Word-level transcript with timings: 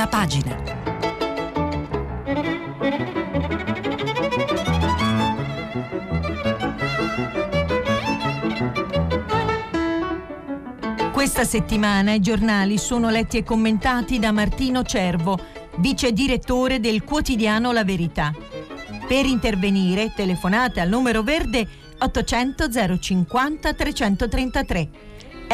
prima 0.00 0.06
pagina. 0.06 0.56
Questa 11.12 11.44
settimana 11.44 12.14
i 12.14 12.20
giornali 12.20 12.78
sono 12.78 13.10
letti 13.10 13.36
e 13.36 13.44
commentati 13.44 14.18
da 14.18 14.32
Martino 14.32 14.82
Cervo, 14.82 15.38
vice 15.76 16.12
direttore 16.12 16.80
del 16.80 17.04
quotidiano 17.04 17.72
La 17.72 17.84
Verità. 17.84 18.32
Per 19.06 19.26
intervenire 19.26 20.12
telefonate 20.14 20.80
al 20.80 20.88
numero 20.88 21.22
verde 21.22 21.66
800 21.98 22.98
050 22.98 23.74
333. 23.74 24.88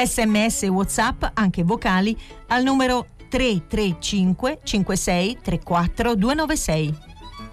Sms 0.04 0.62
WhatsApp, 0.64 1.24
anche 1.32 1.62
vocali, 1.64 2.16
al 2.48 2.62
numero 2.62 3.06
335 3.36 4.60
56 4.64 5.38
34 5.42 6.14
296. 6.14 6.94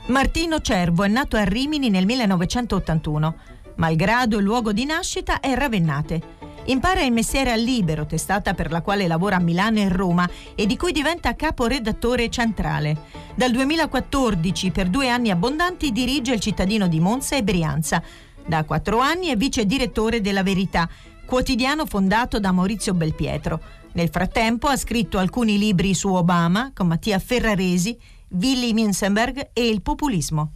Martino 0.07 0.61
Cervo 0.61 1.03
è 1.03 1.09
nato 1.09 1.35
a 1.35 1.43
Rimini 1.43 1.89
nel 1.89 2.05
1981. 2.05 3.35
Malgrado 3.75 4.37
il 4.37 4.45
luogo 4.45 4.71
di 4.71 4.85
nascita 4.85 5.41
è 5.41 5.53
Ravennate. 5.53 6.21
Impara 6.67 7.01
il 7.01 7.11
mestiere 7.11 7.51
al 7.51 7.59
Libero, 7.59 8.05
testata 8.05 8.53
per 8.53 8.71
la 8.71 8.81
quale 8.81 9.07
lavora 9.07 9.35
a 9.35 9.41
Milano 9.41 9.79
e 9.79 9.89
Roma 9.89 10.29
e 10.55 10.65
di 10.65 10.77
cui 10.77 10.93
diventa 10.93 11.35
caporedattore 11.35 12.29
centrale. 12.29 12.97
Dal 13.35 13.51
2014, 13.51 14.71
per 14.71 14.87
due 14.87 15.09
anni 15.09 15.31
abbondanti, 15.31 15.91
dirige 15.91 16.33
il 16.33 16.39
cittadino 16.39 16.87
di 16.87 17.01
Monza 17.01 17.35
e 17.35 17.43
Brianza. 17.43 18.01
Da 18.45 18.63
quattro 18.63 18.99
anni 18.99 19.27
è 19.27 19.35
vice 19.35 19.65
direttore 19.65 20.21
della 20.21 20.43
Verità, 20.43 20.87
quotidiano 21.25 21.85
fondato 21.85 22.39
da 22.39 22.53
Maurizio 22.53 22.93
Belpietro. 22.93 23.81
Nel 23.93 24.09
frattempo 24.09 24.67
ha 24.67 24.77
scritto 24.77 25.19
alcuni 25.19 25.57
libri 25.57 25.93
su 25.93 26.11
Obama 26.13 26.71
con 26.73 26.87
Mattia 26.87 27.19
Ferraresi, 27.19 27.95
Willy 28.29 28.73
Minsenberg 28.73 29.49
e 29.53 29.67
il 29.67 29.83
populismo. 29.83 30.53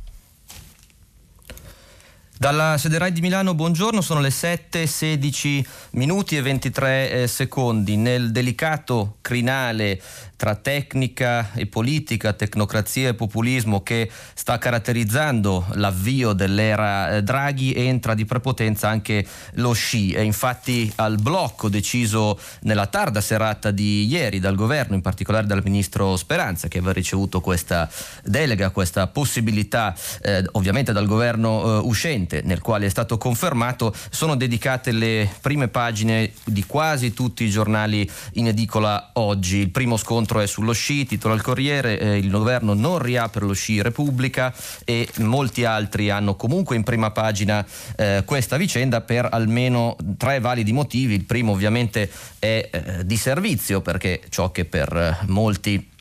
Dalla 2.39 2.77
sede 2.77 2.99
RAI 2.99 3.11
di 3.11 3.21
Milano, 3.21 3.55
buongiorno, 3.55 3.99
sono 3.99 4.19
le 4.19 4.29
7, 4.29 4.85
16 4.85 5.65
minuti 5.91 6.35
e 6.37 6.41
23 6.43 7.09
eh, 7.09 7.27
secondi. 7.27 7.95
Nel 7.95 8.31
delicato 8.31 9.17
crinale 9.21 9.99
tra 10.37 10.53
tecnica 10.55 11.51
e 11.53 11.65
politica, 11.65 12.31
tecnocrazia 12.31 13.09
e 13.09 13.13
populismo 13.15 13.81
che 13.81 14.09
sta 14.35 14.59
caratterizzando 14.59 15.65
l'avvio 15.73 16.33
dell'era 16.33 17.15
eh, 17.15 17.23
Draghi 17.23 17.73
entra 17.73 18.13
di 18.13 18.23
prepotenza 18.23 18.87
anche 18.87 19.25
lo 19.53 19.73
sci. 19.73 20.11
E 20.11 20.21
infatti 20.21 20.93
al 20.97 21.17
blocco 21.19 21.69
deciso 21.69 22.39
nella 22.61 22.85
tarda 22.85 23.19
serata 23.19 23.71
di 23.71 24.05
ieri 24.05 24.39
dal 24.39 24.55
governo, 24.55 24.93
in 24.93 25.01
particolare 25.01 25.47
dal 25.47 25.63
ministro 25.63 26.15
Speranza, 26.15 26.67
che 26.67 26.77
aveva 26.77 26.93
ricevuto 26.93 27.41
questa 27.41 27.89
delega, 28.23 28.69
questa 28.69 29.07
possibilità 29.07 29.95
eh, 30.21 30.45
ovviamente 30.51 30.93
dal 30.93 31.07
governo 31.07 31.63
eh, 31.63 31.77
uscente, 31.79 32.41
nel 32.43 32.61
quale 32.61 32.85
è 32.85 32.89
stato 32.89 33.17
confermato, 33.17 33.91
sono 34.11 34.35
dedicate 34.35 34.91
le 34.91 35.27
prime 35.41 35.67
pagine 35.67 36.31
di 36.43 36.63
quasi 36.63 37.11
tutti 37.13 37.43
i 37.43 37.49
giornali 37.49 38.07
in 38.33 38.47
edicola 38.47 39.09
oggi. 39.13 39.57
Il 39.57 39.71
primo 39.71 39.97
scontro 39.97 40.26
l'incontro 40.27 40.39
è 40.41 40.47
sullo 40.47 40.73
sci, 40.73 41.05
titola 41.05 41.33
il 41.33 41.41
Corriere, 41.41 41.99
eh, 41.99 42.17
il 42.17 42.29
governo 42.29 42.73
non 42.73 42.99
riapre 42.99 43.45
lo 43.45 43.53
sci 43.53 43.81
Repubblica 43.81 44.53
e 44.83 45.07
molti 45.19 45.63
altri 45.63 46.09
hanno 46.09 46.35
comunque 46.35 46.75
in 46.75 46.83
prima 46.83 47.11
pagina 47.11 47.65
eh, 47.95 48.23
questa 48.25 48.57
vicenda 48.57 49.01
per 49.01 49.27
almeno 49.31 49.95
tre 50.17 50.39
validi 50.39 50.73
motivi. 50.73 51.13
Il 51.13 51.23
primo 51.23 51.53
ovviamente 51.53 52.11
è 52.39 52.69
eh, 52.69 53.05
di 53.05 53.15
servizio 53.15 53.81
perché 53.81 54.21
ciò 54.29 54.51
che 54.51 54.65
per 54.65 54.95
eh, 54.95 55.17
molti 55.27 55.95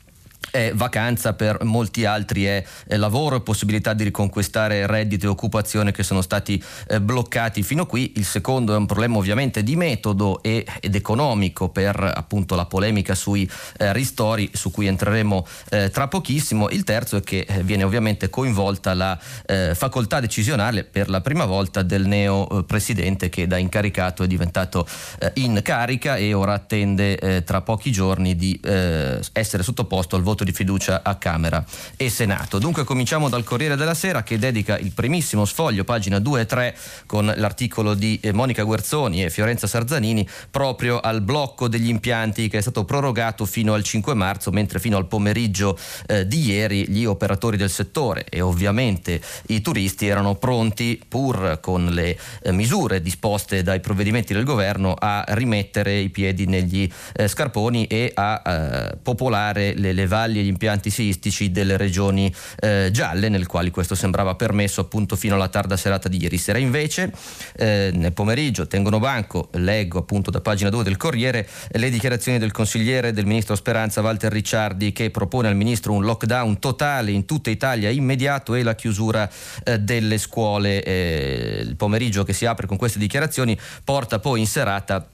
è 0.51 0.71
vacanza, 0.73 1.33
per 1.33 1.63
molti 1.63 2.05
altri 2.05 2.45
è, 2.45 2.63
lavoro 2.87 3.37
e 3.37 3.41
possibilità 3.41 3.93
di 3.93 4.03
riconquistare 4.03 4.87
reddito 4.87 5.25
e 5.25 5.29
occupazione 5.29 5.91
che 5.91 6.03
sono 6.03 6.21
stati 6.21 6.61
eh, 6.87 7.01
bloccati 7.01 7.63
fino 7.63 7.83
a 7.83 7.85
qui. 7.85 8.13
Il 8.15 8.25
secondo 8.25 8.73
è 8.73 8.77
un 8.77 8.85
problema 8.85 9.17
ovviamente 9.17 9.63
di 9.63 9.75
metodo 9.75 10.41
e, 10.41 10.65
ed 10.79 10.95
economico 10.95 11.69
per 11.69 11.99
appunto 12.15 12.55
la 12.55 12.65
polemica 12.65 13.15
sui 13.15 13.49
eh, 13.77 13.93
ristori 13.93 14.49
su 14.53 14.71
cui 14.71 14.87
entreremo 14.87 15.45
eh, 15.69 15.89
tra 15.89 16.07
pochissimo. 16.07 16.69
Il 16.69 16.83
terzo 16.83 17.17
è 17.17 17.21
che 17.21 17.45
eh, 17.47 17.63
viene 17.63 17.83
ovviamente 17.83 18.29
coinvolta 18.29 18.93
la 18.93 19.19
eh, 19.45 19.75
facoltà 19.75 20.19
decisionale 20.19 20.83
per 20.83 21.09
la 21.09 21.21
prima 21.21 21.45
volta 21.45 21.81
del 21.81 22.07
neo 22.07 22.47
eh, 22.49 22.63
presidente 22.63 23.29
che 23.29 23.47
da 23.47 23.57
incaricato 23.57 24.23
è 24.23 24.27
diventato 24.27 24.87
in 25.35 25.59
carica 25.63 26.15
e 26.15 26.33
ora 26.33 26.53
attende 26.53 27.43
tra 27.43 27.61
pochi 27.61 27.91
giorni 27.91 28.35
di 28.35 28.59
essere 28.61 29.63
sottoposto 29.63 30.15
al 30.15 30.21
voto 30.21 30.36
voto 30.37 30.43
di 30.43 30.51
fiducia 30.51 31.01
a 31.03 31.15
Camera 31.15 31.65
e 31.95 32.09
Senato. 32.11 32.59
Dunque 32.59 32.83
cominciamo 32.83 33.27
dal 33.27 33.43
Corriere 33.43 33.75
della 33.75 33.95
Sera 33.95 34.21
che 34.21 34.37
dedica 34.37 34.77
il 34.77 34.91
primissimo 34.91 35.45
sfoglio, 35.45 35.83
pagina 35.83 36.19
2 36.19 36.41
e 36.41 36.45
3, 36.45 36.77
con 37.07 37.33
l'articolo 37.35 37.95
di 37.95 38.19
eh, 38.21 38.31
Monica 38.31 38.61
Guerzoni 38.61 39.23
e 39.23 39.31
Fiorenza 39.31 39.65
Sarzanini 39.65 40.27
proprio 40.51 40.99
al 40.99 41.21
blocco 41.21 41.67
degli 41.67 41.89
impianti 41.89 42.49
che 42.49 42.59
è 42.59 42.61
stato 42.61 42.85
prorogato 42.85 43.45
fino 43.45 43.73
al 43.73 43.81
5 43.81 44.13
marzo, 44.13 44.51
mentre 44.51 44.79
fino 44.79 44.97
al 44.97 45.07
pomeriggio 45.07 45.77
eh, 46.05 46.27
di 46.27 46.45
ieri 46.45 46.87
gli 46.87 47.05
operatori 47.05 47.57
del 47.57 47.71
settore 47.71 48.25
e 48.29 48.41
ovviamente 48.41 49.19
i 49.47 49.61
turisti 49.61 50.05
erano 50.05 50.35
pronti, 50.35 51.01
pur 51.07 51.57
con 51.61 51.87
le 51.87 52.17
eh, 52.43 52.51
misure 52.51 53.01
disposte 53.01 53.63
dai 53.63 53.79
provvedimenti 53.79 54.33
del 54.33 54.43
governo, 54.43 54.93
a 54.93 55.23
rimettere 55.29 55.97
i 55.97 56.09
piedi 56.09 56.45
negli 56.45 56.87
eh, 57.13 57.27
scarponi 57.27 57.87
e 57.87 58.11
a 58.13 58.41
eh, 58.45 58.97
popolare 59.01 59.73
le, 59.73 59.93
le 59.93 60.05
varie 60.05 60.25
stalli 60.27 60.39
e 60.39 60.43
gli 60.43 60.47
impianti 60.47 60.89
seistici 60.89 61.51
delle 61.51 61.77
regioni 61.77 62.33
eh, 62.59 62.89
gialle, 62.91 63.29
nel 63.29 63.47
quali 63.47 63.71
questo 63.71 63.95
sembrava 63.95 64.35
permesso 64.35 64.81
appunto 64.81 65.15
fino 65.15 65.35
alla 65.35 65.47
tarda 65.47 65.77
serata 65.77 66.09
di 66.09 66.21
ieri 66.21 66.37
sera. 66.37 66.57
Invece 66.57 67.11
eh, 67.55 67.91
nel 67.93 68.11
pomeriggio 68.13 68.67
tengono 68.67 68.99
banco, 68.99 69.49
leggo 69.53 69.99
appunto 69.99 70.29
da 70.29 70.41
pagina 70.41 70.69
2 70.69 70.83
del 70.83 70.97
Corriere, 70.97 71.47
le 71.71 71.89
dichiarazioni 71.89 72.37
del 72.37 72.51
consigliere 72.51 73.13
del 73.13 73.25
ministro 73.25 73.55
Speranza 73.55 74.01
Walter 74.01 74.31
Ricciardi 74.31 74.91
che 74.91 75.09
propone 75.09 75.47
al 75.47 75.55
ministro 75.55 75.93
un 75.93 76.03
lockdown 76.03 76.59
totale 76.59 77.11
in 77.11 77.25
tutta 77.25 77.49
Italia 77.49 77.89
immediato 77.89 78.53
e 78.53 78.63
la 78.63 78.75
chiusura 78.75 79.29
eh, 79.63 79.79
delle 79.79 80.17
scuole. 80.17 80.83
Eh, 80.83 81.61
il 81.63 81.75
pomeriggio 81.75 82.23
che 82.23 82.33
si 82.33 82.45
apre 82.45 82.67
con 82.67 82.77
queste 82.77 82.99
dichiarazioni 82.99 83.57
porta 83.83 84.19
poi 84.19 84.41
in 84.41 84.47
serata 84.47 85.07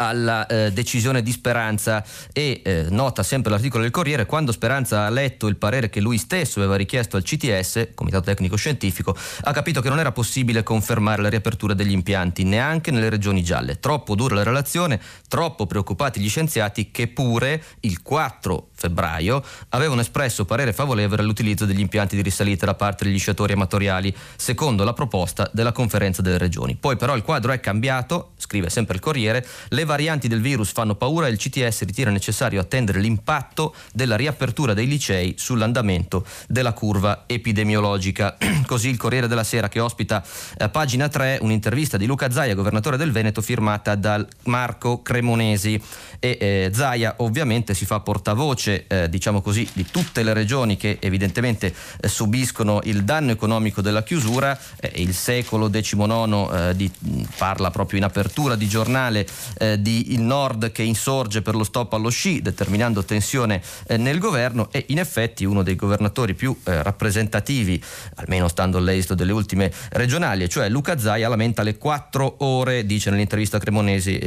alla 0.00 0.46
eh, 0.46 0.72
decisione 0.72 1.22
di 1.22 1.30
Speranza 1.30 2.02
e 2.32 2.62
eh, 2.64 2.86
nota 2.88 3.22
sempre 3.22 3.50
l'articolo 3.50 3.82
del 3.82 3.92
Corriere 3.92 4.24
quando 4.24 4.50
Speranza 4.50 5.04
ha 5.04 5.10
letto 5.10 5.46
il 5.46 5.56
parere 5.56 5.90
che 5.90 6.00
lui 6.00 6.16
stesso 6.16 6.58
aveva 6.58 6.76
richiesto 6.76 7.18
al 7.18 7.22
CTS, 7.22 7.88
Comitato 7.94 8.24
Tecnico 8.24 8.56
Scientifico, 8.56 9.14
ha 9.42 9.52
capito 9.52 9.82
che 9.82 9.90
non 9.90 9.98
era 9.98 10.10
possibile 10.10 10.62
confermare 10.62 11.20
la 11.20 11.28
riapertura 11.28 11.74
degli 11.74 11.92
impianti 11.92 12.44
neanche 12.44 12.90
nelle 12.90 13.10
regioni 13.10 13.44
gialle. 13.44 13.78
Troppo 13.78 14.14
dura 14.14 14.34
la 14.36 14.42
relazione, 14.42 14.98
troppo 15.28 15.66
preoccupati 15.66 16.18
gli 16.18 16.28
scienziati 16.28 16.90
che 16.90 17.08
pure 17.08 17.62
il 17.80 18.00
4 18.00 18.69
febbraio 18.80 19.44
avevano 19.70 20.00
espresso 20.00 20.46
parere 20.46 20.72
favorevole 20.72 21.20
all'utilizzo 21.20 21.66
degli 21.66 21.80
impianti 21.80 22.16
di 22.16 22.22
risalita 22.22 22.64
da 22.64 22.74
parte 22.74 23.04
degli 23.04 23.18
sciatori 23.18 23.52
amatoriali, 23.52 24.14
secondo 24.36 24.84
la 24.84 24.94
proposta 24.94 25.50
della 25.52 25.72
conferenza 25.72 26.22
delle 26.22 26.38
regioni. 26.38 26.76
Poi 26.76 26.96
però 26.96 27.14
il 27.14 27.22
quadro 27.22 27.52
è 27.52 27.60
cambiato, 27.60 28.32
scrive 28.38 28.70
sempre 28.70 28.94
il 28.94 29.00
Corriere, 29.02 29.46
le 29.68 29.84
varianti 29.84 30.28
del 30.28 30.40
virus 30.40 30.72
fanno 30.72 30.94
paura 30.94 31.26
e 31.26 31.30
il 31.30 31.36
CTS 31.36 31.84
ritira 31.84 32.10
necessario 32.10 32.60
attendere 32.60 33.00
l'impatto 33.00 33.74
della 33.92 34.16
riapertura 34.16 34.72
dei 34.72 34.86
licei 34.86 35.34
sull'andamento 35.36 36.24
della 36.48 36.72
curva 36.72 37.24
epidemiologica. 37.26 38.38
Così 38.66 38.88
il 38.88 38.96
Corriere 38.96 39.28
della 39.28 39.44
Sera 39.44 39.68
che 39.68 39.80
ospita 39.80 40.24
a 40.56 40.68
pagina 40.70 41.08
3 41.08 41.38
un'intervista 41.42 41.98
di 41.98 42.06
Luca 42.06 42.30
Zaia, 42.30 42.54
governatore 42.54 42.96
del 42.96 43.12
Veneto, 43.12 43.42
firmata 43.42 43.94
dal 43.94 44.26
Marco 44.44 45.02
Cremonesi 45.02 45.80
e 46.18 46.36
eh, 46.40 46.70
Zaia 46.72 47.14
ovviamente 47.18 47.74
si 47.74 47.84
fa 47.84 48.00
portavoce 48.00 48.69
eh, 48.86 49.08
diciamo 49.08 49.40
così 49.40 49.68
di 49.72 49.86
tutte 49.90 50.22
le 50.22 50.32
regioni 50.32 50.76
che 50.76 50.98
evidentemente 51.00 51.72
eh, 52.00 52.08
subiscono 52.08 52.80
il 52.84 53.04
danno 53.04 53.30
economico 53.30 53.80
della 53.80 54.02
chiusura 54.02 54.58
eh, 54.80 54.92
il 54.96 55.14
secolo 55.14 55.68
XIX 55.68 56.48
eh, 56.52 56.76
di, 56.76 56.90
parla 57.36 57.70
proprio 57.70 57.98
in 57.98 58.04
apertura 58.04 58.56
di 58.56 58.68
giornale 58.68 59.26
eh, 59.58 59.80
di 59.80 60.12
il 60.12 60.20
Nord 60.20 60.72
che 60.72 60.82
insorge 60.82 61.42
per 61.42 61.54
lo 61.54 61.64
stop 61.64 61.92
allo 61.92 62.10
sci, 62.10 62.42
determinando 62.42 63.04
tensione 63.04 63.62
eh, 63.86 63.96
nel 63.96 64.18
governo 64.18 64.68
e 64.70 64.84
in 64.88 64.98
effetti 64.98 65.44
uno 65.44 65.62
dei 65.62 65.76
governatori 65.76 66.34
più 66.34 66.56
rappresentativi, 66.62 67.82
almeno 68.16 68.48
stando 68.48 68.78
all'esito 68.78 69.14
delle 69.14 69.32
ultime 69.32 69.72
regionali, 69.90 70.48
cioè 70.48 70.68
Luca 70.68 70.98
Zaia, 70.98 71.28
lamenta 71.28 71.62
le 71.62 71.76
quattro 71.78 72.36
ore, 72.38 72.84
dice 72.86 73.10
nell'intervista 73.10 73.56
a 73.56 73.60
Cremonesi, 73.60 74.18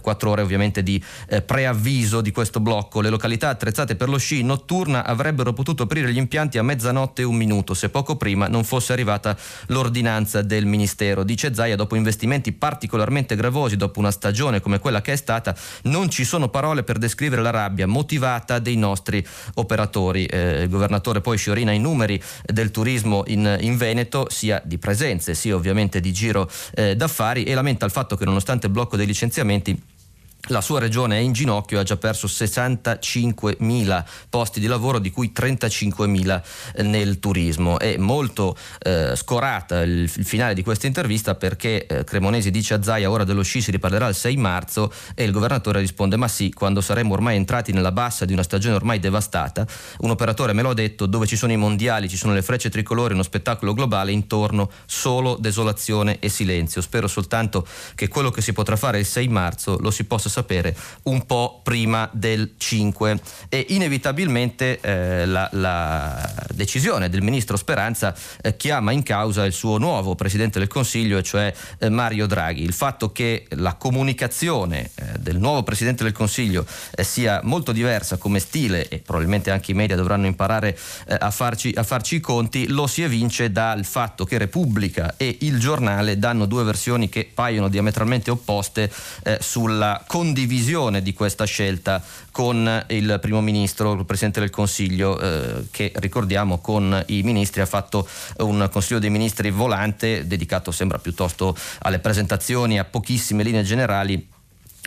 quattro 0.00 0.30
ore 0.30 0.42
ovviamente 0.42 0.82
di 0.82 1.02
preavviso 1.44 2.20
di 2.20 2.32
questo 2.32 2.60
blocco. 2.60 3.00
Le 3.00 3.10
località 3.10 3.48
attrezzate 3.48 3.85
progettate 3.86 3.94
per 3.94 4.08
lo 4.08 4.18
sci 4.18 4.42
notturna 4.42 5.04
avrebbero 5.04 5.52
potuto 5.52 5.84
aprire 5.84 6.12
gli 6.12 6.16
impianti 6.16 6.58
a 6.58 6.62
mezzanotte 6.62 7.22
e 7.22 7.24
un 7.24 7.36
minuto 7.36 7.72
se 7.74 7.88
poco 7.88 8.16
prima 8.16 8.48
non 8.48 8.64
fosse 8.64 8.92
arrivata 8.92 9.36
l'ordinanza 9.66 10.42
del 10.42 10.66
Ministero. 10.66 11.22
Dice 11.22 11.54
Zaia, 11.54 11.76
dopo 11.76 11.94
investimenti 11.94 12.52
particolarmente 12.52 13.36
gravosi, 13.36 13.76
dopo 13.76 14.00
una 14.00 14.10
stagione 14.10 14.60
come 14.60 14.80
quella 14.80 15.00
che 15.00 15.12
è 15.12 15.16
stata, 15.16 15.54
non 15.84 16.10
ci 16.10 16.24
sono 16.24 16.48
parole 16.48 16.82
per 16.82 16.98
descrivere 16.98 17.42
la 17.42 17.50
rabbia 17.50 17.86
motivata 17.86 18.58
dei 18.58 18.76
nostri 18.76 19.24
operatori. 19.54 20.26
Eh, 20.26 20.62
il 20.62 20.68
governatore 20.68 21.20
poi 21.20 21.38
sciorina 21.38 21.72
i 21.72 21.78
numeri 21.78 22.20
del 22.44 22.70
turismo 22.70 23.22
in, 23.26 23.56
in 23.60 23.76
Veneto, 23.76 24.26
sia 24.28 24.60
di 24.64 24.78
presenze 24.78 25.34
sia 25.34 25.54
ovviamente 25.54 26.00
di 26.00 26.12
giro 26.12 26.50
eh, 26.74 26.96
d'affari 26.96 27.44
e 27.44 27.54
lamenta 27.54 27.84
il 27.84 27.92
fatto 27.92 28.16
che 28.16 28.24
nonostante 28.24 28.66
il 28.66 28.72
blocco 28.72 28.96
dei 28.96 29.06
licenziamenti 29.06 29.94
la 30.48 30.60
sua 30.60 30.78
regione 30.78 31.16
è 31.16 31.20
in 31.20 31.32
ginocchio 31.32 31.78
e 31.78 31.80
ha 31.80 31.84
già 31.84 31.96
perso 31.96 32.26
65.000 32.26 34.04
posti 34.28 34.60
di 34.60 34.66
lavoro, 34.66 34.98
di 34.98 35.10
cui 35.10 35.32
35.000 35.34 36.42
eh, 36.74 36.82
nel 36.82 37.18
turismo. 37.18 37.78
È 37.78 37.96
molto 37.96 38.56
eh, 38.80 39.14
scorata 39.16 39.82
il, 39.82 40.10
il, 40.14 40.24
finale 40.24 40.54
di 40.54 40.62
questa 40.62 40.86
intervista 40.86 41.34
perché 41.34 41.86
eh, 41.86 42.04
Cremonesi 42.04 42.50
dice 42.50 42.74
a 42.74 42.82
Zaia 42.82 43.10
ora 43.10 43.24
dello 43.24 43.42
sci 43.42 43.60
si 43.60 43.70
riparlerà 43.70 44.08
il 44.08 44.14
6 44.14 44.36
marzo 44.36 44.92
e 45.14 45.24
il 45.24 45.32
governatore 45.32 45.80
risponde 45.80 46.16
ma 46.16 46.28
sì, 46.28 46.52
quando 46.52 46.80
saremo 46.80 47.14
ormai 47.14 47.36
entrati 47.36 47.72
nella 47.72 47.92
bassa 47.92 48.24
di 48.24 48.32
una 48.32 48.42
stagione 48.42 48.76
ormai 48.76 48.98
devastata. 48.98 49.66
Un 49.98 50.10
operatore 50.10 50.52
me 50.52 50.62
l'ha 50.62 50.74
detto, 50.74 51.06
dove 51.06 51.26
ci 51.26 51.36
sono 51.36 51.52
i 51.52 51.56
mondiali, 51.56 52.08
ci 52.08 52.16
sono 52.16 52.32
le 52.32 52.42
frecce 52.42 52.70
tricolori, 52.70 53.14
uno 53.14 53.22
spettacolo 53.22 53.72
globale, 53.72 54.12
intorno 54.12 54.70
solo 54.84 55.36
desolazione 55.36 56.18
e 56.20 56.28
silenzio. 56.28 56.80
Spero 56.80 57.08
soltanto 57.08 57.66
che 57.94 58.08
quello 58.08 58.30
che 58.30 58.42
si 58.42 58.52
potrà 58.52 58.76
fare 58.76 58.98
il 58.98 59.06
6 59.06 59.28
marzo 59.28 59.78
lo 59.80 59.90
si 59.90 60.04
possa 60.04 60.28
sapere 60.36 60.76
un 61.04 61.24
po' 61.24 61.60
prima 61.62 62.08
del 62.12 62.54
5 62.58 63.20
e 63.48 63.66
inevitabilmente 63.70 64.78
eh, 64.80 65.24
la, 65.24 65.48
la, 65.52 66.44
decisione 66.52 67.08
del 67.08 67.22
ministro 67.22 67.56
Speranza 67.56 68.14
eh, 68.42 68.56
chiama 68.56 68.92
in 68.92 69.02
causa 69.02 69.44
il 69.46 69.52
suo 69.52 69.78
nuovo 69.78 70.14
presidente 70.14 70.58
del 70.58 70.68
Consiglio, 70.68 71.22
cioè 71.22 71.52
eh, 71.78 71.88
Mario 71.88 72.26
Draghi. 72.26 72.62
Il 72.62 72.74
fatto 72.74 73.12
che 73.12 73.46
la 73.50 73.74
comunicazione 73.74 74.90
eh, 74.94 75.18
del 75.18 75.38
nuovo 75.38 75.62
presidente 75.62 76.02
del 76.02 76.12
Consiglio 76.12 76.66
eh, 76.94 77.02
sia 77.02 77.40
molto 77.42 77.72
diversa 77.72 78.18
come 78.18 78.38
stile 78.38 78.88
e 78.88 78.98
probabilmente 78.98 79.50
anche 79.50 79.70
i 79.70 79.74
media 79.74 79.96
dovranno 79.96 80.26
imparare 80.26 80.76
eh, 81.06 81.16
a 81.18 81.30
farci, 81.30 81.72
a 81.74 81.82
farci 81.82 82.16
i 82.16 82.20
conti, 82.20 82.68
lo 82.68 82.86
si 82.86 83.02
evince 83.02 83.50
dal 83.50 83.84
fatto 83.86 84.24
che 84.24 84.36
Repubblica 84.36 85.14
e 85.16 85.38
il 85.40 85.58
giornale 85.58 86.18
danno 86.18 86.44
due 86.44 86.62
versioni 86.62 87.08
che 87.08 87.28
paiono 87.32 87.68
diametralmente 87.68 88.30
opposte 88.30 88.90
sulla 89.40 90.02
condizione 90.06 90.25
condivisione 90.26 91.02
di 91.02 91.12
questa 91.12 91.44
scelta 91.44 92.02
con 92.32 92.84
il 92.88 93.18
primo 93.20 93.40
ministro, 93.40 93.92
il 93.92 94.04
presidente 94.04 94.40
del 94.40 94.50
Consiglio, 94.50 95.20
eh, 95.20 95.66
che 95.70 95.92
ricordiamo 95.96 96.58
con 96.58 97.04
i 97.06 97.22
ministri 97.22 97.60
ha 97.60 97.66
fatto 97.66 98.08
un 98.38 98.68
Consiglio 98.72 98.98
dei 98.98 99.10
Ministri 99.10 99.50
volante 99.50 100.26
dedicato 100.26 100.72
sembra 100.72 100.98
piuttosto 100.98 101.56
alle 101.82 102.00
presentazioni, 102.00 102.78
a 102.78 102.84
pochissime 102.84 103.44
linee 103.44 103.62
generali 103.62 104.34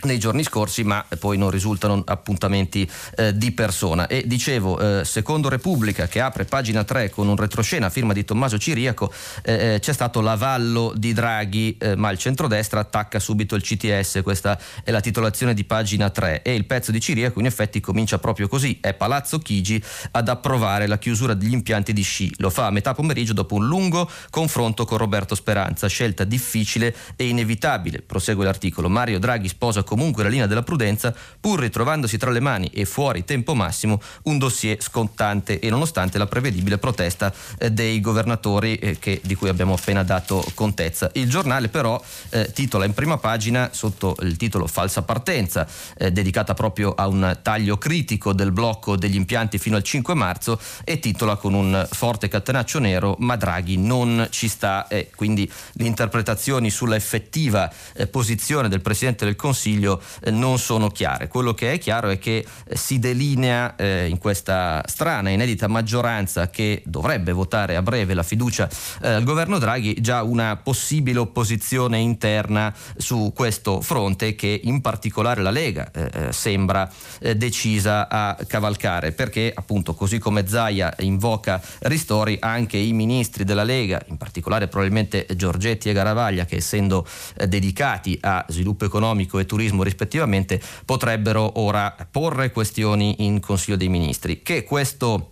nei 0.04 0.18
giorni 0.18 0.42
scorsi, 0.42 0.84
ma 0.84 1.04
poi 1.18 1.36
non 1.36 1.50
risultano 1.50 2.02
appuntamenti 2.06 2.88
eh, 3.16 3.36
di 3.36 3.52
persona. 3.52 4.06
E 4.06 4.24
dicevo, 4.26 5.00
eh, 5.00 5.04
secondo 5.04 5.48
Repubblica, 5.48 6.06
che 6.06 6.20
apre 6.20 6.44
pagina 6.44 6.84
3 6.84 7.10
con 7.10 7.28
un 7.28 7.36
retroscena 7.36 7.86
a 7.86 7.90
firma 7.90 8.12
di 8.12 8.24
Tommaso 8.24 8.58
Ciriaco, 8.58 9.12
eh, 9.42 9.74
eh 9.74 9.78
c'è 9.80 9.92
stato 9.92 10.20
l'avallo 10.20 10.92
di 10.96 11.12
Draghi, 11.12 11.76
eh, 11.78 11.96
ma 11.96 12.10
il 12.10 12.18
centrodestra 12.18 12.80
attacca 12.80 13.18
subito 13.18 13.54
il 13.54 13.62
CTS. 13.62 14.20
Questa 14.22 14.58
è 14.82 14.90
la 14.90 15.00
titolazione 15.00 15.54
di 15.54 15.64
pagina 15.64 16.10
3. 16.10 16.42
E 16.42 16.54
il 16.54 16.64
pezzo 16.64 16.90
di 16.90 17.00
Ciriaco 17.00 17.40
in 17.40 17.46
effetti 17.46 17.80
comincia 17.80 18.18
proprio 18.18 18.48
così. 18.48 18.78
È 18.80 18.94
Palazzo 18.94 19.38
Chigi 19.38 19.82
ad 20.12 20.28
approvare 20.28 20.86
la 20.86 20.98
chiusura 20.98 21.34
degli 21.34 21.52
impianti 21.52 21.92
di 21.92 22.02
sci. 22.02 22.32
Lo 22.38 22.50
fa 22.50 22.66
a 22.66 22.70
metà 22.70 22.94
pomeriggio 22.94 23.32
dopo 23.32 23.54
un 23.54 23.66
lungo 23.66 24.10
confronto 24.30 24.84
con 24.84 24.98
Roberto 24.98 25.34
Speranza. 25.34 25.86
Scelta 25.88 26.24
difficile 26.24 26.94
e 27.16 27.28
inevitabile. 27.28 28.02
Prosegue 28.02 28.44
l'articolo. 28.44 28.88
Mario 28.88 29.18
Draghi 29.18 29.48
sposa 29.48 29.82
comunque 29.90 30.22
la 30.22 30.28
linea 30.28 30.46
della 30.46 30.62
prudenza, 30.62 31.12
pur 31.40 31.58
ritrovandosi 31.58 32.16
tra 32.16 32.30
le 32.30 32.38
mani 32.38 32.70
e 32.72 32.84
fuori 32.84 33.24
tempo 33.24 33.56
massimo 33.56 34.00
un 34.24 34.38
dossier 34.38 34.80
scontante 34.80 35.58
e 35.58 35.68
nonostante 35.68 36.16
la 36.16 36.26
prevedibile 36.26 36.78
protesta 36.78 37.34
eh, 37.58 37.72
dei 37.72 38.00
governatori 38.00 38.76
eh, 38.76 38.98
che, 39.00 39.20
di 39.24 39.34
cui 39.34 39.48
abbiamo 39.48 39.74
appena 39.74 40.04
dato 40.04 40.46
contezza. 40.54 41.10
Il 41.14 41.28
giornale 41.28 41.68
però 41.68 42.00
eh, 42.28 42.52
titola 42.52 42.84
in 42.84 42.94
prima 42.94 43.18
pagina 43.18 43.70
sotto 43.72 44.14
il 44.20 44.36
titolo 44.36 44.68
Falsa 44.68 45.02
partenza, 45.02 45.66
eh, 45.98 46.12
dedicata 46.12 46.54
proprio 46.54 46.94
a 46.94 47.08
un 47.08 47.40
taglio 47.42 47.76
critico 47.76 48.32
del 48.32 48.52
blocco 48.52 48.94
degli 48.94 49.16
impianti 49.16 49.58
fino 49.58 49.74
al 49.74 49.82
5 49.82 50.14
marzo 50.14 50.60
e 50.84 51.00
titola 51.00 51.34
con 51.34 51.54
un 51.54 51.84
forte 51.90 52.28
catenaccio 52.28 52.78
nero 52.78 53.16
ma 53.18 53.34
Draghi 53.34 53.76
non 53.76 54.28
ci 54.30 54.46
sta 54.46 54.86
e 54.86 55.10
quindi 55.16 55.50
le 55.72 55.84
interpretazioni 55.84 56.70
sulla 56.70 56.94
effettiva 56.94 57.68
eh, 57.94 58.06
posizione 58.06 58.68
del 58.68 58.82
Presidente 58.82 59.24
del 59.24 59.34
Consiglio 59.34 59.79
Consiglio 59.80 60.00
eh, 60.22 60.30
non 60.30 60.58
sono 60.58 60.88
chiare. 60.88 61.28
Quello 61.28 61.54
che 61.54 61.72
è 61.72 61.78
chiaro 61.78 62.08
è 62.08 62.18
che 62.18 62.44
eh, 62.64 62.76
si 62.76 62.98
delinea 62.98 63.74
eh, 63.76 64.06
in 64.08 64.18
questa 64.18 64.82
strana, 64.86 65.30
inedita 65.30 65.66
maggioranza 65.68 66.50
che 66.50 66.82
dovrebbe 66.84 67.32
votare 67.32 67.76
a 67.76 67.82
breve 67.82 68.14
la 68.14 68.22
fiducia 68.22 68.68
al 69.00 69.24
governo 69.24 69.58
Draghi 69.58 70.00
già 70.00 70.22
una 70.22 70.56
possibile 70.56 71.18
opposizione 71.18 71.98
interna 71.98 72.74
su 72.96 73.32
questo 73.34 73.80
fronte 73.80 74.34
che 74.34 74.60
in 74.64 74.80
particolare 74.80 75.42
la 75.42 75.50
Lega 75.50 75.90
sembra 76.30 76.90
decisa 77.36 78.08
a 78.08 78.36
cavalcare 78.46 79.12
perché 79.12 79.52
appunto 79.54 79.94
così 79.94 80.18
come 80.18 80.46
Zaia 80.46 80.94
invoca 80.98 81.60
ristori 81.80 82.36
anche 82.40 82.76
i 82.76 82.92
ministri 82.92 83.44
della 83.44 83.64
Lega, 83.64 84.02
in 84.08 84.16
particolare 84.16 84.68
probabilmente 84.68 85.26
Giorgetti 85.34 85.88
e 85.88 85.92
Garavaglia 85.92 86.44
che 86.44 86.56
essendo 86.56 87.06
dedicati 87.46 88.18
a 88.20 88.44
sviluppo 88.48 88.84
economico 88.84 89.38
e 89.38 89.46
turismo 89.46 89.69
turismo 89.70 89.82
rispettivamente 89.82 90.60
potrebbero 90.84 91.60
ora 91.60 91.94
porre 92.10 92.50
questioni 92.50 93.24
in 93.24 93.40
Consiglio 93.40 93.76
dei 93.76 93.88
Ministri. 93.88 94.42
Che 94.42 94.64
questo 94.64 95.30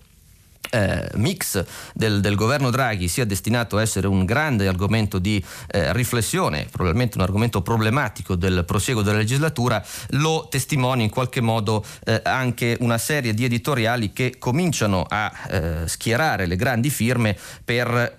eh, 0.70 1.08
mix 1.14 1.64
del, 1.94 2.20
del, 2.20 2.34
governo 2.34 2.70
Draghi 2.70 3.08
sia 3.08 3.24
destinato 3.24 3.76
a 3.76 3.82
essere 3.82 4.06
un 4.06 4.24
grande 4.24 4.68
argomento 4.68 5.18
di 5.18 5.42
eh, 5.68 5.92
riflessione, 5.92 6.66
probabilmente 6.70 7.16
un 7.16 7.22
argomento 7.22 7.62
problematico 7.62 8.34
del 8.34 8.64
prosieguo 8.66 9.02
della 9.02 9.16
legislatura, 9.16 9.82
lo 10.10 10.46
testimonia 10.50 11.04
in 11.04 11.10
qualche 11.10 11.40
modo 11.40 11.84
eh, 12.04 12.20
anche 12.24 12.76
una 12.80 12.98
serie 12.98 13.34
di 13.34 13.44
editoriali 13.44 14.12
che 14.12 14.36
cominciano 14.38 15.06
a 15.08 15.32
eh, 15.48 15.88
schierare 15.88 16.46
le 16.46 16.56
grandi 16.56 16.90
firme 16.90 17.36
per 17.64 18.18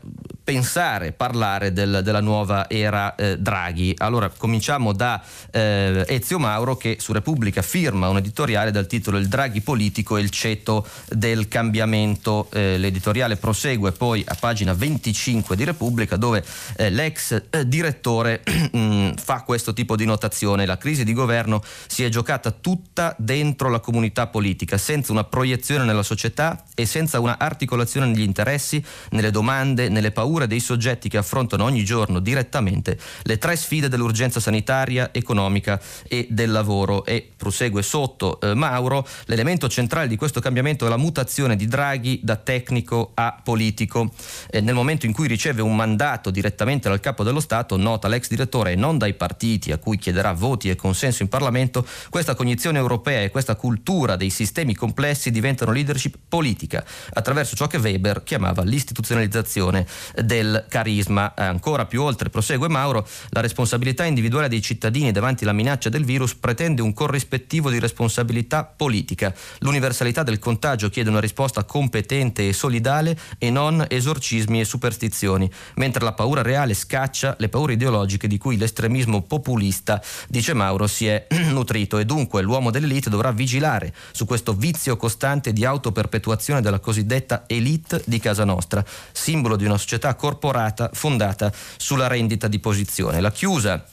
pensare, 0.49 1.11
parlare 1.11 1.71
del, 1.73 2.01
della 2.03 2.21
nuova 2.21 2.67
era 2.67 3.13
eh, 3.13 3.37
Draghi. 3.37 3.93
Allora 3.99 4.29
cominciamo 4.35 4.93
da 4.93 5.21
eh, 5.51 6.03
Ezio 6.07 6.39
Mauro 6.39 6.75
che 6.75 6.97
su 6.99 7.13
Repubblica 7.13 7.61
firma 7.61 8.09
un 8.09 8.17
editoriale 8.17 8.71
dal 8.71 8.87
titolo 8.87 9.19
Il 9.19 9.27
Draghi 9.27 9.61
politico 9.61 10.17
e 10.17 10.21
il 10.21 10.31
ceto 10.31 10.87
del 11.07 11.47
cambiamento. 11.47 12.47
Eh, 12.51 12.79
l'editoriale 12.79 13.35
prosegue 13.35 13.91
poi 13.91 14.23
a 14.27 14.35
pagina 14.39 14.73
25 14.73 15.55
di 15.55 15.65
Repubblica 15.65 16.15
dove 16.15 16.43
eh, 16.77 16.89
l'ex 16.89 17.43
eh, 17.51 17.67
direttore 17.67 18.41
mm, 18.75 19.11
fa 19.21 19.43
questo 19.43 19.73
tipo 19.73 19.95
di 19.95 20.05
notazione. 20.05 20.65
La 20.65 20.79
crisi 20.79 21.03
di 21.03 21.13
governo 21.13 21.61
si 21.85 22.03
è 22.03 22.09
giocata 22.09 22.49
tutta 22.49 23.13
dentro 23.19 23.69
la 23.69 23.79
comunità 23.79 24.25
politica, 24.25 24.79
senza 24.79 25.11
una 25.11 25.25
proiezione 25.25 25.83
nella 25.83 26.01
società 26.01 26.63
e 26.73 26.87
senza 26.87 27.19
una 27.19 27.37
articolazione 27.37 28.07
negli 28.07 28.21
interessi, 28.21 28.83
nelle 29.11 29.29
domande, 29.29 29.89
nelle 29.89 30.09
paure 30.09 30.38
paura 30.39 30.45
dei 30.45 30.59
soggetti 30.59 31.09
che 31.09 31.17
affrontano 31.17 31.63
ogni 31.65 31.83
giorno 31.83 32.19
direttamente 32.19 32.97
le 33.23 33.37
tre 33.37 33.55
sfide 33.55 33.89
dell'urgenza 33.89 34.39
sanitaria, 34.39 35.09
economica 35.11 35.79
e 36.07 36.27
del 36.29 36.51
lavoro. 36.51 37.03
E 37.05 37.29
prosegue 37.35 37.81
sotto 37.81 38.39
eh, 38.39 38.53
Mauro, 38.53 39.05
l'elemento 39.25 39.67
centrale 39.67 40.07
di 40.07 40.15
questo 40.15 40.39
cambiamento 40.39 40.85
è 40.85 40.89
la 40.89 40.97
mutazione 40.97 41.55
di 41.55 41.67
Draghi 41.67 42.21
da 42.23 42.35
tecnico 42.37 43.11
a 43.15 43.39
politico. 43.43 44.11
Eh, 44.49 44.61
nel 44.61 44.73
momento 44.73 45.05
in 45.05 45.13
cui 45.13 45.27
riceve 45.27 45.61
un 45.61 45.75
mandato 45.75 46.29
direttamente 46.29 46.87
dal 46.87 46.99
capo 46.99 47.23
dello 47.23 47.39
Stato, 47.39 47.75
nota 47.75 48.07
l'ex 48.07 48.27
direttore, 48.29 48.73
e 48.73 48.75
non 48.75 48.97
dai 48.97 49.13
partiti 49.15 49.71
a 49.71 49.77
cui 49.77 49.97
chiederà 49.97 50.31
voti 50.33 50.69
e 50.69 50.75
consenso 50.75 51.23
in 51.23 51.29
Parlamento, 51.29 51.85
questa 52.09 52.35
cognizione 52.35 52.77
europea 52.77 53.21
e 53.21 53.29
questa 53.29 53.55
cultura 53.55 54.15
dei 54.15 54.29
sistemi 54.29 54.75
complessi 54.75 55.31
diventano 55.31 55.71
leadership 55.71 56.15
politica, 56.27 56.85
attraverso 57.13 57.55
ciò 57.55 57.67
che 57.67 57.77
Weber 57.77 58.23
chiamava 58.23 58.63
l'istituzionalizzazione 58.63 59.85
del 60.29 60.65
carisma. 60.69 61.33
Ancora 61.35 61.87
più 61.87 62.03
oltre, 62.03 62.29
prosegue 62.29 62.69
Mauro, 62.69 63.07
la 63.29 63.41
responsabilità 63.41 64.05
individuale 64.05 64.47
dei 64.47 64.61
cittadini 64.61 65.11
davanti 65.11 65.43
alla 65.43 65.53
minaccia 65.53 65.89
del 65.89 66.05
virus 66.05 66.35
pretende 66.35 66.83
un 66.83 66.93
corrispettivo 66.93 67.71
di 67.71 67.79
responsabilità 67.79 68.63
politica. 68.63 69.33
L'universalità 69.61 70.21
del 70.21 70.37
contagio 70.37 70.89
chiede 70.89 71.09
una 71.09 71.19
risposta 71.19 71.63
competente 71.63 72.47
e 72.47 72.53
solidale 72.53 73.17
e 73.39 73.49
non 73.49 73.83
esorcismi 73.89 74.59
e 74.59 74.65
superstizioni, 74.65 75.49
mentre 75.77 76.03
la 76.03 76.13
paura 76.13 76.43
reale 76.43 76.75
scaccia 76.75 77.35
le 77.39 77.49
paure 77.49 77.73
ideologiche 77.73 78.27
di 78.27 78.37
cui 78.37 78.55
l'estremismo 78.55 79.23
populista, 79.23 79.99
dice 80.27 80.53
Mauro, 80.53 80.85
si 80.85 81.07
è 81.07 81.25
nutrito 81.49 81.97
e 81.97 82.05
dunque 82.05 82.43
l'uomo 82.43 82.69
dell'elite 82.69 83.09
dovrà 83.09 83.31
vigilare 83.31 83.91
su 84.11 84.25
questo 84.25 84.53
vizio 84.53 84.95
costante 84.95 85.53
di 85.53 85.65
autoperpetuazione 85.65 86.61
della 86.61 86.79
cosiddetta 86.79 87.45
elite 87.47 88.03
di 88.05 88.19
casa 88.19 88.43
nostra, 88.43 88.85
simbolo 89.11 89.55
di 89.55 89.65
una 89.65 89.77
società 89.79 90.08
corporata 90.15 90.89
fondata 90.93 91.51
sulla 91.77 92.07
rendita 92.07 92.47
di 92.47 92.59
posizione. 92.59 93.19
La 93.19 93.31
chiusa 93.31 93.85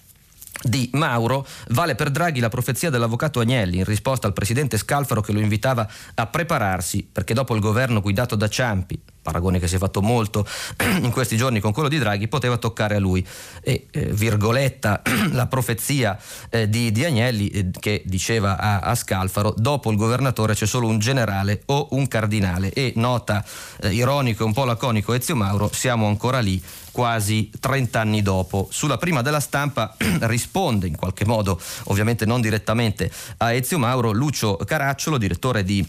di 0.62 0.90
Mauro 0.92 1.46
vale 1.68 1.94
per 1.94 2.10
Draghi 2.10 2.40
la 2.40 2.48
profezia 2.48 2.90
dell'avvocato 2.90 3.40
Agnelli 3.40 3.78
in 3.78 3.84
risposta 3.84 4.26
al 4.26 4.32
presidente 4.32 4.78
Scalfaro 4.78 5.20
che 5.20 5.32
lo 5.32 5.40
invitava 5.40 5.88
a 6.14 6.26
prepararsi 6.26 7.06
perché 7.10 7.34
dopo 7.34 7.54
il 7.54 7.60
governo 7.60 8.00
guidato 8.00 8.36
da 8.36 8.48
Ciampi 8.48 9.00
paragone 9.26 9.58
che 9.58 9.66
si 9.66 9.75
è 9.75 9.78
fatto 9.78 10.00
molto 10.02 10.46
in 11.02 11.10
questi 11.10 11.36
giorni 11.36 11.58
con 11.58 11.72
quello 11.72 11.88
di 11.88 11.98
Draghi, 11.98 12.28
poteva 12.28 12.58
toccare 12.58 12.94
a 12.94 13.00
lui. 13.00 13.26
E, 13.60 13.88
eh, 13.90 14.04
virgoletta, 14.12 15.02
la 15.32 15.48
profezia 15.48 16.16
eh, 16.48 16.68
di, 16.68 16.92
di, 16.92 17.04
Agnelli 17.04 17.48
eh, 17.48 17.70
che 17.76 18.02
diceva 18.06 18.56
a, 18.56 18.78
a, 18.78 18.94
Scalfaro, 18.94 19.52
dopo 19.56 19.90
il 19.90 19.96
governatore 19.96 20.54
c'è 20.54 20.66
solo 20.66 20.86
un 20.86 21.00
generale 21.00 21.62
o 21.66 21.88
un 21.90 22.06
cardinale. 22.06 22.72
E 22.72 22.92
nota 22.94 23.44
eh, 23.80 23.92
ironico 23.92 24.44
e 24.44 24.46
un 24.46 24.52
po' 24.52 24.64
laconico 24.64 25.12
Ezio 25.12 25.34
Mauro, 25.34 25.70
siamo 25.72 26.06
ancora 26.06 26.38
lì 26.38 26.62
quasi 26.96 27.50
30 27.60 28.00
anni 28.00 28.22
dopo. 28.22 28.68
Sulla 28.70 28.96
prima 28.96 29.20
della 29.20 29.38
stampa 29.38 29.94
risponde 30.20 30.86
in 30.86 30.96
qualche 30.96 31.26
modo, 31.26 31.60
ovviamente 31.84 32.24
non 32.24 32.40
direttamente, 32.40 33.12
a 33.36 33.52
Ezio 33.52 33.78
Mauro 33.78 34.12
Lucio 34.12 34.56
Caracciolo, 34.56 35.18
direttore 35.18 35.62
di 35.62 35.86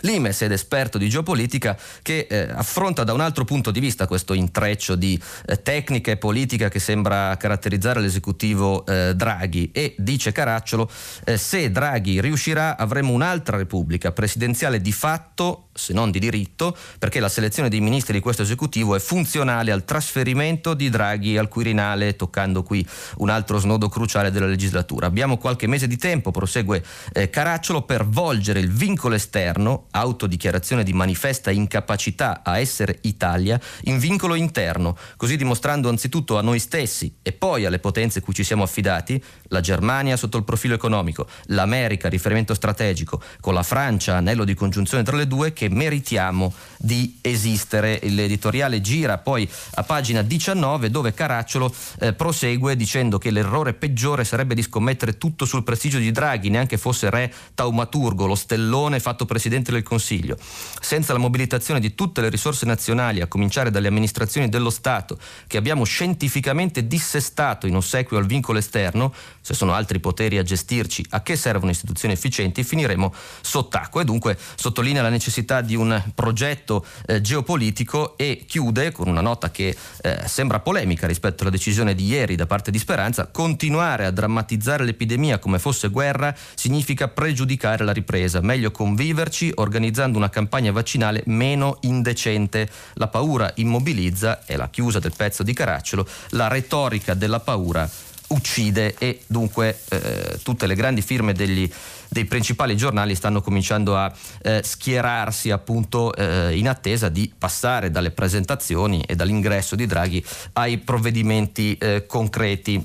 Limes 0.00 0.40
ed 0.40 0.52
esperto 0.52 0.96
di 0.96 1.10
geopolitica 1.10 1.76
che 2.00 2.26
eh, 2.30 2.48
affronta 2.50 3.04
da 3.04 3.12
un 3.12 3.20
altro 3.20 3.44
punto 3.44 3.70
di 3.70 3.80
vista 3.80 4.06
questo 4.06 4.32
intreccio 4.32 4.94
di 4.94 5.20
eh, 5.44 5.60
tecnica 5.60 6.10
e 6.10 6.16
politica 6.16 6.70
che 6.70 6.78
sembra 6.78 7.36
caratterizzare 7.36 8.00
l'esecutivo 8.00 8.86
eh, 8.86 9.12
Draghi 9.14 9.70
e 9.72 9.94
dice 9.98 10.32
Caracciolo 10.32 10.90
eh, 11.26 11.36
se 11.36 11.70
Draghi 11.70 12.18
riuscirà 12.22 12.78
avremo 12.78 13.12
un'altra 13.12 13.58
repubblica 13.58 14.10
presidenziale 14.12 14.80
di 14.80 14.92
fatto 14.92 15.68
se 15.80 15.92
non 15.94 16.10
di 16.10 16.18
diritto 16.18 16.76
perché 16.98 17.20
la 17.20 17.28
selezione 17.28 17.70
dei 17.70 17.80
ministri 17.80 18.12
di 18.12 18.20
questo 18.20 18.42
esecutivo 18.42 18.94
è 18.94 19.00
funzionale 19.00 19.72
al 19.72 19.84
trasferimento 19.84 20.74
di 20.74 20.90
Draghi 20.90 21.38
al 21.38 21.48
Quirinale 21.48 22.16
toccando 22.16 22.62
qui 22.62 22.86
un 23.16 23.30
altro 23.30 23.58
snodo 23.58 23.88
cruciale 23.88 24.30
della 24.30 24.46
legislatura. 24.46 25.06
Abbiamo 25.06 25.38
qualche 25.38 25.66
mese 25.66 25.86
di 25.86 25.96
tempo, 25.96 26.30
prosegue 26.30 26.84
eh, 27.12 27.30
Caracciolo, 27.30 27.82
per 27.82 28.04
volgere 28.06 28.60
il 28.60 28.70
vincolo 28.70 29.14
esterno 29.14 29.86
autodichiarazione 29.90 30.84
di 30.84 30.92
manifesta 30.92 31.50
incapacità 31.50 32.42
a 32.44 32.58
essere 32.58 32.98
Italia 33.02 33.58
in 33.84 33.98
vincolo 33.98 34.34
interno, 34.34 34.96
così 35.16 35.36
dimostrando 35.36 35.88
anzitutto 35.88 36.36
a 36.36 36.42
noi 36.42 36.58
stessi 36.58 37.16
e 37.22 37.32
poi 37.32 37.64
alle 37.64 37.78
potenze 37.78 38.20
cui 38.20 38.34
ci 38.34 38.44
siamo 38.44 38.62
affidati, 38.62 39.22
la 39.44 39.60
Germania 39.60 40.16
sotto 40.16 40.36
il 40.36 40.44
profilo 40.44 40.74
economico, 40.74 41.26
l'America 41.46 42.08
riferimento 42.08 42.52
strategico, 42.52 43.22
con 43.40 43.54
la 43.54 43.62
Francia 43.62 44.16
anello 44.16 44.44
di 44.44 44.54
congiunzione 44.54 45.02
tra 45.02 45.16
le 45.16 45.26
due, 45.26 45.52
che 45.52 45.69
meritiamo 45.70 46.52
di 46.78 47.18
esistere. 47.20 48.00
L'editoriale 48.02 48.80
gira 48.80 49.18
poi 49.18 49.48
a 49.74 49.82
pagina 49.82 50.22
19 50.22 50.90
dove 50.90 51.14
Caracciolo 51.14 51.72
eh, 52.00 52.12
prosegue 52.12 52.76
dicendo 52.76 53.18
che 53.18 53.30
l'errore 53.30 53.74
peggiore 53.74 54.24
sarebbe 54.24 54.54
di 54.54 54.62
scommettere 54.62 55.18
tutto 55.18 55.44
sul 55.44 55.64
prestigio 55.64 55.98
di 55.98 56.10
Draghi, 56.10 56.50
neanche 56.50 56.78
fosse 56.78 57.10
re 57.10 57.32
taumaturgo, 57.54 58.26
lo 58.26 58.34
stellone 58.34 59.00
fatto 59.00 59.26
presidente 59.26 59.72
del 59.72 59.82
Consiglio. 59.82 60.36
Senza 60.80 61.12
la 61.12 61.18
mobilitazione 61.18 61.80
di 61.80 61.94
tutte 61.94 62.20
le 62.20 62.28
risorse 62.28 62.66
nazionali, 62.66 63.20
a 63.20 63.26
cominciare 63.26 63.70
dalle 63.70 63.88
amministrazioni 63.88 64.48
dello 64.48 64.70
Stato, 64.70 65.18
che 65.46 65.56
abbiamo 65.56 65.84
scientificamente 65.84 66.86
dissestato 66.86 67.66
in 67.66 67.76
ossequio 67.76 68.18
al 68.18 68.26
vincolo 68.26 68.58
esterno, 68.58 69.12
se 69.50 69.54
sono 69.54 69.72
altri 69.72 69.98
poteri 69.98 70.38
a 70.38 70.44
gestirci, 70.44 71.04
a 71.10 71.22
che 71.22 71.34
servono 71.34 71.72
istituzioni 71.72 72.14
efficienti, 72.14 72.62
finiremo 72.62 73.12
sott'acqua. 73.40 74.02
E 74.02 74.04
dunque 74.04 74.38
sottolinea 74.54 75.02
la 75.02 75.08
necessità 75.08 75.60
di 75.60 75.74
un 75.74 76.00
progetto 76.14 76.86
eh, 77.06 77.20
geopolitico 77.20 78.16
e 78.16 78.44
chiude 78.46 78.92
con 78.92 79.08
una 79.08 79.20
nota 79.20 79.50
che 79.50 79.76
eh, 80.02 80.22
sembra 80.26 80.60
polemica 80.60 81.08
rispetto 81.08 81.42
alla 81.42 81.50
decisione 81.50 81.96
di 81.96 82.06
ieri 82.06 82.36
da 82.36 82.46
parte 82.46 82.70
di 82.70 82.78
Speranza, 82.78 83.26
continuare 83.26 84.04
a 84.04 84.12
drammatizzare 84.12 84.84
l'epidemia 84.84 85.40
come 85.40 85.58
fosse 85.58 85.88
guerra 85.88 86.32
significa 86.54 87.08
pregiudicare 87.08 87.82
la 87.82 87.92
ripresa, 87.92 88.40
meglio 88.40 88.70
conviverci, 88.70 89.50
organizzando 89.56 90.16
una 90.16 90.30
campagna 90.30 90.70
vaccinale 90.70 91.22
meno 91.26 91.78
indecente. 91.80 92.68
La 92.94 93.08
paura 93.08 93.50
immobilizza, 93.56 94.44
è 94.44 94.56
la 94.56 94.70
chiusa 94.70 95.00
del 95.00 95.12
pezzo 95.16 95.42
di 95.42 95.52
Caracciolo, 95.52 96.06
la 96.30 96.46
retorica 96.46 97.14
della 97.14 97.40
paura 97.40 97.90
uccide 98.30 98.94
e 98.98 99.22
dunque 99.26 99.80
eh, 99.88 100.38
tutte 100.42 100.66
le 100.66 100.74
grandi 100.74 101.02
firme 101.02 101.32
degli, 101.32 101.70
dei 102.08 102.24
principali 102.24 102.76
giornali 102.76 103.14
stanno 103.14 103.40
cominciando 103.40 103.96
a 103.96 104.12
eh, 104.42 104.60
schierarsi 104.64 105.50
appunto 105.50 106.14
eh, 106.14 106.56
in 106.56 106.68
attesa 106.68 107.08
di 107.08 107.32
passare 107.36 107.90
dalle 107.90 108.10
presentazioni 108.10 109.02
e 109.02 109.16
dall'ingresso 109.16 109.74
di 109.76 109.86
Draghi 109.86 110.24
ai 110.54 110.78
provvedimenti 110.78 111.76
eh, 111.78 112.06
concreti 112.06 112.84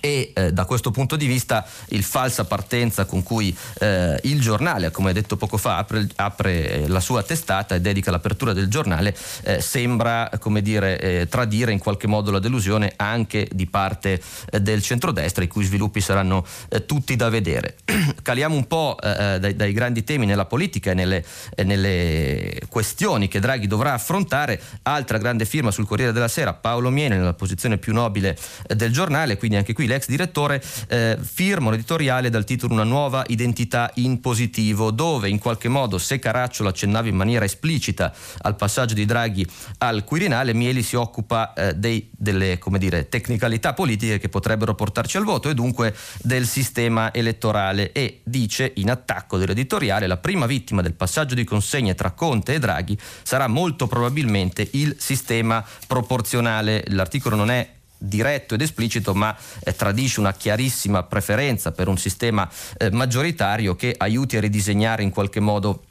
e 0.00 0.32
eh, 0.34 0.52
da 0.52 0.64
questo 0.64 0.90
punto 0.90 1.16
di 1.16 1.26
vista 1.26 1.64
il 1.88 2.02
falsa 2.02 2.44
partenza 2.44 3.04
con 3.04 3.22
cui 3.22 3.56
eh, 3.78 4.18
il 4.24 4.40
giornale, 4.40 4.90
come 4.90 5.12
detto 5.12 5.36
poco 5.36 5.56
fa, 5.56 5.76
apre, 5.76 6.08
apre, 6.16 6.88
la 6.88 7.00
sua 7.00 7.22
testata 7.22 7.74
e 7.74 7.80
dedica 7.80 8.10
l'apertura 8.10 8.52
del 8.52 8.68
giornale, 8.68 9.14
eh, 9.42 9.60
sembra 9.60 10.30
come 10.40 10.62
dire, 10.62 10.98
eh, 10.98 11.28
tradire 11.28 11.72
in 11.72 11.78
qualche 11.78 12.06
modo 12.06 12.30
la 12.30 12.38
delusione 12.38 12.94
anche 12.96 13.48
di 13.52 13.66
parte 13.66 14.20
eh, 14.50 14.60
del 14.60 14.82
centrodestra, 14.82 15.44
i 15.44 15.48
cui 15.48 15.64
sviluppi 15.64 16.00
saranno 16.00 16.44
eh, 16.68 16.86
tutti 16.86 17.14
da 17.14 17.28
vedere. 17.28 17.76
Caliamo 18.22 18.54
un 18.54 18.66
po' 18.66 18.96
dai, 19.00 19.54
dai, 19.54 19.72
grandi 19.72 20.04
temi 20.04 20.26
nella 20.26 20.44
politica 20.44 20.90
e 20.90 20.94
nelle, 20.94 21.24
nelle, 21.64 22.60
questioni 22.68 23.28
che 23.28 23.40
Draghi 23.40 23.66
dovrà 23.66 23.92
affrontare. 23.92 24.60
Altra 24.82 25.18
grande 25.18 25.44
firma 25.44 25.70
sul 25.70 25.86
Corriere 25.86 26.12
della 26.12 26.28
Sera, 26.28 26.54
Paolo 26.54 26.90
Miene, 26.90 27.16
nella 27.16 27.34
posizione 27.34 27.78
più 27.78 27.92
nobile 27.92 28.36
del 28.66 28.92
giornale, 28.92 29.36
quindi 29.36 29.56
anche 29.56 29.72
qui 29.72 29.86
l'ex 29.90 30.06
direttore, 30.06 30.62
eh, 30.88 31.18
firma 31.20 31.68
un 31.68 31.74
editoriale 31.74 32.30
dal 32.30 32.44
titolo 32.44 32.74
Una 32.74 32.84
nuova 32.84 33.24
identità 33.26 33.90
in 33.94 34.20
positivo, 34.20 34.92
dove 34.92 35.28
in 35.28 35.38
qualche 35.38 35.68
modo, 35.68 35.98
se 35.98 36.20
Caracciolo 36.20 36.68
accennava 36.68 37.08
in 37.08 37.16
maniera 37.16 37.44
esplicita 37.44 38.14
al 38.42 38.54
passaggio 38.54 38.94
di 38.94 39.04
Draghi 39.04 39.44
al 39.78 40.04
Quirinale, 40.04 40.54
Mieli 40.54 40.82
si 40.82 40.94
occupa 40.94 41.52
eh, 41.54 41.74
dei, 41.74 42.08
delle 42.16 42.58
dire, 42.78 43.08
tecnicalità 43.08 43.74
politiche 43.74 44.18
che 44.18 44.28
potrebbero 44.28 44.74
portarci 44.74 45.16
al 45.16 45.24
voto 45.24 45.48
e 45.48 45.54
dunque 45.54 45.94
del 46.22 46.46
sistema 46.46 47.12
elettorale 47.12 47.92
e 47.92 48.20
dice 48.22 48.72
in 48.76 48.90
attacco 48.90 49.38
dell'editoriale 49.38 50.06
la 50.06 50.16
prima 50.18 50.46
vittima 50.46 50.82
del 50.82 50.94
passaggio 50.94 51.34
di 51.34 51.44
consegne 51.44 51.94
tra 51.94 52.12
Conte 52.12 52.54
e 52.54 52.58
Draghi 52.58 52.96
sarà 53.22 53.48
molto 53.48 53.86
probabilmente 53.86 54.68
il 54.72 54.96
sistema 54.98 55.64
proporzionale. 55.86 56.84
L'articolo 56.88 57.34
non 57.34 57.50
è 57.50 57.78
diretto 58.00 58.54
ed 58.54 58.62
esplicito, 58.62 59.14
ma 59.14 59.36
eh, 59.62 59.74
tradisce 59.74 60.20
una 60.20 60.32
chiarissima 60.32 61.02
preferenza 61.02 61.72
per 61.72 61.88
un 61.88 61.98
sistema 61.98 62.48
eh, 62.78 62.90
maggioritario 62.90 63.76
che 63.76 63.94
aiuti 63.96 64.36
a 64.36 64.40
ridisegnare 64.40 65.02
in 65.02 65.10
qualche 65.10 65.40
modo 65.40 65.84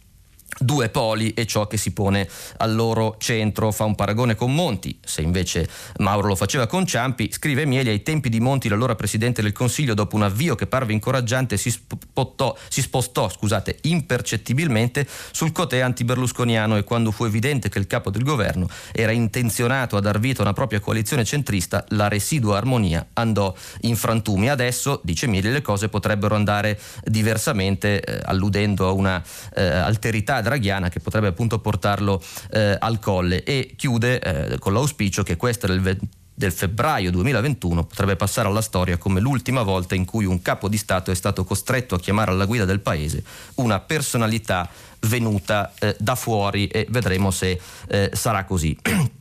due 0.57 0.89
poli 0.89 1.33
e 1.33 1.45
ciò 1.45 1.67
che 1.67 1.77
si 1.77 1.91
pone 1.91 2.27
al 2.57 2.73
loro 2.73 3.15
centro. 3.19 3.71
Fa 3.71 3.83
un 3.83 3.95
paragone 3.95 4.35
con 4.35 4.53
Monti, 4.53 4.97
se 5.03 5.21
invece 5.21 5.67
Mauro 5.97 6.27
lo 6.27 6.35
faceva 6.35 6.67
con 6.67 6.85
Ciampi, 6.85 7.31
scrive 7.31 7.65
Mieli 7.65 7.89
ai 7.89 8.03
tempi 8.03 8.29
di 8.29 8.39
Monti 8.39 8.67
l'allora 8.67 8.95
Presidente 8.95 9.41
del 9.41 9.51
Consiglio 9.51 9.93
dopo 9.93 10.15
un 10.15 10.23
avvio 10.23 10.55
che 10.55 10.67
parve 10.67 10.93
incoraggiante 10.93 11.57
si, 11.57 11.69
spottò, 11.69 12.57
si 12.67 12.81
spostò 12.81 13.29
scusate, 13.29 13.77
impercettibilmente 13.81 15.07
sul 15.31 15.51
cotè 15.51 15.79
anti-berlusconiano 15.79 16.77
e 16.77 16.83
quando 16.83 17.11
fu 17.11 17.25
evidente 17.25 17.69
che 17.69 17.79
il 17.79 17.87
capo 17.87 18.09
del 18.09 18.23
governo 18.23 18.67
era 18.91 19.11
intenzionato 19.11 19.97
a 19.97 20.01
dar 20.01 20.19
vita 20.19 20.39
a 20.41 20.43
una 20.43 20.53
propria 20.53 20.79
coalizione 20.79 21.23
centrista, 21.23 21.85
la 21.89 22.07
residua 22.07 22.57
armonia 22.57 23.07
andò 23.13 23.53
in 23.81 23.95
frantumi. 23.95 24.49
Adesso, 24.49 25.01
dice 25.03 25.27
Mieli, 25.27 25.51
le 25.51 25.61
cose 25.61 25.89
potrebbero 25.89 26.35
andare 26.35 26.79
diversamente, 27.03 28.01
eh, 28.01 28.21
alludendo 28.25 28.87
a 28.87 28.91
una 28.91 29.23
eh, 29.55 29.63
alterità 29.63 30.38
draghiana 30.41 30.89
che 30.89 30.99
potrebbe 30.99 31.27
appunto 31.27 31.59
portarlo 31.59 32.21
eh, 32.51 32.75
al 32.79 32.99
colle 32.99 33.43
e 33.43 33.73
chiude 33.75 34.19
eh, 34.19 34.59
con 34.59 34.73
l'auspicio 34.73 35.23
che 35.23 35.35
questa 35.37 35.67
del, 35.67 35.99
del 36.33 36.51
febbraio 36.51 37.11
2021 37.11 37.83
potrebbe 37.83 38.15
passare 38.15 38.47
alla 38.47 38.61
storia 38.61 38.97
come 38.97 39.19
l'ultima 39.19 39.61
volta 39.61 39.95
in 39.95 40.05
cui 40.05 40.25
un 40.25 40.41
capo 40.41 40.69
di 40.69 40.77
Stato 40.77 41.11
è 41.11 41.15
stato 41.15 41.43
costretto 41.43 41.95
a 41.95 41.99
chiamare 41.99 42.31
alla 42.31 42.45
guida 42.45 42.65
del 42.65 42.79
paese 42.79 43.23
una 43.55 43.79
personalità 43.79 44.69
venuta 45.01 45.73
eh, 45.79 45.95
da 45.99 46.15
fuori 46.15 46.67
e 46.67 46.85
vedremo 46.89 47.31
se 47.31 47.59
eh, 47.87 48.09
sarà 48.13 48.43
così. 48.45 48.77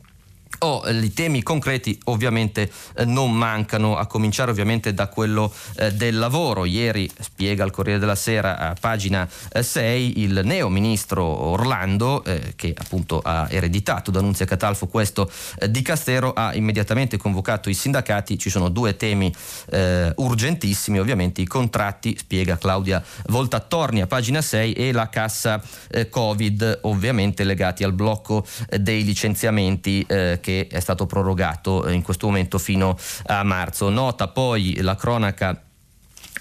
Oh, 0.60 0.82
I 0.88 1.12
temi 1.12 1.44
concreti 1.44 1.96
ovviamente 2.06 2.68
eh, 2.96 3.04
non 3.04 3.32
mancano, 3.32 3.96
a 3.96 4.06
cominciare 4.06 4.50
ovviamente 4.50 4.92
da 4.92 5.06
quello 5.06 5.52
eh, 5.76 5.92
del 5.92 6.18
lavoro. 6.18 6.64
Ieri 6.64 7.08
spiega 7.20 7.64
il 7.64 7.70
Corriere 7.70 8.00
della 8.00 8.16
Sera 8.16 8.58
a 8.58 8.74
pagina 8.78 9.28
eh, 9.52 9.62
6 9.62 10.20
il 10.20 10.40
neo 10.42 10.68
ministro 10.68 11.22
Orlando, 11.22 12.24
eh, 12.24 12.54
che 12.56 12.74
appunto 12.76 13.20
ha 13.20 13.46
ereditato 13.48 14.10
da 14.10 14.20
Nunzia 14.20 14.46
Catalfo 14.46 14.88
questo 14.88 15.30
eh, 15.60 15.70
di 15.70 15.80
Castero, 15.80 16.32
ha 16.32 16.52
immediatamente 16.54 17.18
convocato 17.18 17.70
i 17.70 17.74
sindacati. 17.74 18.36
Ci 18.36 18.50
sono 18.50 18.68
due 18.68 18.96
temi 18.96 19.32
eh, 19.70 20.12
urgentissimi, 20.16 20.98
ovviamente 20.98 21.40
i 21.40 21.46
contratti, 21.46 22.16
spiega 22.18 22.58
Claudia 22.58 23.00
Voltattorni 23.26 24.00
a 24.00 24.08
pagina 24.08 24.42
6, 24.42 24.72
e 24.72 24.90
la 24.90 25.08
cassa 25.08 25.62
Covid, 26.10 26.80
ovviamente 26.82 27.44
legati 27.44 27.84
al 27.84 27.92
blocco 27.92 28.44
dei 28.76 29.04
licenziamenti 29.04 30.04
che 30.40 30.66
è 30.70 30.80
stato 30.80 31.06
prorogato 31.06 31.86
eh, 31.86 31.92
in 31.92 32.02
questo 32.02 32.26
momento 32.26 32.58
fino 32.58 32.96
a 33.26 33.42
marzo. 33.42 33.88
Nota 33.88 34.28
poi 34.28 34.80
la 34.80 34.94
cronaca 34.94 35.62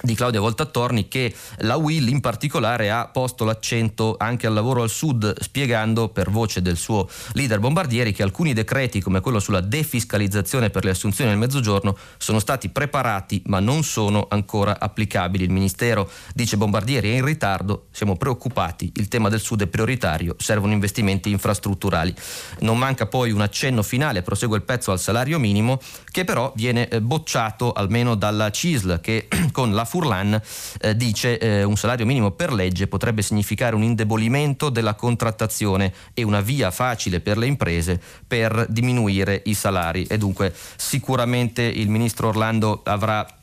di 0.01 0.16
Claudia 0.16 0.39
Voltattorni 0.39 1.08
che 1.08 1.34
la 1.60 1.75
Will 1.75 2.08
in 2.08 2.22
particolare 2.22 2.92
ha 2.92 3.08
posto 3.08 3.44
l'accento 3.44 4.16
anche 4.18 4.48
al 4.48 4.54
lavoro 4.54 4.84
al 4.84 4.89
sud 4.89 5.42
spiegando 5.42 6.10
per 6.10 6.30
voce 6.30 6.62
del 6.62 6.77
suo 6.77 7.10
leader 7.34 7.60
Bombardieri 7.60 8.13
che 8.13 8.24
alcuni 8.24 8.54
decreti 8.54 9.01
come 9.01 9.22
quello 9.22 9.39
sulla 9.39 9.62
defiscalizzazione 9.62 10.70
per 10.70 10.84
le 10.84 10.92
assunzioni 10.92 11.30
nel 11.30 11.39
mezzogiorno 11.39 11.98
sono 12.18 12.39
stati 12.39 12.70
preparati 12.70 13.42
ma 13.46 13.60
non 13.60 13.84
sono 13.84 14.27
ancora 14.30 14.80
applicabili. 14.80 15.44
Il 15.44 15.51
Ministero 15.51 16.10
dice 16.34 16.58
Bombardieri 16.58 17.12
è 17.12 17.16
in 17.16 17.25
ritardo, 17.25 17.88
siamo 17.92 18.16
preoccupati, 18.16 18.92
il 18.96 19.08
tema 19.08 19.30
del 19.30 19.39
sud 19.39 19.63
è 19.63 19.68
prioritario, 19.68 20.36
servono 20.38 20.74
investimenti 20.74 21.30
infrastrutturali. 21.32 22.13
Non 22.60 22.77
manca 22.77 23.08
poi 23.08 23.32
un 23.32 23.42
accenno 23.42 23.82
finale, 23.82 24.22
prosegue 24.22 24.58
il 24.58 24.63
pezzo 24.63 24.92
al 24.92 25.00
salario 25.00 25.39
minimo 25.39 25.80
che 26.12 26.24
però 26.24 26.51
viene 26.56 26.88
eh, 26.88 27.01
bocciato 27.01 27.72
almeno 27.72 28.16
dalla 28.16 28.50
CISL 28.50 29.00
che 29.01 29.27
con 29.51 29.74
la 29.74 29.86
Furlan 29.88 30.39
eh, 30.82 30.96
dice 30.96 31.39
eh, 31.39 31.63
un 31.63 31.75
salario 31.75 32.06
minimo 32.06 32.32
per 32.32 32.53
legge 32.53 32.88
potrebbe 32.88 33.22
significare 33.22 33.75
un 33.75 33.84
indebolimento 33.84 34.70
della 34.70 34.94
contrattazione 34.94 35.94
e 36.13 36.24
una 36.24 36.41
via 36.41 36.70
facile 36.70 37.20
per 37.20 37.38
le 37.38 37.48
imprese 37.48 38.00
per 38.27 38.65
diminuire 38.70 39.41
i 39.46 39.53
salari 39.53 40.03
e 40.03 40.17
dunque 40.17 40.53
sicuramente 40.75 41.63
il 41.63 41.89
ministro 41.89 42.27
Orlando 42.27 42.82
avrà 42.84 43.37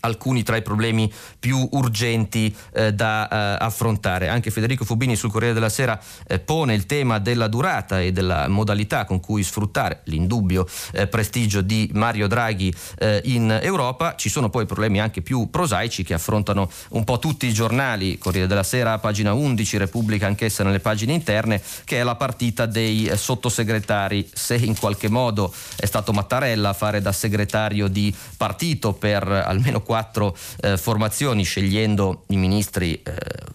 alcuni 0.00 0.42
tra 0.42 0.56
i 0.56 0.62
problemi 0.62 1.12
più 1.38 1.68
urgenti 1.72 2.54
eh, 2.72 2.92
da 2.92 3.28
eh, 3.28 3.64
affrontare. 3.64 4.28
Anche 4.28 4.50
Federico 4.50 4.84
Fubini 4.84 5.16
sul 5.16 5.30
Corriere 5.30 5.54
della 5.54 5.68
Sera 5.68 5.98
eh, 6.26 6.38
pone 6.38 6.74
il 6.74 6.86
tema 6.86 7.18
della 7.18 7.48
durata 7.48 8.00
e 8.00 8.12
della 8.12 8.48
modalità 8.48 9.04
con 9.04 9.20
cui 9.20 9.42
sfruttare 9.42 10.00
l'indubbio 10.04 10.66
eh, 10.92 11.06
prestigio 11.06 11.60
di 11.60 11.90
Mario 11.94 12.26
Draghi 12.26 12.74
eh, 12.98 13.20
in 13.24 13.58
Europa. 13.62 14.14
Ci 14.16 14.28
sono 14.28 14.50
poi 14.50 14.66
problemi 14.66 15.00
anche 15.00 15.22
più 15.22 15.50
prosaici 15.50 16.04
che 16.04 16.14
affrontano 16.14 16.70
un 16.90 17.04
po' 17.04 17.18
tutti 17.18 17.46
i 17.46 17.52
giornali, 17.52 18.18
Corriere 18.18 18.46
della 18.46 18.62
Sera, 18.62 18.98
pagina 18.98 19.32
11, 19.32 19.76
Repubblica 19.78 20.26
anch'essa 20.26 20.64
nelle 20.64 20.80
pagine 20.80 21.12
interne, 21.12 21.60
che 21.84 21.98
è 21.98 22.02
la 22.02 22.14
partita 22.14 22.66
dei 22.66 23.06
eh, 23.06 23.16
sottosegretari. 23.16 24.28
Se 24.32 24.54
in 24.54 24.76
qualche 24.78 25.08
modo 25.08 25.52
è 25.76 25.86
stato 25.86 26.12
Mattarella 26.12 26.70
a 26.70 26.74
fare 26.74 27.00
da 27.00 27.12
segretario 27.12 27.88
di 27.88 28.14
partito 28.36 28.92
per 28.92 29.26
almeno 29.28 29.80
quattro 29.88 30.36
eh, 30.60 30.76
formazioni 30.76 31.44
scegliendo 31.44 32.24
i 32.28 32.36
ministri 32.36 33.00
eh, 33.02 33.14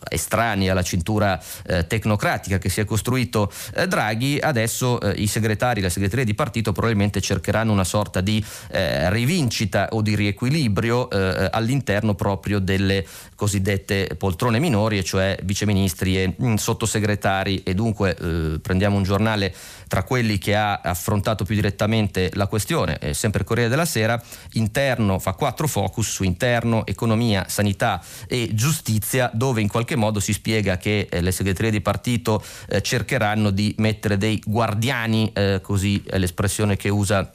estranei 0.09 0.67
alla 0.67 0.81
cintura 0.81 1.39
eh, 1.67 1.85
tecnocratica 1.85 2.57
che 2.57 2.69
si 2.69 2.81
è 2.81 2.85
costruito 2.85 3.51
eh, 3.75 3.87
Draghi, 3.87 4.39
adesso 4.41 4.99
eh, 4.99 5.11
i 5.21 5.27
segretari, 5.27 5.79
le 5.79 5.91
segreterie 5.91 6.25
di 6.25 6.33
partito 6.33 6.71
probabilmente 6.71 7.21
cercheranno 7.21 7.71
una 7.71 7.83
sorta 7.83 8.19
di 8.19 8.43
eh, 8.71 9.11
rivincita 9.11 9.89
o 9.91 10.01
di 10.01 10.15
riequilibrio 10.15 11.07
all'interno 11.51 12.15
proprio 12.15 12.59
delle 12.59 13.05
cosiddette 13.35 14.15
poltrone 14.17 14.57
minori, 14.57 14.97
e 14.97 15.03
cioè 15.03 15.37
viceministri 15.43 16.21
e 16.21 16.33
mh, 16.35 16.47
mm, 16.47 16.53
sottosegretari. 16.55 17.61
E 17.63 17.75
dunque 17.75 18.15
prendiamo 18.61 18.97
un 18.97 19.03
giornale 19.03 19.53
tra 19.93 20.01
quelli 20.01 20.39
che 20.39 20.55
ha 20.55 20.79
affrontato 20.81 21.45
più 21.45 21.53
direttamente 21.53 22.31
la 22.33 22.47
questione, 22.47 22.97
sempre 23.11 23.43
Corriere 23.43 23.69
della 23.69 23.85
Sera, 23.85 24.19
interno 24.53 25.19
fa 25.19 25.33
quattro 25.33 25.67
focus 25.67 26.09
su 26.09 26.23
interno, 26.23 26.83
economia, 26.87 27.45
sanità 27.47 28.01
e 28.27 28.49
giustizia, 28.55 29.29
dove 29.31 29.61
in 29.61 29.67
qualche 29.67 29.95
modo 29.95 30.19
si 30.19 30.33
spiega 30.33 30.77
che 30.77 31.07
eh, 31.11 31.21
le 31.21 31.31
segreterie 31.31 31.69
di 31.69 31.79
partito 31.79 32.43
eh, 32.69 32.81
cercheranno 32.81 33.51
di 33.51 33.75
mettere 33.77 34.17
dei 34.17 34.41
guardiani, 34.43 35.31
eh, 35.31 35.59
così 35.61 36.01
è 36.07 36.17
l'espressione 36.17 36.75
che 36.75 36.89
usa 36.89 37.31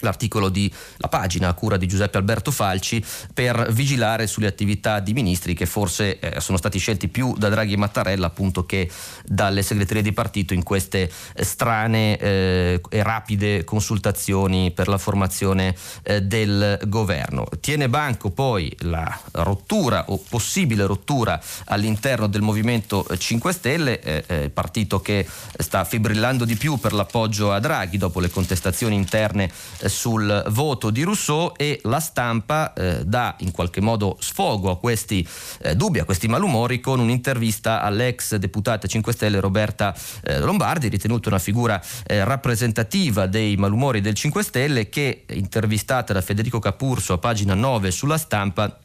l'articolo 0.00 0.48
di 0.48 0.72
la 0.96 1.08
pagina 1.08 1.48
a 1.48 1.54
cura 1.54 1.76
di 1.76 1.86
Giuseppe 1.86 2.18
Alberto 2.18 2.50
Falci 2.50 3.04
per 3.32 3.72
vigilare 3.72 4.26
sulle 4.26 4.46
attività 4.46 5.00
di 5.00 5.12
ministri 5.12 5.54
che 5.54 5.66
forse 5.66 6.18
eh, 6.18 6.40
sono 6.40 6.58
stati 6.58 6.78
scelti 6.78 7.08
più 7.08 7.34
da 7.36 7.48
Draghi 7.48 7.74
e 7.74 7.76
Mattarella 7.76 8.26
appunto 8.26 8.64
che 8.66 8.90
dalle 9.24 9.62
segreterie 9.62 10.02
di 10.02 10.12
partito 10.12 10.54
in 10.54 10.62
queste 10.62 11.10
eh, 11.34 11.44
strane 11.44 12.16
eh, 12.18 12.80
e 12.88 13.02
rapide 13.02 13.64
consultazioni 13.64 14.70
per 14.70 14.88
la 14.88 14.98
formazione 14.98 15.74
eh, 16.02 16.22
del 16.22 16.80
governo. 16.86 17.46
Tiene 17.60 17.88
banco 17.88 18.30
poi 18.30 18.74
la 18.80 19.20
rottura 19.32 20.04
o 20.08 20.22
possibile 20.28 20.86
rottura 20.86 21.40
all'interno 21.66 22.26
del 22.26 22.42
Movimento 22.42 23.06
5 23.16 23.52
Stelle, 23.52 24.00
eh, 24.00 24.24
eh, 24.26 24.42
il 24.44 24.50
partito 24.50 25.00
che 25.00 25.26
sta 25.58 25.84
fibrillando 25.84 26.44
di 26.44 26.56
più 26.56 26.78
per 26.78 26.92
l'appoggio 26.92 27.52
a 27.52 27.60
Draghi 27.60 27.98
dopo 27.98 28.20
le 28.20 28.30
contestazioni 28.30 28.94
interne 28.94 29.50
sul 29.88 30.44
voto 30.48 30.90
di 30.90 31.02
Rousseau 31.02 31.52
e 31.56 31.80
la 31.84 32.00
stampa 32.00 32.72
eh, 32.72 33.04
dà 33.04 33.36
in 33.38 33.50
qualche 33.50 33.80
modo 33.80 34.16
sfogo 34.20 34.70
a 34.70 34.78
questi 34.78 35.26
eh, 35.62 35.74
dubbi, 35.76 35.98
a 35.98 36.04
questi 36.04 36.28
malumori 36.28 36.80
con 36.80 37.00
un'intervista 37.00 37.82
all'ex 37.82 38.36
deputata 38.36 38.86
5 38.86 39.12
Stelle 39.12 39.40
Roberta 39.40 39.94
eh, 40.22 40.38
Lombardi, 40.40 40.88
ritenuta 40.88 41.28
una 41.28 41.38
figura 41.38 41.80
eh, 42.06 42.24
rappresentativa 42.24 43.26
dei 43.26 43.56
malumori 43.56 44.00
del 44.00 44.14
5 44.14 44.42
Stelle 44.42 44.88
che 44.88 45.24
intervistata 45.30 46.12
da 46.12 46.20
Federico 46.20 46.58
Capurso 46.58 47.14
a 47.14 47.18
pagina 47.18 47.54
9 47.54 47.90
sulla 47.90 48.18
stampa 48.18 48.78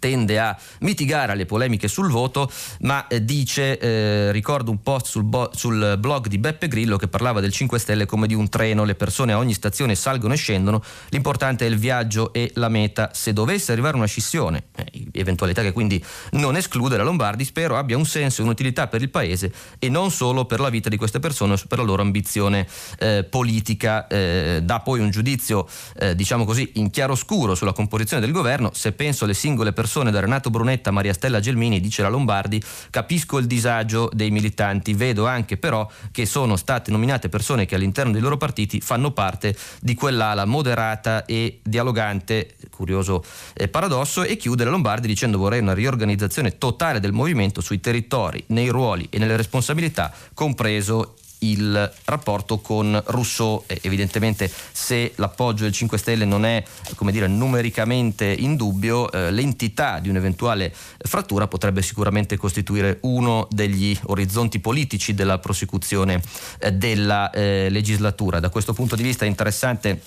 tende 0.00 0.40
a 0.40 0.58
mitigare 0.80 1.36
le 1.36 1.46
polemiche 1.46 1.86
sul 1.86 2.10
voto, 2.10 2.50
ma 2.80 3.06
eh, 3.06 3.24
dice, 3.24 3.78
eh, 3.78 4.32
ricordo 4.32 4.72
un 4.72 4.82
post 4.82 5.06
sul, 5.06 5.22
bo- 5.22 5.50
sul, 5.54 5.96
blog 6.00 6.26
di 6.26 6.38
Beppe 6.38 6.66
Grillo 6.66 6.96
che 6.96 7.06
parlava 7.06 7.40
del 7.40 7.52
5 7.52 7.78
Stelle 7.78 8.06
come 8.06 8.26
di 8.26 8.34
un 8.34 8.48
treno, 8.48 8.82
le 8.84 8.96
persone 8.96 9.32
a 9.32 9.38
ogni 9.38 9.52
stazione 9.52 9.94
salgono 9.94 10.32
e 10.34 10.36
scendono, 10.36 10.82
l'importante 11.10 11.66
è 11.66 11.68
il 11.68 11.76
viaggio 11.76 12.32
e 12.32 12.50
la 12.54 12.68
meta. 12.68 13.10
Se 13.12 13.32
dovesse 13.32 13.70
arrivare 13.70 13.96
una 13.96 14.06
scissione, 14.06 14.64
eh, 14.74 15.06
eventualità 15.12 15.62
che 15.62 15.72
quindi 15.72 16.02
non 16.32 16.56
esclude 16.56 16.96
la 16.96 17.04
Lombardi, 17.04 17.44
spero 17.44 17.76
abbia 17.76 17.96
un 17.96 18.06
senso 18.06 18.40
e 18.40 18.44
un'utilità 18.44 18.88
per 18.88 19.02
il 19.02 19.10
Paese 19.10 19.52
e 19.78 19.88
non 19.88 20.10
solo 20.10 20.46
per 20.46 20.60
la 20.60 20.70
vita 20.70 20.88
di 20.88 20.96
queste 20.96 21.20
persone, 21.20 21.56
per 21.68 21.78
la 21.78 21.84
loro 21.84 22.02
ambizione 22.02 22.66
eh, 22.98 23.24
politica. 23.28 24.06
Eh, 24.06 24.60
dà 24.62 24.80
poi 24.80 25.00
un 25.00 25.10
giudizio, 25.10 25.68
eh, 25.98 26.14
diciamo 26.14 26.44
così, 26.44 26.70
in 26.74 26.90
chiaroscuro 26.90 27.54
sulla 27.54 27.72
composizione 27.72 28.22
del 28.22 28.32
governo, 28.32 28.70
se 28.72 28.92
penso 28.92 29.24
alle 29.24 29.34
singole 29.34 29.72
persone 29.72 29.88
persone 29.90 30.12
da 30.12 30.20
Renato 30.20 30.50
Brunetta 30.50 30.90
a 30.90 30.92
Maria 30.92 31.12
Stella 31.12 31.40
Gelmini, 31.40 31.80
dice 31.80 32.02
la 32.02 32.08
Lombardi, 32.08 32.62
capisco 32.90 33.38
il 33.38 33.48
disagio 33.48 34.08
dei 34.12 34.30
militanti, 34.30 34.94
vedo 34.94 35.26
anche 35.26 35.56
però 35.56 35.90
che 36.12 36.26
sono 36.26 36.54
state 36.54 36.92
nominate 36.92 37.28
persone 37.28 37.66
che 37.66 37.74
all'interno 37.74 38.12
dei 38.12 38.20
loro 38.20 38.36
partiti 38.36 38.80
fanno 38.80 39.10
parte 39.10 39.56
di 39.80 39.96
quell'ala 39.96 40.44
moderata 40.44 41.24
e 41.24 41.58
dialogante, 41.64 42.54
curioso 42.70 43.24
eh, 43.52 43.66
paradosso, 43.66 44.22
e 44.22 44.36
chiude 44.36 44.62
la 44.62 44.70
Lombardi 44.70 45.08
dicendo 45.08 45.38
vorrei 45.38 45.58
una 45.58 45.74
riorganizzazione 45.74 46.56
totale 46.56 47.00
del 47.00 47.10
movimento 47.10 47.60
sui 47.60 47.80
territori, 47.80 48.44
nei 48.48 48.68
ruoli 48.68 49.08
e 49.10 49.18
nelle 49.18 49.36
responsabilità, 49.36 50.12
compreso 50.34 51.16
il 51.40 51.92
rapporto 52.04 52.58
con 52.58 53.00
Rousseau. 53.06 53.64
Evidentemente 53.66 54.50
se 54.72 55.12
l'appoggio 55.16 55.64
del 55.64 55.72
5 55.72 55.98
Stelle 55.98 56.24
non 56.24 56.44
è 56.44 56.62
come 56.96 57.12
dire, 57.12 57.26
numericamente 57.26 58.26
in 58.26 58.56
dubbio, 58.56 59.10
eh, 59.10 59.30
l'entità 59.30 59.98
di 59.98 60.08
un'eventuale 60.08 60.72
frattura 60.98 61.46
potrebbe 61.46 61.82
sicuramente 61.82 62.36
costituire 62.36 62.98
uno 63.02 63.46
degli 63.50 63.96
orizzonti 64.04 64.60
politici 64.60 65.14
della 65.14 65.38
prosecuzione 65.38 66.20
eh, 66.58 66.72
della 66.72 67.30
eh, 67.30 67.68
legislatura. 67.70 68.40
Da 68.40 68.50
questo 68.50 68.72
punto 68.72 68.96
di 68.96 69.02
vista 69.02 69.24
è 69.24 69.28
interessante 69.28 70.00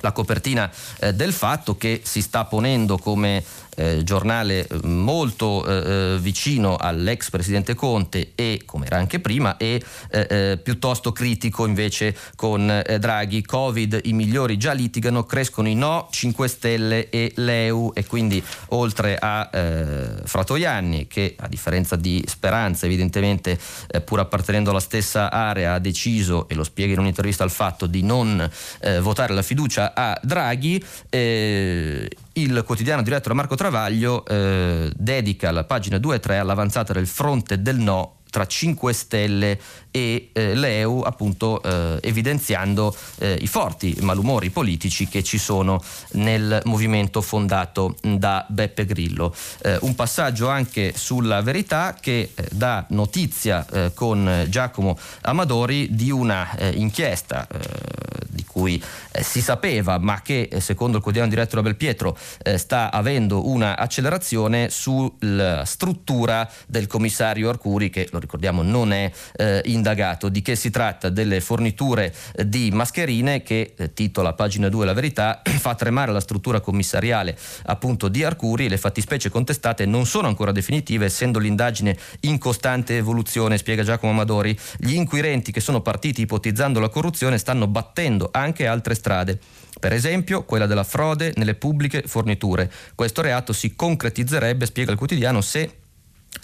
la 0.00 0.12
copertina 0.12 0.70
eh, 0.98 1.14
del 1.14 1.32
fatto 1.32 1.76
che 1.76 2.00
si 2.04 2.20
sta 2.20 2.44
ponendo 2.44 2.98
come 2.98 3.42
eh, 3.76 4.02
giornale 4.04 4.66
molto 4.84 5.64
eh, 5.64 6.18
vicino 6.20 6.76
all'ex 6.76 7.30
presidente 7.30 7.74
Conte 7.74 8.32
e 8.34 8.62
come 8.64 8.86
era 8.86 8.96
anche 8.96 9.20
prima 9.20 9.56
e 9.56 9.82
piuttosto 10.62 11.12
critico 11.12 11.66
invece 11.66 12.16
con 12.36 12.82
Draghi. 12.98 13.44
Covid, 13.44 14.00
i 14.04 14.12
migliori 14.12 14.56
già 14.56 14.72
litigano, 14.72 15.24
crescono 15.24 15.68
i 15.68 15.74
no, 15.74 16.08
5 16.10 16.48
Stelle 16.48 17.08
e 17.10 17.32
l'EU 17.36 17.92
e 17.94 18.06
quindi 18.06 18.42
oltre 18.68 19.16
a 19.18 19.48
Fratoianni 20.24 21.06
che 21.06 21.34
a 21.38 21.48
differenza 21.48 21.96
di 21.96 22.22
Speranza 22.26 22.86
evidentemente 22.86 23.58
pur 24.04 24.20
appartenendo 24.20 24.70
alla 24.70 24.80
stessa 24.80 25.30
area 25.30 25.74
ha 25.74 25.78
deciso 25.78 26.48
e 26.48 26.54
lo 26.54 26.64
spiega 26.64 26.92
in 26.92 26.98
un'intervista 26.98 27.44
al 27.44 27.50
fatto 27.50 27.86
di 27.86 28.02
non 28.02 28.50
eh, 28.80 29.00
votare 29.00 29.34
la 29.34 29.42
fiducia 29.42 29.92
a 29.94 30.18
Draghi, 30.22 30.82
eh, 31.10 32.08
il 32.34 32.62
quotidiano 32.64 33.02
diretto 33.02 33.28
da 33.28 33.34
Marco 33.34 33.54
Travaglio 33.54 34.24
eh, 34.24 34.90
dedica 34.96 35.50
la 35.50 35.64
pagina 35.64 35.98
2 35.98 36.16
e 36.16 36.20
3 36.20 36.38
all'avanzata 36.38 36.92
del 36.92 37.06
fronte 37.06 37.62
del 37.62 37.78
no 37.78 38.22
tra 38.34 38.48
5 38.48 38.92
Stelle 38.92 39.60
e 39.92 40.30
eh, 40.32 40.56
l'EU, 40.56 41.02
appunto 41.02 41.62
eh, 41.62 42.00
evidenziando 42.02 42.92
eh, 43.20 43.38
i 43.40 43.46
forti 43.46 43.96
malumori 44.00 44.50
politici 44.50 45.06
che 45.06 45.22
ci 45.22 45.38
sono 45.38 45.80
nel 46.14 46.60
movimento 46.64 47.22
fondato 47.22 47.94
da 48.02 48.44
Beppe 48.48 48.86
Grillo. 48.86 49.32
Eh, 49.62 49.78
un 49.82 49.94
passaggio 49.94 50.48
anche 50.48 50.94
sulla 50.96 51.42
verità 51.42 51.94
che 52.00 52.32
eh, 52.34 52.48
dà 52.50 52.84
notizia 52.88 53.64
eh, 53.70 53.92
con 53.94 54.46
Giacomo 54.48 54.98
Amadori 55.20 55.94
di 55.94 56.10
una 56.10 56.56
inchiesta 56.72 57.46
di 58.28 58.44
cui 58.44 58.82
si 59.20 59.40
sapeva 59.40 59.98
ma 59.98 60.22
che 60.22 60.48
secondo 60.58 60.96
il 60.96 61.02
quotidiano 61.02 61.32
diretto 61.32 61.56
da 61.56 61.62
Belpietro 61.62 62.16
sta 62.56 62.90
avendo 62.90 63.48
una 63.48 63.76
accelerazione 63.76 64.70
sulla 64.70 65.64
struttura 65.64 66.48
del 66.66 66.86
commissario 66.86 67.48
Arcuri 67.48 67.90
che 67.90 68.08
lo 68.10 68.18
ricordiamo 68.24 68.62
non 68.62 68.92
è 68.92 69.10
eh, 69.36 69.62
indagato. 69.66 70.28
Di 70.28 70.42
che 70.42 70.56
si 70.56 70.70
tratta? 70.70 71.08
Delle 71.08 71.40
forniture 71.40 72.12
eh, 72.34 72.48
di 72.48 72.70
mascherine 72.72 73.42
che, 73.42 73.74
eh, 73.76 73.92
titola 73.92 74.32
pagina 74.32 74.68
2 74.68 74.84
la 74.84 74.92
verità, 74.92 75.42
fa 75.44 75.74
tremare 75.74 76.12
la 76.12 76.20
struttura 76.20 76.60
commissariale 76.60 77.36
appunto 77.64 78.08
di 78.08 78.24
Arcuri. 78.24 78.68
Le 78.68 78.78
fattispecie 78.78 79.28
contestate 79.28 79.86
non 79.86 80.06
sono 80.06 80.26
ancora 80.28 80.52
definitive 80.52 81.06
essendo 81.06 81.38
l'indagine 81.38 81.96
in 82.20 82.38
costante 82.38 82.96
evoluzione, 82.96 83.58
spiega 83.58 83.82
Giacomo 83.82 84.12
Amadori. 84.12 84.58
Gli 84.78 84.94
inquirenti 84.94 85.52
che 85.52 85.60
sono 85.60 85.80
partiti 85.80 86.22
ipotizzando 86.22 86.80
la 86.80 86.88
corruzione 86.88 87.38
stanno 87.38 87.66
battendo 87.66 88.28
anche 88.32 88.66
altre 88.66 88.94
strade. 88.94 89.38
Per 89.78 89.92
esempio 89.92 90.44
quella 90.44 90.66
della 90.66 90.84
frode 90.84 91.32
nelle 91.36 91.54
pubbliche 91.54 92.04
forniture. 92.06 92.70
Questo 92.94 93.20
reato 93.20 93.52
si 93.52 93.74
concretizzerebbe, 93.74 94.66
spiega 94.66 94.92
il 94.92 94.98
quotidiano, 94.98 95.40
se 95.40 95.82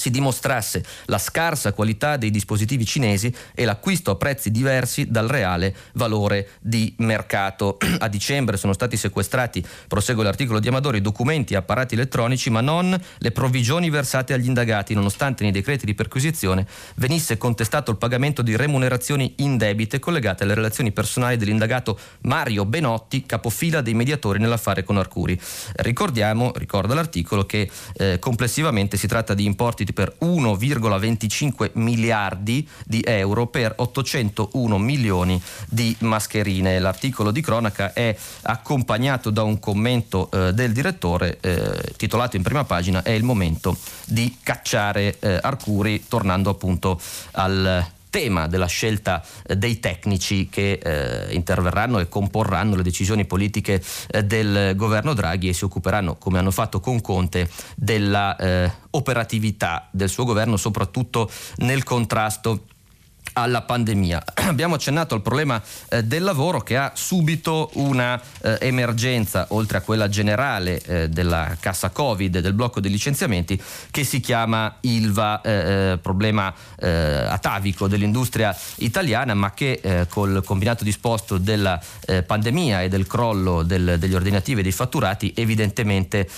si 0.01 0.09
dimostrasse 0.09 0.83
la 1.07 1.19
scarsa 1.19 1.75
qualità 1.75 2.17
dei 2.17 2.31
dispositivi 2.31 2.87
cinesi 2.87 3.31
e 3.55 3.67
l'acquisto 3.67 4.11
a 4.11 4.17
prezzi 4.17 4.51
diversi 4.51 5.11
dal 5.11 5.29
reale 5.29 5.77
valore 5.93 6.53
di 6.61 6.95
mercato. 6.99 7.77
A 8.01 8.09
dicembre 8.09 8.57
sono 8.57 8.73
stati 8.73 8.97
sequestrati, 8.97 9.63
prosegue 9.87 10.25
l'articolo 10.25 10.59
di 10.59 10.69
Amadori, 10.69 11.03
documenti 11.03 11.53
e 11.53 11.57
apparati 11.59 11.97
elettronici, 11.97 12.49
ma 12.49 12.63
non 12.63 12.99
le 13.19 13.31
provvigioni 13.31 13.91
versate 13.91 14.33
agli 14.33 14.47
indagati, 14.47 14.95
nonostante 14.95 15.43
nei 15.43 15.53
decreti 15.53 15.85
di 15.85 15.95
perquisizione 15.95 16.67
venisse 16.95 17.37
contestato 17.37 17.91
il 17.91 17.99
pagamento 17.99 18.41
di 18.41 18.57
remunerazioni 18.57 19.35
indebite 19.37 19.99
collegate 19.99 20.45
alle 20.45 20.55
relazioni 20.55 20.93
personali 20.93 21.37
dell'indagato 21.37 21.99
Mario 22.23 22.65
Benotti, 22.65 23.27
capofila 23.27 23.83
dei 23.83 23.93
mediatori 23.93 24.39
nell'affare 24.39 24.83
con 24.83 24.97
Arcuri. 24.97 25.39
Ricordiamo, 25.75 26.53
ricorda 26.55 26.95
l'articolo, 26.95 27.45
che 27.45 27.71
eh, 27.99 28.19
complessivamente 28.19 28.97
si 28.97 29.07
tratta 29.07 29.35
di 29.35 29.45
importi 29.45 29.89
importi 29.91 29.93
per 29.93 30.17
1,25 30.23 31.71
miliardi 31.75 32.67
di 32.85 33.03
euro 33.05 33.47
per 33.47 33.75
801 33.77 34.79
milioni 34.79 35.41
di 35.69 35.95
mascherine. 36.01 36.79
L'articolo 36.79 37.31
di 37.31 37.41
cronaca 37.41 37.93
è 37.93 38.17
accompagnato 38.43 39.31
da 39.31 39.43
un 39.43 39.59
commento 39.59 40.31
eh, 40.31 40.53
del 40.53 40.73
direttore 40.73 41.39
eh, 41.41 41.93
titolato 41.97 42.37
in 42.37 42.43
prima 42.43 42.65
pagina 42.65 43.03
È 43.03 43.11
il 43.11 43.25
momento 43.25 43.77
di 44.07 44.37
cacciare 44.43 45.19
eh, 45.19 45.39
Arcuri, 45.41 46.05
tornando 46.09 46.51
appunto 46.51 47.01
al 47.33 47.85
tema 48.11 48.47
della 48.47 48.67
scelta 48.67 49.25
eh, 49.47 49.57
dei 49.57 49.81
tecnici 49.81 50.49
che 50.49 50.73
eh, 50.73 51.33
interverranno 51.35 51.99
e 52.01 52.09
comporranno 52.09 52.77
le 52.77 52.83
decisioni 52.83 53.25
politiche 53.25 53.83
eh, 54.09 54.25
del 54.25 54.75
governo 54.77 55.15
Draghi 55.15 55.49
e 55.49 55.53
si 55.53 55.65
occuperanno, 55.65 56.17
come 56.17 56.39
hanno 56.39 56.51
fatto 56.51 56.81
con 56.81 57.01
Conte, 57.01 57.49
della 57.77 58.37
operatività 58.91 59.89
del 59.91 60.09
suo 60.09 60.25
governo, 60.25 60.57
soprattutto 60.57 61.31
nel 61.59 61.85
contrasto 61.85 62.65
alla 63.35 63.63
pandemia. 63.63 64.23
Abbiamo 64.51 64.75
accennato 64.75 65.15
al 65.15 65.23
problema 65.23 65.61
eh, 65.89 66.03
del 66.03 66.23
lavoro 66.23 66.61
che 66.61 66.77
ha 66.77 66.93
subito 66.95 67.71
una 67.75 68.21
eh, 68.43 68.59
emergenza, 68.61 69.47
oltre 69.51 69.79
a 69.79 69.81
quella 69.81 70.09
generale 70.09 70.81
eh, 70.83 71.09
della 71.09 71.57
cassa 71.61 71.91
Covid 71.91 72.39
del 72.39 72.53
blocco 72.53 72.81
dei 72.81 72.91
licenziamenti, 72.91 73.61
che 73.91 74.05
si 74.05 74.21
chiama 74.21 74.77
ILVA, 74.81 75.41
eh, 75.43 75.51
eh, 75.93 75.99
problema 75.99 76.53
eh, 76.79 76.89
atavico 76.89 77.89
dell'industria 77.89 78.57
italiana, 78.77 79.35
ma 79.35 79.53
che 79.53 80.07
col 80.09 80.43
combinato 80.45 80.85
disposto 80.85 81.39
della 81.39 81.81
pandemia 82.27 82.83
e 82.83 82.89
del 82.89 83.07
crollo 83.07 83.63
del, 83.63 83.97
degli 83.99 84.15
ordinativi 84.15 84.61
e 84.61 84.63
dei 84.63 84.73
fatturati 84.73 85.33
evidentemente 85.37 86.29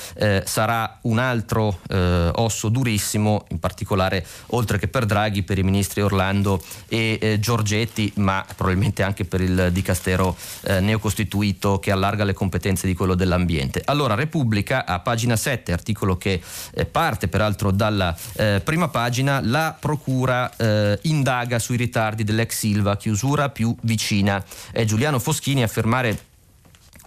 sarà 0.44 0.98
un 1.02 1.18
altro 1.18 1.80
osso 1.88 2.68
durissimo, 2.68 3.46
in 3.50 3.58
particolare 3.58 4.24
oltre 4.48 4.78
che 4.78 4.88
per 4.88 5.06
Draghi, 5.06 5.42
per 5.42 5.58
i 5.58 5.62
ministri 5.62 6.00
Orlando 6.02 6.62
e 6.92 7.18
eh, 7.18 7.40
Giorgetti, 7.40 8.12
ma 8.16 8.44
probabilmente 8.54 9.02
anche 9.02 9.24
per 9.24 9.40
il 9.40 9.70
dicastero 9.72 10.36
eh, 10.64 10.80
neocostituito 10.80 11.78
che 11.78 11.90
allarga 11.90 12.22
le 12.22 12.34
competenze 12.34 12.86
di 12.86 12.92
quello 12.92 13.14
dell'ambiente. 13.14 13.80
Allora, 13.86 14.14
Repubblica, 14.14 14.84
a 14.84 15.00
pagina 15.00 15.34
7, 15.34 15.72
articolo 15.72 16.18
che 16.18 16.42
eh, 16.74 16.84
parte 16.84 17.28
peraltro 17.28 17.70
dalla 17.70 18.14
eh, 18.34 18.60
prima 18.62 18.88
pagina, 18.88 19.40
la 19.42 19.74
Procura 19.78 20.54
eh, 20.54 20.98
indaga 21.04 21.58
sui 21.58 21.78
ritardi 21.78 22.24
dell'ex 22.24 22.58
Silva, 22.58 22.98
chiusura 22.98 23.48
più 23.48 23.74
vicina. 23.80 24.44
È 24.70 24.84
Giuliano 24.84 25.18
Foschini 25.18 25.62
a 25.62 25.68
fermare 25.68 26.30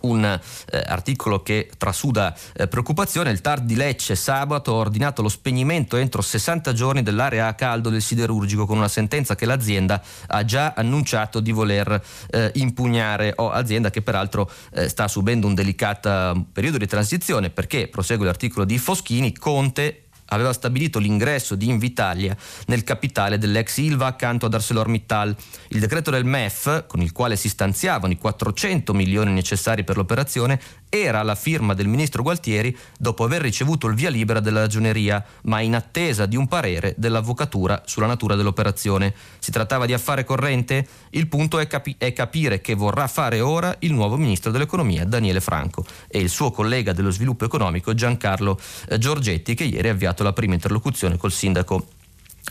un 0.01 0.23
eh, 0.23 0.83
articolo 0.85 1.41
che 1.41 1.69
trasuda 1.77 2.35
eh, 2.53 2.67
preoccupazione. 2.67 3.31
Il 3.31 3.41
TAR 3.41 3.61
di 3.61 3.75
Lecce 3.75 4.15
sabato 4.15 4.73
ha 4.73 4.77
ordinato 4.77 5.21
lo 5.21 5.29
spegnimento 5.29 5.97
entro 5.97 6.21
60 6.21 6.73
giorni 6.73 7.03
dell'area 7.03 7.47
a 7.47 7.53
caldo 7.53 7.89
del 7.89 8.01
siderurgico 8.01 8.65
con 8.65 8.77
una 8.77 8.87
sentenza 8.87 9.35
che 9.35 9.45
l'azienda 9.45 10.01
ha 10.27 10.45
già 10.45 10.73
annunciato 10.75 11.39
di 11.39 11.51
voler 11.51 12.01
eh, 12.29 12.51
impugnare, 12.55 13.33
o 13.37 13.51
azienda 13.51 13.89
che 13.89 14.01
peraltro 14.01 14.49
eh, 14.73 14.87
sta 14.89 15.07
subendo 15.07 15.47
un 15.47 15.53
delicato 15.53 16.45
periodo 16.51 16.77
di 16.77 16.87
transizione 16.87 17.49
perché, 17.49 17.87
prosegue 17.87 18.25
l'articolo 18.25 18.65
di 18.65 18.77
Foschini, 18.77 19.33
Conte 19.33 20.04
aveva 20.27 20.53
stabilito 20.53 20.99
l'ingresso 20.99 21.55
di 21.55 21.67
Invitalia 21.67 22.35
nel 22.67 22.83
capitale 22.83 23.37
dell'ex 23.37 23.77
Ilva 23.77 24.07
accanto 24.07 24.45
ad 24.45 24.53
ArcelorMittal. 24.53 25.35
Il 25.69 25.79
decreto 25.79 26.11
del 26.11 26.25
MEF, 26.25 26.85
con 26.87 27.01
il 27.01 27.11
quale 27.11 27.35
si 27.35 27.49
stanziavano 27.49 28.13
i 28.13 28.17
400 28.17 28.93
milioni 28.93 29.31
necessari 29.31 29.83
per 29.83 29.97
l'operazione, 29.97 30.59
era 31.01 31.23
la 31.23 31.35
firma 31.35 31.73
del 31.73 31.87
ministro 31.87 32.23
Gualtieri 32.23 32.75
dopo 32.97 33.23
aver 33.23 33.41
ricevuto 33.41 33.87
il 33.87 33.95
via 33.95 34.09
libera 34.09 34.39
della 34.39 34.61
ragioneria, 34.61 35.23
ma 35.43 35.61
in 35.61 35.75
attesa 35.75 36.25
di 36.25 36.35
un 36.35 36.47
parere 36.47 36.93
dell'avvocatura 36.97 37.83
sulla 37.85 38.07
natura 38.07 38.35
dell'operazione. 38.35 39.13
Si 39.39 39.51
trattava 39.51 39.85
di 39.85 39.93
affare 39.93 40.23
corrente? 40.23 40.87
Il 41.11 41.27
punto 41.27 41.59
è, 41.59 41.67
capi- 41.67 41.95
è 41.97 42.13
capire 42.13 42.61
che 42.61 42.75
vorrà 42.75 43.07
fare 43.07 43.41
ora 43.41 43.75
il 43.79 43.93
nuovo 43.93 44.17
ministro 44.17 44.51
dell'economia 44.51 45.05
Daniele 45.05 45.41
Franco 45.41 45.85
e 46.07 46.19
il 46.19 46.29
suo 46.29 46.51
collega 46.51 46.93
dello 46.93 47.11
sviluppo 47.11 47.45
economico 47.45 47.93
Giancarlo 47.93 48.59
eh, 48.89 48.97
Giorgetti 48.97 49.53
che 49.53 49.63
ieri 49.65 49.89
ha 49.89 49.91
avviato 49.91 50.23
la 50.23 50.33
prima 50.33 50.53
interlocuzione 50.53 51.17
col 51.17 51.31
sindaco 51.31 51.87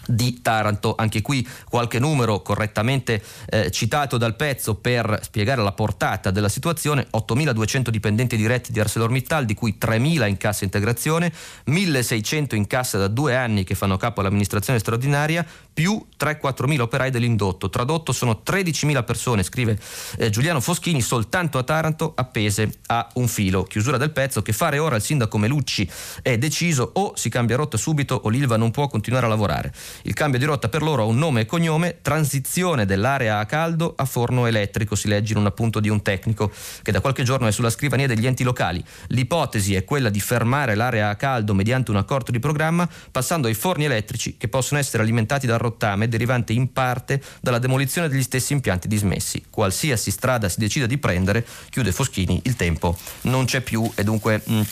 di 0.06 0.40
Taranto. 0.42 0.94
Anche 0.96 1.22
qui 1.22 1.46
qualche 1.68 1.98
numero 1.98 2.42
correttamente 2.42 3.22
eh, 3.46 3.70
citato 3.70 4.16
dal 4.16 4.36
pezzo 4.36 4.74
per 4.74 5.20
spiegare 5.22 5.62
la 5.62 5.72
portata 5.72 6.30
della 6.30 6.48
situazione. 6.48 7.06
8.200 7.14 7.88
dipendenti 7.88 8.36
diretti 8.36 8.72
di 8.72 8.80
ArcelorMittal, 8.80 9.44
di 9.44 9.54
cui 9.54 9.76
3.000 9.80 10.28
in 10.28 10.36
cassa 10.36 10.64
integrazione, 10.64 11.32
1.600 11.68 12.54
in 12.54 12.66
cassa 12.66 12.98
da 12.98 13.08
due 13.08 13.36
anni 13.36 13.64
che 13.64 13.74
fanno 13.74 13.96
capo 13.96 14.20
all'amministrazione 14.20 14.78
straordinaria, 14.78 15.46
più 15.72 16.04
3-4 16.18 16.66
mila 16.66 16.84
operai 16.84 17.10
dell'indotto. 17.10 17.68
Tradotto 17.68 18.12
sono 18.12 18.42
13 18.42 18.86
mila 18.86 19.02
persone, 19.02 19.42
scrive 19.42 19.78
eh, 20.18 20.30
Giuliano 20.30 20.60
Foschini, 20.60 21.00
soltanto 21.00 21.58
a 21.58 21.62
Taranto 21.62 22.12
appese 22.14 22.78
a 22.86 23.08
un 23.14 23.28
filo. 23.28 23.64
Chiusura 23.64 23.96
del 23.96 24.12
pezzo, 24.12 24.42
che 24.42 24.52
fare 24.52 24.78
ora 24.78 24.96
il 24.96 25.02
sindaco 25.02 25.38
Melucci 25.38 25.90
è 26.22 26.38
deciso 26.38 26.90
o 26.94 27.12
si 27.16 27.28
cambia 27.28 27.56
rotta 27.56 27.76
subito 27.76 28.20
o 28.22 28.28
l'Ilva 28.28 28.56
non 28.56 28.70
può 28.70 28.86
continuare 28.86 29.26
a 29.26 29.28
lavorare. 29.28 29.72
Il 30.02 30.14
cambio 30.14 30.38
di 30.38 30.44
rotta 30.44 30.68
per 30.68 30.82
loro 30.82 31.02
ha 31.02 31.06
un 31.06 31.16
nome 31.16 31.42
e 31.42 31.46
cognome, 31.46 31.98
transizione 32.02 32.86
dell'area 32.86 33.38
a 33.38 33.46
caldo 33.46 33.94
a 33.96 34.04
forno 34.04 34.46
elettrico, 34.46 34.94
si 34.94 35.08
legge 35.08 35.32
in 35.32 35.38
un 35.38 35.46
appunto 35.46 35.80
di 35.80 35.88
un 35.88 36.02
tecnico 36.02 36.52
che 36.82 36.92
da 36.92 37.00
qualche 37.00 37.22
giorno 37.22 37.46
è 37.46 37.52
sulla 37.52 37.70
scrivania 37.70 38.06
degli 38.06 38.26
enti 38.26 38.42
locali. 38.42 38.84
L'ipotesi 39.08 39.74
è 39.74 39.84
quella 39.84 40.10
di 40.10 40.20
fermare 40.20 40.74
l'area 40.74 41.08
a 41.08 41.16
caldo 41.16 41.54
mediante 41.54 41.90
un 41.90 41.96
accordo 41.96 42.30
di 42.30 42.38
programma, 42.38 42.88
passando 43.10 43.48
ai 43.48 43.54
forni 43.54 43.84
elettrici 43.84 44.36
che 44.36 44.48
possono 44.48 44.80
essere 44.80 45.02
alimentati 45.02 45.46
dal 45.46 45.58
rottame 45.58 46.08
derivante 46.08 46.52
in 46.52 46.72
parte 46.72 47.22
dalla 47.40 47.58
demolizione 47.58 48.08
degli 48.08 48.22
stessi 48.22 48.52
impianti 48.52 48.88
dismessi. 48.88 49.44
Qualsiasi 49.50 50.10
strada 50.10 50.48
si 50.48 50.58
decida 50.58 50.86
di 50.86 50.98
prendere, 50.98 51.46
chiude 51.70 51.92
Foschini, 51.92 52.40
il 52.44 52.56
tempo 52.56 52.96
non 53.22 53.44
c'è 53.44 53.60
più 53.60 53.90
e 53.94 54.04
dunque... 54.04 54.42
Mh, 54.44 54.54
mm, 54.54 54.62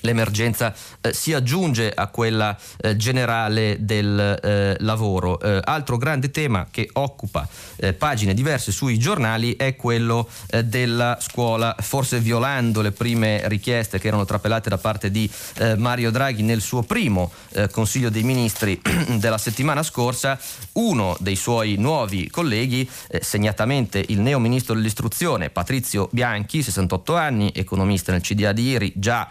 l'emergenza 0.00 0.74
eh, 1.00 1.12
si 1.12 1.32
aggiunge 1.32 1.92
a 1.92 2.06
quella 2.08 2.56
eh, 2.80 2.96
generale 2.96 3.76
del 3.80 4.18
eh, 4.42 4.76
lavoro. 4.80 5.40
Eh, 5.40 5.60
altro 5.62 5.96
grande 5.96 6.30
tema 6.30 6.66
che 6.70 6.88
occupa 6.92 7.46
eh, 7.76 7.92
pagine 7.92 8.34
diverse 8.34 8.72
sui 8.72 8.98
giornali 8.98 9.56
è 9.56 9.76
quello 9.76 10.28
eh, 10.50 10.64
della 10.64 11.18
scuola, 11.20 11.74
forse 11.80 12.20
violando 12.20 12.80
le 12.80 12.92
prime 12.92 13.48
richieste 13.48 13.98
che 13.98 14.08
erano 14.08 14.24
trapelate 14.24 14.68
da 14.68 14.78
parte 14.78 15.10
di 15.10 15.30
Mario 15.76 16.10
Draghi 16.10 16.42
nel 16.42 16.60
suo 16.60 16.82
primo 16.82 17.32
Consiglio 17.70 18.10
dei 18.10 18.22
Ministri 18.22 18.80
della 19.18 19.38
settimana 19.38 19.82
scorsa, 19.82 20.38
uno 20.72 21.16
dei 21.20 21.36
suoi 21.36 21.76
nuovi 21.76 22.28
colleghi, 22.30 22.88
segnatamente 23.20 24.04
il 24.08 24.20
neo 24.20 24.38
ministro 24.38 24.74
dell'istruzione 24.74 25.50
Patrizio 25.50 26.08
Bianchi, 26.12 26.62
68 26.62 27.16
anni, 27.16 27.52
economista 27.54 28.12
nel 28.12 28.20
CDA 28.20 28.52
di 28.52 28.68
ieri, 28.68 28.92
già 28.96 29.28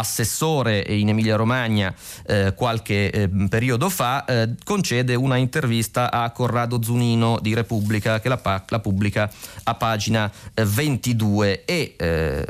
assessore 0.00 0.84
in 0.88 1.10
Emilia 1.10 1.36
Romagna 1.36 1.94
eh, 2.26 2.54
qualche 2.56 3.10
eh, 3.10 3.28
periodo 3.48 3.88
fa, 3.88 4.24
eh, 4.24 4.54
concede 4.64 5.14
una 5.14 5.36
intervista 5.36 6.10
a 6.10 6.30
Corrado 6.30 6.82
Zunino 6.82 7.38
di 7.40 7.54
Repubblica 7.54 8.18
che 8.18 8.28
la, 8.28 8.64
la 8.66 8.80
pubblica 8.80 9.30
a 9.64 9.74
pagina 9.74 10.30
22 10.54 11.64
eh, 11.64 11.74
e 11.74 11.94
eh, 11.98 12.46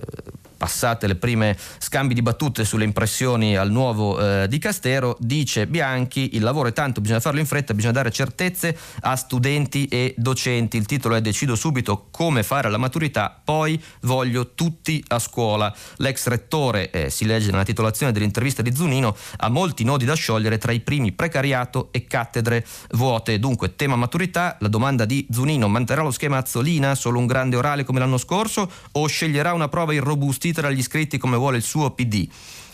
passate 0.61 1.07
le 1.07 1.15
prime 1.15 1.57
scambi 1.79 2.13
di 2.13 2.21
battute 2.21 2.67
sulle 2.67 2.85
impressioni 2.85 3.57
al 3.57 3.71
nuovo 3.71 4.21
eh, 4.21 4.47
di 4.47 4.59
Castero, 4.59 5.17
dice 5.19 5.67
Bianchi, 5.67 6.37
il 6.37 6.43
lavoro 6.43 6.69
è 6.69 6.75
tanto, 6.75 7.01
bisogna 7.01 7.21
farlo 7.21 7.41
in 7.41 7.47
fretta, 7.47 7.73
bisogna 7.73 7.95
dare 7.95 8.11
certezze 8.11 8.77
a 9.01 9.17
studenti 9.17 9.87
e 9.87 10.15
docenti. 10.19 10.77
Il 10.77 10.85
titolo 10.85 11.15
è 11.15 11.23
Decido 11.23 11.57
subito 11.57 12.09
come 12.11 12.43
fare 12.43 12.69
la 12.69 12.77
maturità, 12.77 13.41
poi 13.43 13.83
voglio 14.03 14.53
tutti 14.53 15.03
a 15.09 15.19
scuola. 15.19 15.75
L'ex 15.97 16.27
rettore, 16.27 16.91
eh, 16.91 17.09
si 17.09 17.25
legge 17.25 17.51
nella 17.51 17.65
titolazione 17.65 18.13
dell'intervista 18.13 18.61
di 18.61 18.75
Zunino, 18.75 19.17
ha 19.39 19.49
molti 19.49 19.83
nodi 19.83 20.05
da 20.05 20.15
sciogliere 20.15 20.59
tra 20.59 20.73
i 20.73 20.81
primi 20.81 21.13
precariato 21.13 21.89
e 21.91 22.05
cattedre 22.05 22.67
vuote. 22.91 23.39
Dunque, 23.39 23.77
tema 23.77 23.97
maturità, 23.97 24.59
la 24.61 24.69
domanda 24.69 25.07
di 25.07 25.27
Zunino, 25.31 25.69
manterrà 25.69 26.03
lo 26.03 26.11
schema 26.11 26.37
Azzolina, 26.37 26.95
solo 26.95 27.19
un 27.19 27.27
grande 27.27 27.57
orale 27.57 27.85
come 27.85 27.99
l'anno 27.99 28.19
scorso 28.19 28.71
o 28.93 29.07
sceglierà 29.07 29.55
una 29.55 29.69
prova 29.69 29.95
irrobustita 29.95 30.49
gestita 30.51 30.61
dagli 30.61 30.79
iscritti 30.79 31.19
come 31.19 31.37
vuole 31.37 31.57
il 31.57 31.63
suo 31.63 31.91
PD. 31.91 32.29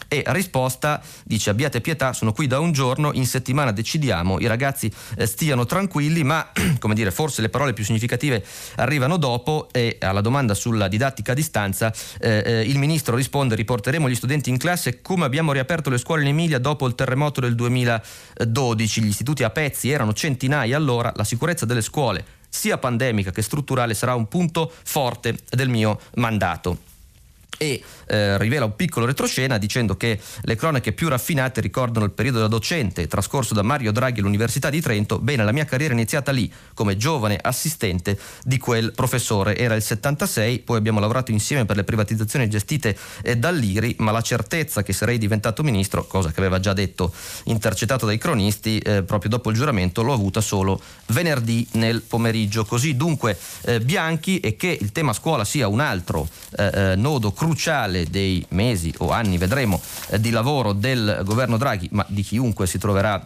E 0.09 0.23
risposta 0.29 1.03
dice 1.25 1.51
abbiate 1.51 1.81
pietà, 1.81 2.13
sono 2.13 2.33
qui 2.33 2.47
da 2.47 2.61
un 2.61 2.71
giorno, 2.71 3.11
in 3.13 3.27
settimana 3.27 3.73
decidiamo, 3.73 4.39
i 4.39 4.47
ragazzi 4.47 4.91
eh, 5.17 5.27
stiano 5.27 5.67
tranquilli, 5.67 6.23
ma 6.23 6.53
come 6.79 6.95
dire, 6.95 7.11
forse 7.11 7.43
le 7.43 7.49
parole 7.49 7.73
più 7.73 7.83
significative 7.83 8.45
arrivano 8.77 9.17
dopo 9.17 9.67
e 9.73 9.99
alla 10.01 10.21
domanda 10.21 10.55
sulla 10.55 10.87
didattica 10.87 11.33
a 11.33 11.35
distanza 11.35 11.93
eh, 12.21 12.43
eh, 12.47 12.61
il 12.61 12.79
ministro 12.79 13.17
risponde 13.17 13.57
riporteremo 13.57 14.09
gli 14.09 14.15
studenti 14.15 14.49
in 14.49 14.59
classe 14.59 15.03
come 15.03 15.25
abbiamo 15.25 15.51
riaperto 15.51 15.91
le 15.91 15.99
scuole 15.99 16.23
in 16.23 16.29
Emilia 16.29 16.61
dopo 16.61 16.87
il 16.87 16.95
terremoto 16.95 17.41
del 17.41 17.57
2012, 17.57 19.03
gli 19.03 19.09
istituti 19.09 19.43
a 19.43 19.51
pezzi 19.51 19.91
erano 19.91 20.13
centinaia 20.13 20.77
allora, 20.77 21.13
la 21.17 21.25
sicurezza 21.25 21.67
delle 21.67 21.83
scuole 21.83 22.25
sia 22.49 22.79
pandemica 22.79 23.33
che 23.33 23.43
strutturale 23.43 23.93
sarà 23.95 24.15
un 24.15 24.29
punto 24.29 24.73
forte 24.85 25.37
del 25.51 25.69
mio 25.69 25.99
mandato 26.15 26.95
e 27.59 27.83
eh, 28.07 28.39
rivela 28.39 28.65
un 28.65 28.77
piccolo 28.77 29.07
retroscena 29.07 29.59
dicendo 29.59 29.97
che 29.97 30.21
le 30.43 30.57
cronache 30.57 30.93
più 30.93 31.09
raffinate 31.09 31.61
ricordano 31.61 32.05
il 32.05 32.13
periodo 32.13 32.41
da 32.41 32.49
docente 32.49 33.07
trascorso 33.07 33.55
da 33.55 33.63
Mario 33.63 33.93
Draghi 33.93 34.21
all'Università 34.21 34.71
di 34.71 34.81
Trento. 34.81 35.19
Bene, 35.19 35.45
la 35.45 35.53
mia 35.53 35.65
carriera 35.65 35.93
è 35.93 35.97
iniziata 35.97 36.31
lì 36.33 36.51
come 36.75 36.97
giovane 36.97 37.39
assistente 37.41 38.19
di 38.45 38.59
quel 38.59 38.93
professore. 38.93 39.57
Era 39.57 39.75
il 39.75 39.83
76, 39.83 40.61
poi 40.61 40.77
abbiamo 40.77 41.01
lavorato 41.01 41.31
insieme 41.31 41.65
per 41.65 41.77
le 41.77 41.85
privatizzazioni 41.85 42.49
gestite 42.49 42.97
eh, 43.23 43.37
dall'IRI, 43.37 43.97
ma 43.99 44.11
la 44.13 44.23
certezza 44.23 44.83
che 44.83 44.93
sarei 44.93 45.19
diventato 45.19 45.63
ministro, 45.63 46.07
cosa 46.07 46.31
che 46.31 46.41
aveva 46.41 46.61
già 46.61 46.73
detto 46.73 47.13
intercettato 47.45 48.07
dai 48.07 48.19
cronisti 48.19 48.79
eh, 48.79 49.03
proprio 49.03 49.31
dopo 49.31 49.51
il 49.51 49.57
giuramento, 49.57 50.03
l'ho 50.03 50.13
avuta 50.13 50.41
solo 50.41 50.81
venerdì 51.07 51.67
nel 51.73 52.03
pomeriggio. 52.03 52.65
Così 52.65 52.97
dunque 52.97 53.37
eh, 53.63 53.81
Bianchi 53.81 54.41
e 54.41 54.57
che 54.57 54.77
il 54.79 54.93
tema 54.93 55.13
scuola 55.13 55.45
sia 55.45 55.69
un 55.69 55.81
altro 55.81 56.29
eh, 56.57 56.71
eh, 56.93 56.97
nodo 56.97 57.33
cruciale 57.33 57.46
cruciale 57.47 58.11
dei 58.11 58.45
mesi 58.51 58.93
o 58.99 59.11
anni, 59.13 59.39
vedremo, 59.39 59.81
eh, 60.09 60.21
di 60.21 60.31
lavoro 60.31 60.73
del 60.73 61.21
governo 61.25 61.57
Draghi, 61.57 61.89
ma 61.93 62.05
di 62.09 62.23
chiunque 62.23 62.67
si 62.67 62.77
troverà 62.77 63.25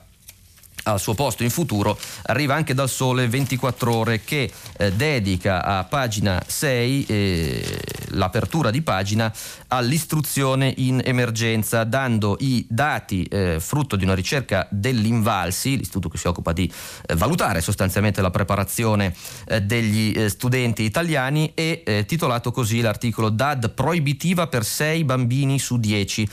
al 0.85 1.01
suo 1.01 1.15
posto 1.15 1.43
in 1.43 1.51
futuro 1.51 1.99
arriva 2.23 2.55
anche 2.55 2.73
dal 2.73 2.89
Sole 2.89 3.29
24 3.29 3.95
ore 3.95 4.25
che 4.25 4.51
eh, 4.79 4.93
dedica 4.93 5.63
a 5.63 5.85
pagina 5.85 6.43
6 6.47 7.07
eh, 7.07 7.81
l'apertura 8.11 8.71
di 8.71 8.83
pagina 8.83 9.33
all'istruzione 9.69 10.73
in 10.79 11.01
emergenza 11.05 11.85
dando 11.85 12.37
i 12.41 12.67
dati 12.69 13.25
eh, 13.25 13.59
frutto 13.61 13.97
di 13.97 14.05
una 14.05 14.15
ricerca 14.15 14.67
dell'Invalsi, 14.71 15.77
l'istituto 15.77 16.09
che 16.09 16.19
si 16.19 16.27
occupa 16.27 16.53
di 16.53 16.71
eh, 17.07 17.15
valutare 17.15 17.61
sostanzialmente 17.61 18.21
la 18.21 18.31
preparazione 18.31 19.15
eh, 19.47 19.63
degli 19.63 20.13
eh, 20.17 20.29
studenti 20.29 20.83
italiani 20.83 21.53
e 21.55 22.05
titolato 22.07 22.51
così 22.51 22.81
l'articolo 22.81 23.29
DAD 23.29 23.71
proibitiva 23.71 24.47
per 24.47 24.65
6 24.65 25.05
bambini 25.05 25.59
su 25.59 25.79
10 25.79 26.29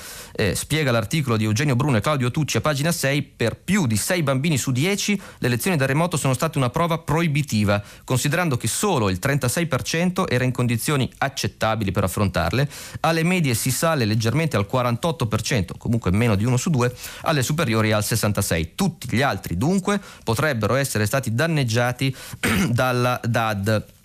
spiega 0.54 0.92
l'articolo 0.92 1.36
di 1.36 1.44
Eugenio 1.44 1.76
Bruno 1.76 1.98
e 1.98 2.02
Claudio 2.02 2.32
Tucci 2.32 2.58
a 2.58 2.62
pagina 2.62 2.92
6 2.92 3.22
per 3.36 3.58
più 3.58 3.88
di 3.88 3.98
6 3.98 4.24
bambini 4.24 4.48
bambini 4.48 4.58
su 4.58 4.72
10 4.72 5.22
le 5.40 5.48
lezioni 5.48 5.78
da 5.78 5.86
remoto 5.86 6.16
sono 6.16 6.34
state 6.34 6.58
una 6.58 6.70
prova 6.70 7.00
proibitiva, 7.00 7.84
considerando 8.04 8.56
che 8.56 8.68
solo 8.68 9.10
il 9.10 9.20
36% 9.22 10.26
era 10.28 10.44
in 10.44 10.52
condizioni 10.52 11.10
accettabili 11.18 11.66
per 11.76 12.04
affrontarle, 12.04 12.70
alle 13.02 13.24
medie 13.24 13.54
si 13.54 13.72
sale 13.72 14.06
leggermente 14.06 14.56
al 14.56 14.68
48%, 14.72 15.72
comunque 15.78 16.12
meno 16.12 16.36
di 16.36 16.46
uno 16.46 16.58
su 16.58 16.70
due, 16.70 16.94
alle 17.22 17.44
superiori 17.44 17.92
al 17.92 18.04
66%. 18.04 18.70
Tutti 18.76 19.08
gli 19.10 19.22
altri 19.22 19.58
dunque 19.58 20.00
potrebbero 20.24 20.76
essere 20.76 21.06
stati 21.06 21.34
danneggiati 21.34 22.16
dalla 22.70 23.20
DAD. 23.24 23.96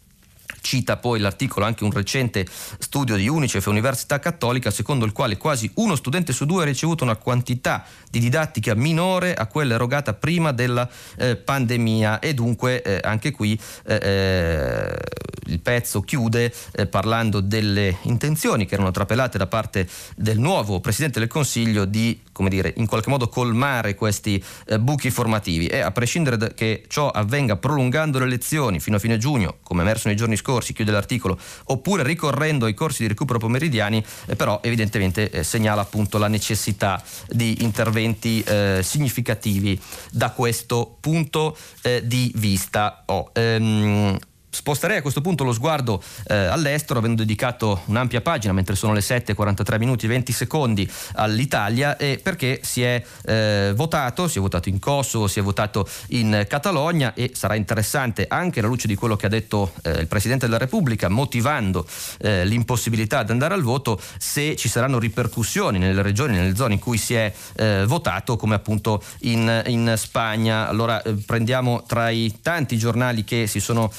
Cita 0.61 0.97
poi 0.97 1.19
l'articolo 1.21 1.65
anche 1.65 1.85
un 1.85 1.91
recente 1.91 2.47
studio 2.79 3.17
di 3.17 3.29
Unicef 3.29 3.67
Università 3.67 4.19
Cattolica 4.19 4.71
secondo 4.71 5.05
il 5.05 5.13
quale 5.13 5.37
quasi 5.37 5.71
uno 5.75 5.97
studente 5.97 6.33
su 6.33 6.45
due 6.47 6.63
ha 6.63 6.67
ricevuto 6.67 7.05
una 7.05 7.17
quantità 7.17 7.85
di 8.11 8.21
didattica 8.21 8.75
minore 8.75 9.35
a 9.35 9.47
quella 9.47 9.75
erogata 9.75 10.15
prima 10.15 10.53
della 10.53 10.89
eh, 11.17 11.37
pandemia. 11.37 12.21
E 12.21 12.35
dunque 12.35 12.83
eh, 12.83 13.01
anche 13.03 13.31
qui 13.31 13.59
eh, 13.87 14.01
eh 14.03 15.21
il 15.47 15.61
pezzo 15.61 16.03
chiude 16.03 16.53
eh, 16.73 16.87
parlando 16.87 17.41
delle 17.41 17.99
intenzioni 18.03 18.65
che 18.65 18.75
erano 18.75 18.93
trapelate 18.93 19.39
da 19.39 19.47
parte 19.47 19.89
del 20.15 20.39
nuovo 20.39 20.81
Presidente 20.81 21.19
del 21.19 21.29
Consiglio 21.29 21.85
di 21.85 22.21
come 22.33 22.49
dire, 22.49 22.73
in 22.79 22.87
qualche 22.87 23.11
modo 23.11 23.29
colmare 23.29 23.95
questi 23.95 24.43
eh, 24.67 24.79
buchi 24.79 25.11
formativi. 25.11 25.67
E 25.67 25.81
a 25.81 25.91
prescindere 25.93 26.55
che 26.55 26.85
ciò 26.89 27.11
avvenga 27.11 27.57
prolungando 27.57 28.19
le 28.19 28.27
lezioni 28.27 28.81
fino 28.81 28.97
a 28.97 28.99
fine 28.99 29.19
giugno, 29.19 29.59
come 29.63 29.83
emerso 29.83 30.09
nei 30.09 30.17
giorni 30.17 30.37
scorsi, 30.37 30.42
chiude 30.43 30.91
l'articolo, 30.91 31.39
oppure 31.65 32.03
ricorrendo 32.03 32.67
ai 32.67 32.75
corsi 32.75 33.03
di 33.03 33.09
recupero 33.09 33.39
pomeridiani, 33.39 34.05
eh, 34.27 34.37
però 34.37 34.61
evidentemente 34.63 35.31
eh, 35.31 35.43
segnala 35.43 35.81
appunto 35.81 36.19
la 36.19 36.29
necessità 36.29 37.03
di 37.29 37.63
interventi 37.63 38.43
eh, 38.43 38.81
significativi 38.83 39.81
da 40.11 40.31
questo 40.31 40.97
punto 41.01 41.57
eh, 41.83 42.03
di 42.05 42.33
vista. 42.37 43.03
Oh, 43.07 43.31
ehm, 43.33 44.19
Sposterei 44.55 44.99
a 44.99 45.01
questo 45.01 45.23
punto 45.23 45.45
lo 45.45 45.55
sguardo 45.55 46.03
eh, 46.27 46.35
all'estero, 46.35 46.99
avendo 46.99 47.23
dedicato 47.23 47.81
un'ampia 47.87 48.21
pagina, 48.21 48.53
mentre 48.53 48.77
sono 48.77 48.93
le 48.93 49.01
7, 49.01 49.33
43 49.33 49.79
minuti 49.79 50.05
e 50.05 50.09
20 50.09 50.31
secondi 50.31 50.89
all'Italia, 51.15 51.97
e 51.97 52.21
perché 52.23 52.61
si 52.63 52.83
è 52.83 53.03
eh, 53.25 53.73
votato, 53.75 54.29
si 54.29 54.37
è 54.37 54.41
votato 54.43 54.69
in 54.69 54.79
Kosovo, 54.79 55.27
si 55.27 55.39
è 55.39 55.43
votato 55.43 55.89
in 56.09 56.45
Catalogna 56.47 57.15
e 57.15 57.31
sarà 57.33 57.55
interessante 57.55 58.27
anche 58.29 58.59
alla 58.59 58.69
luce 58.69 58.87
di 58.87 58.95
quello 58.95 59.17
che 59.17 59.25
ha 59.25 59.31
detto 59.31 59.73
eh, 59.85 60.01
il 60.01 60.07
Presidente 60.07 60.45
della 60.45 60.59
Repubblica, 60.59 61.09
motivando 61.09 61.87
eh, 62.19 62.45
l'impossibilità 62.45 63.23
di 63.23 63.33
andare 63.33 63.55
al 63.55 63.63
voto, 63.63 63.99
se 64.19 64.55
ci 64.57 64.69
saranno 64.69 64.99
ripercussioni 64.99 65.79
nelle 65.79 66.03
regioni, 66.03 66.37
nelle 66.37 66.55
zone 66.55 66.75
in 66.75 66.79
cui 66.79 66.99
si 66.99 67.15
è 67.15 67.33
eh, 67.55 67.85
votato, 67.87 68.37
come 68.37 68.55
appunto 68.55 69.03
in, 69.21 69.63
in 69.69 69.95
Spagna. 69.97 70.69
Allora 70.69 71.01
eh, 71.01 71.15
prendiamo 71.15 71.85
tra 71.87 72.11
i 72.11 72.41
tanti 72.43 72.77
giornali 72.77 73.25
che 73.25 73.47
si 73.47 73.59
sono 73.59 73.91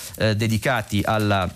dedicati 0.44 1.02
alla 1.04 1.50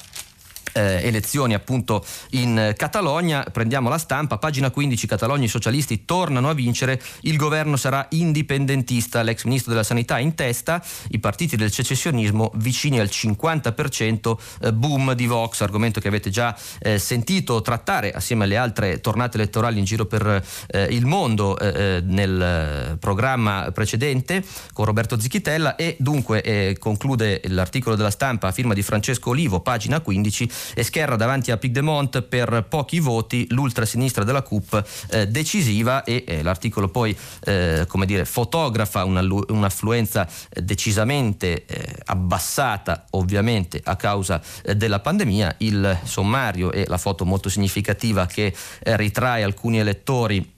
eh, 0.73 1.01
elezioni 1.03 1.53
appunto 1.53 2.05
in 2.31 2.73
Catalogna. 2.75 3.43
Prendiamo 3.51 3.89
la 3.89 3.97
stampa, 3.97 4.37
pagina 4.37 4.69
15, 4.69 5.07
Catalogna 5.07 5.45
i 5.45 5.49
socialisti 5.49 6.05
tornano 6.05 6.49
a 6.49 6.53
vincere, 6.53 7.01
il 7.21 7.37
governo 7.37 7.77
sarà 7.77 8.05
indipendentista, 8.11 9.21
l'ex 9.21 9.43
ministro 9.43 9.71
della 9.71 9.83
sanità 9.83 10.19
in 10.19 10.35
testa, 10.35 10.83
i 11.09 11.19
partiti 11.19 11.55
del 11.55 11.71
secessionismo 11.71 12.51
vicini 12.55 12.99
al 12.99 13.07
50%, 13.07 14.37
eh, 14.61 14.73
boom 14.73 15.13
di 15.13 15.27
Vox, 15.27 15.61
argomento 15.61 15.99
che 15.99 16.07
avete 16.07 16.29
già 16.29 16.55
eh, 16.79 16.99
sentito 16.99 17.61
trattare 17.61 18.11
assieme 18.11 18.43
alle 18.43 18.57
altre 18.57 18.99
tornate 19.01 19.37
elettorali 19.37 19.79
in 19.79 19.85
giro 19.85 20.05
per 20.05 20.43
eh, 20.67 20.83
il 20.91 21.05
mondo 21.05 21.57
eh, 21.57 21.67
eh, 21.97 22.01
nel 22.03 22.97
programma 22.99 23.71
precedente 23.71 24.43
con 24.73 24.85
Roberto 24.85 25.19
Zicchitella 25.19 25.75
e 25.75 25.95
dunque 25.99 26.75
conclude 26.79 27.41
l'articolo 27.45 27.95
della 27.95 28.09
stampa 28.09 28.47
a 28.47 28.51
firma 28.51 28.73
di 28.73 28.81
Francesco 28.81 29.29
Olivo, 29.29 29.59
pagina 29.59 29.99
15, 29.99 30.49
e 30.73 30.83
scherra 30.83 31.15
davanti 31.15 31.51
a 31.51 31.57
Pigdemont 31.57 32.21
per 32.21 32.65
pochi 32.69 32.99
voti 32.99 33.45
l'ultrasinistra 33.49 34.23
della 34.23 34.41
CUP 34.41 34.83
eh, 35.11 35.27
decisiva 35.27 36.03
e 36.03 36.23
eh, 36.27 36.43
l'articolo 36.43 36.89
poi 36.89 37.15
eh, 37.45 37.85
come 37.87 38.05
dire, 38.05 38.25
fotografa 38.25 39.03
una, 39.03 39.21
un'affluenza 39.21 40.27
decisamente 40.53 41.65
eh, 41.65 41.95
abbassata 42.05 43.05
ovviamente 43.11 43.81
a 43.83 43.95
causa 43.95 44.41
eh, 44.63 44.75
della 44.75 44.99
pandemia. 44.99 45.55
Il 45.59 45.99
sommario 46.03 46.71
e 46.71 46.85
la 46.87 46.97
foto 46.97 47.25
molto 47.25 47.49
significativa 47.49 48.25
che 48.25 48.53
eh, 48.79 48.97
ritrae 48.97 49.43
alcuni 49.43 49.79
elettori 49.79 50.55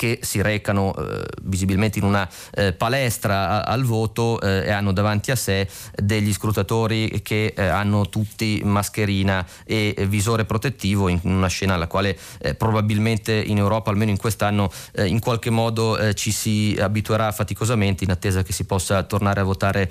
che 0.00 0.20
si 0.22 0.40
recano 0.40 0.94
eh, 0.94 1.26
visibilmente 1.42 1.98
in 1.98 2.06
una 2.06 2.26
eh, 2.54 2.72
palestra 2.72 3.50
a, 3.50 3.60
al 3.70 3.84
voto 3.84 4.40
eh, 4.40 4.64
e 4.64 4.70
hanno 4.70 4.92
davanti 4.92 5.30
a 5.30 5.36
sé 5.36 5.68
degli 5.94 6.32
scrutatori 6.32 7.20
che 7.22 7.52
eh, 7.54 7.66
hanno 7.66 8.08
tutti 8.08 8.62
mascherina 8.64 9.46
e 9.66 9.94
visore 10.08 10.46
protettivo 10.46 11.08
in 11.08 11.20
una 11.24 11.48
scena 11.48 11.74
alla 11.74 11.86
quale 11.86 12.18
eh, 12.38 12.54
probabilmente 12.54 13.34
in 13.34 13.58
Europa, 13.58 13.90
almeno 13.90 14.10
in 14.10 14.16
quest'anno, 14.16 14.72
eh, 14.92 15.04
in 15.04 15.20
qualche 15.20 15.50
modo 15.50 16.14
ci 16.14 16.32
si 16.32 16.76
abituerà 16.80 17.30
faticosamente 17.30 18.04
in 18.04 18.10
attesa 18.10 18.42
che 18.42 18.54
si 18.54 18.64
possa 18.64 19.02
tornare 19.02 19.40
a 19.40 19.44
votare 19.44 19.90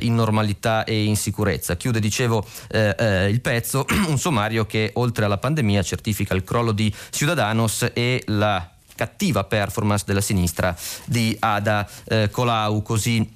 in 0.00 0.14
normalità 0.14 0.84
e 0.84 1.04
in 1.04 1.16
sicurezza. 1.16 1.76
Chiude, 1.76 2.00
dicevo, 2.00 2.44
il 2.72 3.40
pezzo, 3.40 3.86
un 4.08 4.18
sommario 4.18 4.66
che 4.66 4.90
oltre 4.94 5.24
alla 5.24 5.38
pandemia 5.38 5.82
certifica 5.82 6.34
il 6.34 6.44
crollo 6.44 6.72
di 6.72 6.92
Ciudadanos 7.10 7.90
e 7.92 8.22
la 8.26 8.75
cattiva 8.96 9.44
performance 9.44 10.04
della 10.04 10.20
sinistra 10.20 10.76
di 11.04 11.36
Ada 11.38 11.88
eh, 12.04 12.30
Colau, 12.30 12.82
così 12.82 13.34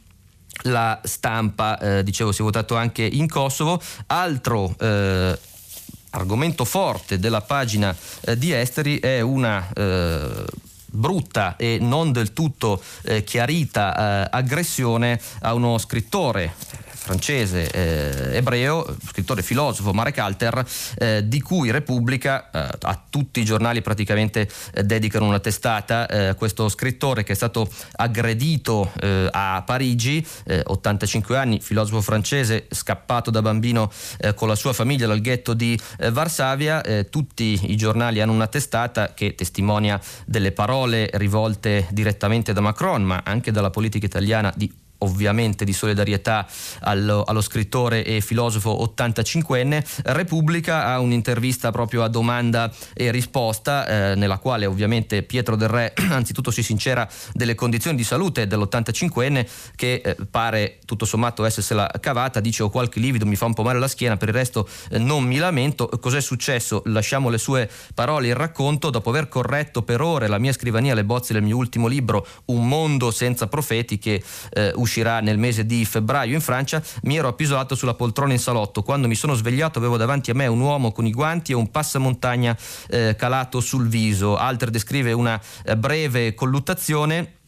la 0.65 1.01
stampa, 1.05 1.79
eh, 1.79 2.03
dicevo, 2.03 2.33
si 2.33 2.41
è 2.41 2.45
votato 2.45 2.77
anche 2.77 3.05
in 3.05 3.29
Kosovo. 3.29 3.81
Altro 4.07 4.75
eh, 4.79 5.39
argomento 6.11 6.65
forte 6.65 7.19
della 7.19 7.41
pagina 7.41 7.95
eh, 8.23 8.37
di 8.37 8.53
Esteri 8.53 8.99
è 8.99 9.21
una 9.21 9.69
eh, 9.73 10.45
brutta 10.87 11.57
e 11.57 11.79
non 11.81 12.11
del 12.11 12.33
tutto 12.33 12.83
eh, 13.03 13.23
chiarita 13.23 14.25
eh, 14.25 14.29
aggressione 14.33 15.21
a 15.41 15.55
uno 15.55 15.79
scrittore 15.79 16.55
francese 17.11 17.69
eh, 17.73 18.37
ebreo, 18.37 18.87
scrittore 19.09 19.43
filosofo 19.43 19.93
Marek 19.93 20.19
Alter, 20.19 20.65
eh, 20.97 21.27
di 21.27 21.41
cui 21.41 21.73
Repubblica 21.73 22.51
eh, 22.53 22.69
a 22.83 23.03
tutti 23.11 23.41
i 23.41 23.45
giornali 23.45 23.83
praticamente 23.83 24.49
eh, 24.73 24.85
dedicano 24.85 25.27
una 25.27 25.41
testata. 25.41 26.07
Eh, 26.07 26.35
questo 26.37 26.69
scrittore 26.69 27.25
che 27.25 27.33
è 27.33 27.35
stato 27.35 27.69
aggredito 27.97 28.93
eh, 29.01 29.29
a 29.29 29.63
Parigi, 29.67 30.25
85 30.65 31.37
anni, 31.37 31.61
filosofo 31.61 32.01
francese, 32.01 32.67
scappato 32.71 33.31
da 33.31 33.43
bambino 33.43 33.91
con 34.35 34.49
la 34.49 34.55
sua 34.55 34.73
famiglia 34.73 35.07
dal 35.07 35.21
ghetto 35.21 35.55
di 35.55 35.79
Varsavia. 36.11 36.83
tutti 37.09 37.59
i 37.65 37.77
giornali 37.77 38.21
hanno 38.21 38.33
una 38.33 38.47
testata 38.47 39.15
che 39.15 39.35
testimonia 39.35 40.01
delle 40.25 40.53
parole 40.53 41.09
rivolte 41.15 41.87
direttamente 41.91 42.53
da 42.53 42.61
Macron, 42.61 43.03
ma 43.03 43.23
anche 43.25 43.51
dalla 43.51 43.71
politica 43.71 44.07
italiana 44.07 44.53
di 44.55 44.71
ovviamente 45.01 45.65
di 45.65 45.73
solidarietà 45.73 46.47
allo, 46.81 47.25
allo, 47.25 47.41
scrittore 47.41 48.05
e 48.05 48.21
filosofo 48.21 48.95
85enne. 48.97 49.85
Repubblica 50.05 50.87
ha 50.87 50.99
un'intervista 51.01 51.71
proprio 51.71 52.03
a 52.03 52.09
domanda 52.09 52.73
e 52.95 53.11
risposta 53.11 53.87
eh, 53.87 54.15
nella 54.15 54.39
quale 54.39 54.67
ovviamente 54.67 55.23
Pietro 55.23 55.57
Del 55.57 55.69
Re 55.69 55.93
anzitutto 56.11 56.51
si 56.51 56.63
sincera 56.63 57.09
delle 57.33 57.55
condizioni 57.55 57.97
di 57.97 58.05
salute 58.05 58.47
dell'85enne 58.47 59.47
che 59.77 60.01
eh, 60.05 60.17
pare 60.31 60.79
tutto 60.85 61.05
sommato 61.05 61.45
essersela 61.45 61.91
cavata, 62.01 62.41
dice 62.41 62.63
ho 62.63 62.71
qualche 62.71 63.01
livido, 63.01 63.27
mi 63.27 63.37
fa 63.37 63.47
un 63.47 63.55
po' 63.55 63.63
male 63.63 63.79
la 63.79 63.89
schiena, 63.89 64.17
per 64.17 64.29
il 64.29 64.35
resto 64.35 64.69
eh, 64.91 64.99
non 64.99 65.25
mi 65.25 65.37
lamento. 65.37 65.89
Cos'è 65.89 66.21
successo? 66.21 66.83
Lasciamo 66.87 67.29
le 67.29 67.39
sue 67.39 67.69
parole, 67.95 68.29
il 68.29 68.35
racconto, 68.35 68.91
dopo 68.91 69.11
aver 69.11 69.29
corretto 69.29 69.83
per 69.83 70.01
ore 70.01 70.29
la 70.29 70.39
mia 70.39 70.53
scrivania, 70.53 70.95
le 70.95 71.05
bozze 71.05 71.33
del 71.33 71.43
mio 71.43 71.57
ultimo 71.57 71.87
libro, 71.87 72.27
Un 72.47 72.67
mondo 72.67 73.11
senza 73.11 73.47
profeti 73.47 73.99
che 73.99 74.23
eh, 74.51 74.73
uscirà 74.91 75.21
nel 75.21 75.39
mese 75.39 75.65
di 75.65 75.85
febbraio 75.85 76.35
in 76.35 76.41
Francia, 76.41 76.83
mi 77.03 77.17
ero 77.17 77.29
appisolato 77.29 77.77
sulla 77.77 77.95
poltrona 77.95 78.33
in 78.33 78.41
salotto. 78.41 78.83
Quando 78.83 79.07
mi 79.07 79.15
sono 79.15 79.35
svegliato 79.35 79.79
avevo 79.79 79.97
davanti 79.97 80.33
a 80.33 80.35
me 80.35 80.49
un 80.49 80.59
uomo 80.59 80.91
con 80.91 81.07
i 81.07 81.13
guanti 81.13 81.53
e 81.53 81.55
un 81.55 81.71
passamontagna 81.71 82.57
eh, 82.89 83.15
calato 83.17 83.61
sul 83.61 83.89
viso. 83.89 84.37
Alter 84.37 84.71
descrive 84.71 85.13
una 85.13 85.41
eh, 85.65 85.77
breve 85.77 86.35
colluttazione 86.35 87.39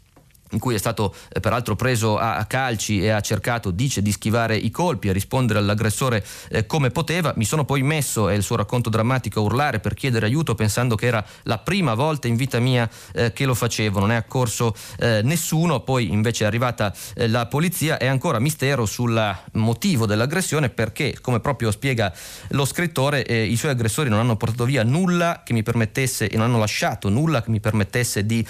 in 0.52 0.58
cui 0.58 0.74
è 0.74 0.78
stato 0.78 1.14
eh, 1.32 1.40
peraltro 1.40 1.76
preso 1.76 2.18
a, 2.18 2.36
a, 2.36 2.44
calci 2.44 3.02
e 3.02 3.10
ha 3.10 3.20
cercato, 3.20 3.70
dice, 3.70 4.02
di 4.02 4.12
schivare 4.12 4.56
i 4.56 4.70
colpi, 4.70 5.08
a 5.08 5.12
rispondere 5.12 5.58
all'aggressore 5.58 6.24
eh, 6.48 6.66
come 6.66 6.90
poteva. 6.90 7.32
Mi 7.36 7.44
sono 7.44 7.64
poi 7.64 7.82
messo, 7.82 8.28
è 8.28 8.34
il 8.34 8.42
suo 8.42 8.56
racconto 8.56 8.90
drammatico, 8.90 9.40
a 9.40 9.42
urlare 9.42 9.80
per 9.80 9.94
chiedere 9.94 10.26
aiuto 10.26 10.54
pensando 10.54 10.94
che 10.94 11.06
era 11.06 11.24
la 11.44 11.58
prima 11.58 11.94
volta 11.94 12.28
in 12.28 12.36
vita 12.36 12.58
mia 12.58 12.88
eh, 13.14 13.32
che 13.32 13.44
lo 13.44 13.54
facevo. 13.54 13.98
Non 13.98 14.12
è 14.12 14.16
accorso 14.16 14.74
eh, 14.98 15.20
nessuno, 15.22 15.80
poi 15.80 16.10
invece 16.10 16.44
è 16.44 16.46
arrivata 16.46 16.94
eh, 17.14 17.28
la 17.28 17.46
polizia. 17.46 17.96
È 17.96 18.06
ancora 18.06 18.38
mistero 18.38 18.86
sul 18.86 19.36
motivo 19.52 20.06
dell'aggressione 20.06 20.68
perché, 20.68 21.16
come 21.20 21.40
proprio 21.40 21.70
spiega 21.70 22.12
lo 22.48 22.64
scrittore, 22.64 23.24
eh, 23.24 23.44
i 23.44 23.56
suoi 23.56 23.72
aggressori 23.72 24.08
non 24.08 24.18
hanno 24.18 24.36
portato 24.36 24.64
via 24.64 24.82
nulla 24.82 25.42
che 25.44 25.52
mi 25.52 25.62
permettesse 25.62 26.28
e 26.28 26.36
non 26.36 26.46
hanno 26.46 26.58
lasciato 26.58 27.08
nulla 27.08 27.42
che 27.42 27.50
mi 27.50 27.60
permettesse 27.60 28.26
di 28.26 28.44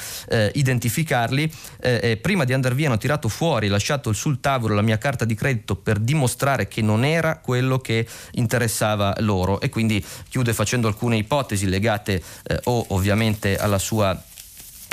identificarli 0.52 1.50
eh, 2.00 2.16
prima 2.16 2.44
di 2.44 2.52
andare 2.52 2.74
via 2.74 2.88
hanno 2.88 2.98
tirato 2.98 3.28
fuori, 3.28 3.68
lasciato 3.68 4.12
sul 4.12 4.40
tavolo 4.40 4.74
la 4.74 4.82
mia 4.82 4.98
carta 4.98 5.24
di 5.24 5.34
credito 5.34 5.76
per 5.76 5.98
dimostrare 5.98 6.68
che 6.68 6.82
non 6.82 7.04
era 7.04 7.38
quello 7.38 7.78
che 7.78 8.06
interessava 8.32 9.14
loro. 9.18 9.60
E 9.60 9.68
quindi 9.68 10.04
chiude 10.28 10.52
facendo 10.52 10.88
alcune 10.88 11.16
ipotesi 11.16 11.66
legate 11.68 12.22
eh, 12.44 12.60
o 12.64 12.86
ovviamente 12.88 13.56
alla 13.56 13.78
sua 13.78 14.20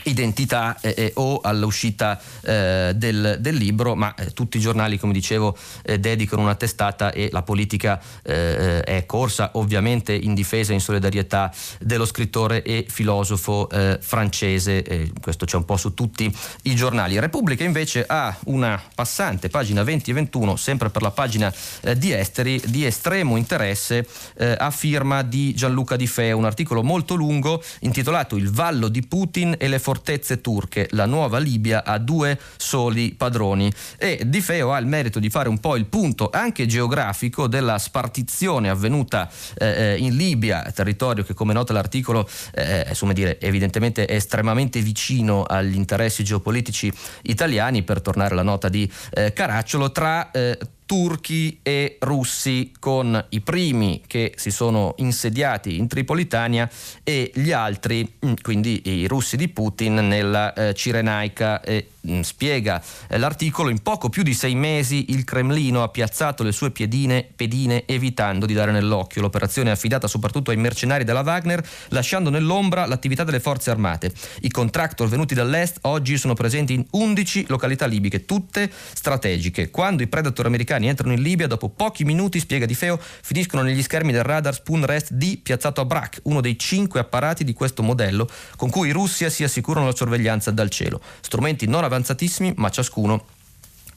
identità 0.04 0.78
eh, 0.82 0.94
eh, 0.96 1.12
o 1.16 1.40
all'uscita 1.42 2.20
eh, 2.42 2.94
del, 2.96 3.38
del, 3.40 3.56
libro, 3.56 3.96
ma 3.96 4.14
eh, 4.16 4.32
tutti 4.32 4.58
i 4.58 4.60
giornali, 4.60 4.98
come 4.98 5.14
dicevo, 5.14 5.58
eh, 5.84 6.00
dedicano 6.00 6.42
una 6.42 6.56
testata 6.56 7.12
e 7.12 7.30
la 7.32 7.42
politica 7.42 8.02
eh, 8.24 8.82
è 8.82 9.06
corsa 9.06 9.52
ovviamente 9.54 10.14
in 10.14 10.34
difesa 10.34 10.72
e 10.72 10.76
in 10.76 10.82
solidarietà 10.82 11.52
dello 11.80 12.06
scrittore 12.06 12.64
e 12.64 12.86
filosofo 12.88 13.68
francese, 14.00 15.12
questo 15.22 15.46
c'è 15.46 15.56
un 15.56 15.66
po' 15.66 15.78
su 15.78 15.94
tutti 15.94 16.34
i 16.64 16.76
giornali. 16.76 17.20
Repubblica 17.20 17.64
invece 17.64 18.06
ha 18.08 18.36
una 18.46 18.82
passante, 18.96 19.50
pagina 19.50 19.84
20 19.84 20.12
e 20.12 20.14
21, 20.14 20.56
sempre 20.56 20.90
per 20.90 21.02
la 21.02 21.12
pagina 21.12 21.54
di 21.98 22.12
Esteri, 22.12 22.62
di 22.66 22.86
estremo 22.86 23.38
interesse 23.38 24.08
a 24.38 24.72
firma 24.72 25.22
di 25.22 25.54
Gianluca 25.54 25.96
Di 25.96 26.08
Feo, 26.08 26.38
un 26.38 26.46
articolo 26.46 26.84
molto 26.84 27.16
lungo 27.16 27.62
intitolato 27.82 28.36
Il 28.36 28.52
vallo 28.52 28.88
di 28.88 29.06
Putin 29.06 29.56
e 29.58 29.68
le 29.68 29.80
fortezze 29.90 30.40
turche. 30.40 30.88
La 30.92 31.08
nuova 31.08 31.40
Libia 31.40 31.84
ha 31.84 31.98
due 31.98 32.38
soli 32.58 33.16
padroni 33.16 33.74
e 33.98 34.22
Di 34.24 34.40
Feo 34.40 34.72
ha 34.72 34.78
il 34.78 34.86
merito 34.86 35.18
di 35.20 35.32
fare 35.32 35.50
un 35.50 35.58
po' 35.58 35.76
il 35.76 35.88
punto 35.88 36.30
anche 36.32 36.68
geografico 36.68 37.48
della 37.48 37.80
spartizione 37.80 38.70
avvenuta 38.70 39.28
eh, 39.58 39.68
eh 39.68 39.98
in 39.98 40.16
Libia, 40.16 40.62
territorio 40.72 41.24
che 41.24 41.34
come 41.34 41.54
nota 41.54 41.74
l'articolo 41.74 42.30
eh, 42.54 42.86
insomma 42.88 43.14
dire, 43.14 43.40
evidentemente 43.40 44.06
è 44.06 44.14
estremamente 44.14 44.80
vicino 44.82 45.42
agli 45.44 45.76
interessi 45.76 46.24
geopolitici 46.24 46.94
italiani, 47.24 47.82
per 47.82 48.00
tornare 48.02 48.34
alla 48.34 48.44
nota 48.44 48.70
di 48.70 48.88
eh, 49.12 49.34
Caracciolo, 49.34 49.92
tra 49.92 50.30
eh, 50.30 50.56
turchi 50.90 51.60
e 51.62 51.98
russi 52.00 52.72
con 52.80 53.24
i 53.30 53.42
primi 53.42 54.02
che 54.08 54.34
si 54.38 54.50
sono 54.50 54.96
insediati 54.98 55.78
in 55.78 55.88
Tripolitania 55.88 56.68
e 57.04 57.32
gli 57.36 57.52
altri, 57.52 58.12
mm, 58.26 58.34
quindi 58.42 58.82
i 58.86 59.06
russi 59.06 59.38
di 59.38 59.50
Putin, 59.50 59.94
nella 60.08 60.52
eh, 60.54 60.74
Cirenaica 60.74 61.62
e 61.62 61.90
mh, 61.99 61.99
spiega 62.22 62.82
eh, 63.08 63.18
l'articolo, 63.18 63.70
in 63.70 63.82
poco 63.82 64.10
più 64.10 64.24
di 64.24 64.34
sei 64.34 64.56
mesi 64.56 65.06
il 65.10 65.24
Cremlino 65.24 65.84
ha 65.84 65.90
piazzato 65.90 66.44
le 66.44 66.52
sue 66.52 66.72
piedine, 66.72 67.28
pedine 67.36 67.86
evitando 67.86 68.46
di 68.46 68.54
dare 68.54 68.72
nell'occhio. 68.72 69.22
L'operazione 69.22 69.70
è 69.70 69.74
affidata 69.74 70.08
soprattutto 70.08 70.52
ai 70.52 70.58
mercenari 70.58 71.04
della 71.04 71.22
Wagner, 71.22 71.66
lasciando 71.90 72.30
nell'ombra 72.30 72.86
l'attività 72.86 73.24
delle 73.24 73.40
forze 73.40 73.70
armate. 73.70 74.12
I 74.42 74.50
contractor 74.50 75.08
venuti 75.08 75.34
dall'est 75.34 75.80
oggi 75.82 76.18
sono 76.18 76.34
presenti 76.34 76.74
in 76.74 76.86
11 76.90 77.46
località 77.48 77.86
libiche, 77.86 78.26
tutte 78.26 78.70
strategiche. 78.94 79.70
Quando 79.70 80.04
i 80.04 80.08
predator 80.08 80.46
americani 80.46 80.88
entrano 80.88 81.14
in 81.14 81.22
Libia, 81.22 81.48
dopo 81.48 81.70
pochi 81.70 82.04
minuti, 82.04 82.40
spiega 82.40 82.66
Di 82.66 82.76
Feo, 82.76 83.00
finiscono 83.00 83.62
negli 83.62 83.82
schermi 83.82 84.12
del 84.12 84.24
radar 84.24 84.54
Spoon 84.54 84.86
Rest 84.86 85.14
D 85.14 85.40
piazzato 85.42 85.82
a 85.82 85.86
Brak, 85.86 86.22
uno 86.24 86.42
dei 86.42 86.58
cinque 86.58 87.00
apparati 87.00 87.44
di 87.44 87.54
questo 87.54 87.84
modello 87.84 88.30
con 88.56 88.70
cui 88.70 88.90
i 88.90 88.92
russi 88.92 89.30
si 89.30 89.44
assicurano 89.44 89.86
la 89.86 89.96
sorveglianza 89.96 90.52
dal 90.52 90.70
cielo. 90.70 91.02
Strumenti 91.22 91.68
non 91.68 91.84
avanzatissimi, 92.00 92.54
ma 92.56 92.70
ciascuno 92.70 93.38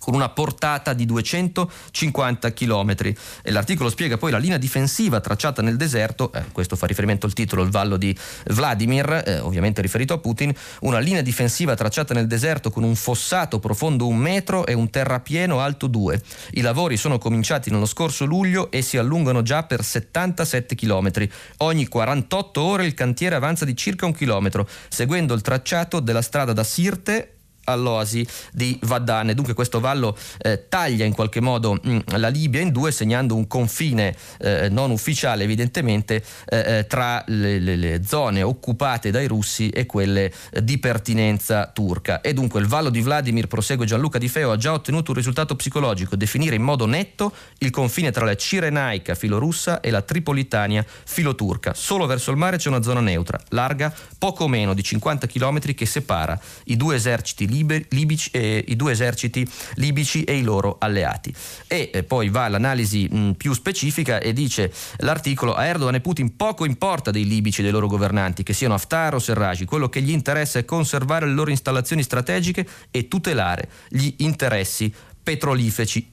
con 0.03 0.15
una 0.15 0.29
portata 0.31 0.95
di 0.95 1.07
250 1.07 2.53
km. 2.53 2.97
E 3.43 3.51
l'articolo 3.53 3.89
spiega 3.89 4.19
poi 4.19 4.33
la 4.33 4.39
linea 4.39 4.59
difensiva 4.59 5.21
tracciata 5.21 5.63
nel 5.63 5.77
deserto, 5.77 6.33
eh, 6.33 6.43
questo 6.51 6.75
fa 6.75 6.87
riferimento 6.87 7.27
al 7.27 7.33
titolo, 7.33 7.63
il 7.63 7.71
vallo 7.71 7.97
di 7.97 8.17
Vladimir, 8.47 9.23
eh, 9.25 9.39
ovviamente 9.39 9.81
riferito 9.81 10.13
a 10.13 10.19
Putin, 10.19 10.53
una 10.81 10.99
linea 10.99 11.23
difensiva 11.23 11.77
tracciata 11.77 12.15
nel 12.15 12.27
deserto 12.27 12.71
con 12.71 12.83
un 12.83 12.97
fossato 12.97 13.61
profondo 13.61 14.09
un 14.09 14.17
metro 14.17 14.67
e 14.67 14.73
un 14.73 14.91
terrapieno 14.91 15.61
alto 15.61 15.87
due. 15.87 16.21
I 16.53 16.63
lavori 16.63 16.97
sono 16.97 17.19
cominciati 17.19 17.71
nello 17.71 17.87
scorso 17.87 18.25
luglio 18.25 18.73
e 18.73 18.83
si 18.83 18.97
allungano 18.97 19.43
già 19.43 19.63
per 19.63 19.85
77 19.85 20.75
km. 20.75 21.29
Ogni 21.59 21.87
48 21.87 22.61
ore 22.61 22.87
il 22.87 22.95
cantiere 22.95 23.37
avanza 23.37 23.65
di 23.65 23.77
circa 23.77 24.05
un 24.05 24.13
chilometro, 24.13 24.69
seguendo 24.89 25.33
il 25.33 25.43
tracciato 25.43 26.01
della 26.01 26.23
strada 26.23 26.53
da 26.53 26.65
Sirte 26.65 27.37
all'oasi 27.65 28.27
di 28.53 28.79
Vadane. 28.83 29.35
Dunque 29.35 29.55
questo 29.55 29.81
vallo 29.81 30.17
eh, 30.39 30.67
taglia 30.69 31.05
in 31.05 31.13
qualche 31.13 31.41
modo 31.41 31.75
mh, 31.75 31.91
mm, 31.91 31.99
la 32.17 32.29
Libia 32.29 32.61
in 32.61 32.71
due, 32.71 32.93
segnando 32.93 33.35
un 33.35 33.47
confine 33.47 34.15
eh, 34.39 34.69
non 34.71 34.91
ufficiale 34.91 35.45
evidentemente 35.45 36.23
eh, 36.47 36.79
eh 36.79 36.87
tra 36.87 37.23
le, 37.27 37.59
le, 37.59 37.77
le, 37.77 38.03
zone 38.05 38.43
occupate 38.43 39.11
dai 39.11 39.27
russi 39.27 39.69
e 39.71 39.87
quelle 39.87 40.33
eh, 40.51 40.65
di 40.65 40.79
pertinenza 40.79 41.71
turca. 41.73 42.21
E 42.21 42.33
dunque 42.33 42.61
il 42.61 42.67
vallo 42.67 42.91
di 42.91 43.01
Vladimir, 43.01 43.47
prosegue 43.47 43.87
Gianluca 43.87 44.19
Di 44.19 44.29
Feo, 44.29 44.51
ha 44.51 44.57
già 44.57 44.73
ottenuto 44.73 45.11
un 45.11 45.17
risultato 45.17 45.55
psicologico, 45.57 46.17
definire 46.17 46.57
in 46.57 46.63
modo 46.63 46.87
netto 46.87 47.33
il 47.59 47.71
confine 47.71 48.11
tra 48.11 48.25
la 48.25 48.35
Cirenaica 48.35 49.15
filorussa 49.15 49.81
e 49.81 49.91
la 49.91 50.03
Tripolitania 50.03 50.85
filoturca. 51.05 51.75
Solo 51.75 52.07
verso 52.07 52.31
il 52.31 52.37
mare 52.37 52.57
c'è 52.57 52.69
una 52.69 52.83
zona 52.83 53.01
neutra, 53.01 53.39
larga 53.51 53.93
poco 54.19 54.49
meno 54.49 54.75
di 54.75 54.83
50 54.83 55.27
km 55.27 55.75
che 55.75 55.87
separa 55.87 56.39
i 56.65 56.77
due 56.77 56.97
eserciti 56.97 57.47
libici, 57.53 58.31
eh, 58.33 58.65
i 58.67 58.77
due 58.77 58.93
eserciti 58.93 59.47
libici 59.75 60.25
e 60.25 60.37
i 60.37 60.43
loro 60.43 60.77
alleati. 60.79 61.33
E 61.67 61.91
eh, 61.93 62.03
poi 62.03 62.29
va 62.29 62.45
all'analisi 62.45 63.09
mh, 63.09 63.33
più 63.33 63.53
specifica 63.53 64.21
e 64.21 64.33
dice 64.33 64.73
l'articolo 64.99 65.55
a 65.55 65.65
Erdogan 65.67 65.95
e 65.95 66.01
Putin 66.01 66.37
poco 66.37 66.65
importa 66.65 67.11
dei 67.11 67.27
libici 67.27 67.61
e 67.61 67.65
dei 67.65 67.73
loro 67.73 67.87
governanti, 67.87 68.43
che 68.43 68.53
siano 68.53 68.75
Haftar 68.75 69.15
o 69.15 69.19
Serraj, 69.19 69.65
quello 69.65 69.89
che 69.89 70.01
gli 70.01 70.11
interessa 70.11 70.59
è 70.59 70.65
conservare 70.65 71.27
le 71.27 71.33
loro 71.33 71.51
installazioni 71.51 72.03
strategiche 72.03 72.67
e 72.91 73.09
tutelare 73.09 73.69
gli 73.89 74.13
interessi 74.19 74.93
petroliferi 75.23 76.12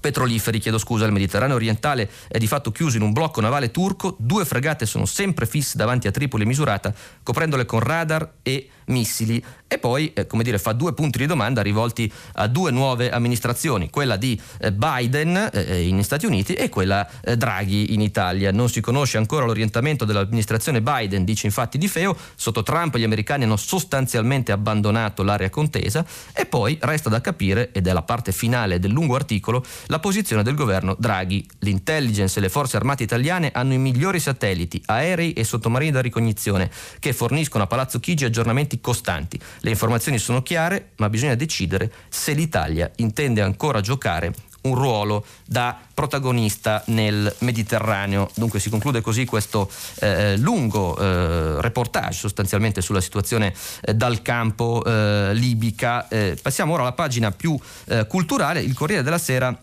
petroliferi, 0.00 0.58
chiedo 0.58 0.78
scusa, 0.78 1.06
il 1.06 1.12
Mediterraneo 1.12 1.56
orientale 1.56 2.10
è 2.28 2.38
di 2.38 2.46
fatto 2.46 2.70
chiuso 2.70 2.96
in 2.96 3.02
un 3.02 3.12
blocco 3.12 3.40
navale 3.40 3.70
turco, 3.70 4.16
due 4.18 4.44
fregate 4.44 4.86
sono 4.86 5.06
sempre 5.06 5.46
fisse 5.46 5.76
davanti 5.76 6.06
a 6.06 6.10
Tripoli 6.10 6.44
misurata, 6.44 6.92
coprendole 7.22 7.64
con 7.64 7.80
radar 7.80 8.30
e 8.42 8.68
missili. 8.90 9.42
E 9.72 9.78
poi 9.78 10.12
eh, 10.14 10.26
come 10.26 10.42
dire, 10.42 10.58
fa 10.58 10.72
due 10.72 10.92
punti 10.94 11.18
di 11.18 11.26
domanda 11.26 11.62
rivolti 11.62 12.12
a 12.34 12.48
due 12.48 12.72
nuove 12.72 13.10
amministrazioni, 13.10 13.88
quella 13.88 14.16
di 14.16 14.40
eh, 14.58 14.72
Biden 14.72 15.36
eh, 15.36 15.50
eh 15.52 15.86
in 15.86 16.02
Stati 16.02 16.26
Uniti 16.26 16.54
e 16.54 16.68
quella 16.68 17.08
eh, 17.22 17.36
Draghi 17.36 17.94
in 17.94 18.00
Italia. 18.00 18.50
Non 18.50 18.68
si 18.68 18.80
conosce 18.80 19.16
ancora 19.16 19.46
l'orientamento 19.46 20.04
dell'amministrazione 20.04 20.82
Biden, 20.82 21.24
dice 21.24 21.46
infatti 21.46 21.78
Di 21.78 21.86
Feo, 21.86 22.16
sotto 22.34 22.64
Trump 22.64 22.96
gli 22.96 23.04
americani 23.04 23.44
hanno 23.44 23.56
sostanzialmente 23.56 24.50
abbandonato 24.50 25.22
l'area 25.22 25.50
contesa. 25.50 26.04
E 26.32 26.46
poi 26.46 26.76
resta 26.80 27.08
da 27.08 27.20
capire, 27.20 27.70
ed 27.72 27.86
è 27.86 27.92
la 27.92 28.02
parte 28.02 28.32
finale 28.32 28.80
del 28.80 28.90
lungo 28.90 29.14
articolo, 29.14 29.64
la 29.86 29.98
posizione 29.98 30.42
del 30.42 30.54
governo 30.54 30.96
Draghi. 30.98 31.46
L'intelligence 31.60 32.38
e 32.38 32.42
le 32.42 32.48
forze 32.48 32.76
armate 32.76 33.02
italiane 33.02 33.50
hanno 33.52 33.72
i 33.72 33.78
migliori 33.78 34.20
satelliti, 34.20 34.82
aerei 34.86 35.32
e 35.32 35.44
sottomarini 35.44 35.92
da 35.92 36.00
ricognizione 36.00 36.70
che 36.98 37.12
forniscono 37.12 37.64
a 37.64 37.66
Palazzo 37.66 38.00
Chigi 38.00 38.24
aggiornamenti 38.24 38.80
costanti. 38.80 39.40
Le 39.60 39.70
informazioni 39.70 40.18
sono 40.18 40.42
chiare, 40.42 40.90
ma 40.96 41.08
bisogna 41.08 41.34
decidere 41.34 41.92
se 42.08 42.32
l'Italia 42.32 42.90
intende 42.96 43.42
ancora 43.42 43.80
giocare 43.80 44.32
un 44.62 44.74
ruolo 44.74 45.24
da 45.46 45.78
protagonista 45.94 46.82
nel 46.86 47.34
Mediterraneo. 47.38 48.30
Dunque 48.34 48.60
si 48.60 48.68
conclude 48.68 49.00
così 49.00 49.24
questo 49.24 49.70
eh, 50.00 50.36
lungo 50.36 50.98
eh, 50.98 51.60
reportage 51.60 52.18
sostanzialmente 52.18 52.82
sulla 52.82 53.00
situazione 53.00 53.54
eh, 53.80 53.94
dal 53.94 54.22
campo 54.22 54.82
eh, 54.84 55.30
libica. 55.32 56.08
Eh, 56.08 56.38
passiamo 56.40 56.74
ora 56.74 56.82
alla 56.82 56.92
pagina 56.92 57.30
più 57.30 57.58
eh, 57.86 58.06
culturale, 58.06 58.60
il 58.60 58.74
Corriere 58.74 59.02
della 59.02 59.18
Sera 59.18 59.56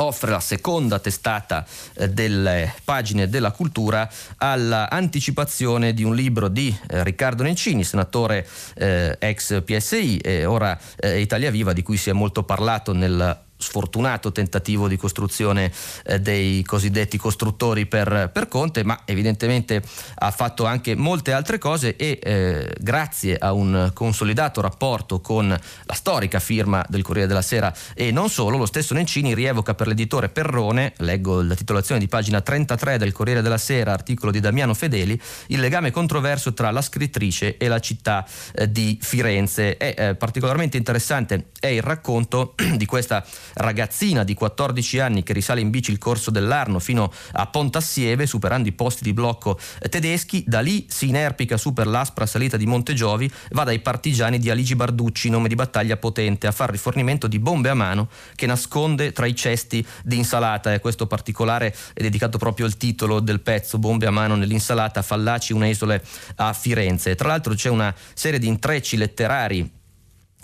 offre 0.00 0.30
la 0.30 0.40
seconda 0.40 0.98
testata 0.98 1.64
eh, 1.94 2.08
delle 2.08 2.74
pagine 2.84 3.28
della 3.28 3.50
cultura 3.50 4.08
all'anticipazione 4.36 5.92
di 5.92 6.04
un 6.04 6.14
libro 6.14 6.48
di 6.48 6.74
eh, 6.88 7.04
Riccardo 7.04 7.42
Nencini, 7.42 7.84
senatore 7.84 8.46
eh, 8.74 9.16
ex 9.18 9.62
PSI 9.62 10.18
e 10.18 10.44
ora 10.44 10.78
Italia 11.02 11.50
Viva, 11.50 11.72
di 11.72 11.82
cui 11.82 11.96
si 11.96 12.10
è 12.10 12.12
molto 12.12 12.42
parlato 12.42 12.92
nel 12.92 13.48
sfortunato 13.60 14.32
tentativo 14.32 14.88
di 14.88 14.96
costruzione 14.96 15.70
eh, 16.04 16.20
dei 16.20 16.62
cosiddetti 16.64 17.18
costruttori 17.18 17.86
per, 17.86 18.30
per, 18.32 18.48
Conte, 18.48 18.82
ma 18.82 19.02
evidentemente 19.04 19.82
ha 20.16 20.30
fatto 20.30 20.64
anche 20.64 20.96
molte 20.96 21.32
altre 21.32 21.58
cose 21.58 21.94
e 21.94 22.18
eh, 22.20 22.74
grazie 22.80 23.36
a 23.36 23.52
un 23.52 23.90
consolidato 23.94 24.60
rapporto 24.60 25.20
con 25.20 25.48
la 25.48 25.94
storica 25.94 26.40
firma 26.40 26.84
del 26.88 27.02
Corriere 27.02 27.28
della 27.28 27.42
Sera 27.42 27.72
e 27.94 28.10
non 28.10 28.28
solo, 28.28 28.56
lo 28.56 28.66
stesso 28.66 28.94
Nencini 28.94 29.34
rievoca 29.34 29.74
per 29.74 29.86
l'editore 29.86 30.28
Perrone, 30.28 30.94
leggo 30.98 31.42
la 31.42 31.54
titolazione 31.54 32.00
di 32.00 32.08
pagina 32.08 32.40
33 32.40 32.98
del 32.98 33.12
Corriere 33.12 33.42
della 33.42 33.58
Sera, 33.58 33.92
articolo 33.92 34.32
di 34.32 34.40
Damiano 34.40 34.74
Fedeli, 34.74 35.20
il 35.48 35.60
legame 35.60 35.90
controverso 35.90 36.52
tra 36.54 36.70
la 36.70 36.82
scrittrice 36.82 37.56
e 37.56 37.68
la 37.68 37.78
città 37.78 38.26
eh, 38.54 38.70
di 38.70 38.98
Firenze. 39.00 39.76
È 39.76 39.94
eh, 39.96 40.14
particolarmente 40.14 40.76
interessante 40.76 41.50
è 41.60 41.66
il 41.66 41.82
racconto 41.82 42.54
di 42.76 42.86
questa 42.86 43.24
ragazzina 43.54 44.24
di 44.24 44.34
14 44.34 44.98
anni 44.98 45.22
che 45.22 45.32
risale 45.32 45.60
in 45.60 45.70
bici 45.70 45.90
il 45.90 45.98
corso 45.98 46.30
dell'Arno 46.30 46.78
fino 46.78 47.12
a 47.32 47.46
Pontassieve, 47.46 48.26
superando 48.26 48.68
i 48.68 48.72
posti 48.72 49.02
di 49.02 49.12
blocco 49.12 49.58
tedeschi. 49.88 50.44
Da 50.46 50.60
lì 50.60 50.86
si 50.88 51.08
inerpica 51.08 51.56
su 51.56 51.72
per 51.72 51.86
l'aspra 51.86 52.26
salita 52.26 52.56
di 52.56 52.66
Montegiovi, 52.66 53.30
va 53.50 53.64
dai 53.64 53.80
partigiani 53.80 54.38
di 54.38 54.50
Aligi 54.50 54.74
Barducci, 54.74 55.30
nome 55.30 55.48
di 55.48 55.54
battaglia 55.54 55.96
potente, 55.96 56.46
a 56.46 56.52
far 56.52 56.70
rifornimento 56.70 57.26
di 57.26 57.38
bombe 57.38 57.68
a 57.68 57.74
mano 57.74 58.08
che 58.34 58.46
nasconde 58.46 59.12
tra 59.12 59.26
i 59.26 59.34
cesti 59.34 59.86
di 60.02 60.16
insalata. 60.16 60.72
E 60.72 60.80
questo 60.80 61.06
particolare 61.06 61.74
è 61.92 62.02
dedicato 62.02 62.38
proprio 62.38 62.66
al 62.66 62.76
titolo 62.76 63.20
del 63.20 63.40
pezzo, 63.40 63.78
Bombe 63.78 64.06
a 64.06 64.10
mano 64.10 64.36
nell'insalata, 64.36 65.02
Fallaci, 65.02 65.52
un'esole 65.52 66.02
a 66.36 66.52
Firenze. 66.52 67.14
Tra 67.14 67.28
l'altro 67.28 67.54
c'è 67.54 67.68
una 67.68 67.94
serie 68.14 68.38
di 68.38 68.46
intrecci 68.46 68.96
letterari 68.96 69.78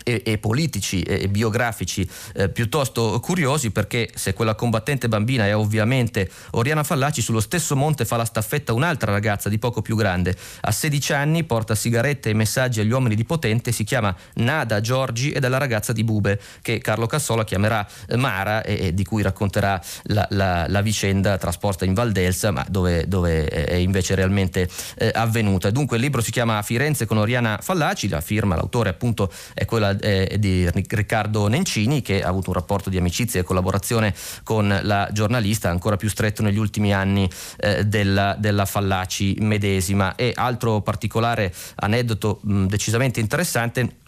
e, 0.05 0.23
e, 0.25 0.39
politici 0.39 1.03
e, 1.03 1.29
biografici 1.29 2.09
eh, 2.35 2.49
piuttosto 2.49 3.19
curiosi 3.21 3.71
perché 3.71 4.11
se 4.15 4.35
quella 4.35 4.55
combattente 4.55 5.09
bambina 5.09 5.47
è 5.47 5.57
ovviamente 5.57 6.31
Oriana 6.53 6.83
Fallaci, 6.83 7.21
sullo 7.21 7.41
stesso 7.41 7.77
monte 7.77 8.05
fa 8.05 8.17
la 8.17 8.25
staffetta 8.25 8.73
un'altra 8.73 9.13
ragazza 9.13 9.49
di 9.49 9.59
poco 9.59 9.83
più 9.83 9.97
grande. 9.97 10.37
A 10.63 10.71
16 10.71 11.13
anni 11.13 11.45
porta 11.45 11.75
sigarette 11.75 12.31
e 12.31 12.35
messaggi 12.35 12.81
agli 12.81 12.91
uomini 12.91 13.15
di 13.15 13.25
Potente, 13.25 13.73
si 13.73 13.85
chiama 13.85 14.15
Nada 14.35 14.81
Giorgi 14.81 15.31
ed 15.33 15.45
è 15.45 15.49
la 15.49 15.59
ragazza 15.59 15.93
di 15.93 16.05
Bube 16.05 16.41
che 16.63 16.79
Carlo 16.79 17.07
Cassola 17.07 17.45
chiamerà 17.45 17.87
eh, 18.09 18.17
Mara 18.17 18.63
e, 18.63 18.87
e 18.87 18.95
di 18.95 19.05
cui 19.05 19.23
racconterà 19.23 19.81
la, 20.05 20.27
la, 20.31 20.67
la, 20.69 20.81
vicenda 20.83 21.37
trasposta 21.37 21.85
in 21.85 21.95
Valdelsa 21.95 22.53
ma 22.53 22.65
dove, 22.69 23.09
dove 23.09 23.47
è 23.47 23.75
invece 23.75 24.15
realmente 24.15 24.69
eh, 24.97 25.11
avvenuta. 25.13 25.71
Dunque 25.71 25.97
il 25.97 26.03
libro 26.03 26.21
si 26.21 26.31
chiama 26.31 26.63
Firenze 26.63 27.07
con 27.07 27.19
Oriana 27.19 27.59
Fallaci, 27.61 28.09
la 28.09 28.21
firma, 28.21 28.55
l'autore 28.55 28.91
appunto 28.91 29.31
è 29.53 29.65
quella 29.65 29.86
eh, 29.91 30.37
di 30.39 30.69
Riccardo 30.71 31.49
Nencini 31.49 32.03
che 32.03 32.23
ha 32.23 32.29
avuto 32.29 32.51
un 32.51 32.57
rapporto 32.57 32.91
di 32.91 32.97
amicizia 32.97 33.41
e 33.41 33.43
collaborazione 33.43 34.15
con 34.43 34.79
la 34.83 35.09
giornalista 35.13 35.71
ancora 35.71 35.97
più 35.97 36.09
stretto 36.09 36.43
negli 36.43 36.59
ultimi 36.59 36.93
anni 36.93 37.29
eh, 37.59 37.85
della, 37.85 38.37
della, 38.39 38.65
Fallaci 38.65 39.37
medesima. 39.41 40.15
E 40.17 40.33
altro 40.35 40.81
particolare 40.81 41.53
aneddoto 41.77 42.41
mh, 42.43 42.67
decisamente 42.67 43.21
interessante 43.21 44.05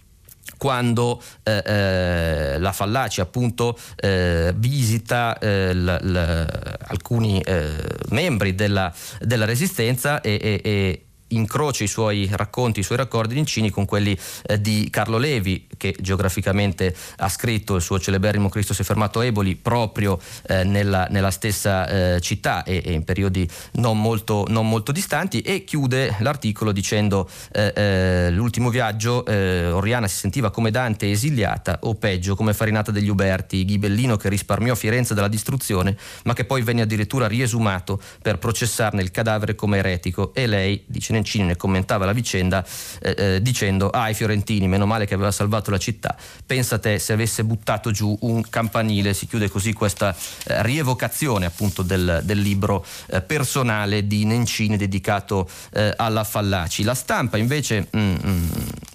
quando 0.56 1.22
eh, 1.42 1.62
eh, 1.64 2.58
la 2.58 2.72
Fallaci 2.72 3.20
appunto 3.20 3.78
eh, 3.96 4.52
visita 4.56 5.38
eh, 5.38 5.74
l, 5.74 5.84
l, 5.84 6.46
alcuni 6.86 7.40
eh, 7.40 7.76
membri 8.10 8.54
della, 8.54 8.92
della, 9.20 9.44
resistenza 9.44 10.20
e, 10.20 10.38
e, 10.40 10.60
e 10.62 11.07
incrocia 11.28 11.84
i 11.84 11.88
suoi 11.88 12.28
racconti, 12.30 12.80
i 12.80 12.82
suoi 12.82 12.98
raccordi 12.98 13.34
di 13.34 13.40
Incini 13.40 13.70
con 13.70 13.84
quelli 13.84 14.16
eh, 14.46 14.60
di 14.60 14.88
Carlo 14.90 15.18
Levi, 15.18 15.66
che 15.76 15.94
geograficamente 15.98 16.94
ha 17.16 17.28
scritto 17.28 17.76
il 17.76 17.82
suo 17.82 17.98
celeberrimo 17.98 18.48
Cristo 18.48 18.74
si 18.74 18.82
è 18.82 18.84
fermato 18.84 19.20
a 19.20 19.24
Eboli 19.24 19.56
proprio 19.56 20.18
eh, 20.46 20.64
nella, 20.64 21.06
nella, 21.10 21.30
stessa 21.30 22.14
eh, 22.14 22.20
città 22.20 22.62
e, 22.62 22.82
e, 22.84 22.92
in 22.92 23.04
periodi 23.04 23.48
non 23.72 24.00
molto, 24.00 24.44
non 24.48 24.68
molto, 24.68 24.92
distanti 24.92 25.40
e 25.40 25.64
chiude 25.64 26.16
l'articolo 26.20 26.72
dicendo 26.72 27.28
eh, 27.52 27.72
eh, 27.74 28.30
l'ultimo 28.30 28.70
viaggio 28.70 29.24
Oriana 29.28 30.08
si 30.08 30.16
sentiva 30.16 30.50
come 30.50 30.70
Dante 30.70 31.10
esiliata 31.10 31.80
o 31.82 31.94
peggio 31.94 32.34
come 32.34 32.54
Farinata 32.54 32.90
degli 32.90 33.08
Uberti, 33.08 33.64
ghibellino 33.64 34.16
che 34.16 34.28
risparmiò 34.28 34.74
Firenze 34.74 35.14
dalla 35.14 35.28
distruzione 35.28 35.96
ma 36.24 36.32
che 36.32 36.44
poi 36.44 36.62
venne 36.62 36.82
addirittura 36.82 37.26
riesumato 37.26 38.00
per 38.22 38.38
processarne 38.38 39.02
il 39.02 39.10
cadavere 39.10 39.54
come 39.54 39.78
eretico 39.78 40.32
e 40.34 40.46
lei, 40.46 40.82
dice 40.86 41.12
Nencini, 41.18 41.44
ne 41.44 41.56
commentava 41.56 42.04
la 42.04 42.12
vicenda 42.12 42.64
eh, 43.00 43.14
eh, 43.16 43.42
dicendo 43.42 43.90
ah 43.90 44.08
i 44.08 44.14
fiorentini, 44.14 44.68
meno 44.68 44.86
male 44.86 45.06
che 45.06 45.14
aveva 45.14 45.30
salvato 45.30 45.70
la 45.70 45.78
città, 45.78 46.16
pensa 46.46 46.78
te 46.78 46.98
se 46.98 47.12
avesse 47.12 47.44
buttato 47.44 47.90
giù 47.90 48.16
un 48.22 48.48
campanile, 48.48 49.14
si 49.14 49.26
chiude 49.26 49.48
così 49.48 49.72
questa 49.72 50.14
eh, 50.14 50.62
rievocazione 50.62 51.46
appunto 51.46 51.82
del, 51.82 52.20
del 52.24 52.40
libro 52.40 52.84
eh, 53.06 53.20
personale 53.20 54.06
di 54.06 54.24
Nencini 54.24 54.76
dedicato 54.76 55.48
eh, 55.72 55.92
alla 55.96 56.24
Fallaci. 56.24 56.82
La 56.82 56.94
stampa 56.94 57.36
invece 57.36 57.88
mm, 57.94 58.14
mm, 58.24 58.48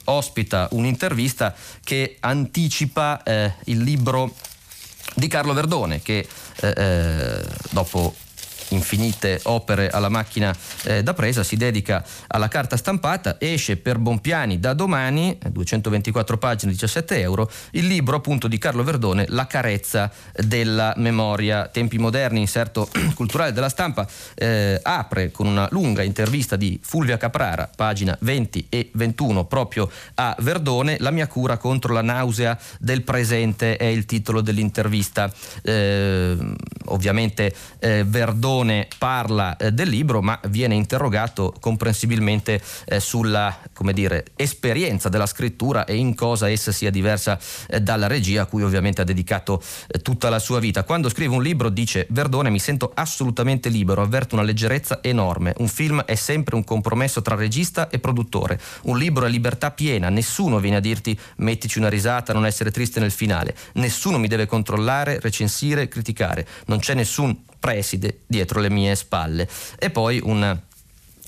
ospita 0.06 0.68
un'intervista 0.72 1.54
che 1.84 2.18
anticipa 2.20 3.22
eh, 3.24 3.54
il 3.66 3.82
libro 3.82 4.34
di 5.16 5.28
Carlo 5.28 5.54
Verdone 5.54 6.02
che 6.02 6.28
dopo 7.72 8.16
infinite 8.74 9.40
opere 9.44 9.90
alla 9.90 10.10
macchina 10.10 10.56
eh, 10.84 11.04
da 11.04 11.14
presa, 11.14 11.44
si 11.44 11.56
dedica 11.56 12.04
alla 12.28 12.48
carta 12.48 12.78
stampata, 12.78 13.38
esce 13.40 13.78
per 13.78 13.98
Bompiani 13.98 14.60
da 14.60 14.74
domani, 14.74 15.38
224 15.50 16.38
pagine, 16.38 16.72
17 16.72 17.20
euro, 17.20 17.50
il 17.72 17.88
libro 17.88 18.16
appunto 18.16 18.48
di 18.48 18.58
Carlo 18.58 18.84
Verdone, 18.84 19.26
La 19.30 19.48
carezza 19.48 20.12
della 20.36 20.94
memoria. 20.98 21.68
Tempi 21.68 21.98
moderni, 21.98 22.40
inserto 22.40 22.90
culturale 23.16 23.52
della 23.52 23.70
stampa, 23.70 24.08
eh, 24.36 24.80
apre 24.82 25.32
con 25.32 25.48
una 25.48 25.68
lunga 25.72 26.02
intervista 26.02 26.56
di 26.56 26.80
Fulvia 26.82 27.18
Caprara, 27.18 27.70
pagina 27.74 28.16
20 28.20 28.68
e 28.70 28.90
21, 28.94 29.46
proprio 29.46 29.90
a 30.16 30.36
Verdone, 30.40 30.98
La 31.00 31.12
mia 31.12 31.28
cura 31.28 31.58
contro 31.58 31.94
la 31.94 32.02
nausea 32.02 32.58
del 32.80 33.04
presente 33.04 33.78
è 33.78 33.86
il 33.86 34.06
titolo 34.06 34.42
dell'intervista. 34.42 35.32
Eh, 35.62 36.38
ovviamente 36.86 37.54
eh, 37.80 38.04
Verdone 38.06 38.62
Leone 38.64 38.88
parla 38.97 39.57
eh, 39.57 39.72
del 39.72 39.89
libro 39.89 40.22
ma 40.22 40.39
viene 40.47 40.76
interrogato 40.76 41.53
comprensibilmente 41.59 42.61
eh, 42.86 42.99
sulla 42.99 43.59
dire, 43.91 44.26
esperienza 44.36 45.09
della 45.09 45.26
scrittura 45.26 45.86
e 45.86 45.95
in 45.95 46.16
cosa 46.16 46.49
essa 46.49 46.72
sia 46.72 46.89
diversa 46.89 47.38
eh, 47.68 47.82
dalla 47.82 48.07
regia 48.07 48.43
a 48.43 48.45
cui 48.45 48.64
ovviamente 48.64 49.01
ha 49.01 49.03
dedicato 49.03 49.61
eh, 49.88 49.99
tutta 49.99 50.30
la 50.30 50.39
sua 50.39 50.59
vita. 50.59 50.84
Quando 50.84 51.09
scrive 51.09 51.36
un 51.36 51.43
libro 51.43 51.70
dice 51.70 52.07
Verdone 52.09 52.49
mi 52.49 52.59
sento 52.59 52.91
assolutamente 52.93 53.70
libero, 53.70 54.01
avverto 54.01 54.36
una 54.36 54.43
leggerezza 54.43 54.99
enorme. 55.03 55.53
Un 55.57 55.68
film 55.68 56.01
è 56.01 56.16
sempre 56.16 56.55
un 56.55 56.64
compromesso 56.64 57.22
tra 57.22 57.36
regista 57.36 57.89
e 57.89 57.99
produttore. 57.99 58.59
Un 58.84 58.97
libro 58.97 59.26
è 59.26 59.30
libertà 59.30 59.72
piena, 59.72 60.09
nessuno 60.09 60.59
viene 60.59 60.78
a 60.78 60.82
dirti 60.82 61.18
mettici 61.38 61.78
una 61.78 61.89
risata, 61.89 62.34
non 62.34 62.45
essere 62.45 62.72
triste 62.72 62.99
nel 62.99 63.11
finale. 63.11 63.55
Nessuno 63.74 64.18
mi 64.18 64.28
deve 64.28 64.45
controllare, 64.45 65.20
recensire, 65.20 65.88
criticare. 65.88 66.47
Non 66.66 66.80
c'è 66.80 66.93
nessun 66.93 67.38
preside 67.64 68.24
dietro 68.28 68.59
le 68.59 68.70
mie 68.70 68.93
spalle. 68.93 69.47
E 69.80 69.89
poi 69.89 70.20
un 70.22 70.59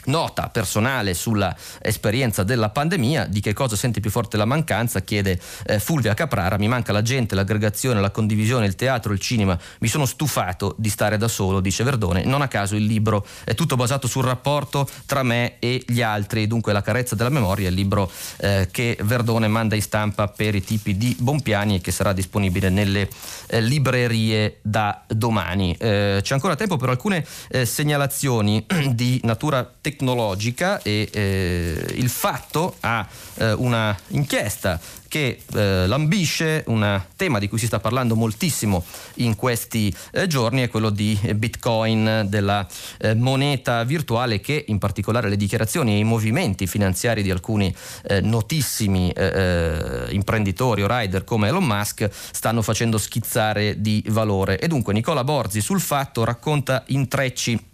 nota 0.05 0.49
personale 0.49 1.13
sulla 1.13 1.55
esperienza 1.81 2.43
della 2.43 2.69
pandemia, 2.69 3.25
di 3.25 3.39
che 3.39 3.53
cosa 3.53 3.75
sente 3.75 3.99
più 3.99 4.11
forte 4.11 4.37
la 4.37 4.45
mancanza, 4.45 5.01
chiede 5.01 5.39
eh, 5.65 5.79
Fulvia 5.79 6.13
Caprara, 6.13 6.57
mi 6.57 6.67
manca 6.67 6.91
la 6.91 7.01
gente, 7.01 7.35
l'aggregazione, 7.35 7.99
la 7.99 8.11
condivisione, 8.11 8.65
il 8.65 8.75
teatro, 8.75 9.13
il 9.13 9.19
cinema, 9.19 9.57
mi 9.79 9.87
sono 9.87 10.05
stufato 10.05 10.75
di 10.77 10.89
stare 10.89 11.17
da 11.17 11.27
solo, 11.27 11.59
dice 11.59 11.83
Verdone, 11.83 12.23
non 12.23 12.41
a 12.41 12.47
caso 12.47 12.75
il 12.75 12.85
libro 12.85 13.25
è 13.43 13.55
tutto 13.55 13.75
basato 13.75 14.07
sul 14.07 14.23
rapporto 14.23 14.87
tra 15.05 15.23
me 15.23 15.59
e 15.59 15.83
gli 15.87 16.01
altri, 16.01 16.47
dunque 16.47 16.73
la 16.73 16.81
carezza 16.81 17.15
della 17.15 17.29
memoria, 17.29 17.69
il 17.69 17.75
libro 17.75 18.11
eh, 18.37 18.67
che 18.71 18.97
Verdone 19.01 19.47
manda 19.47 19.75
in 19.75 19.81
stampa 19.81 20.27
per 20.27 20.55
i 20.55 20.63
tipi 20.63 20.97
di 20.97 21.15
Bompiani 21.19 21.75
e 21.75 21.81
che 21.81 21.91
sarà 21.91 22.13
disponibile 22.13 22.69
nelle 22.69 23.09
eh, 23.47 23.61
librerie 23.61 24.59
da 24.61 25.03
domani. 25.07 25.75
Eh, 25.79 26.19
c'è 26.21 26.33
ancora 26.33 26.55
tempo 26.55 26.77
per 26.77 26.89
alcune 26.89 27.25
eh, 27.49 27.65
segnalazioni 27.65 28.65
di 28.93 29.19
natura 29.23 29.63
tecnica 29.81 29.94
tecnologica 29.95 30.81
e 30.81 31.09
eh, 31.11 31.85
il 31.95 32.09
fatto 32.09 32.75
ha 32.81 33.07
eh, 33.35 33.53
una 33.53 33.97
inchiesta 34.09 34.79
che 35.07 35.39
eh, 35.53 35.87
lambisce 35.87 36.65
un 36.67 37.01
tema 37.15 37.39
di 37.39 37.47
cui 37.47 37.57
si 37.57 37.67
sta 37.67 37.79
parlando 37.79 38.15
moltissimo 38.15 38.83
in 39.15 39.35
questi 39.35 39.93
eh, 40.11 40.27
giorni, 40.27 40.61
è 40.61 40.69
quello 40.69 40.89
di 40.89 41.17
Bitcoin, 41.35 42.25
della 42.27 42.67
eh, 42.97 43.15
moneta 43.15 43.83
virtuale 43.85 44.41
che 44.41 44.65
in 44.67 44.77
particolare 44.77 45.29
le 45.29 45.37
dichiarazioni 45.37 45.93
e 45.93 45.99
i 45.99 46.03
movimenti 46.03 46.67
finanziari 46.67 47.23
di 47.23 47.31
alcuni 47.31 47.73
eh, 48.03 48.19
notissimi 48.19 49.09
eh, 49.11 49.25
eh, 49.25 50.13
imprenditori 50.13 50.83
o 50.83 50.87
rider 50.89 51.23
come 51.23 51.47
Elon 51.47 51.63
Musk 51.63 52.09
stanno 52.11 52.61
facendo 52.61 52.97
schizzare 52.97 53.79
di 53.79 54.03
valore. 54.09 54.59
E 54.59 54.67
dunque 54.67 54.91
Nicola 54.91 55.23
Borzi 55.23 55.61
sul 55.61 55.79
fatto 55.79 56.25
racconta 56.25 56.83
intrecci 56.87 57.73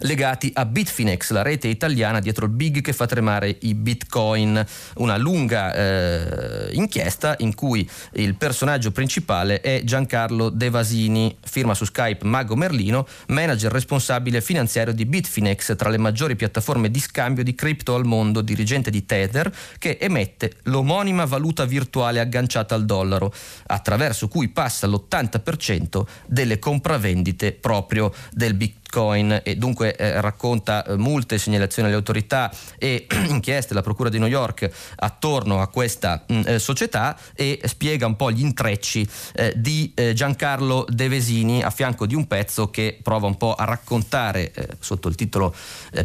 legati 0.00 0.50
a 0.54 0.64
Bitfinex, 0.64 1.30
la 1.30 1.42
rete 1.42 1.68
italiana 1.68 2.20
dietro 2.20 2.46
il 2.46 2.52
big 2.52 2.80
che 2.80 2.92
fa 2.92 3.06
tremare 3.06 3.56
i 3.60 3.74
bitcoin. 3.74 4.64
Una 4.96 5.16
lunga 5.16 5.74
eh, 5.74 6.68
inchiesta 6.72 7.34
in 7.38 7.54
cui 7.54 7.88
il 8.14 8.34
personaggio 8.34 8.90
principale 8.90 9.60
è 9.60 9.82
Giancarlo 9.84 10.48
De 10.48 10.70
Vasini, 10.70 11.36
firma 11.44 11.74
su 11.74 11.84
Skype 11.84 12.24
Mago 12.26 12.56
Merlino, 12.56 13.06
manager 13.28 13.72
responsabile 13.72 14.40
finanziario 14.40 14.92
di 14.92 15.06
Bitfinex, 15.06 15.76
tra 15.76 15.88
le 15.88 15.98
maggiori 15.98 16.36
piattaforme 16.36 16.90
di 16.90 17.00
scambio 17.00 17.44
di 17.44 17.54
cripto 17.54 17.94
al 17.94 18.04
mondo, 18.04 18.40
dirigente 18.40 18.90
di 18.90 19.04
Tether, 19.06 19.52
che 19.78 19.98
emette 20.00 20.54
l'omonima 20.64 21.24
valuta 21.24 21.64
virtuale 21.64 22.20
agganciata 22.20 22.74
al 22.74 22.84
dollaro, 22.84 23.32
attraverso 23.66 24.28
cui 24.28 24.48
passa 24.48 24.86
l'80% 24.86 26.04
delle 26.26 26.58
compravendite 26.58 27.52
proprio 27.52 28.12
del 28.32 28.54
Bitcoin 28.54 28.80
Bitcoin 28.92 29.40
e 29.42 29.56
dunque 29.56 29.96
eh, 29.96 30.20
racconta 30.20 30.84
eh, 30.84 30.96
multe 30.96 31.38
segnalazioni 31.38 31.88
alle 31.88 31.96
autorità 31.96 32.52
e 32.78 33.06
inchieste. 33.28 33.72
Alla 33.72 33.80
Procura 33.82 34.10
di 34.10 34.18
New 34.18 34.28
York 34.28 34.70
attorno 34.96 35.60
a 35.62 35.68
questa 35.68 36.24
mh, 36.26 36.34
mm, 36.34 36.42
eh, 36.44 36.58
società 36.58 37.16
e 37.34 37.60
spiega 37.64 38.06
un 38.06 38.16
po' 38.16 38.30
gli 38.30 38.42
intrecci 38.42 39.08
eh, 39.34 39.54
di 39.56 39.92
eh, 39.94 40.12
Giancarlo 40.12 40.84
De 40.88 41.08
Vesini 41.08 41.62
a 41.62 41.70
fianco 41.70 42.04
di 42.04 42.14
un 42.14 42.26
pezzo 42.26 42.68
che 42.68 42.98
prova 43.02 43.26
un 43.26 43.36
po' 43.36 43.54
a 43.54 43.64
raccontare 43.64 44.52
sotto 44.80 45.08
il 45.08 45.14
titolo 45.14 45.54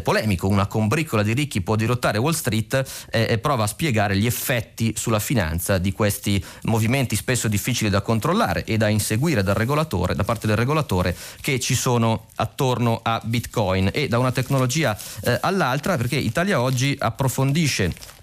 polemico 0.02 0.46
Una 0.48 0.66
combricola 0.66 1.22
di 1.22 1.32
ricchi 1.32 1.60
può 1.60 1.76
dirottare 1.76 2.18
Wall 2.18 2.32
Street 2.32 3.06
e 3.10 3.38
prova 3.38 3.64
a 3.64 3.66
spiegare 3.66 4.16
gli 4.16 4.26
effetti 4.26 4.94
sulla 4.96 5.18
finanza 5.18 5.78
di 5.78 5.92
questi 5.92 6.42
movimenti 6.62 7.16
spesso 7.16 7.48
difficili 7.48 7.90
da 7.90 8.00
controllare 8.00 8.64
e 8.64 8.76
da 8.76 8.88
inseguire 8.88 9.42
dal 9.42 9.54
regolatore, 9.54 10.14
da 10.14 10.24
parte 10.24 10.46
del 10.46 10.56
regolatore 10.56 11.16
che 11.40 11.58
ci 11.58 11.74
sono 11.74 12.26
attorno 12.36 12.77
attorno 12.78 13.00
a 13.02 13.20
Bitcoin. 13.22 13.90
E 13.92 14.08
da 14.08 14.18
una 14.18 14.32
tecnologia 14.32 14.96
eh, 15.22 15.38
all'altra 15.40 15.96
perché 15.96 16.16
Italia 16.16 16.60
Oggi 16.60 16.96
approfondisce 16.98 18.16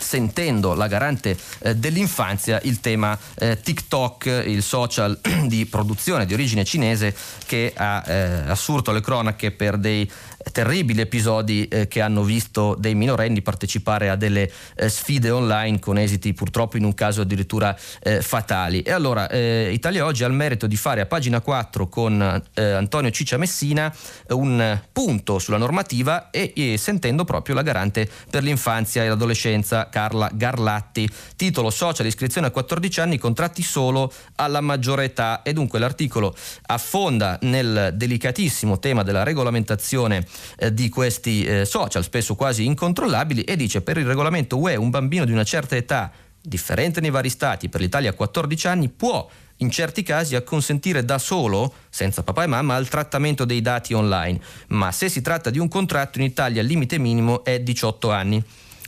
sentendo 0.00 0.74
la 0.74 0.86
garante 0.86 1.36
eh, 1.58 1.76
dell'infanzia 1.76 2.58
il 2.64 2.80
tema 2.80 3.16
eh, 3.38 3.60
TikTok, 3.60 4.44
il 4.46 4.62
social 4.62 5.20
di 5.46 5.66
produzione 5.66 6.26
di 6.26 6.34
origine 6.34 6.64
cinese 6.64 7.14
che 7.46 7.72
ha 7.76 8.02
eh, 8.06 8.48
assurto 8.48 8.92
le 8.92 9.00
cronache 9.00 9.50
per 9.50 9.76
dei 9.76 10.10
terribili 10.52 11.00
episodi 11.00 11.68
eh, 11.68 11.88
che 11.88 12.00
hanno 12.00 12.22
visto 12.22 12.74
dei 12.78 12.94
minorenni 12.94 13.42
partecipare 13.42 14.08
a 14.08 14.16
delle 14.16 14.50
eh, 14.74 14.88
sfide 14.88 15.30
online 15.30 15.78
con 15.78 15.98
esiti 15.98 16.32
purtroppo 16.32 16.76
in 16.76 16.84
un 16.84 16.94
caso 16.94 17.20
addirittura 17.20 17.76
eh, 18.02 18.22
fatali. 18.22 18.82
E 18.82 18.92
allora 18.92 19.28
eh, 19.28 19.70
Italia 19.72 20.04
Oggi 20.04 20.24
ha 20.24 20.26
il 20.26 20.32
merito 20.32 20.66
di 20.66 20.76
fare 20.76 21.00
a 21.00 21.06
pagina 21.06 21.40
4 21.40 21.88
con 21.88 22.42
eh, 22.54 22.62
Antonio 22.62 23.10
Ciccia 23.10 23.36
Messina 23.36 23.94
un 24.28 24.80
punto 24.92 25.38
sulla 25.38 25.56
normativa 25.56 26.30
e, 26.30 26.52
e, 26.56 26.78
sentendo 26.78 27.24
proprio 27.24 27.54
la 27.54 27.62
garante 27.62 28.08
per 28.30 28.42
l'infanzia 28.42 29.04
e 29.04 29.08
l'adolescenza 29.08 29.88
Carla 29.88 30.30
Garlatti. 30.32 31.08
Titolo 31.36 31.70
social 31.70 32.06
iscrizione 32.06 32.48
a 32.48 32.50
14 32.50 33.00
anni, 33.00 33.18
contratti 33.18 33.62
solo 33.62 34.12
alla 34.36 34.60
maggiore 34.60 35.04
età 35.04 35.42
e 35.42 35.52
dunque 35.52 35.78
l'articolo 35.78 36.34
affonda 36.66 37.38
nel 37.42 37.92
delicatissimo 37.94 38.78
tema 38.78 39.02
della 39.02 39.22
regolamentazione 39.22 40.26
eh, 40.58 40.72
di 40.72 40.88
questi 40.88 41.44
eh, 41.44 41.64
social, 41.64 42.02
spesso 42.02 42.34
quasi 42.34 42.64
incontrollabili, 42.64 43.42
e 43.42 43.56
dice 43.56 43.80
per 43.80 43.98
il 43.98 44.06
regolamento 44.06 44.58
UE 44.58 44.76
un 44.76 44.90
bambino 44.90 45.24
di 45.24 45.32
una 45.32 45.44
certa 45.44 45.76
età 45.76 46.10
differente 46.42 47.00
nei 47.00 47.10
vari 47.10 47.28
stati, 47.28 47.68
per 47.68 47.80
l'Italia 47.80 48.12
14 48.12 48.66
anni, 48.66 48.88
può 48.88 49.28
in 49.60 49.70
certi 49.70 50.02
casi 50.02 50.34
acconsentire 50.36 51.04
da 51.04 51.18
solo, 51.18 51.72
senza 51.90 52.22
papà 52.22 52.44
e 52.44 52.46
mamma, 52.46 52.74
al 52.74 52.88
trattamento 52.88 53.44
dei 53.44 53.60
dati 53.60 53.92
online, 53.92 54.40
ma 54.68 54.90
se 54.90 55.08
si 55.08 55.20
tratta 55.20 55.50
di 55.50 55.58
un 55.58 55.68
contratto 55.68 56.18
in 56.18 56.24
Italia 56.24 56.62
il 56.62 56.66
limite 56.66 56.98
minimo 56.98 57.44
è 57.44 57.60
18 57.60 58.10
anni. 58.10 58.42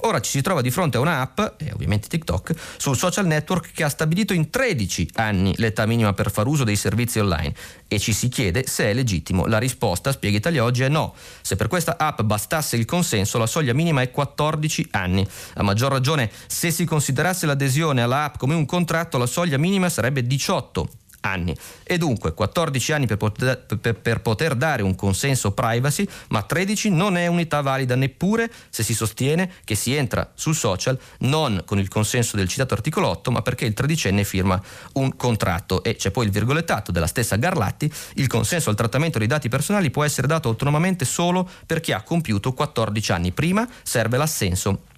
Ora 0.04 0.20
ci 0.20 0.30
si 0.30 0.40
trova 0.42 0.62
di 0.62 0.70
fronte 0.70 0.96
a 0.96 1.00
una 1.00 1.20
app, 1.20 1.38
e 1.58 1.70
ovviamente 1.72 2.08
TikTok, 2.08 2.54
sul 2.76 2.96
social 2.96 3.26
network 3.26 3.72
che 3.72 3.84
ha 3.84 3.88
stabilito 3.88 4.32
in 4.32 4.50
13 4.50 5.10
anni 5.14 5.54
l'età 5.56 5.86
minima 5.86 6.12
per 6.12 6.30
far 6.30 6.46
uso 6.46 6.64
dei 6.64 6.74
servizi 6.74 7.20
online 7.20 7.54
e 7.86 7.98
ci 7.98 8.12
si 8.12 8.28
chiede 8.28 8.66
se 8.66 8.86
è 8.86 8.94
legittimo. 8.94 9.46
La 9.46 9.58
risposta, 9.58 10.10
spiega 10.10 10.38
Italia 10.38 10.64
Oggi, 10.64 10.82
è 10.82 10.88
no. 10.88 11.14
Se 11.40 11.54
per 11.54 11.68
questa 11.68 11.98
app 11.98 12.22
bastasse 12.22 12.76
il 12.76 12.84
consenso, 12.84 13.38
la 13.38 13.46
soglia 13.46 13.74
minima 13.74 14.02
è 14.02 14.10
14 14.10 14.88
anni. 14.92 15.26
A 15.54 15.62
maggior 15.62 15.92
ragione, 15.92 16.30
se 16.46 16.70
si 16.72 16.84
considerasse 16.84 17.46
l'adesione 17.46 18.02
alla 18.02 18.24
app 18.24 18.36
come 18.38 18.54
un 18.54 18.66
contratto, 18.66 19.18
la 19.18 19.26
soglia 19.26 19.58
minima 19.58 19.88
sarebbe 19.88 20.26
18 20.26 20.88
anni. 21.22 21.56
E 21.82 21.98
dunque 21.98 22.34
14 22.34 22.92
anni 22.92 23.06
per 23.06 23.16
poter, 23.16 23.64
per, 23.80 23.94
per 23.96 24.20
poter, 24.20 24.54
dare 24.54 24.82
un 24.82 24.94
consenso 24.94 25.52
privacy, 25.52 26.06
ma 26.28 26.42
13 26.42 26.90
non 26.90 27.16
è 27.16 27.26
unità 27.26 27.60
valida 27.60 27.94
neppure 27.96 28.50
se 28.68 28.82
si 28.82 28.94
sostiene 28.94 29.50
che 29.64 29.74
si 29.74 29.94
entra 29.94 30.30
sul 30.34 30.54
social 30.54 30.98
non 31.20 31.62
con 31.64 31.78
il 31.78 31.88
consenso 31.88 32.36
del 32.36 32.48
citato 32.48 32.74
articolo 32.74 33.08
8, 33.08 33.30
ma 33.30 33.42
perché 33.42 33.64
il 33.64 33.74
tredicenne 33.74 34.24
firma 34.24 34.60
un 34.94 35.16
contratto. 35.16 35.82
E 35.82 35.96
c'è 35.96 36.10
poi 36.10 36.26
il 36.26 36.30
virgolettato 36.30 36.92
della 36.92 37.06
stessa 37.06 37.36
Garlatti, 37.36 37.92
il 38.14 38.26
consenso 38.26 38.70
al 38.70 38.76
trattamento 38.76 39.18
dei 39.18 39.26
dati 39.26 39.48
personali 39.48 39.90
può 39.90 40.04
essere 40.04 40.26
dato 40.26 40.48
autonomamente 40.48 41.04
solo 41.04 41.48
per 41.66 41.80
chi 41.80 41.92
ha 41.92 42.02
compiuto 42.02 42.52
14 42.52 43.12
anni. 43.12 43.32
Prima 43.32 43.68
serve 43.82 44.16
l'assenso 44.16 44.90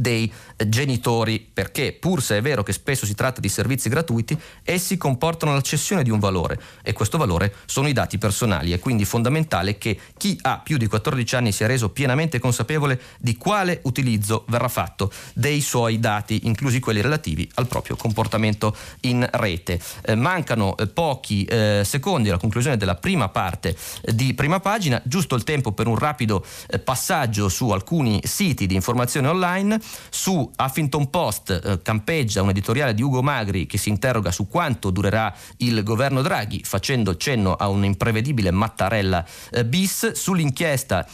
dei 0.00 0.32
genitori 0.66 1.48
perché 1.52 1.92
pur 1.92 2.22
se 2.22 2.38
è 2.38 2.42
vero 2.42 2.62
che 2.62 2.72
spesso 2.72 3.06
si 3.06 3.14
tratta 3.14 3.40
di 3.40 3.48
servizi 3.48 3.88
gratuiti, 3.88 4.38
essi 4.62 4.96
comportano 4.96 5.52
la 5.52 5.60
cessione 5.60 6.02
di 6.02 6.10
un 6.10 6.18
valore 6.18 6.60
e 6.82 6.92
questo 6.92 7.18
valore 7.18 7.54
sono 7.66 7.88
i 7.88 7.92
dati 7.92 8.18
personali. 8.18 8.72
È 8.72 8.78
quindi 8.78 9.04
fondamentale 9.04 9.78
che 9.78 9.98
chi 10.16 10.38
ha 10.42 10.58
più 10.58 10.76
di 10.76 10.86
14 10.86 11.36
anni 11.36 11.52
sia 11.52 11.66
reso 11.66 11.90
pienamente 11.90 12.38
consapevole 12.38 13.00
di 13.18 13.36
quale 13.36 13.80
utilizzo 13.84 14.44
verrà 14.48 14.68
fatto 14.68 15.12
dei 15.34 15.60
suoi 15.60 16.00
dati, 16.00 16.46
inclusi 16.46 16.80
quelli 16.80 17.00
relativi 17.00 17.48
al 17.54 17.66
proprio 17.66 17.96
comportamento 17.96 18.74
in 19.02 19.26
rete. 19.32 19.80
Eh, 20.02 20.14
mancano 20.14 20.76
eh, 20.76 20.86
pochi 20.86 21.44
eh, 21.44 21.82
secondi 21.84 22.28
alla 22.28 22.38
conclusione 22.38 22.76
della 22.76 22.94
prima 22.94 23.28
parte 23.28 23.76
eh, 24.02 24.14
di 24.14 24.34
prima 24.34 24.60
pagina, 24.60 25.00
giusto 25.04 25.34
il 25.34 25.44
tempo 25.44 25.72
per 25.72 25.86
un 25.86 25.96
rapido 25.96 26.44
eh, 26.68 26.78
passaggio 26.78 27.48
su 27.48 27.70
alcuni 27.70 28.20
siti 28.24 28.66
di 28.66 28.74
informazione 28.74 29.28
online 29.28 29.80
su 30.08 30.50
Huffington 30.56 31.10
Post 31.10 31.50
eh, 31.50 31.82
campeggia 31.82 32.42
un 32.42 32.50
editoriale 32.50 32.94
di 32.94 33.02
Ugo 33.02 33.22
Magri 33.22 33.66
che 33.66 33.78
si 33.78 33.88
interroga 33.88 34.30
su 34.30 34.48
quanto 34.48 34.90
durerà 34.90 35.34
il 35.58 35.82
governo 35.82 36.22
Draghi, 36.22 36.62
facendo 36.64 37.16
cenno 37.16 37.54
a 37.54 37.68
un'imprevedibile 37.68 38.50
Mattarella 38.50 39.24
eh, 39.50 39.64
bis. 39.64 40.12
Sull'inchiesta 40.12 41.06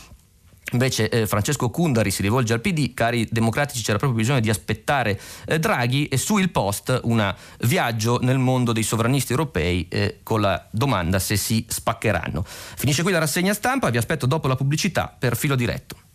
Invece 0.73 1.09
eh, 1.09 1.27
Francesco 1.29 1.71
Cundari 1.71 2.11
si 2.11 2.23
rivolge 2.23 2.53
al 2.53 2.61
PD, 2.61 2.93
cari 2.93 3.29
democratici 3.31 3.85
c'era 3.85 3.99
proprio 3.99 4.19
bisogno 4.19 4.41
di 4.41 4.51
aspettare 4.51 5.19
eh, 5.47 5.61
Draghi 5.61 6.09
e 6.09 6.17
su 6.17 6.39
Il 6.39 6.51
Post 6.51 7.03
un 7.05 7.35
viaggio 7.61 8.19
nel 8.21 8.39
mondo 8.39 8.73
dei 8.73 8.83
sovranisti 8.83 9.31
europei 9.31 9.87
eh, 9.89 10.21
con 10.25 10.41
la 10.41 10.67
domanda 10.73 11.21
se 11.21 11.37
si 11.37 11.65
spaccheranno. 11.69 12.45
Finisce 12.45 13.05
qui 13.05 13.13
la 13.13 13.21
rassegna 13.21 13.55
stampa, 13.55 13.91
vi 13.91 13.99
aspetto 13.99 14.27
dopo 14.27 14.49
la 14.49 14.57
pubblicità 14.57 15.15
per 15.17 15.37
filo 15.37 15.55
diretto. 15.55 16.06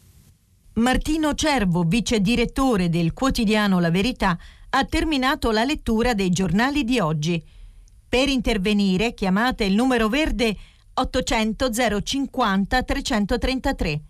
Martino 0.73 1.33
Cervo, 1.33 1.83
vice 1.83 2.21
direttore 2.21 2.87
del 2.87 3.11
quotidiano 3.11 3.79
La 3.81 3.91
Verità, 3.91 4.37
ha 4.69 4.85
terminato 4.85 5.51
la 5.51 5.65
lettura 5.65 6.13
dei 6.13 6.29
giornali 6.29 6.85
di 6.85 6.97
oggi. 6.97 7.43
Per 8.07 8.29
intervenire 8.29 9.13
chiamate 9.13 9.65
il 9.65 9.73
numero 9.73 10.07
verde 10.07 10.55
800 10.93 11.69
050 12.01 12.83
333. 12.83 14.01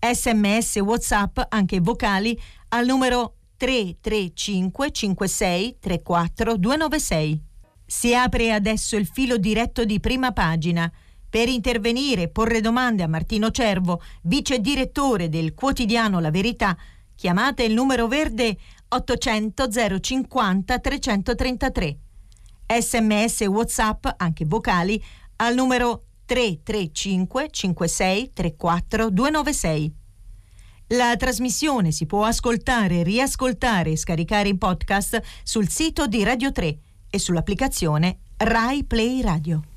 Sms 0.00 0.76
WhatsApp, 0.78 1.38
anche 1.48 1.78
vocali, 1.78 2.36
al 2.70 2.86
numero 2.86 3.36
335 3.56 4.90
56 4.90 5.76
34 5.78 6.56
296. 6.56 7.42
Si 7.86 8.14
apre 8.16 8.52
adesso 8.52 8.96
il 8.96 9.06
filo 9.06 9.36
diretto 9.36 9.84
di 9.84 10.00
prima 10.00 10.32
pagina. 10.32 10.90
Per 11.30 11.48
intervenire 11.48 12.22
e 12.22 12.28
porre 12.28 12.60
domande 12.60 13.04
a 13.04 13.06
Martino 13.06 13.52
Cervo, 13.52 14.02
vice 14.22 14.58
direttore 14.58 15.28
del 15.28 15.54
quotidiano 15.54 16.18
La 16.18 16.32
Verità, 16.32 16.76
chiamate 17.14 17.62
il 17.62 17.72
numero 17.72 18.08
verde 18.08 18.56
800 18.88 19.68
050 20.00 20.78
333. 20.80 21.98
Sms 22.80 23.40
WhatsApp, 23.42 24.06
anche 24.16 24.44
vocali, 24.44 25.00
al 25.36 25.54
numero 25.54 26.06
335 26.24 27.48
56 27.50 28.32
34 28.32 29.10
296. 29.10 29.94
La 30.94 31.14
trasmissione 31.16 31.92
si 31.92 32.06
può 32.06 32.24
ascoltare, 32.24 33.04
riascoltare 33.04 33.92
e 33.92 33.96
scaricare 33.96 34.48
in 34.48 34.58
podcast 34.58 35.22
sul 35.44 35.68
sito 35.68 36.08
di 36.08 36.24
Radio 36.24 36.50
3 36.50 36.78
e 37.08 37.18
sull'applicazione 37.20 38.18
Rai 38.36 38.82
Play 38.82 39.20
Radio. 39.20 39.69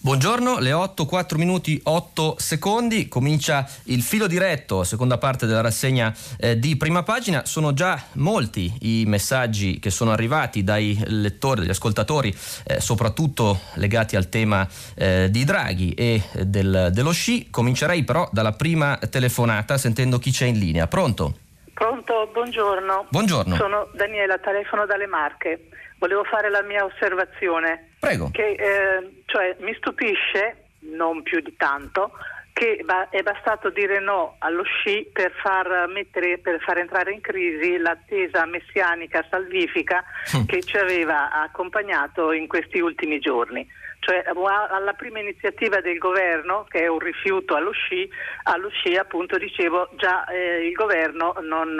Buongiorno, 0.00 0.60
le 0.60 0.72
8, 0.72 1.06
4 1.06 1.36
minuti 1.36 1.80
8 1.82 2.36
secondi, 2.38 3.08
comincia 3.08 3.68
il 3.86 4.02
filo 4.02 4.28
diretto, 4.28 4.84
seconda 4.84 5.18
parte 5.18 5.44
della 5.44 5.60
rassegna 5.60 6.14
eh, 6.38 6.56
di 6.56 6.76
prima 6.76 7.02
pagina. 7.02 7.44
Sono 7.44 7.74
già 7.74 8.00
molti 8.12 8.72
i 8.82 9.04
messaggi 9.08 9.80
che 9.80 9.90
sono 9.90 10.12
arrivati 10.12 10.62
dai 10.62 10.96
lettori, 11.06 11.62
dagli 11.62 11.70
ascoltatori, 11.70 12.32
eh, 12.64 12.80
soprattutto 12.80 13.58
legati 13.74 14.14
al 14.14 14.28
tema 14.28 14.66
eh, 14.94 15.26
di 15.32 15.44
Draghi 15.44 15.92
e 15.94 16.22
del, 16.44 16.90
dello 16.92 17.10
sci. 17.10 17.50
Comincerei 17.50 18.04
però 18.04 18.28
dalla 18.30 18.52
prima 18.52 18.98
telefonata 19.10 19.78
sentendo 19.78 20.20
chi 20.20 20.30
c'è 20.30 20.46
in 20.46 20.60
linea. 20.60 20.86
Pronto? 20.86 21.38
Pronto, 21.74 22.28
buongiorno. 22.32 23.06
Buongiorno. 23.10 23.56
Sono 23.56 23.88
Daniela, 23.94 24.38
telefono 24.38 24.86
dalle 24.86 25.06
Marche. 25.06 25.68
Volevo 25.98 26.24
fare 26.24 26.48
la 26.50 26.62
mia 26.62 26.84
osservazione. 26.84 27.90
Prego. 27.98 28.30
Che, 28.32 28.50
eh, 28.52 29.22
cioè, 29.26 29.56
mi 29.60 29.74
stupisce, 29.74 30.64
non 30.80 31.22
più 31.22 31.40
di 31.40 31.54
tanto, 31.56 32.12
che 32.58 32.84
è 33.10 33.22
bastato 33.22 33.70
dire 33.70 34.00
no 34.00 34.34
allo 34.40 34.64
sci 34.64 35.08
per 35.12 35.32
far, 35.40 35.86
mettere, 35.88 36.38
per 36.38 36.60
far 36.60 36.78
entrare 36.78 37.12
in 37.12 37.20
crisi 37.20 37.76
l'attesa 37.76 38.46
messianica 38.46 39.24
salvifica 39.30 40.02
mm. 40.36 40.44
che 40.44 40.62
ci 40.64 40.76
aveva 40.76 41.30
accompagnato 41.30 42.32
in 42.32 42.48
questi 42.48 42.80
ultimi 42.80 43.20
giorni. 43.20 43.64
Cioè, 44.00 44.24
alla 44.24 44.92
prima 44.94 45.20
iniziativa 45.20 45.80
del 45.80 45.98
governo, 45.98 46.64
che 46.68 46.80
è 46.80 46.86
un 46.88 46.98
rifiuto 46.98 47.54
allo 47.54 47.70
sci, 47.70 48.08
allo 48.44 48.70
sci 48.70 48.96
appunto 48.96 49.38
dicevo 49.38 49.90
già 49.96 50.24
eh, 50.24 50.66
il 50.66 50.72
governo 50.72 51.34
non, 51.42 51.74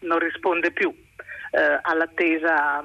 non 0.00 0.18
risponde 0.18 0.72
più 0.72 0.92
eh, 1.50 1.78
all'attesa, 1.82 2.84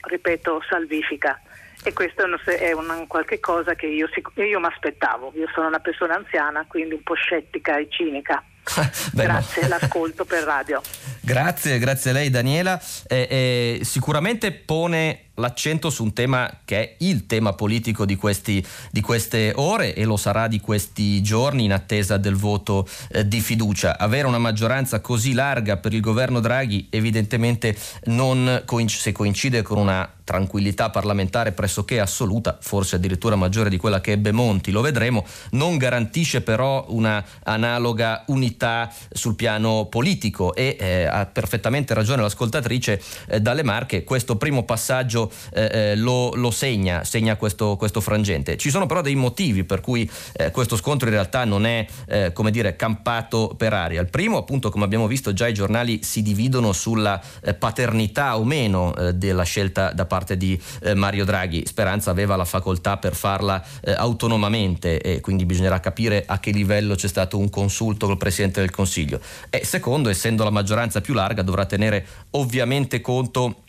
ripeto, 0.00 0.62
salvifica. 0.68 1.40
E 1.82 1.92
questo 1.94 2.22
è 2.22 2.72
un 2.72 3.06
qualche 3.06 3.40
cosa 3.40 3.74
che 3.74 3.86
io, 3.86 4.06
io 4.34 4.60
mi 4.60 4.66
aspettavo. 4.66 5.32
Io 5.34 5.48
sono 5.54 5.68
una 5.68 5.78
persona 5.78 6.14
anziana, 6.14 6.66
quindi 6.68 6.94
un 6.94 7.02
po' 7.02 7.14
scettica 7.14 7.78
e 7.78 7.88
cinica. 7.88 8.42
Beh, 9.12 9.24
grazie, 9.24 9.62
no. 9.62 9.68
l'ascolto 9.68 10.24
per 10.24 10.44
radio. 10.44 10.80
Grazie, 11.22 11.78
grazie 11.78 12.10
a 12.10 12.14
lei 12.14 12.28
Daniela. 12.28 12.80
Eh, 13.06 13.78
eh, 13.78 13.84
sicuramente 13.84 14.50
pone 14.50 15.29
l'accento 15.34 15.90
su 15.90 16.02
un 16.04 16.12
tema 16.12 16.60
che 16.64 16.78
è 16.78 16.94
il 16.98 17.26
tema 17.26 17.52
politico 17.54 18.04
di, 18.04 18.16
questi, 18.16 18.64
di, 18.90 19.00
queste 19.00 19.52
ore 19.56 19.94
e 19.94 20.04
lo 20.04 20.16
sarà 20.16 20.48
di 20.48 20.60
questi 20.60 21.22
giorni 21.22 21.64
in 21.64 21.72
attesa 21.72 22.16
del 22.16 22.36
voto 22.36 22.86
eh, 23.10 23.26
di 23.26 23.40
fiducia. 23.40 23.98
Avere 23.98 24.26
una 24.26 24.38
maggioranza 24.38 25.00
così 25.00 25.32
larga 25.32 25.78
per 25.78 25.94
il 25.94 26.00
governo 26.00 26.40
Draghi 26.40 26.88
evidentemente 26.90 27.76
non 28.04 28.62
coincide, 28.64 29.02
se 29.02 29.12
coincide 29.12 29.62
con 29.62 29.78
una 29.78 30.08
tranquillità 30.30 30.90
parlamentare 30.90 31.50
pressoché 31.50 31.98
assoluta, 31.98 32.56
forse 32.60 32.94
addirittura 32.94 33.34
maggiore 33.34 33.68
di 33.68 33.76
quella 33.76 34.00
che 34.00 34.12
ebbe 34.12 34.30
Monti, 34.30 34.70
lo 34.70 34.80
vedremo, 34.80 35.24
non 35.52 35.76
garantisce 35.76 36.40
però 36.40 36.86
una 36.90 37.24
analoga 37.42 38.22
unità 38.28 38.92
sul 39.10 39.34
piano 39.34 39.86
politico 39.86 40.54
e 40.54 40.76
eh, 40.78 41.04
ha 41.04 41.26
perfettamente 41.26 41.94
ragione 41.94 42.22
l'ascoltatrice 42.22 43.02
eh, 43.26 43.40
dalle 43.40 43.64
Marche, 43.64 44.04
questo 44.04 44.36
primo 44.36 44.62
passaggio 44.62 45.19
passaggio 45.20 45.32
eh, 45.52 45.70
eh, 45.72 45.96
lo, 45.96 46.32
lo, 46.34 46.50
segna, 46.50 47.04
segna 47.04 47.36
questo, 47.36 47.76
questo, 47.76 48.00
frangente. 48.00 48.56
Ci 48.56 48.70
sono 48.70 48.86
però 48.86 49.02
dei 49.02 49.14
motivi 49.14 49.64
per 49.64 49.80
cui 49.80 50.08
eh, 50.34 50.50
questo 50.50 50.76
scontro 50.76 51.08
in 51.08 51.14
realtà 51.14 51.44
non 51.44 51.66
è 51.66 51.86
eh, 52.06 52.32
come 52.32 52.50
dire, 52.50 52.76
campato 52.76 53.54
per 53.56 53.72
aria. 53.72 54.00
Il 54.00 54.08
primo, 54.08 54.38
appunto, 54.38 54.70
come 54.70 54.84
abbiamo 54.84 55.06
visto 55.06 55.32
già 55.32 55.48
i 55.48 55.54
giornali 55.54 56.00
si 56.02 56.22
dividono 56.22 56.72
sulla 56.72 57.20
eh, 57.42 57.54
paternità 57.54 58.38
o 58.38 58.44
meno 58.44 58.94
eh, 58.94 59.14
della 59.14 59.42
scelta 59.42 59.92
da 59.92 60.06
parte 60.06 60.36
di 60.36 60.58
Mario 60.94 61.24
Draghi. 61.24 61.66
Speranza 61.66 62.10
aveva 62.10 62.36
la 62.36 62.44
facoltà 62.44 62.96
per 62.96 63.14
farla 63.14 63.62
autonomamente 63.96 65.00
e 65.00 65.20
quindi 65.20 65.44
bisognerà 65.44 65.80
capire 65.80 66.24
a 66.26 66.38
che 66.38 66.50
livello 66.50 66.94
c'è 66.94 67.08
stato 67.08 67.38
un 67.38 67.50
consulto 67.50 68.06
col 68.06 68.16
Presidente 68.16 68.60
del 68.60 68.70
Consiglio. 68.70 69.20
E 69.50 69.64
secondo, 69.64 70.08
essendo 70.08 70.44
la 70.44 70.50
maggioranza 70.50 71.00
più 71.00 71.14
larga, 71.14 71.42
dovrà 71.42 71.66
tenere 71.66 72.06
ovviamente 72.30 73.00
conto 73.00 73.62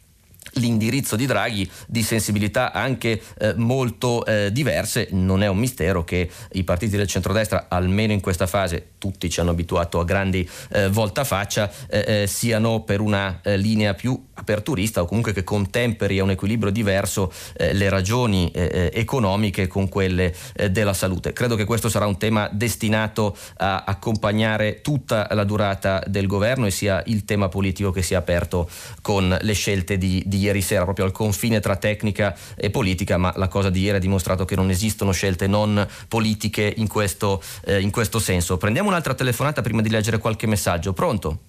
l'indirizzo 0.54 1.16
di 1.16 1.26
Draghi 1.26 1.70
di 1.88 2.04
sensibilità 2.04 2.72
anche 2.72 3.22
eh, 3.40 3.54
molto 3.56 4.26
eh, 4.26 4.52
diverse. 4.52 5.08
Non 5.12 5.44
è 5.44 5.48
un 5.48 5.58
mistero 5.58 6.04
che 6.04 6.30
i 6.54 6.64
partiti 6.64 6.98
del 6.98 7.08
centrodestra, 7.08 7.68
almeno 7.70 8.14
in 8.14 8.22
questa 8.22 8.48
fase, 8.48 8.92
tutti 8.98 9.30
ci 9.30 9.40
hanno 9.40 9.52
abituato 9.52 10.00
a 10.00 10.04
grandi 10.04 10.48
eh, 10.72 10.90
voltafaccia, 10.90 11.72
eh, 11.90 12.24
eh, 12.24 12.28
siano 12.28 12.84
per 12.84 13.00
una 13.00 13.40
eh, 13.42 13.58
linea 13.58 13.94
più 13.94 14.28
aperturista 14.34 15.02
o 15.02 15.06
comunque 15.06 15.34
che 15.34 15.44
contemperi 15.44 16.20
a 16.20 16.24
un 16.24 16.32
equilibrio 16.32 16.72
diverso 16.72 17.32
le 17.58 17.90
ragioni 17.90 18.50
economiche 18.52 19.68
con 19.68 19.88
quelle 19.88 20.34
della 20.72 20.94
salute. 20.94 21.32
Credo 21.32 21.56
che 21.56 21.66
questo 21.66 21.90
sarà 21.90 22.08
un 22.08 22.18
tema 22.18 22.50
destinato 22.52 23.38
a 23.58 23.84
accompagnare 23.86 24.82
tutta 24.82 25.28
la 25.32 25.44
durata 25.44 26.04
del 26.08 26.26
governo 26.26 26.66
e 26.66 26.72
sia 26.72 27.04
il 27.06 27.24
tema 27.24 27.50
politico 27.50 27.92
che 27.92 28.02
si 28.02 28.14
è 28.14 28.18
aperto 28.18 28.68
con 29.04 29.38
le 29.40 29.54
scelte 29.54 30.00
di, 30.00 30.24
di 30.32 30.38
ieri 30.38 30.62
sera, 30.62 30.86
proprio 30.86 31.04
al 31.04 31.12
confine 31.12 31.60
tra 31.60 31.76
tecnica 31.76 32.34
e 32.56 32.70
politica, 32.70 33.18
ma 33.18 33.34
la 33.36 33.50
cosa 33.50 33.70
di 33.70 33.82
ieri 33.82 33.98
ha 33.98 34.00
dimostrato 34.00 34.46
che 34.46 34.56
non 34.56 34.70
esistono 34.70 35.12
scelte 35.12 35.48
non 35.48 35.86
politiche 36.08 36.74
in 36.78 36.88
questo, 36.88 37.44
eh, 37.66 37.82
in 37.82 37.92
questo 37.92 38.18
senso. 38.18 38.58
Prendiamo 38.58 38.88
un'altra 38.88 39.14
telefonata 39.14 39.62
prima 39.62 39.82
di 39.82 39.90
leggere 39.90 40.18
qualche 40.20 40.48
messaggio. 40.48 40.94
Pronto? 40.94 41.40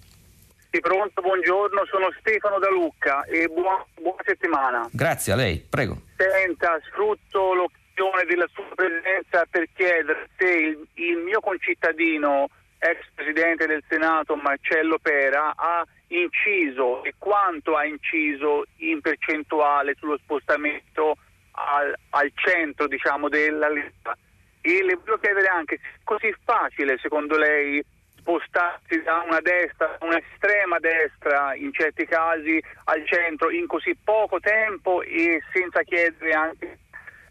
Sì, 0.73 0.81
pronto, 0.81 1.21
buongiorno, 1.21 1.85
sono 1.89 2.09
Stefano 2.19 2.59
da 2.59 2.71
Lucca 2.71 3.25
e 3.25 3.47
buona, 3.47 3.85
buona 4.01 4.23
settimana. 4.25 4.89
Grazie 4.91 5.33
a 5.33 5.37
lei, 5.37 5.59
prego. 5.59 6.01
Senta, 6.17 6.81
sfrutto 6.89 7.55
l'occasione 7.55 8.25
della 8.27 8.49
sua 8.53 8.65
presenza 8.75 9.45
per 9.49 9.69
chiedere 9.75 10.29
se 10.37 10.49
il, 10.49 10.79
il 10.95 11.19
mio 11.19 11.41
concittadino, 11.41 12.49
ex 12.83 12.99
presidente 13.15 13.67
del 13.67 13.83
Senato 13.89 14.35
Marcello 14.35 14.99
Pera, 14.99 15.53
ha 15.55 15.87
inciso 16.09 17.05
e 17.05 17.15
quanto 17.17 17.77
ha 17.77 17.85
inciso 17.85 18.65
in 18.79 19.01
percentuale 19.01 19.95
sullo 19.99 20.19
spostamento 20.19 21.17
al, 21.53 21.95
al 22.11 22.33
centro 22.35 22.89
diciamo, 22.89 23.29
della 23.29 23.71
lista. 23.71 24.17
E 24.61 24.83
le 24.83 24.97
voglio 24.97 25.19
chiedere 25.19 25.47
anche 25.47 25.77
è 25.77 25.81
così 26.03 26.35
facile 26.45 26.99
secondo 26.99 27.37
lei 27.37 27.83
spostarsi 28.17 29.01
da 29.03 29.25
una 29.27 29.41
destra, 29.41 29.97
un'estrema 30.01 30.79
destra 30.79 31.55
in 31.55 31.73
certi 31.73 32.05
casi 32.07 32.63
al 32.85 33.07
centro 33.07 33.51
in 33.51 33.67
così 33.67 33.97
poco 34.03 34.41
tempo 34.41 35.03
e 35.03 35.41
senza 35.53 35.83
chiedere 35.83 36.33
anche 36.33 36.79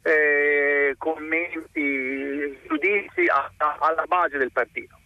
eh, 0.04 0.96
commenti, 0.98 2.60
giudizi 2.68 3.26
a, 3.28 3.52
a, 3.58 3.78
alla 3.80 4.06
base 4.06 4.38
del 4.38 4.52
partito. 4.52 5.00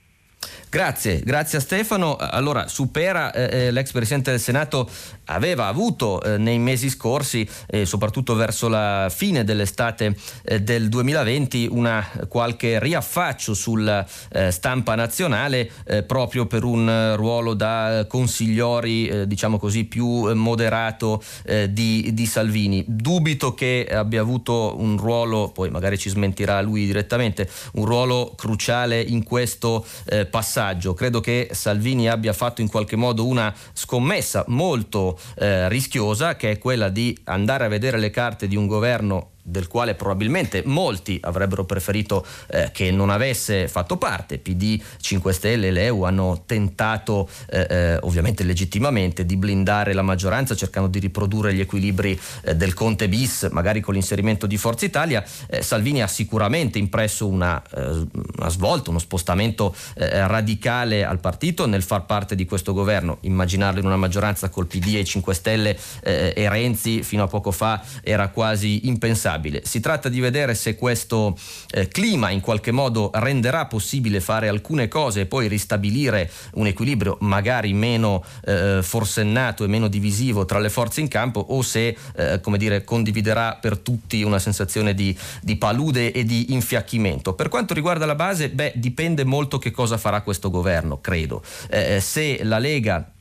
Grazie, 0.75 1.21
grazie 1.21 1.59
a 1.59 1.61
Stefano. 1.61 2.17
Allora, 2.17 2.67
supera 2.67 3.31
eh, 3.31 3.67
eh, 3.67 3.71
l'ex 3.71 3.93
Presidente 3.93 4.31
del 4.31 4.41
Senato 4.41 4.89
aveva 5.27 5.67
avuto 5.67 6.21
eh, 6.21 6.37
nei 6.37 6.59
mesi 6.59 6.89
scorsi, 6.89 7.47
eh, 7.67 7.85
soprattutto 7.85 8.35
verso 8.35 8.67
la 8.67 9.09
fine 9.09 9.45
dell'estate 9.45 10.17
eh, 10.43 10.61
del 10.61 10.89
2020, 10.89 11.69
una 11.71 12.05
qualche 12.27 12.77
riaffaccio 12.79 13.53
sulla 13.53 14.05
eh, 14.33 14.51
stampa 14.51 14.95
nazionale 14.95 15.71
eh, 15.85 16.03
proprio 16.03 16.45
per 16.45 16.65
un 16.65 17.13
ruolo 17.15 17.53
da 17.53 18.05
consigliori, 18.09 19.07
eh, 19.07 19.27
diciamo 19.27 19.57
così, 19.57 19.85
più 19.85 20.33
moderato 20.33 21.23
di, 21.69 22.09
di, 22.13 22.25
Salvini. 22.25 22.83
Dubito 22.85 23.53
che 23.53 23.87
abbia 23.89 24.19
avuto 24.19 24.75
un 24.77 24.97
ruolo, 24.97 25.51
poi 25.53 25.69
magari 25.69 25.97
ci 25.97 26.09
smentirà 26.09 26.59
lui 26.61 26.85
direttamente, 26.85 27.49
un 27.73 27.85
ruolo 27.85 28.33
cruciale 28.35 28.99
in 28.99 29.23
questo 29.23 29.85
passaggio. 30.29 30.64
Credo 30.93 31.19
che 31.19 31.49
Salvini 31.51 32.09
abbia 32.09 32.33
fatto 32.33 32.61
in 32.61 32.69
qualche 32.69 32.95
modo 32.95 33.25
una 33.25 33.53
scommessa 33.73 34.43
molto 34.47 35.19
eh, 35.35 35.69
rischiosa 35.69 36.35
che 36.35 36.51
è 36.51 36.57
quella 36.57 36.89
di 36.89 37.17
andare 37.25 37.65
a 37.65 37.67
vedere 37.67 37.97
le 37.97 38.09
carte 38.09 38.47
di 38.47 38.55
un 38.55 38.67
governo 38.67 39.33
del 39.47 39.67
quale 39.67 39.93
probabilmente 39.93 40.63
molti 40.65 41.19
avrebbero 41.21 41.65
preferito 41.65 42.25
eh, 42.47 42.71
che 42.73 42.89
non 42.89 43.11
avesse 43.11 43.67
fatto 43.67 43.97
parte. 43.97 44.39
PD, 44.39 44.81
5 44.99 45.33
Stelle 45.33 45.67
e 45.67 45.71
Leu 45.71 46.01
hanno 46.01 46.43
tentato, 46.47 47.29
eh, 47.49 47.67
eh, 47.69 47.97
ovviamente 48.01 48.43
legittimamente, 48.43 49.23
di 49.23 49.37
blindare 49.37 49.93
la 49.93 50.01
maggioranza 50.01 50.55
cercando 50.55 50.89
di 50.89 50.97
riprodurre 50.97 51.53
gli 51.53 51.59
equilibri 51.59 52.19
eh, 52.41 52.55
del 52.55 52.73
Conte 52.73 53.07
bis, 53.07 53.47
magari 53.51 53.81
con 53.81 53.93
l'inserimento 53.93 54.47
di 54.47 54.57
Forza 54.57 54.85
Italia. 54.85 55.23
Eh, 55.47 55.61
Salvini 55.61 56.01
ha 56.01 56.07
sicuramente 56.07 56.79
impresso 56.79 57.27
una, 57.27 57.61
eh, 57.75 58.07
una 58.37 58.49
svolta, 58.49 58.89
uno 58.89 58.99
spostamento 58.99 59.75
radicale 59.95 61.03
al 61.03 61.19
partito 61.19 61.67
nel 61.67 61.83
far 61.83 62.05
parte 62.05 62.35
di 62.35 62.45
questo 62.45 62.73
governo. 62.73 63.17
Immaginarlo 63.21 63.79
in 63.79 63.85
una 63.85 63.97
maggioranza 63.97 64.49
col 64.49 64.65
PD 64.65 64.95
e 64.95 65.03
5 65.03 65.33
Stelle 65.33 65.77
e 66.01 66.49
Renzi 66.49 67.03
fino 67.03 67.23
a 67.23 67.27
poco 67.27 67.51
fa 67.51 67.81
era 68.01 68.29
quasi 68.29 68.87
impensabile 68.87 69.34
inevitabile. 69.35 69.61
Si 69.65 69.79
tratta 69.79 70.09
di 70.09 70.19
vedere 70.19 70.55
se 70.55 70.75
questo 70.75 71.37
eh, 71.71 71.87
clima 71.87 72.29
in 72.29 72.41
qualche 72.41 72.71
modo 72.71 73.11
renderà 73.13 73.65
possibile 73.65 74.19
fare 74.19 74.47
alcune 74.47 74.87
cose 74.87 75.21
e 75.21 75.25
poi 75.25 75.47
ristabilire 75.47 76.29
un 76.53 76.67
equilibrio 76.67 77.17
magari 77.21 77.73
meno 77.73 78.23
eh, 78.45 78.79
forsennato 78.81 79.63
e 79.63 79.67
meno 79.67 79.87
divisivo 79.87 80.45
tra 80.45 80.59
le 80.59 80.69
forze 80.69 81.01
in 81.01 81.07
campo 81.07 81.39
o 81.39 81.61
se 81.61 81.95
eh, 82.15 82.39
come 82.41 82.57
dire, 82.57 82.83
condividerà 82.83 83.57
per 83.59 83.77
tutti 83.77 84.23
una 84.23 84.39
sensazione 84.39 84.93
di, 84.93 85.15
di, 85.41 85.55
palude 85.57 86.11
e 86.11 86.23
di 86.23 86.53
infiacchimento. 86.53 87.33
Per 87.33 87.49
quanto 87.49 87.73
riguarda 87.73 88.05
la 88.05 88.15
base, 88.15 88.49
beh, 88.49 88.73
dipende 88.75 89.23
molto 89.23 89.57
che 89.57 89.71
cosa 89.71 89.97
farà 89.97 90.21
questo 90.21 90.49
governo, 90.49 90.99
credo. 91.01 91.43
Eh, 91.69 91.99
se 91.99 92.43
la 92.43 92.59
Lega 92.59 93.14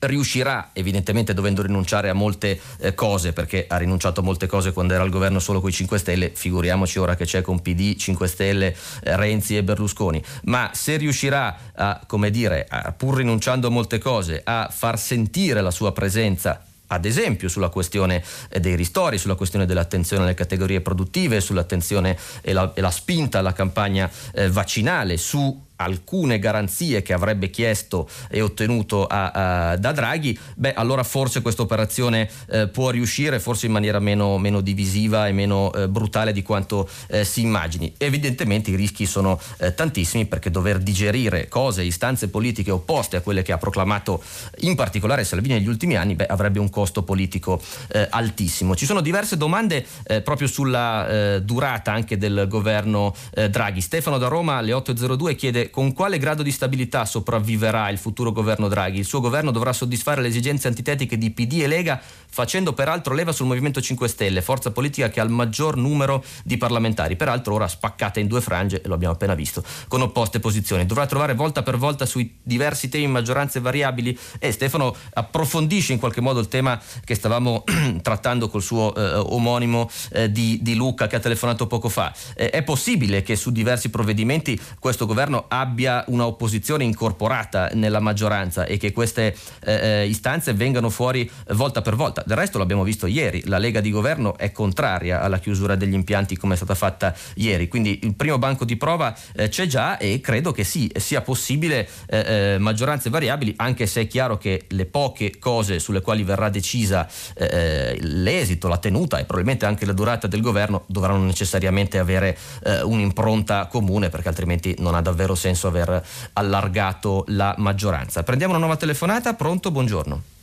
riuscirà 0.00 0.70
evidentemente 0.72 1.34
dovendo 1.34 1.62
rinunciare 1.62 2.08
a 2.08 2.14
molte 2.14 2.58
eh, 2.78 2.94
cose 2.94 3.32
perché 3.32 3.66
ha 3.68 3.76
rinunciato 3.76 4.20
a 4.20 4.22
molte 4.22 4.46
cose 4.46 4.72
quando 4.72 4.94
era 4.94 5.02
al 5.02 5.10
governo 5.10 5.38
solo 5.38 5.60
con 5.60 5.70
i 5.70 5.72
5 5.72 5.98
Stelle 5.98 6.30
figuriamoci 6.34 6.98
ora 6.98 7.16
che 7.16 7.24
c'è 7.24 7.42
con 7.42 7.60
PD, 7.60 7.96
5 7.96 8.28
Stelle, 8.28 8.76
eh, 9.02 9.16
Renzi 9.16 9.56
e 9.56 9.62
Berlusconi. 9.62 10.22
Ma 10.44 10.70
se 10.72 10.96
riuscirà 10.96 11.56
a 11.74 12.00
come 12.06 12.30
dire 12.30 12.66
a, 12.68 12.92
pur 12.92 13.16
rinunciando 13.16 13.68
a 13.68 13.70
molte 13.70 13.98
cose 13.98 14.40
a 14.44 14.68
far 14.70 14.98
sentire 14.98 15.60
la 15.60 15.70
sua 15.70 15.92
presenza 15.92 16.62
ad 16.88 17.04
esempio 17.04 17.48
sulla 17.48 17.68
questione 17.68 18.22
eh, 18.48 18.60
dei 18.60 18.74
ristori, 18.74 19.18
sulla 19.18 19.34
questione 19.34 19.66
dell'attenzione 19.66 20.22
alle 20.22 20.34
categorie 20.34 20.80
produttive, 20.80 21.40
sull'attenzione 21.40 22.16
e 22.40 22.52
la, 22.52 22.72
e 22.74 22.80
la 22.80 22.90
spinta 22.90 23.38
alla 23.40 23.52
campagna 23.52 24.10
eh, 24.32 24.48
vaccinale, 24.50 25.16
su 25.16 25.66
alcune 25.78 26.38
garanzie 26.38 27.02
che 27.02 27.12
avrebbe 27.12 27.50
chiesto 27.50 28.08
e 28.28 28.40
ottenuto 28.40 29.06
a, 29.06 29.70
a, 29.70 29.76
da 29.76 29.92
Draghi, 29.92 30.38
beh 30.56 30.74
allora 30.74 31.02
forse 31.02 31.42
questa 31.42 31.62
operazione 31.62 32.28
eh, 32.50 32.68
può 32.68 32.90
riuscire, 32.90 33.40
forse 33.40 33.66
in 33.66 33.72
maniera 33.72 33.98
meno, 33.98 34.38
meno 34.38 34.60
divisiva 34.60 35.28
e 35.28 35.32
meno 35.32 35.72
eh, 35.72 35.88
brutale 35.88 36.32
di 36.32 36.42
quanto 36.42 36.88
eh, 37.08 37.24
si 37.24 37.42
immagini. 37.42 37.94
Evidentemente 37.98 38.70
i 38.70 38.74
rischi 38.74 39.06
sono 39.06 39.40
eh, 39.58 39.74
tantissimi 39.74 40.26
perché 40.26 40.50
dover 40.50 40.78
digerire 40.78 41.48
cose, 41.48 41.82
istanze 41.82 42.28
politiche 42.28 42.70
opposte 42.70 43.16
a 43.16 43.20
quelle 43.20 43.42
che 43.42 43.52
ha 43.52 43.58
proclamato 43.58 44.22
in 44.60 44.74
particolare 44.74 45.24
Salvini 45.24 45.54
negli 45.54 45.68
ultimi 45.68 45.96
anni, 45.96 46.14
beh, 46.14 46.26
avrebbe 46.26 46.58
un 46.58 46.70
costo 46.70 47.02
politico 47.02 47.60
eh, 47.92 48.06
altissimo. 48.10 48.74
Ci 48.74 48.86
sono 48.86 49.00
diverse 49.00 49.36
domande 49.36 49.84
eh, 50.04 50.20
proprio 50.22 50.48
sulla 50.48 51.36
durata 51.40 51.92
anche 51.92 52.16
del 52.16 52.46
governo 52.48 53.14
Draghi. 53.32 53.80
Stefano 53.80 54.18
da 54.18 54.28
Roma 54.28 54.56
alle 54.56 54.72
8.02 54.72 55.36
chiede 55.36 55.67
con 55.70 55.92
quale 55.92 56.18
grado 56.18 56.42
di 56.42 56.50
stabilità 56.50 57.04
sopravviverà 57.04 57.88
il 57.90 57.98
futuro 57.98 58.32
governo 58.32 58.68
Draghi. 58.68 58.98
Il 58.98 59.04
suo 59.04 59.20
governo 59.20 59.50
dovrà 59.50 59.72
soddisfare 59.72 60.20
le 60.20 60.28
esigenze 60.28 60.68
antitetiche 60.68 61.18
di 61.18 61.30
PD 61.30 61.60
e 61.62 61.66
Lega, 61.66 62.00
facendo 62.30 62.72
peraltro 62.72 63.14
leva 63.14 63.32
sul 63.32 63.46
Movimento 63.46 63.80
5 63.80 64.08
Stelle, 64.08 64.42
forza 64.42 64.70
politica 64.70 65.08
che 65.08 65.20
ha 65.20 65.24
il 65.24 65.30
maggior 65.30 65.76
numero 65.76 66.24
di 66.44 66.56
parlamentari, 66.56 67.16
peraltro 67.16 67.54
ora 67.54 67.68
spaccata 67.68 68.20
in 68.20 68.26
due 68.26 68.40
frange, 68.40 68.80
e 68.82 68.88
lo 68.88 68.94
abbiamo 68.94 69.14
appena 69.14 69.34
visto, 69.34 69.62
con 69.88 70.02
opposte 70.02 70.40
posizioni. 70.40 70.86
Dovrà 70.86 71.06
trovare 71.06 71.34
volta 71.34 71.62
per 71.62 71.76
volta 71.76 72.06
sui 72.06 72.38
diversi 72.42 72.88
temi 72.88 73.06
maggioranze 73.06 73.60
variabili 73.60 74.16
e 74.38 74.52
Stefano 74.52 74.94
approfondisce 75.14 75.92
in 75.92 75.98
qualche 75.98 76.20
modo 76.20 76.40
il 76.40 76.48
tema 76.48 76.80
che 77.04 77.14
stavamo 77.14 77.64
trattando 78.02 78.48
col 78.48 78.62
suo 78.62 78.94
eh, 78.94 79.14
omonimo 79.14 79.90
eh, 80.12 80.30
di, 80.30 80.58
di, 80.62 80.74
Luca 80.74 81.06
che 81.06 81.16
ha 81.16 81.20
telefonato 81.20 81.66
poco 81.66 81.88
fa. 81.88 82.14
Eh, 82.34 82.50
è 82.50 82.62
possibile 82.62 83.22
che 83.22 83.36
su 83.36 83.50
diversi 83.50 83.90
provvedimenti 83.90 84.60
questo 84.78 85.06
governo 85.06 85.46
abbia 85.48 86.04
una 86.08 86.26
opposizione 86.26 86.84
incorporata 86.84 87.70
nella 87.72 88.00
maggioranza 88.00 88.64
e 88.64 88.76
che 88.76 88.92
queste 88.92 89.36
eh, 89.64 89.72
eh, 89.72 90.06
istanze 90.06 90.52
vengano 90.52 90.90
fuori 90.90 91.28
volta 91.48 91.82
per 91.82 91.96
volta. 91.96 92.22
Del 92.28 92.36
resto 92.36 92.58
l'abbiamo 92.58 92.82
visto 92.82 93.06
ieri, 93.06 93.42
la 93.46 93.56
Lega 93.56 93.80
di 93.80 93.90
governo 93.90 94.36
è 94.36 94.52
contraria 94.52 95.22
alla 95.22 95.38
chiusura 95.38 95.76
degli 95.76 95.94
impianti 95.94 96.36
come 96.36 96.52
è 96.52 96.56
stata 96.58 96.74
fatta 96.74 97.14
ieri, 97.36 97.68
quindi 97.68 98.00
il 98.02 98.14
primo 98.16 98.36
banco 98.36 98.66
di 98.66 98.76
prova 98.76 99.16
eh, 99.34 99.48
c'è 99.48 99.66
già 99.66 99.96
e 99.96 100.20
credo 100.20 100.52
che 100.52 100.62
sì, 100.62 100.92
sia 100.94 101.22
possibile 101.22 101.88
eh, 102.06 102.52
eh, 102.52 102.58
maggioranze 102.58 103.08
variabili, 103.08 103.54
anche 103.56 103.86
se 103.86 104.02
è 104.02 104.06
chiaro 104.06 104.36
che 104.36 104.66
le 104.68 104.84
poche 104.84 105.38
cose 105.38 105.78
sulle 105.78 106.02
quali 106.02 106.22
verrà 106.22 106.50
decisa 106.50 107.08
eh, 107.32 107.96
l'esito, 107.98 108.68
la 108.68 108.76
tenuta 108.76 109.16
e 109.16 109.24
probabilmente 109.24 109.64
anche 109.64 109.86
la 109.86 109.94
durata 109.94 110.26
del 110.26 110.42
governo 110.42 110.84
dovranno 110.84 111.24
necessariamente 111.24 111.98
avere 111.98 112.36
un'impronta 112.82 113.68
comune 113.68 114.10
perché 114.10 114.28
altrimenti 114.28 114.74
non 114.80 114.94
ha 114.94 115.00
davvero 115.00 115.34
senso 115.34 115.68
aver 115.68 116.06
allargato 116.34 117.24
la 117.28 117.54
maggioranza. 117.56 118.22
Prendiamo 118.22 118.52
una 118.52 118.60
nuova 118.60 118.76
telefonata, 118.76 119.32
pronto? 119.32 119.70
Buongiorno. 119.70 120.37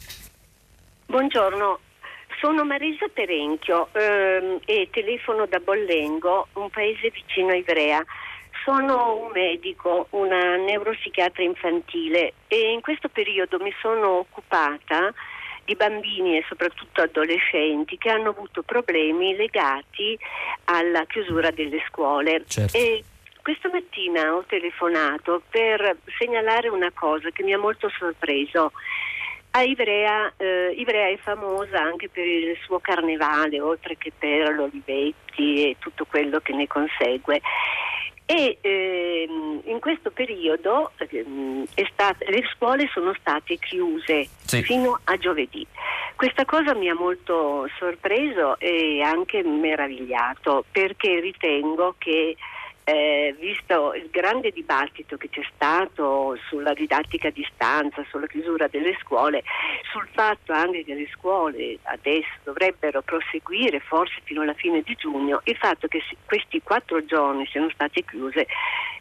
Buongiorno, 1.16 1.80
sono 2.42 2.66
Marisa 2.66 3.08
Perenchio 3.08 3.88
ehm, 3.94 4.60
e 4.66 4.90
telefono 4.92 5.46
da 5.46 5.60
Bollengo, 5.60 6.50
un 6.56 6.70
paese 6.70 7.10
vicino 7.10 7.52
a 7.52 7.56
Ivrea. 7.56 8.04
Sono 8.66 9.16
un 9.24 9.32
medico, 9.32 10.08
una 10.10 10.58
neuropsichiatra 10.58 11.42
infantile 11.42 12.34
e 12.48 12.74
in 12.74 12.82
questo 12.82 13.08
periodo 13.08 13.60
mi 13.60 13.74
sono 13.80 14.18
occupata 14.18 15.14
di 15.64 15.74
bambini 15.76 16.36
e 16.36 16.44
soprattutto 16.50 17.04
adolescenti 17.04 17.98
che 17.98 18.10
hanno 18.10 18.32
avuto 18.32 18.62
problemi 18.64 19.38
legati 19.38 20.20
alla 20.66 21.06
chiusura 21.06 21.50
delle 21.50 21.82
scuole. 21.88 22.44
Certo. 22.46 22.76
E 22.76 23.06
questa 23.42 23.70
mattina 23.72 24.36
ho 24.36 24.44
telefonato 24.46 25.44
per 25.50 25.96
segnalare 26.18 26.68
una 26.68 26.92
cosa 26.94 27.30
che 27.30 27.42
mi 27.42 27.54
ha 27.54 27.58
molto 27.58 27.90
sorpreso. 27.98 28.74
A 29.56 29.62
Ivrea, 29.64 30.34
eh, 30.36 30.74
Ivrea 30.76 31.08
è 31.08 31.18
famosa 31.18 31.80
anche 31.82 32.10
per 32.10 32.28
il 32.28 32.58
suo 32.66 32.80
carnevale, 32.80 33.62
oltre 33.62 33.96
che 33.98 34.12
per 34.18 34.54
l'Olivetti 34.54 35.70
e 35.70 35.78
tutto 35.80 36.04
quello 36.04 36.42
che 36.42 36.52
ne 36.52 36.68
consegue. 36.68 37.40
E 38.26 38.58
ehm, 38.60 39.62
in 39.64 39.80
questo 39.80 40.12
periodo 40.12 40.92
ehm, 40.98 41.64
stat- 41.74 42.28
le 42.28 42.44
scuole 42.54 42.90
sono 42.92 43.16
state 43.18 43.58
chiuse 43.58 44.28
sì. 44.44 44.62
fino 44.62 45.00
a 45.06 45.16
giovedì. 45.16 45.66
Questa 46.18 46.44
cosa 46.44 46.76
mi 46.76 46.90
ha 46.90 46.96
molto 46.96 47.70
sorpreso 47.80 48.60
e 48.60 49.02
anche 49.04 49.42
meravigliato 49.42 50.66
perché 50.70 51.22
ritengo 51.22 51.96
che 51.98 52.36
eh, 52.88 53.36
visto 53.40 53.94
il 53.96 54.10
grande 54.12 54.52
dibattito 54.52 55.18
che 55.18 55.30
c'è 55.30 55.42
stato 55.56 56.38
sulla 56.48 56.74
didattica 56.74 57.30
a 57.30 57.32
distanza, 57.32 58.06
sulla 58.10 58.28
chiusura 58.28 58.68
delle 58.68 58.96
scuole, 59.02 59.44
sul 59.92 60.08
fatto 60.14 60.54
anche 60.54 60.84
che 60.84 60.94
le 60.94 61.08
scuole 61.12 61.80
adesso 61.84 62.30
dovrebbero 62.44 63.02
proseguire 63.02 63.80
forse 63.80 64.22
fino 64.24 64.42
alla 64.42 64.54
fine 64.54 64.82
di 64.84 64.96
giugno, 64.96 65.42
il 65.46 65.58
fatto 65.58 65.88
che 65.88 66.02
questi 66.26 66.62
quattro 66.62 67.04
giorni 67.06 67.48
siano 67.48 67.70
state 67.72 68.04
chiuse 68.06 68.46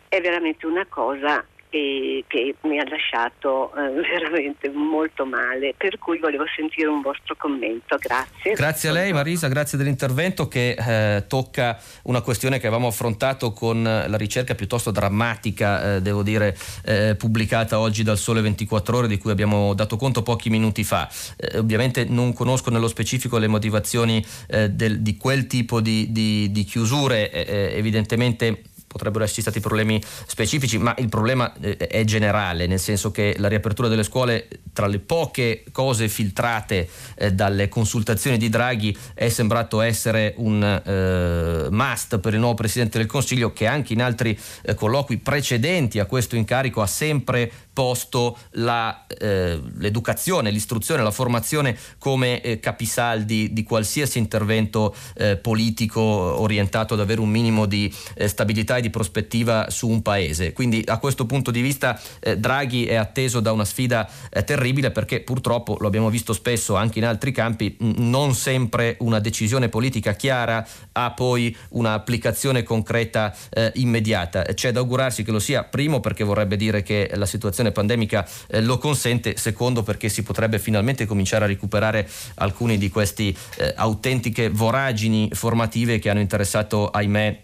è 0.08 0.20
veramente 0.20 0.66
una 0.66 0.86
cosa 0.86 1.44
e 1.74 2.24
che 2.28 2.54
mi 2.62 2.78
ha 2.78 2.88
lasciato 2.88 3.74
eh, 3.74 3.90
veramente 4.00 4.70
molto 4.70 5.26
male, 5.26 5.74
per 5.76 5.98
cui 5.98 6.18
volevo 6.20 6.44
sentire 6.54 6.86
un 6.86 7.00
vostro 7.00 7.34
commento. 7.36 7.96
Grazie. 7.98 8.52
Grazie 8.52 8.88
a 8.90 8.92
lei 8.92 9.12
Marisa, 9.12 9.48
grazie 9.48 9.76
dell'intervento 9.76 10.46
che 10.46 10.76
eh, 10.78 11.26
tocca 11.26 11.76
una 12.04 12.20
questione 12.20 12.60
che 12.60 12.68
avevamo 12.68 12.86
affrontato 12.86 13.52
con 13.52 13.82
la 13.82 14.16
ricerca 14.16 14.54
piuttosto 14.54 14.92
drammatica, 14.92 15.96
eh, 15.96 16.00
devo 16.00 16.22
dire, 16.22 16.56
eh, 16.84 17.16
pubblicata 17.18 17.80
oggi 17.80 18.04
dal 18.04 18.18
Sole 18.18 18.40
24 18.40 18.96
ore 18.96 19.08
di 19.08 19.18
cui 19.18 19.32
abbiamo 19.32 19.74
dato 19.74 19.96
conto 19.96 20.22
pochi 20.22 20.50
minuti 20.50 20.84
fa. 20.84 21.08
Eh, 21.36 21.58
ovviamente 21.58 22.04
non 22.04 22.32
conosco 22.32 22.70
nello 22.70 22.88
specifico 22.88 23.38
le 23.38 23.48
motivazioni 23.48 24.24
eh, 24.46 24.70
del, 24.70 25.00
di 25.00 25.16
quel 25.16 25.48
tipo 25.48 25.80
di, 25.80 26.12
di, 26.12 26.52
di 26.52 26.62
chiusure, 26.62 27.72
evidentemente 27.74 28.62
potrebbero 28.94 29.24
esserci 29.24 29.40
stati 29.40 29.58
problemi 29.58 30.00
specifici, 30.26 30.78
ma 30.78 30.94
il 30.98 31.08
problema 31.08 31.52
eh, 31.60 31.76
è 31.76 32.04
generale, 32.04 32.68
nel 32.68 32.78
senso 32.78 33.10
che 33.10 33.34
la 33.38 33.48
riapertura 33.48 33.88
delle 33.88 34.04
scuole, 34.04 34.46
tra 34.72 34.86
le 34.86 35.00
poche 35.00 35.64
cose 35.72 36.08
filtrate 36.08 36.88
eh, 37.16 37.32
dalle 37.32 37.68
consultazioni 37.68 38.38
di 38.38 38.48
Draghi, 38.48 38.96
è 39.14 39.28
sembrato 39.28 39.80
essere 39.80 40.34
un 40.36 40.62
eh, 40.62 41.68
must 41.70 42.20
per 42.20 42.34
il 42.34 42.38
nuovo 42.38 42.54
Presidente 42.54 42.98
del 42.98 43.08
Consiglio 43.08 43.52
che 43.52 43.66
anche 43.66 43.94
in 43.94 44.00
altri 44.00 44.38
eh, 44.62 44.74
colloqui 44.74 45.16
precedenti 45.18 45.98
a 45.98 46.06
questo 46.06 46.36
incarico 46.36 46.80
ha 46.80 46.86
sempre 46.86 47.50
posto 47.74 48.38
la, 48.52 49.04
eh, 49.08 49.60
l'educazione, 49.78 50.52
l'istruzione, 50.52 51.02
la 51.02 51.10
formazione 51.10 51.76
come 51.98 52.40
eh, 52.40 52.60
capisaldi 52.60 53.52
di 53.52 53.64
qualsiasi 53.64 54.18
intervento 54.18 54.94
eh, 55.16 55.36
politico 55.36 56.00
orientato 56.00 56.94
ad 56.94 57.00
avere 57.00 57.20
un 57.20 57.28
minimo 57.28 57.66
di 57.66 57.92
eh, 58.14 58.28
stabilità 58.28 58.76
e 58.76 58.80
di 58.84 58.90
prospettiva 58.90 59.70
su 59.70 59.88
un 59.88 60.02
paese. 60.02 60.52
Quindi 60.52 60.82
a 60.86 60.98
questo 60.98 61.26
punto 61.26 61.50
di 61.50 61.60
vista 61.60 61.98
eh, 62.20 62.36
Draghi 62.36 62.84
è 62.86 62.94
atteso 62.94 63.40
da 63.40 63.52
una 63.52 63.64
sfida 63.64 64.08
eh, 64.30 64.44
terribile 64.44 64.90
perché 64.90 65.20
purtroppo 65.20 65.76
lo 65.80 65.86
abbiamo 65.86 66.10
visto 66.10 66.32
spesso 66.32 66.76
anche 66.76 66.98
in 66.98 67.06
altri 67.06 67.32
campi, 67.32 67.76
mh, 67.78 67.92
non 67.96 68.34
sempre 68.34 68.96
una 69.00 69.18
decisione 69.18 69.68
politica 69.68 70.12
chiara 70.12 70.66
ha 70.92 71.10
poi 71.12 71.54
un'applicazione 71.70 72.62
concreta 72.62 73.34
immediata. 73.74 74.42
C'è 74.42 74.72
da 74.72 74.80
augurarsi 74.80 75.22
che 75.22 75.30
lo 75.30 75.38
sia, 75.38 75.64
primo 75.64 76.00
perché 76.00 76.24
vorrebbe 76.24 76.56
dire 76.56 76.82
che 76.82 77.10
la 77.14 77.26
situazione 77.26 77.64
situazione 77.64 77.72
pandemica 77.72 78.26
eh, 78.48 78.60
lo 78.60 78.78
consente, 78.78 79.36
secondo 79.36 79.82
perché 79.82 80.08
si 80.08 80.22
potrebbe 80.22 80.58
finalmente 80.58 81.06
cominciare 81.06 81.44
a 81.44 81.48
recuperare 81.48 82.08
alcuni 82.36 82.76
di 82.76 82.88
questi 82.88 83.36
eh, 83.58 83.72
autentiche 83.76 84.48
voragini 84.48 85.30
formative 85.32 85.98
che 85.98 86.10
hanno 86.10 86.20
interessato, 86.20 86.88
ahimè, 86.88 87.42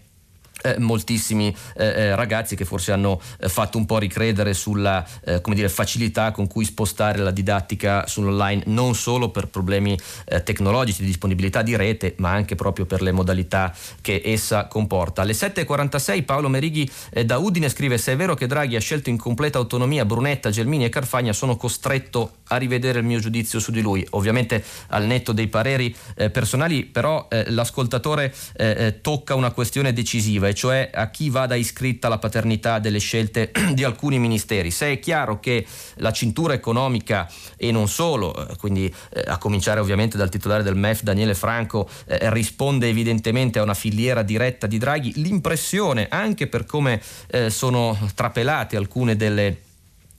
eh, 0.63 0.79
moltissimi 0.79 1.55
eh, 1.75 1.85
eh, 1.85 2.15
ragazzi 2.15 2.55
che 2.55 2.65
forse 2.65 2.91
hanno 2.91 3.19
eh, 3.39 3.49
fatto 3.49 3.77
un 3.77 3.85
po' 3.85 3.97
ricredere 3.97 4.53
sulla 4.53 5.05
eh, 5.25 5.41
dire, 5.53 5.69
facilità 5.69 6.31
con 6.31 6.47
cui 6.47 6.65
spostare 6.65 7.19
la 7.19 7.31
didattica 7.31 8.05
sull'online 8.07 8.63
non 8.67 8.95
solo 8.95 9.29
per 9.29 9.47
problemi 9.47 9.97
eh, 10.25 10.43
tecnologici 10.43 11.01
di 11.01 11.07
disponibilità 11.07 11.61
di 11.61 11.75
rete 11.75 12.15
ma 12.17 12.31
anche 12.31 12.55
proprio 12.55 12.85
per 12.85 13.01
le 13.01 13.11
modalità 13.11 13.73
che 14.01 14.21
essa 14.23 14.67
comporta. 14.67 15.21
Alle 15.21 15.33
7.46 15.33 16.23
Paolo 16.23 16.49
Merighi 16.49 16.89
da 17.25 17.37
Udine 17.37 17.69
scrive 17.69 17.97
se 17.97 18.13
è 18.13 18.15
vero 18.15 18.35
che 18.35 18.47
Draghi 18.47 18.75
ha 18.75 18.79
scelto 18.79 19.09
in 19.09 19.17
completa 19.17 19.57
autonomia 19.57 20.05
Brunetta, 20.05 20.49
Gelmini 20.49 20.85
e 20.85 20.89
Carfagna 20.89 21.33
sono 21.33 21.55
costretto 21.55 22.37
a 22.47 22.57
rivedere 22.57 22.99
il 22.99 23.05
mio 23.05 23.19
giudizio 23.19 23.59
su 23.59 23.71
di 23.71 23.81
lui. 23.81 24.05
Ovviamente 24.11 24.63
al 24.87 25.05
netto 25.05 25.31
dei 25.31 25.47
pareri 25.47 25.95
personali 26.31 26.85
però 26.85 27.27
l'ascoltatore 27.47 28.33
tocca 29.01 29.35
una 29.35 29.51
questione 29.51 29.93
decisiva 29.93 30.50
e 30.51 30.53
cioè 30.53 30.89
a 30.93 31.09
chi 31.09 31.29
vada 31.29 31.55
iscritta 31.55 32.09
la 32.09 32.17
paternità 32.17 32.79
delle 32.79 32.99
scelte 32.99 33.51
di 33.73 33.83
alcuni 33.83 34.19
ministeri. 34.19 34.69
Se 34.69 34.91
è 34.91 34.99
chiaro 34.99 35.39
che 35.39 35.65
la 35.95 36.11
cintura 36.11 36.53
economica 36.53 37.29
e 37.57 37.71
non 37.71 37.87
solo, 37.87 38.47
eh, 38.47 38.55
quindi 38.57 38.93
eh, 39.11 39.23
a 39.25 39.37
cominciare 39.37 39.79
ovviamente 39.79 40.17
dal 40.17 40.29
titolare 40.29 40.63
del 40.63 40.75
MEF 40.75 41.01
Daniele 41.01 41.35
Franco, 41.35 41.89
eh, 42.05 42.29
risponde 42.31 42.87
evidentemente 42.87 43.59
a 43.59 43.63
una 43.63 43.73
filiera 43.73 44.23
diretta 44.23 44.67
di 44.67 44.77
Draghi, 44.77 45.13
l'impressione 45.21 46.07
anche 46.09 46.47
per 46.47 46.65
come 46.65 47.01
eh, 47.27 47.49
sono 47.49 47.97
trapelate 48.13 48.75
alcune 48.75 49.15
delle 49.15 49.57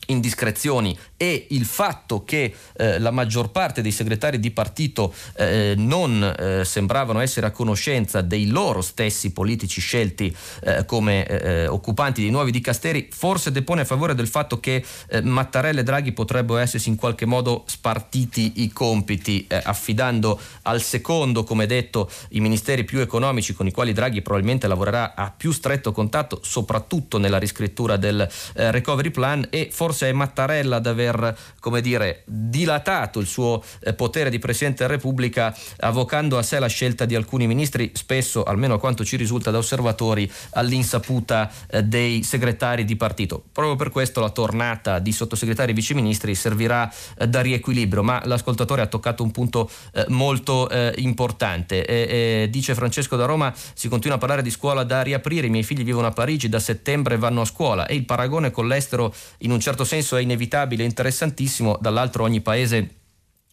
indiscrezioni 0.07 0.96
e 1.16 1.46
il 1.50 1.64
fatto 1.64 2.24
che 2.24 2.55
eh, 2.76 2.98
la 2.98 3.11
maggior 3.11 3.50
parte 3.50 3.82
dei 3.82 3.92
segretari 3.92 4.40
di 4.40 4.50
partito 4.50 5.14
eh, 5.36 5.74
non 5.76 6.22
eh, 6.22 6.64
sembravano 6.64 7.20
essere 7.20 7.46
a 7.46 7.50
conoscenza 7.50 8.20
dei 8.20 8.48
loro 8.48 8.80
stessi 8.80 9.32
politici 9.32 9.80
scelti 9.80 10.34
eh, 10.62 10.84
come 10.84 11.26
eh, 11.26 11.50
eh, 11.50 11.66
occupanti 11.66 12.22
di 12.22 12.30
nuovi 12.30 12.50
dicasteri 12.50 13.09
forse 13.12 13.53
depone 13.53 13.82
a 13.82 13.84
favore 13.84 14.14
del 14.14 14.28
fatto 14.28 14.61
che 14.61 14.84
Mattarella 15.22 15.80
e 15.80 15.82
Draghi 15.82 16.12
potrebbero 16.12 16.59
essersi 16.59 16.88
in 16.88 16.96
qualche 16.96 17.26
modo 17.26 17.64
spartiti 17.66 18.62
i 18.62 18.72
compiti 18.72 19.46
affidando 19.48 20.40
al 20.62 20.82
secondo 20.82 21.44
come 21.44 21.66
detto 21.66 22.11
i 22.30 22.40
ministeri 22.40 22.84
più 22.84 23.00
economici 23.00 23.55
con 23.55 23.66
i 23.66 23.72
quali 23.72 23.92
Draghi 23.92 24.22
probabilmente 24.22 24.66
lavorerà 24.66 25.14
a 25.14 25.32
più 25.34 25.53
stretto 25.53 25.92
contatto 25.92 26.40
soprattutto 26.42 27.18
nella 27.18 27.38
riscrittura 27.38 27.96
del 27.96 28.28
recovery 28.55 29.11
plan 29.11 29.46
e 29.50 29.68
forse 29.70 30.01
forse 30.03 30.09
è 30.09 30.12
Mattarella 30.12 30.76
ad 30.76 30.86
aver, 30.86 31.36
come 31.61 31.80
dire, 31.80 32.22
dilatato 32.26 33.20
il 33.20 33.26
suo 33.26 33.62
eh, 33.80 33.92
potere 33.94 34.30
di 34.30 34.38
Presidente 34.38 34.82
della 34.82 34.96
Repubblica, 34.96 35.55
avvocando 35.80 36.38
a 36.38 36.42
sé 36.42 36.59
la 36.59 36.66
scelta 36.66 37.05
di 37.05 37.14
alcuni 37.14 37.46
ministri, 37.46 37.92
spesso, 37.94 38.42
almeno 38.42 38.74
a 38.74 38.78
quanto 38.78 39.05
ci 39.05 39.16
risulta 39.16 39.50
da 39.50 39.59
osservatori, 39.59 40.30
all'insaputa 40.53 41.50
eh, 41.68 41.82
dei 41.84 42.22
segretari 42.22 42.84
di 42.84 42.96
partito. 42.96 43.42
Proprio 43.53 43.76
per 43.76 43.90
questo 43.90 44.20
la 44.20 44.30
tornata 44.30 44.98
di 44.98 45.12
sottosegretari 45.12 45.70
e 45.70 45.74
viceministri 45.74 46.34
servirà 46.34 46.92
eh, 47.16 47.28
da 47.28 47.40
riequilibrio, 47.40 48.03
ma 48.03 48.20
l'ascoltatore 48.24 48.82
ha 48.82 48.86
toccato 48.86 49.22
un 49.22 49.30
punto 49.30 49.70
molto 50.09 50.68
importante. 50.96 52.48
dice 52.50 52.74
Francesco 52.74 53.16
da 53.16 53.26
Roma, 53.26 53.53
si 53.74 53.88
continua 53.88 54.16
a 54.16 54.18
parlare 54.18 54.42
di 54.42 54.50
scuola 54.50 54.84
da 54.84 55.03
riaprire, 55.03 55.46
i 55.46 55.50
miei 55.50 55.62
figli 55.62 55.84
vivono 55.84 56.07
a 56.07 56.11
Parigi, 56.11 56.48
da 56.48 56.59
settembre 56.59 57.16
vanno 57.16 57.42
a 57.42 57.44
scuola 57.44 57.86
e 57.86 57.94
il 57.94 58.05
paragone 58.05 58.50
con 58.50 58.66
l'estero 58.66 59.14
in 59.38 59.50
un 59.50 59.61
certo 59.61 59.82
senso 59.85 60.16
è 60.16 60.20
inevitabile, 60.20 60.85
interessantissimo, 60.85 61.78
dall'altro 61.80 62.24
ogni 62.24 62.41
paese 62.41 63.01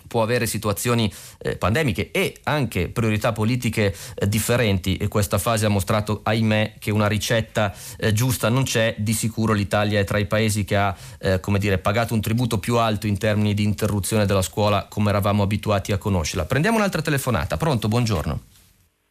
può 0.09 0.23
avere 0.23 0.47
situazioni 0.47 1.09
eh, 1.41 1.55
pandemiche 1.55 2.09
e 2.11 2.37
anche 2.43 2.89
priorità 2.89 3.31
politiche 3.31 3.93
eh, 4.15 4.27
differenti 4.27 4.97
e 4.97 5.07
questa 5.07 5.37
fase 5.37 5.65
ha 5.65 5.69
mostrato, 5.69 6.21
ahimè, 6.23 6.73
che 6.79 6.91
una 6.91 7.07
ricetta 7.07 7.73
eh, 7.97 8.11
giusta 8.11 8.49
non 8.49 8.63
c'è. 8.63 8.95
Di 8.97 9.13
sicuro 9.13 9.53
l'Italia 9.53 9.99
è 9.99 10.03
tra 10.03 10.17
i 10.17 10.25
paesi 10.25 10.65
che 10.65 10.75
ha 10.75 10.93
eh, 11.19 11.39
come 11.39 11.59
dire, 11.59 11.77
pagato 11.77 12.13
un 12.13 12.21
tributo 12.21 12.57
più 12.57 12.77
alto 12.77 13.07
in 13.07 13.17
termini 13.17 13.53
di 13.53 13.63
interruzione 13.63 14.25
della 14.25 14.41
scuola 14.41 14.87
come 14.89 15.09
eravamo 15.09 15.43
abituati 15.43 15.91
a 15.91 15.97
conoscerla. 15.97 16.45
Prendiamo 16.45 16.77
un'altra 16.77 17.01
telefonata. 17.01 17.55
Pronto? 17.55 17.87
Buongiorno. 17.87 18.39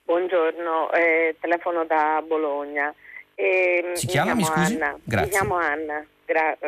Buongiorno, 0.05 0.91
eh, 0.93 1.37
telefono 1.41 1.85
da 1.85 2.23
Bologna. 2.27 2.93
E, 3.35 3.93
si 3.95 4.07
chiama, 4.07 4.35
mi, 4.35 4.39
mi 4.39 4.45
scusi? 4.45 4.75
Anna. 4.75 4.99
Grazie. 5.05 5.27
Mi 5.27 5.33
chiamo 5.33 5.55
Anna. 5.55 6.05
Gra- 6.25 6.59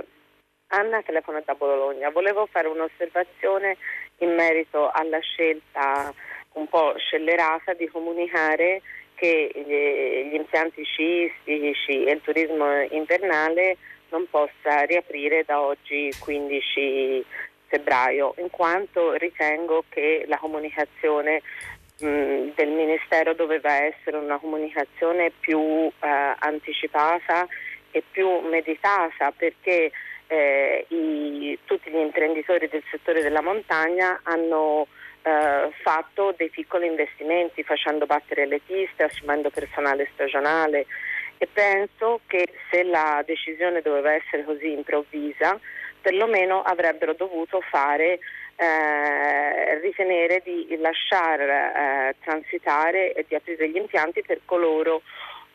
Anna 0.72 1.02
telefono 1.02 1.42
da 1.44 1.54
Bologna. 1.54 2.10
Volevo 2.10 2.46
fare 2.46 2.68
un'osservazione 2.68 3.76
in 4.18 4.34
merito 4.34 4.90
alla 4.90 5.18
scelta 5.18 6.12
un 6.52 6.66
po' 6.68 6.94
scellerata 6.96 7.74
di 7.74 7.88
comunicare 7.88 8.82
che 9.14 9.50
gli 9.54 10.34
impianti 10.34 10.82
sciistici 10.84 12.04
e 12.04 12.12
il 12.12 12.20
turismo 12.22 12.82
invernale 12.90 13.76
non 14.10 14.26
possa 14.28 14.82
riaprire 14.86 15.44
da 15.44 15.60
oggi 15.60 16.12
15 16.18 17.24
febbraio, 17.66 18.34
in 18.38 18.50
quanto 18.50 19.12
ritengo 19.14 19.84
che 19.88 20.24
la 20.26 20.38
comunicazione 20.38 21.42
del 21.98 22.68
Ministero 22.68 23.34
doveva 23.34 23.74
essere 23.74 24.16
una 24.16 24.38
comunicazione 24.38 25.30
più 25.38 25.60
eh, 25.60 26.34
anticipata 26.38 27.46
e 27.90 28.02
più 28.10 28.40
meditata 28.48 29.32
perché 29.36 29.92
eh, 30.30 30.86
i, 30.88 31.58
tutti 31.64 31.90
gli 31.90 31.96
imprenditori 31.96 32.68
del 32.68 32.84
settore 32.88 33.20
della 33.20 33.42
montagna 33.42 34.20
hanno 34.22 34.86
eh, 35.22 35.70
fatto 35.82 36.32
dei 36.36 36.50
piccoli 36.50 36.86
investimenti 36.86 37.64
facendo 37.64 38.06
battere 38.06 38.46
le 38.46 38.60
piste, 38.64 39.02
assumendo 39.02 39.50
personale 39.50 40.08
stagionale. 40.12 40.86
E 41.36 41.48
penso 41.52 42.20
che 42.28 42.46
se 42.70 42.84
la 42.84 43.24
decisione 43.26 43.82
doveva 43.82 44.12
essere 44.12 44.44
così 44.44 44.70
improvvisa, 44.70 45.58
perlomeno 46.00 46.62
avrebbero 46.62 47.14
dovuto 47.14 47.60
fare 47.68 48.20
eh, 48.54 49.80
ritenere 49.80 50.42
di 50.44 50.76
lasciare 50.78 51.72
eh, 51.74 52.16
transitare 52.22 53.14
e 53.14 53.24
di 53.26 53.34
aprire 53.34 53.68
gli 53.68 53.76
impianti 53.76 54.22
per 54.22 54.42
coloro 54.44 55.02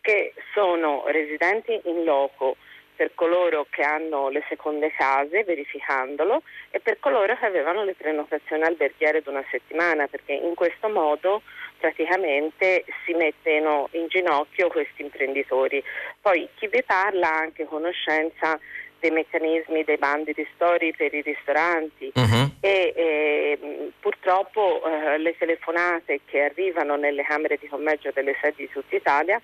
che 0.02 0.34
sono 0.54 1.04
residenti 1.08 1.80
in 1.86 2.04
loco 2.04 2.58
per 2.96 3.12
coloro 3.14 3.68
che 3.70 3.84
hanno 3.84 4.30
le 4.30 4.44
seconde 4.48 4.92
case, 4.92 5.44
verificandolo, 5.44 6.42
e 6.72 6.80
per 6.80 7.00
coloro 7.00 7.36
che 7.38 7.46
avevano 7.46 7.84
le 7.84 7.94
prenotazioni 7.94 8.64
alberghiere 8.64 9.22
di 9.22 9.30
una 9.30 9.44
settimana, 9.52 10.08
perché 10.08 10.34
in 10.34 10.56
questo 10.56 10.90
modo 10.90 11.42
praticamente 11.78 12.86
si 13.06 13.14
mettono 13.14 13.90
in 13.92 14.08
ginocchio 14.08 14.70
questi 14.70 15.02
imprenditori. 15.02 15.84
Poi 16.22 16.48
chi 16.56 16.68
vi 16.68 16.84
parla 16.84 17.32
ha 17.32 17.38
anche 17.38 17.66
conoscenza 17.66 18.60
dei 19.00 19.12
meccanismi 19.12 19.84
dei 19.84 19.98
bandi 19.98 20.34
di 20.34 20.48
storie 20.56 20.94
per 20.96 21.14
i 21.14 21.22
ristoranti 21.22 22.12
uh-huh. 22.14 22.52
e 22.60 22.94
eh, 22.96 23.92
purtroppo 24.00 24.82
eh, 24.84 25.18
le 25.20 25.38
telefonate 25.38 26.22
che 26.26 26.42
arrivano 26.42 26.96
nelle 26.96 27.24
camere 27.24 27.58
di 27.60 27.68
commercio 27.68 28.12
delle 28.14 28.36
sedi 28.42 28.64
di 28.66 28.70
tutta 28.72 28.96
Italia 28.96 29.40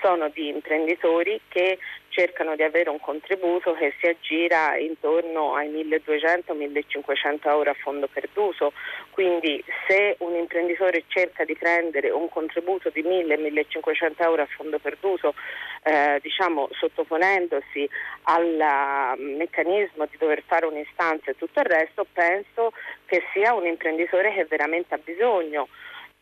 sono 0.00 0.28
di 0.28 0.48
imprenditori 0.48 1.40
che 1.48 1.78
cercano 2.08 2.56
di 2.56 2.62
avere 2.62 2.88
un 2.88 2.98
contributo 2.98 3.74
che 3.74 3.92
si 4.00 4.06
aggira 4.06 4.76
intorno 4.78 5.54
ai 5.54 5.68
1200-1500 5.68 7.48
euro 7.48 7.70
a 7.70 7.74
fondo 7.74 8.08
perduto, 8.08 8.72
quindi 9.10 9.62
se 9.86 10.16
un 10.20 10.34
imprenditore 10.34 11.04
cerca 11.08 11.44
di 11.44 11.54
prendere 11.54 12.10
un 12.10 12.30
contributo 12.30 12.88
di 12.88 13.02
1000-1500 13.02 14.12
euro 14.22 14.42
a 14.42 14.46
fondo 14.46 14.78
perduto, 14.78 15.34
eh, 15.82 16.18
diciamo 16.22 16.68
sottoponendosi 16.72 17.88
al 18.22 19.16
mm, 19.18 19.36
meccanismo 19.36 20.06
di 20.10 20.16
dover 20.16 20.42
fare 20.46 20.64
un'istanza 20.64 21.30
e 21.30 21.36
tutto 21.36 21.60
il 21.60 21.66
resto, 21.66 22.06
penso 22.10 22.72
che 23.04 23.22
sia 23.34 23.52
un 23.52 23.66
imprenditore 23.66 24.32
che 24.32 24.46
veramente 24.46 24.94
ha 24.94 25.00
bisogno 25.02 25.68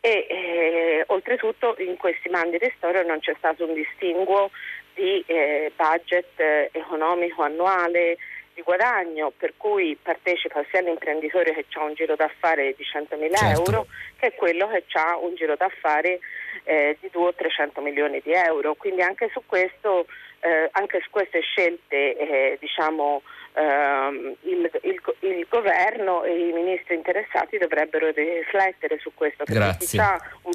e 0.05 0.27
eh, 0.29 1.03
oltretutto 1.07 1.75
in 1.79 1.97
questi 1.97 2.29
mandi 2.29 2.59
di 2.59 2.71
storia 2.77 3.01
non 3.01 3.17
c'è 3.21 3.33
stato 3.39 3.65
un 3.65 3.73
distinguo 3.73 4.51
di 4.93 5.23
eh, 5.25 5.71
budget 5.75 6.39
eh, 6.39 6.69
economico 6.73 7.41
annuale 7.41 8.17
di 8.53 8.61
guadagno, 8.61 9.33
per 9.35 9.53
cui 9.57 9.97
partecipa 9.99 10.63
sia 10.69 10.81
l'imprenditore 10.81 11.55
che 11.55 11.65
ha 11.73 11.83
un 11.83 11.95
giro 11.95 12.15
d'affari 12.15 12.75
di 12.77 12.83
100.000 12.83 13.35
certo. 13.35 13.63
euro 13.63 13.87
che 14.17 14.33
quello 14.35 14.67
che 14.67 14.83
ha 14.93 15.17
un 15.17 15.33
giro 15.33 15.55
d'affari 15.55 16.19
eh, 16.65 16.97
di 17.01 17.09
200 17.11 17.41
300 17.41 17.81
milioni 17.81 18.21
di 18.23 18.31
euro. 18.31 18.75
Quindi 18.75 19.01
anche 19.01 19.31
su, 19.33 19.41
questo, 19.47 20.05
eh, 20.41 20.69
anche 20.73 21.01
su 21.01 21.09
queste 21.09 21.41
scelte 21.41 22.15
eh, 22.15 22.57
diciamo, 22.59 23.23
ehm, 23.55 24.35
il, 24.41 24.69
il, 24.83 25.01
il, 25.19 25.47
governo 25.49 26.23
e 26.23 26.49
i 26.49 26.51
ministri 26.51 26.95
interessati 26.95 27.57
dovrebbero 27.57 28.11
riflettere 28.11 28.99
su 28.99 29.11
questo. 29.13 29.43
Perché 29.45 29.85
chi 29.85 29.97
ha 29.97 30.19
un, 30.43 30.53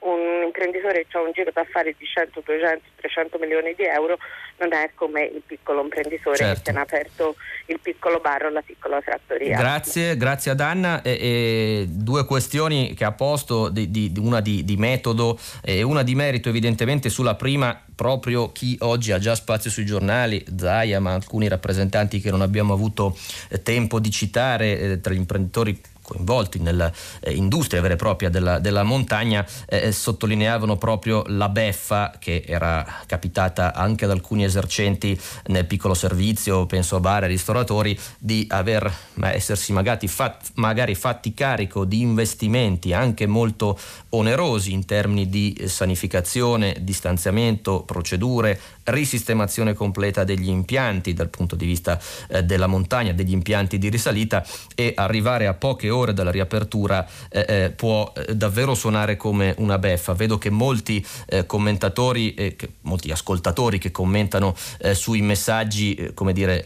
un, 0.00 0.42
imprenditore 0.44 1.06
che 1.06 1.16
ha 1.16 1.20
un 1.20 1.32
giro 1.32 1.50
d'affari 1.52 1.94
di 1.98 2.06
100, 2.06 2.42
200, 2.44 2.82
300 2.96 3.38
milioni 3.38 3.74
di 3.74 3.84
euro 3.84 4.18
non 4.58 4.72
è 4.72 4.90
come 4.94 5.24
il 5.24 5.42
piccolo 5.44 5.82
imprenditore 5.82 6.36
certo. 6.36 6.62
che 6.62 6.70
si 6.70 6.76
è 6.76 6.80
aperto 6.80 7.36
il 7.66 7.78
piccolo 7.80 8.20
bar 8.20 8.44
o 8.44 8.50
la 8.50 8.62
piccola 8.62 9.00
trattoria. 9.02 9.58
Grazie, 9.58 10.16
grazie 10.16 10.52
ad 10.52 10.60
Anna. 10.60 11.02
E, 11.02 11.10
e 11.10 11.86
due 11.88 12.24
questioni 12.24 12.94
che 12.94 13.04
ha 13.04 13.12
posto, 13.12 13.68
di, 13.68 13.90
di, 13.90 14.12
una 14.18 14.40
di, 14.40 14.64
di 14.64 14.76
metodo 14.76 15.38
e 15.62 15.82
una 15.82 16.02
di 16.02 16.14
merito 16.14 16.48
evidentemente 16.48 17.08
sulla 17.08 17.34
prima 17.34 17.82
proprio 17.96 18.52
chi 18.52 18.76
oggi 18.80 19.10
ha 19.10 19.18
già 19.18 19.34
spazio 19.34 19.70
sui 19.70 19.86
giornali, 19.86 20.44
Zaia, 20.54 21.00
ma 21.00 21.14
alcuni 21.14 21.48
rappresentanti 21.48 22.20
che 22.20 22.30
non 22.30 22.35
abbiamo 22.40 22.72
avuto 22.72 23.16
eh, 23.48 23.62
tempo 23.62 24.00
di 24.00 24.10
citare 24.10 24.78
eh, 24.78 25.00
tra 25.00 25.12
gli 25.12 25.18
imprenditori 25.18 25.80
coinvolti 26.06 26.60
nell'industria 26.60 27.80
vera 27.80 27.94
e 27.94 27.96
propria 27.96 28.30
della, 28.30 28.58
della 28.60 28.84
montagna 28.84 29.44
eh, 29.68 29.90
sottolineavano 29.90 30.76
proprio 30.76 31.24
la 31.26 31.48
beffa 31.48 32.14
che 32.18 32.44
era 32.46 32.86
capitata 33.06 33.74
anche 33.74 34.04
ad 34.04 34.12
alcuni 34.12 34.44
esercenti 34.44 35.18
nel 35.46 35.66
piccolo 35.66 35.94
servizio, 35.94 36.66
penso 36.66 36.96
a 36.96 37.00
bar 37.00 37.24
e 37.24 37.26
ristoratori, 37.26 37.98
di 38.18 38.46
aver 38.48 38.90
essersi 39.22 39.72
magari, 39.72 40.06
fat, 40.06 40.52
magari 40.54 40.94
fatti 40.94 41.34
carico 41.34 41.84
di 41.84 42.00
investimenti 42.00 42.92
anche 42.92 43.26
molto 43.26 43.78
onerosi 44.10 44.72
in 44.72 44.84
termini 44.84 45.28
di 45.28 45.64
sanificazione, 45.66 46.76
distanziamento, 46.80 47.82
procedure, 47.82 48.58
risistemazione 48.84 49.74
completa 49.74 50.22
degli 50.22 50.48
impianti 50.48 51.12
dal 51.12 51.28
punto 51.28 51.56
di 51.56 51.66
vista 51.66 51.98
eh, 52.28 52.44
della 52.44 52.68
montagna, 52.68 53.12
degli 53.12 53.32
impianti 53.32 53.78
di 53.78 53.88
risalita 53.88 54.44
e 54.74 54.92
arrivare 54.94 55.46
a 55.46 55.54
poche 55.54 55.90
ore 55.90 55.95
dalla 56.04 56.30
riapertura 56.30 57.06
eh, 57.28 57.44
eh 57.48 57.70
può 57.70 58.12
eh, 58.14 58.34
davvero 58.34 58.74
suonare 58.74 59.16
come 59.16 59.54
una 59.58 59.78
beffa. 59.78 60.14
Vedo 60.14 60.38
che 60.38 60.50
molti 60.50 61.04
eh, 61.26 61.46
commentatori, 61.46 62.34
che, 62.34 62.72
molti 62.82 63.10
ascoltatori 63.10 63.78
che 63.78 63.90
commentano 63.90 64.54
sui 64.92 65.22
messaggi, 65.22 66.10
come 66.14 66.32
dire, 66.32 66.62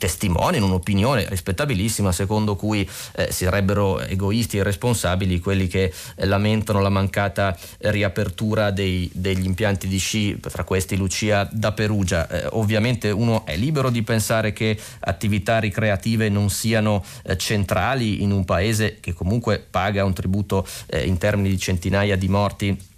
testimoniano 0.00 0.64
un'opinione 0.64 1.28
rispettabilissima 1.28 2.10
secondo 2.10 2.56
cui 2.56 2.88
eh, 3.16 3.30
sarebbero 3.30 4.00
egoisti 4.00 4.56
e 4.56 4.62
responsabili 4.62 5.40
quelli 5.40 5.66
che 5.66 5.92
eh, 6.14 6.24
lamentano 6.24 6.80
la 6.80 6.88
mancata 6.88 7.54
riapertura 7.80 8.70
dei, 8.70 9.10
degli 9.12 9.44
impianti 9.44 9.88
di 9.88 9.98
sci, 9.98 10.40
tra 10.40 10.64
questi 10.64 10.96
Lucia 10.96 11.46
da 11.52 11.72
Perugia. 11.72 12.26
Eh, 12.28 12.48
ovviamente 12.52 13.10
uno 13.10 13.44
è 13.44 13.58
libero 13.58 13.90
di 13.90 14.02
pensare 14.02 14.54
che 14.54 14.78
attività 15.00 15.58
ricreative 15.58 16.30
non 16.30 16.48
siano 16.48 17.04
eh, 17.24 17.36
centrali 17.36 18.22
in 18.22 18.30
un 18.30 18.46
paese 18.46 19.00
che 19.00 19.12
comunque 19.12 19.58
paga 19.58 20.02
un 20.02 20.14
tributo 20.14 20.66
in 21.04 21.18
termini 21.18 21.50
di 21.50 21.58
centinaia 21.58 22.16
di 22.16 22.28
morti 22.28 22.88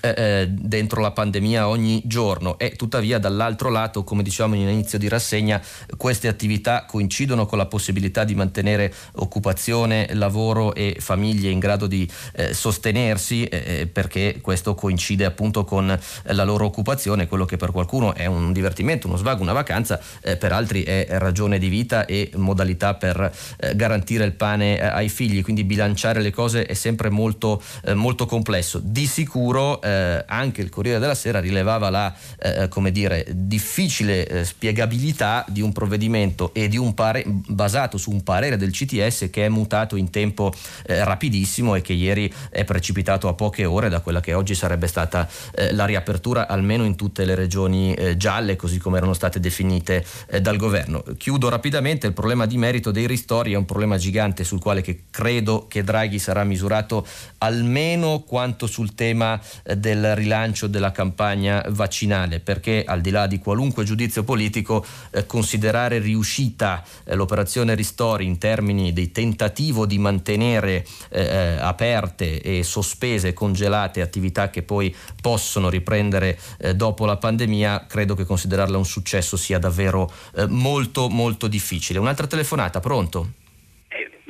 eh, 0.00 0.14
eh, 0.16 0.46
dentro 0.48 1.00
la 1.00 1.12
pandemia 1.12 1.68
ogni 1.68 2.02
giorno 2.04 2.58
e 2.58 2.72
tuttavia 2.72 3.18
dall'altro 3.18 3.70
lato, 3.70 4.02
come 4.02 4.22
diciamo 4.22 4.54
in 4.54 4.68
inizio 4.68 4.98
di 4.98 5.08
rassegna, 5.08 5.62
queste 5.96 6.28
attività 6.28 6.84
coincidono 6.84 7.46
con 7.46 7.58
la 7.58 7.66
possibilità 7.66 8.24
di 8.24 8.34
mantenere 8.34 8.92
occupazione, 9.14 10.08
lavoro 10.14 10.74
e 10.74 10.96
famiglie 10.98 11.50
in 11.50 11.58
grado 11.58 11.86
di 11.86 12.08
eh, 12.34 12.52
sostenersi 12.52 13.44
eh, 13.44 13.62
eh 13.66 13.86
perché 13.86 14.40
questo 14.40 14.74
coincide 14.74 15.24
appunto 15.24 15.64
con 15.64 15.98
la 16.24 16.44
loro 16.44 16.66
occupazione, 16.66 17.28
quello 17.28 17.44
che 17.44 17.56
per 17.56 17.70
qualcuno 17.70 18.14
è 18.14 18.26
un 18.26 18.52
divertimento, 18.52 19.06
uno 19.06 19.16
svago, 19.16 19.42
una 19.42 19.52
vacanza, 19.52 20.00
eh, 20.22 20.36
per 20.36 20.52
altri 20.52 20.82
è 20.82 21.06
ragione 21.10 21.58
di 21.58 21.68
vita 21.68 22.04
e 22.04 22.30
modalità 22.34 22.94
per 22.94 23.32
garantire 23.74 24.24
il 24.24 24.32
pane 24.32 24.80
ai 24.80 25.08
figli, 25.08 25.42
quindi 25.42 25.64
bilanciare 25.64 26.20
le 26.20 26.30
cose 26.30 26.66
è 26.66 26.74
sempre 26.74 27.10
molto, 27.10 27.62
molto 27.94 28.26
complesso. 28.26 28.80
Di 28.82 29.06
sicuro 29.06 29.80
eh, 29.84 30.24
anche 30.26 30.62
il 30.62 30.70
Corriere 30.70 30.98
della 30.98 31.14
Sera 31.14 31.40
rilevava 31.40 31.90
la 31.90 32.14
eh, 32.38 32.68
come 32.68 32.90
dire, 32.90 33.26
difficile 33.30 34.26
eh, 34.26 34.44
spiegabilità 34.44 35.44
di 35.48 35.60
un 35.60 35.72
provvedimento 35.72 36.52
e 36.54 36.68
di 36.68 36.76
un 36.76 36.94
pare- 36.94 37.24
basato 37.26 37.98
su 37.98 38.10
un 38.10 38.22
parere 38.22 38.56
del 38.56 38.70
CTS 38.70 39.28
che 39.30 39.44
è 39.44 39.48
mutato 39.48 39.96
in 39.96 40.10
tempo 40.10 40.52
eh, 40.86 41.04
rapidissimo 41.04 41.74
e 41.74 41.82
che 41.82 41.92
ieri 41.92 42.32
è 42.50 42.64
precipitato 42.64 43.28
a 43.28 43.34
poche 43.34 43.64
ore 43.64 43.88
da 43.88 44.00
quella 44.00 44.20
che 44.20 44.32
oggi 44.32 44.54
sarebbe 44.54 44.86
stata 44.86 45.28
eh, 45.54 45.72
la 45.72 45.84
riapertura 45.84 46.48
almeno 46.48 46.84
in 46.84 46.96
tutte 46.96 47.24
le 47.24 47.34
regioni 47.34 47.94
eh, 47.94 48.16
gialle 48.16 48.56
così 48.56 48.78
come 48.78 48.96
erano 48.96 49.12
state 49.12 49.40
definite 49.40 50.04
dal 50.40 50.56
governo. 50.56 51.02
Chiudo 51.16 51.48
rapidamente, 51.48 52.06
il 52.06 52.12
problema 52.12 52.46
di 52.46 52.56
merito 52.56 52.90
dei 52.90 53.06
ristori 53.06 53.52
è 53.52 53.56
un 53.56 53.64
problema 53.64 53.96
gigante 53.96 54.44
sul 54.44 54.60
quale 54.60 54.80
che 54.80 55.04
credo 55.10 55.66
che 55.68 55.82
Draghi 55.82 56.18
sarà 56.18 56.44
misurato 56.44 57.06
almeno 57.38 58.20
quanto 58.20 58.66
sul 58.66 58.94
tema 58.94 59.40
del 59.78 60.14
rilancio 60.14 60.66
della 60.66 60.92
campagna 60.92 61.64
vaccinale, 61.68 62.40
perché 62.40 62.84
al 62.86 63.00
di 63.00 63.10
là 63.10 63.26
di 63.26 63.38
qualunque 63.38 63.84
giudizio 63.84 64.24
politico 64.24 64.84
eh, 65.10 65.26
considerare 65.26 65.98
riuscita 65.98 66.82
eh, 67.04 67.14
l'operazione 67.14 67.74
Ristori 67.74 68.24
in 68.26 68.38
termini 68.38 68.92
di 68.92 69.10
tentativo 69.12 69.86
di 69.86 69.98
mantenere 69.98 70.84
eh, 71.10 71.22
eh, 71.22 71.56
aperte 71.58 72.40
e 72.40 72.62
sospese, 72.62 73.32
congelate 73.32 74.00
attività 74.00 74.50
che 74.50 74.62
poi 74.62 74.94
possono 75.20 75.68
riprendere 75.68 76.38
eh, 76.58 76.74
dopo 76.74 77.06
la 77.06 77.16
pandemia, 77.16 77.86
credo 77.88 78.14
che 78.14 78.24
considerarla 78.24 78.76
un 78.76 78.86
successo 78.86 79.36
sia 79.36 79.58
davvero 79.58 80.10
eh, 80.36 80.46
molto 80.46 81.08
molto 81.08 81.46
difficile. 81.46 81.98
Un'altra 81.98 82.26
telefonata, 82.26 82.80
pronto? 82.80 83.42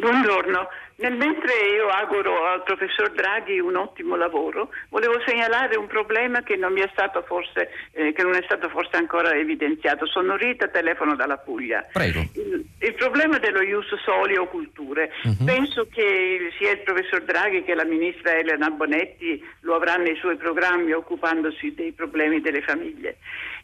buongiorno. 0.05 0.69
Nel 0.97 1.17
mentre 1.17 1.53
io 1.75 1.89
auguro 1.89 2.47
al 2.47 2.63
professor 2.63 3.11
Draghi 3.11 3.59
un 3.59 3.75
ottimo 3.75 4.15
lavoro, 4.15 4.71
volevo 4.91 5.21
segnalare 5.27 5.77
un 5.77 5.89
problema 5.89 6.43
che 6.43 6.55
non, 6.55 6.73
forse, 7.27 7.71
eh, 7.93 8.13
che 8.13 8.23
non 8.23 8.35
è 8.35 8.43
stato 8.45 8.69
forse 8.69 8.97
ancora 8.97 9.35
evidenziato. 9.35 10.07
Sono 10.07 10.37
Rita, 10.37 10.69
telefono 10.69 11.17
dalla 11.17 11.37
Puglia. 11.37 11.85
Prego. 11.93 12.21
Il, 12.35 12.65
il 12.79 12.95
problema 12.95 13.39
dello 13.39 13.63
ius 13.63 13.93
soli 14.05 14.37
o 14.37 14.47
culture. 14.47 15.11
Uh-huh. 15.25 15.45
Penso 15.45 15.89
che 15.93 16.53
sia 16.59 16.71
il 16.71 16.81
professor 16.81 17.23
Draghi 17.23 17.65
che 17.65 17.75
la 17.75 17.85
ministra 17.85 18.37
Elena 18.37 18.71
Bonetti 18.71 19.43
lo 19.61 19.75
avrà 19.75 19.97
nei 19.97 20.15
suoi 20.17 20.37
programmi 20.37 20.93
occupandosi 20.93 21.75
dei 21.75 21.91
problemi 21.91 22.41
delle 22.41 22.63
famiglie. 22.63 23.17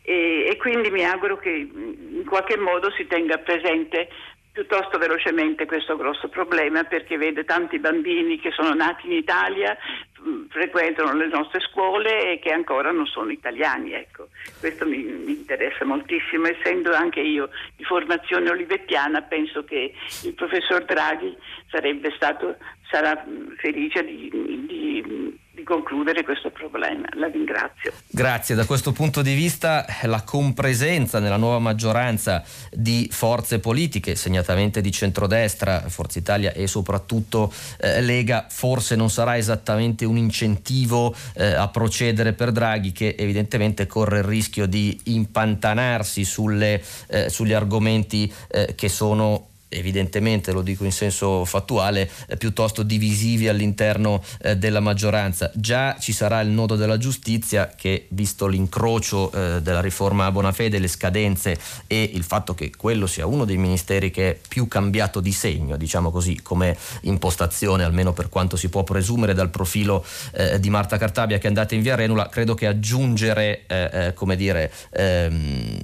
E, 0.03 0.47
e 0.49 0.57
quindi 0.57 0.91
mi 0.91 1.05
auguro 1.05 1.37
che 1.39 1.51
in 1.51 2.25
qualche 2.27 2.57
modo 2.57 2.91
si 2.91 3.07
tenga 3.07 3.39
presente 3.39 4.09
piuttosto 4.53 4.99
velocemente 4.99 5.67
questo 5.67 5.97
grosso 5.97 6.29
problema 6.29 6.85
perché 6.85 7.17
vede 7.17 7.45
tanti 7.45 7.79
bambini 7.79 8.39
che 8.39 8.51
sono 8.51 8.75
nati 8.75 9.07
in 9.07 9.13
Italia, 9.13 9.77
mm, 10.23 10.47
frequentano 10.49 11.15
le 11.15 11.29
nostre 11.29 11.61
scuole 11.61 12.33
e 12.33 12.39
che 12.41 12.51
ancora 12.51 12.91
non 12.91 13.07
sono 13.07 13.31
italiani. 13.31 13.93
Ecco. 13.93 14.29
Questo 14.59 14.87
mi, 14.87 14.99
mi, 15.03 15.33
interessa 15.33 15.85
moltissimo, 15.85 16.47
essendo 16.47 16.93
anche 16.93 17.21
io 17.21 17.51
di 17.77 17.85
formazione 17.85 18.51
olivettiana, 18.51 19.23
penso 19.23 19.65
che 19.65 19.95
il 20.25 20.35
professor 20.35 20.85
Draghi 20.85 21.37
sarebbe 21.69 22.13
stato, 22.17 22.57
sarà 22.91 23.25
mm, 23.27 23.53
felice 23.57 24.05
di, 24.05 24.29
di 24.67 25.39
di 25.61 25.65
concludere 25.65 26.25
questo 26.25 26.51
problema. 26.51 27.07
La 27.15 27.29
ringrazio. 27.29 27.93
Grazie. 28.09 28.55
Da 28.55 28.65
questo 28.65 28.93
punto 28.93 29.23
di 29.23 29.35
vista 29.35 29.85
la 30.03 30.23
compresenza 30.23 31.19
nella 31.21 31.37
nuova 31.37 31.59
maggioranza 31.59 32.43
di 32.71 33.09
forze 33.13 33.61
politiche, 33.61 34.17
segnatamente 34.17 34.81
di 34.81 34.91
centrodestra, 34.91 35.89
Forza 35.89 36.19
Italia 36.19 36.53
e 36.53 36.67
soprattutto 36.67 37.53
eh, 37.79 38.01
Lega, 38.01 38.47
forse 38.49 38.97
non 38.97 39.11
sarà 39.11 39.37
esattamente 39.37 40.05
un 40.05 40.17
incentivo 40.17 41.15
eh, 41.35 41.53
a 41.53 41.69
procedere 41.69 42.33
per 42.33 42.53
Draghi 42.53 42.93
che 42.93 43.15
evidentemente 43.19 43.87
corre 43.87 44.19
il 44.19 44.25
rischio 44.25 44.67
di 44.67 44.99
impantanarsi 45.05 46.25
sulle, 46.25 46.83
eh, 47.09 47.29
sugli 47.29 47.53
argomenti 47.53 48.33
eh, 48.49 48.75
che 48.75 48.89
sono 48.89 49.49
evidentemente 49.71 50.53
lo 50.53 50.63
dico 50.63 50.85
in 50.85 50.93
senso 50.93 51.45
fattuale, 51.45 52.11
eh, 52.27 52.37
piuttosto 52.37 52.83
divisivi 52.83 53.49
all'interno 53.49 54.23
eh, 54.43 54.57
della 54.57 54.81
maggioranza. 54.81 55.51
Già 55.55 55.97
ci 55.99 56.13
sarà 56.13 56.41
il 56.41 56.49
nodo 56.49 56.77
della 56.77 56.99
giustizia 56.99 57.73
che, 57.75 58.07
visto 58.11 58.47
l'incrocio 58.47 59.31
eh, 59.33 59.63
della 59.63 59.81
riforma 59.81 60.27
a 60.27 60.33
Bonafede, 60.33 60.79
le 60.79 60.89
scadenze 60.89 61.59
e 61.87 62.11
il 62.13 62.25
fatto 62.25 62.55
che 62.55 62.71
quello 62.77 63.07
sia 63.07 63.27
uno 63.27 63.45
dei 63.45 63.57
ministeri 63.57 64.11
che 64.11 64.31
è 64.31 64.39
più 64.49 64.69
cambiato 64.69 65.21
di 65.21 65.33
segno, 65.33 65.77
diciamo 65.77 66.11
così, 66.11 66.41
come 66.43 66.77
impostazione, 67.03 67.85
almeno 67.85 68.13
per 68.13 68.29
quanto 68.29 68.57
si 68.57 68.69
può 68.69 68.83
presumere 68.83 69.35
dal 69.35 69.51
profilo 69.51 70.05
eh, 70.33 70.59
di 70.59 70.69
Marta 70.69 70.99
Cartabia 70.99 71.39
che 71.39 71.45
è 71.45 71.49
andata 71.49 71.75
in 71.75 71.83
via 71.83 71.95
Renula, 71.95 72.29
credo 72.29 72.55
che 72.55 72.67
aggiungere, 72.67 73.65
eh, 73.67 73.91
eh, 73.93 74.15
come 74.15 74.37
dire, 74.37 74.73
ehm, 74.91 75.79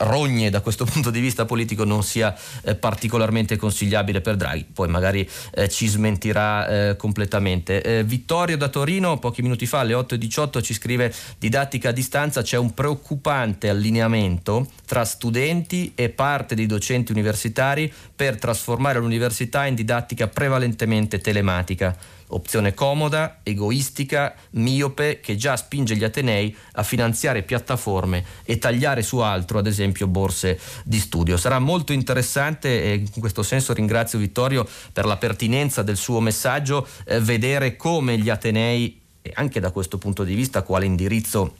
rogne 0.00 0.50
da 0.50 0.60
questo 0.60 0.84
punto 0.90 1.10
di 1.10 1.20
vista 1.20 1.44
politico 1.44 1.84
non 1.84 2.02
sia 2.02 2.34
particolarmente 2.78 3.19
particolarmente 3.20 3.56
consigliabile 3.56 4.22
per 4.22 4.36
Draghi, 4.36 4.66
poi 4.72 4.88
magari 4.88 5.28
eh, 5.52 5.68
ci 5.68 5.86
smentirà 5.86 6.66
eh, 6.88 6.96
completamente. 6.96 7.82
Eh, 7.82 8.04
Vittorio 8.04 8.56
da 8.56 8.68
Torino, 8.68 9.18
pochi 9.18 9.42
minuti 9.42 9.66
fa 9.66 9.80
alle 9.80 9.92
8.18 9.92 10.62
ci 10.62 10.72
scrive 10.72 11.12
didattica 11.38 11.90
a 11.90 11.92
distanza, 11.92 12.40
c'è 12.40 12.56
un 12.56 12.72
preoccupante 12.72 13.68
allineamento 13.68 14.66
tra 14.86 15.04
studenti 15.04 15.92
e 15.94 16.08
parte 16.08 16.54
dei 16.54 16.66
docenti 16.66 17.12
universitari 17.12 17.92
per 18.14 18.38
trasformare 18.38 18.98
l'università 18.98 19.66
in 19.66 19.74
didattica 19.74 20.26
prevalentemente 20.28 21.20
telematica 21.20 21.96
opzione 22.30 22.74
comoda, 22.74 23.40
egoistica, 23.42 24.34
miope 24.50 25.20
che 25.20 25.36
già 25.36 25.56
spinge 25.56 25.96
gli 25.96 26.04
Atenei 26.04 26.54
a 26.72 26.82
finanziare 26.82 27.42
piattaforme 27.42 28.24
e 28.44 28.58
tagliare 28.58 29.02
su 29.02 29.18
altro, 29.18 29.58
ad 29.58 29.66
esempio 29.66 30.06
borse 30.06 30.58
di 30.84 30.98
studio. 30.98 31.36
Sarà 31.36 31.58
molto 31.58 31.92
interessante 31.92 32.82
e 32.82 32.92
in 32.94 33.20
questo 33.20 33.42
senso 33.42 33.72
ringrazio 33.72 34.18
Vittorio 34.18 34.66
per 34.92 35.06
la 35.06 35.16
pertinenza 35.16 35.82
del 35.82 35.96
suo 35.96 36.20
messaggio, 36.20 36.86
eh, 37.04 37.20
vedere 37.20 37.76
come 37.76 38.18
gli 38.18 38.28
Atenei 38.28 39.00
e 39.22 39.32
anche 39.34 39.60
da 39.60 39.70
questo 39.70 39.98
punto 39.98 40.24
di 40.24 40.34
vista 40.34 40.62
quale 40.62 40.86
indirizzo 40.86 41.56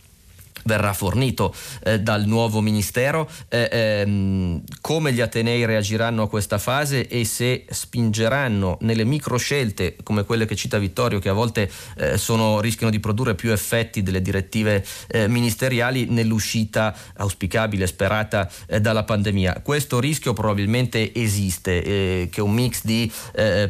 verrà 0.64 0.92
fornito 0.92 1.54
eh, 1.84 2.00
dal 2.00 2.24
nuovo 2.26 2.60
ministero, 2.60 3.28
eh, 3.48 3.68
ehm, 3.70 4.62
come 4.80 5.12
gli 5.12 5.20
Atenei 5.20 5.64
reagiranno 5.64 6.22
a 6.22 6.28
questa 6.28 6.58
fase 6.58 7.08
e 7.08 7.24
se 7.24 7.64
spingeranno 7.68 8.78
nelle 8.80 9.04
micro 9.04 9.36
scelte 9.36 9.96
come 10.02 10.24
quelle 10.24 10.46
che 10.46 10.56
cita 10.56 10.78
Vittorio 10.78 11.18
che 11.18 11.28
a 11.28 11.32
volte 11.32 11.70
eh, 11.96 12.16
sono, 12.16 12.60
rischiano 12.60 12.90
di 12.90 13.00
produrre 13.00 13.34
più 13.34 13.52
effetti 13.52 14.02
delle 14.02 14.22
direttive 14.22 14.84
eh, 15.08 15.28
ministeriali 15.28 16.06
nell'uscita 16.06 16.94
auspicabile, 17.16 17.86
sperata 17.86 18.50
eh, 18.66 18.80
dalla 18.80 19.04
pandemia. 19.04 19.60
Questo 19.62 20.00
rischio 20.00 20.32
probabilmente 20.32 21.14
esiste, 21.14 21.82
eh, 21.82 22.28
che 22.30 22.40
un 22.40 22.52
mix 22.52 22.84
di 22.84 23.10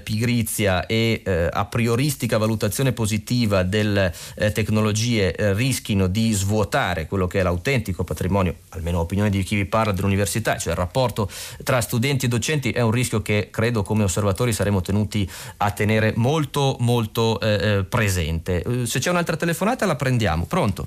pigrizia 0.02 0.86
e 0.86 1.22
a 1.50 1.64
prioristica 1.66 2.38
valutazione 2.38 2.92
positiva 2.92 3.62
delle 3.62 4.12
tecnologie 4.52 5.34
rischino 5.54 6.06
di 6.06 6.32
svuotare 6.32 6.79
rispettare 6.80 7.06
quello 7.06 7.26
che 7.26 7.40
è 7.40 7.42
l'autentico 7.42 8.04
patrimonio, 8.04 8.54
almeno 8.70 9.00
opinione 9.00 9.30
di 9.30 9.42
chi 9.42 9.56
vi 9.56 9.66
parla 9.66 9.92
dell'università, 9.92 10.56
cioè 10.56 10.72
il 10.72 10.78
rapporto 10.78 11.28
tra 11.62 11.80
studenti 11.80 12.26
e 12.26 12.28
docenti 12.28 12.70
è 12.70 12.80
un 12.80 12.90
rischio 12.90 13.20
che 13.22 13.48
credo 13.50 13.82
come 13.82 14.04
osservatori 14.04 14.52
saremo 14.52 14.80
tenuti 14.80 15.28
a 15.58 15.70
tenere 15.72 16.14
molto 16.16 16.76
molto 16.80 17.38
eh, 17.40 17.78
eh 17.78 17.84
presente. 17.84 18.62
Eh, 18.62 18.86
se 18.86 18.98
c'è 18.98 19.10
un'altra 19.10 19.36
telefonata 19.36 19.84
la 19.86 19.96
prendiamo. 19.96 20.46
Pronto? 20.46 20.86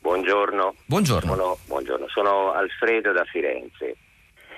Buongiorno. 0.00 0.74
Buongiorno. 0.84 1.34
Sono, 1.34 1.58
buongiorno. 1.66 2.08
Sono 2.08 2.52
Alfredo 2.52 3.12
da 3.12 3.24
Firenze. 3.24 3.96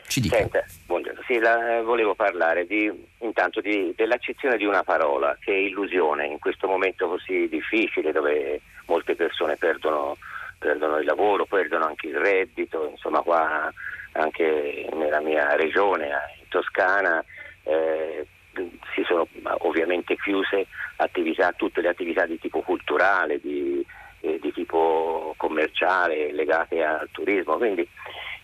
Ci 0.06 0.20
dica. 0.20 0.36
Senta, 0.36 0.64
buongiorno. 0.86 1.20
Sì, 1.26 1.38
la, 1.38 1.80
volevo 1.82 2.14
parlare 2.14 2.66
di, 2.66 2.90
intanto 3.20 3.60
di, 3.60 3.92
dell'accezione 3.96 4.56
di 4.56 4.64
una 4.64 4.82
parola 4.82 5.36
che 5.40 5.52
è 5.52 5.56
illusione 5.56 6.26
in 6.26 6.38
questo 6.38 6.66
momento 6.66 7.08
così 7.08 7.48
difficile 7.48 8.12
dove 8.12 8.60
molte 8.86 9.14
persone 9.14 9.56
perdono 9.56 10.16
perdono 10.64 10.98
il 10.98 11.04
lavoro, 11.04 11.44
perdono 11.44 11.84
anche 11.84 12.06
il 12.06 12.16
reddito, 12.16 12.88
insomma 12.90 13.20
qua 13.20 13.70
anche 14.12 14.88
nella 14.94 15.20
mia 15.20 15.56
regione, 15.56 16.06
in 16.38 16.48
Toscana, 16.48 17.22
eh, 17.64 18.26
si 18.94 19.02
sono 19.04 19.26
ovviamente 19.58 20.16
chiuse 20.16 20.66
attività, 20.96 21.52
tutte 21.52 21.80
le 21.80 21.88
attività 21.88 22.24
di 22.24 22.38
tipo 22.38 22.60
culturale, 22.60 23.40
di, 23.40 23.84
sviluppo 24.74 25.34
commerciale 25.36 26.32
legate 26.32 26.82
al 26.82 27.08
turismo. 27.12 27.56
Quindi 27.56 27.86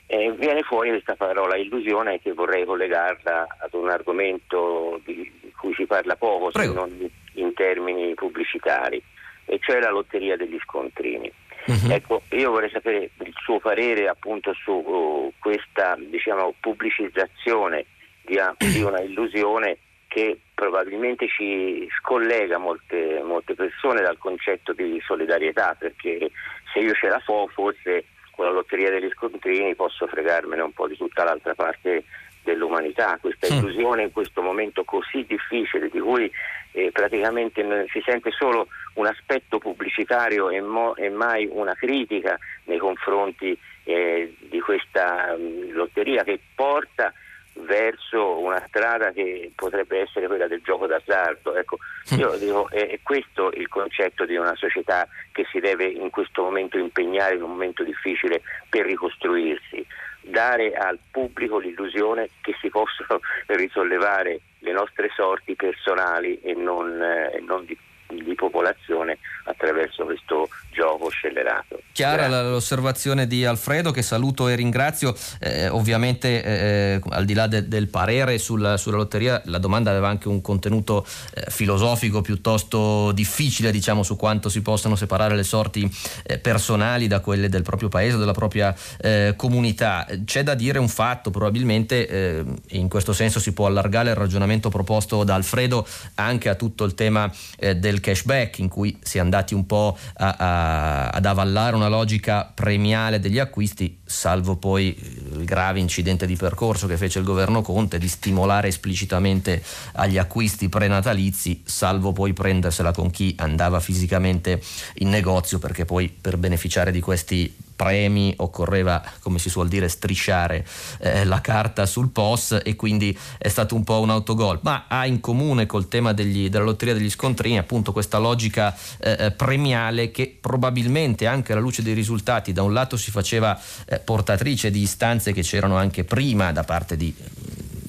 eh, 0.07 0.33
viene 0.33 0.63
fuori 0.63 0.91
questa 0.91 1.17
parola 1.17 1.57
illusione 1.57 2.21
che 2.21 2.33
vorrei 2.33 2.65
collegarla 2.65 3.47
ad 3.59 3.75
un 3.75 3.89
argomento 3.89 5.01
di, 5.05 5.31
di 5.41 5.53
cui 5.53 5.75
si 5.75 5.87
parla 5.87 6.17
poco, 6.17 6.51
Prego. 6.51 6.73
se 6.73 6.79
non 6.79 7.11
in 7.35 7.55
termini 7.55 8.15
pubblicitari, 8.15 9.03
e 9.47 9.59
cioè 9.61 9.81
la 9.81 9.91
lotteria 9.91 10.37
degli 10.37 10.59
scontrini. 10.61 11.31
Uh-huh. 11.71 11.93
Ecco, 11.93 12.23
io 12.31 12.51
vorrei 12.51 12.71
sapere 12.71 13.11
il 13.19 13.35
suo 13.43 13.61
parere 13.61 14.09
appunto 14.09 14.53
su 14.55 14.73
uh, 14.73 15.33
questa 15.39 15.97
diciamo, 15.99 16.55
pubblicizzazione 16.59 17.87
di, 18.23 18.39
di, 18.59 18.83
una 18.83 19.01
illusione 19.01 19.79
che 20.09 20.41
probabilmente 20.55 21.29
ci 21.29 21.89
scollega 21.99 22.59
molte, 22.59 23.23
molte, 23.23 23.55
persone 23.55 24.03
dal 24.03 24.19
concetto 24.19 24.73
di 24.73 25.01
solidarietà, 25.07 25.77
perché 25.79 26.31
se 26.73 26.81
io 26.81 26.93
ce 26.95 27.09
la 27.09 27.21
fo 27.21 27.49
forse 27.53 28.07
con 28.33 28.47
la 28.47 28.51
lotteria 28.51 28.91
degli 28.91 29.11
scontrini 29.11 29.75
posso 29.77 30.07
fregarmene 30.07 30.63
un 30.63 30.73
po' 30.73 30.89
di 30.89 30.97
tutta 30.97 31.23
l'altra 31.23 31.55
parte 31.55 32.05
dell'umanità, 32.43 33.19
questa 33.21 33.47
illusione 33.47 34.05
in 34.05 34.13
questo 34.13 34.43
momento 34.43 34.85
così 34.85 35.25
difficile 35.27 35.89
di 35.89 36.01
cui 36.01 36.31
eh, 36.73 36.91
praticamente 36.93 37.87
si 37.91 38.01
sente 38.05 38.31
solo 38.31 38.69
un 38.95 39.07
aspetto 39.07 39.59
pubblicitario 39.59 40.51
e, 40.51 40.61
mo- 40.61 40.95
e 40.97 41.09
mai 41.11 41.49
una 41.51 41.75
critica 41.75 42.39
nei 42.65 42.79
confronti 42.79 43.59
eh, 43.85 44.35
di 44.39 44.61
questa 44.61 45.37
mh, 45.37 45.43
mm, 45.43 45.71
lotteria 45.73 46.23
che 46.23 46.39
porta 46.55 47.13
verso 47.55 48.39
una 48.39 48.63
strada 48.67 49.11
che 49.11 49.51
potrebbe 49.55 50.01
essere 50.01 50.27
quella 50.27 50.47
del 50.47 50.63
gioco 50.63 50.87
d'azzardo. 50.87 51.57
Ecco, 51.57 51.79
io 52.17 52.37
dico, 52.37 52.69
è, 52.71 52.99
questo 53.03 53.51
il 53.53 53.69
concetto 53.69 54.25
di 54.25 54.37
una 54.37 54.55
società 54.55 55.09
che 55.33 55.45
si 55.51 55.59
deve 55.59 55.87
in 55.87 56.11
questo 56.11 56.43
momento 56.43 56.79
impegnare 56.79 57.35
in 57.35 57.43
un 57.43 57.51
momento 57.51 57.83
difficile 57.83 58.43
per 58.69 58.87
ricostruirsi, 58.87 59.85
dare 60.23 60.73
al 60.75 60.99
pubblico 61.11 61.59
l'illusione 61.59 62.29
che 62.41 62.55
si 62.61 62.69
possono 62.69 63.21
risollevare 63.47 64.41
le 64.61 64.73
nostre 64.73 65.11
sorti 65.15 65.55
personali 65.55 66.41
e 66.41 66.55
non, 66.55 67.01
eh, 67.03 67.41
non 67.41 67.65
di 67.65 67.77
di 68.17 68.35
popolazione 68.35 69.19
attraverso 69.45 70.05
questo 70.05 70.49
gioco 70.73 71.09
scellerato. 71.09 71.81
Chiara 71.93 72.29
Grazie. 72.29 72.51
l'osservazione 72.51 73.27
di 73.27 73.45
Alfredo 73.45 73.91
che 73.91 74.03
saluto 74.03 74.49
e 74.49 74.55
ringrazio, 74.55 75.15
eh, 75.41 75.69
ovviamente 75.69 76.43
eh, 76.43 77.01
al 77.11 77.25
di 77.25 77.35
là 77.35 77.47
de- 77.47 77.69
del 77.69 77.89
parere 77.89 78.39
sulla, 78.39 78.77
sulla, 78.77 78.97
lotteria 78.97 79.41
la 79.47 79.59
domanda 79.59 79.91
aveva 79.91 80.09
anche 80.09 80.29
un 80.29 80.41
contenuto 80.41 81.05
eh, 81.35 81.51
filosofico 81.51 82.21
piuttosto 82.21 83.13
difficile 83.13 83.71
diciamo 83.71 84.03
su 84.03 84.17
quanto 84.17 84.49
si 84.49 84.63
possano 84.63 84.97
separare 84.97 85.35
le 85.35 85.43
sorti 85.43 85.91
eh, 86.23 86.39
personali 86.39 87.07
da 87.07 87.21
quelle 87.21 87.49
del 87.49 87.63
proprio 87.63 87.89
paese 87.89 88.17
o 88.17 88.19
della 88.19 88.33
propria 88.33 88.75
eh, 89.01 89.35
comunità. 89.37 90.07
C'è 90.25 90.43
da 90.43 90.55
dire 90.55 90.79
un 90.79 90.89
fatto, 90.89 91.31
probabilmente 91.31 92.09
eh, 92.09 92.45
in 92.71 92.89
questo 92.89 93.13
senso 93.13 93.41
si 93.41 93.53
può 93.53 93.67
allargare 93.67 94.11
il 94.11 94.17
ragionamento 94.17 94.69
proposto 94.69 95.25
da 95.25 95.35
Alfredo 95.35 95.87
anche 96.15 96.49
a 96.49 96.55
tutto 96.55 96.85
il 96.85 96.95
tema 96.95 97.31
del 97.59 98.00
cashback 98.01 98.59
in 98.59 98.69
cui 98.69 98.99
si 99.03 99.19
è 99.19 99.21
andati 99.21 99.55
un 99.55 99.67
po' 99.67 99.97
a, 100.15 100.37
a, 100.39 101.09
ad 101.09 101.27
avallare 101.27 101.77
una 101.77 101.89
logica 101.89 102.51
premiale 102.53 103.21
degli 103.21 103.39
acquisti, 103.39 104.01
salvo 104.05 104.57
poi 104.57 104.97
il 105.33 105.45
grave 105.45 105.81
incidente 105.81 106.27
di 106.27 106.37
percorso 106.37 106.87
che 106.87 106.97
fece 106.97 107.19
il 107.19 107.25
governo 107.25 107.63
Conte 107.63 107.99
di 107.99 108.09
stimolare 108.09 108.69
esplicitamente 108.69 109.63
agli 109.93 110.19
acquisti 110.19 110.69
prenatalizi, 110.69 111.63
salvo 111.65 112.13
poi 112.13 112.33
prendersela 112.33 112.93
con 112.93 113.11
chi 113.11 113.35
andava 113.39 113.81
fisicamente 113.81 114.61
in 114.95 115.09
negozio, 115.09 115.59
perché 115.59 115.85
poi 115.85 116.09
per 116.09 116.37
beneficiare 116.37 116.91
di 116.93 117.01
questi 117.01 117.55
premi 117.81 118.35
occorreva, 118.37 119.03
come 119.21 119.39
si 119.39 119.49
suol 119.49 119.67
dire, 119.67 119.89
strisciare 119.89 120.67
eh, 120.99 121.25
la 121.25 121.41
carta 121.41 121.87
sul 121.87 122.11
POS 122.11 122.61
e 122.63 122.77
quindi 122.77 123.19
è 123.39 123.49
stato 123.49 123.75
un 123.75 123.85
po' 123.85 124.01
un 124.01 124.11
autogol, 124.11 124.59
ma 124.61 124.85
ha 124.87 125.07
in 125.07 125.19
comune 125.21 125.65
col 125.65 125.89
tema 125.89 126.13
degli, 126.13 126.51
della 126.51 126.65
lotteria 126.65 126.93
degli 126.93 127.09
scontrini 127.09 127.57
appunto 127.57 127.93
questa 127.93 128.19
logica 128.19 128.77
eh, 128.99 129.17
eh, 129.19 129.31
premiale 129.31 130.11
che 130.11 130.37
probabilmente 130.39 131.27
anche 131.27 131.53
alla 131.53 131.63
luce 131.63 131.83
dei 131.83 131.95
risultati 131.95 132.53
da 132.53 132.63
un 132.63 132.75
lato 132.75 132.99
si 132.99 133.11
faceva 133.11 133.59
eh, 133.87 133.99
portatrice 133.99 134.71
di 134.71 134.83
istanze 134.83 135.33
che 135.33 135.41
c'erano 135.41 135.77
anche 135.77 136.05
prima 136.05 136.53
da 136.53 136.65
parte 136.65 136.99
di 136.99 137.15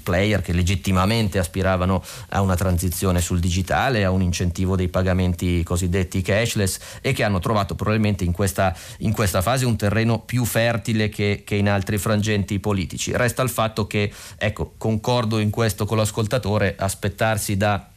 player 0.02 0.41
che 0.41 0.53
legittimamente 0.53 1.40
aspiravano 1.40 2.03
a 2.30 2.41
una 2.41 2.56
transizione 2.56 3.22
sul 3.22 3.40
digitale, 3.40 4.03
a 4.03 4.11
un 4.11 4.22
incentivo 4.22 4.76
dei 4.76 4.90
pagamenti 4.90 5.64
cosiddetti 5.64 6.22
cashless 6.22 6.80
e 7.02 7.14
che 7.14 7.23
hanno 7.23 7.40
trovato 7.40 7.76
probabilmente 7.76 8.23
in 8.23 8.32
questa, 8.32 8.76
in 8.99 9.14
questa 9.14 9.41
fase 9.41 9.65
un 9.65 9.76
terreno 9.76 10.19
più 10.19 10.45
fertile 10.45 11.10
che, 11.10 11.44
che, 11.45 11.56
in 11.56 11.69
altri 11.69 11.98
frangenti 11.98 12.60
politici. 12.60 13.11
Resta 13.15 13.41
il 13.41 13.49
fatto 13.49 13.88
che, 13.88 14.11
ecco, 14.38 14.73
concordo 14.78 15.40
in 15.40 15.49
questo 15.49 15.86
con 15.86 15.98
l'ascoltatore, 15.98 16.76
aspettarsi 16.78 17.57
da 17.57 17.88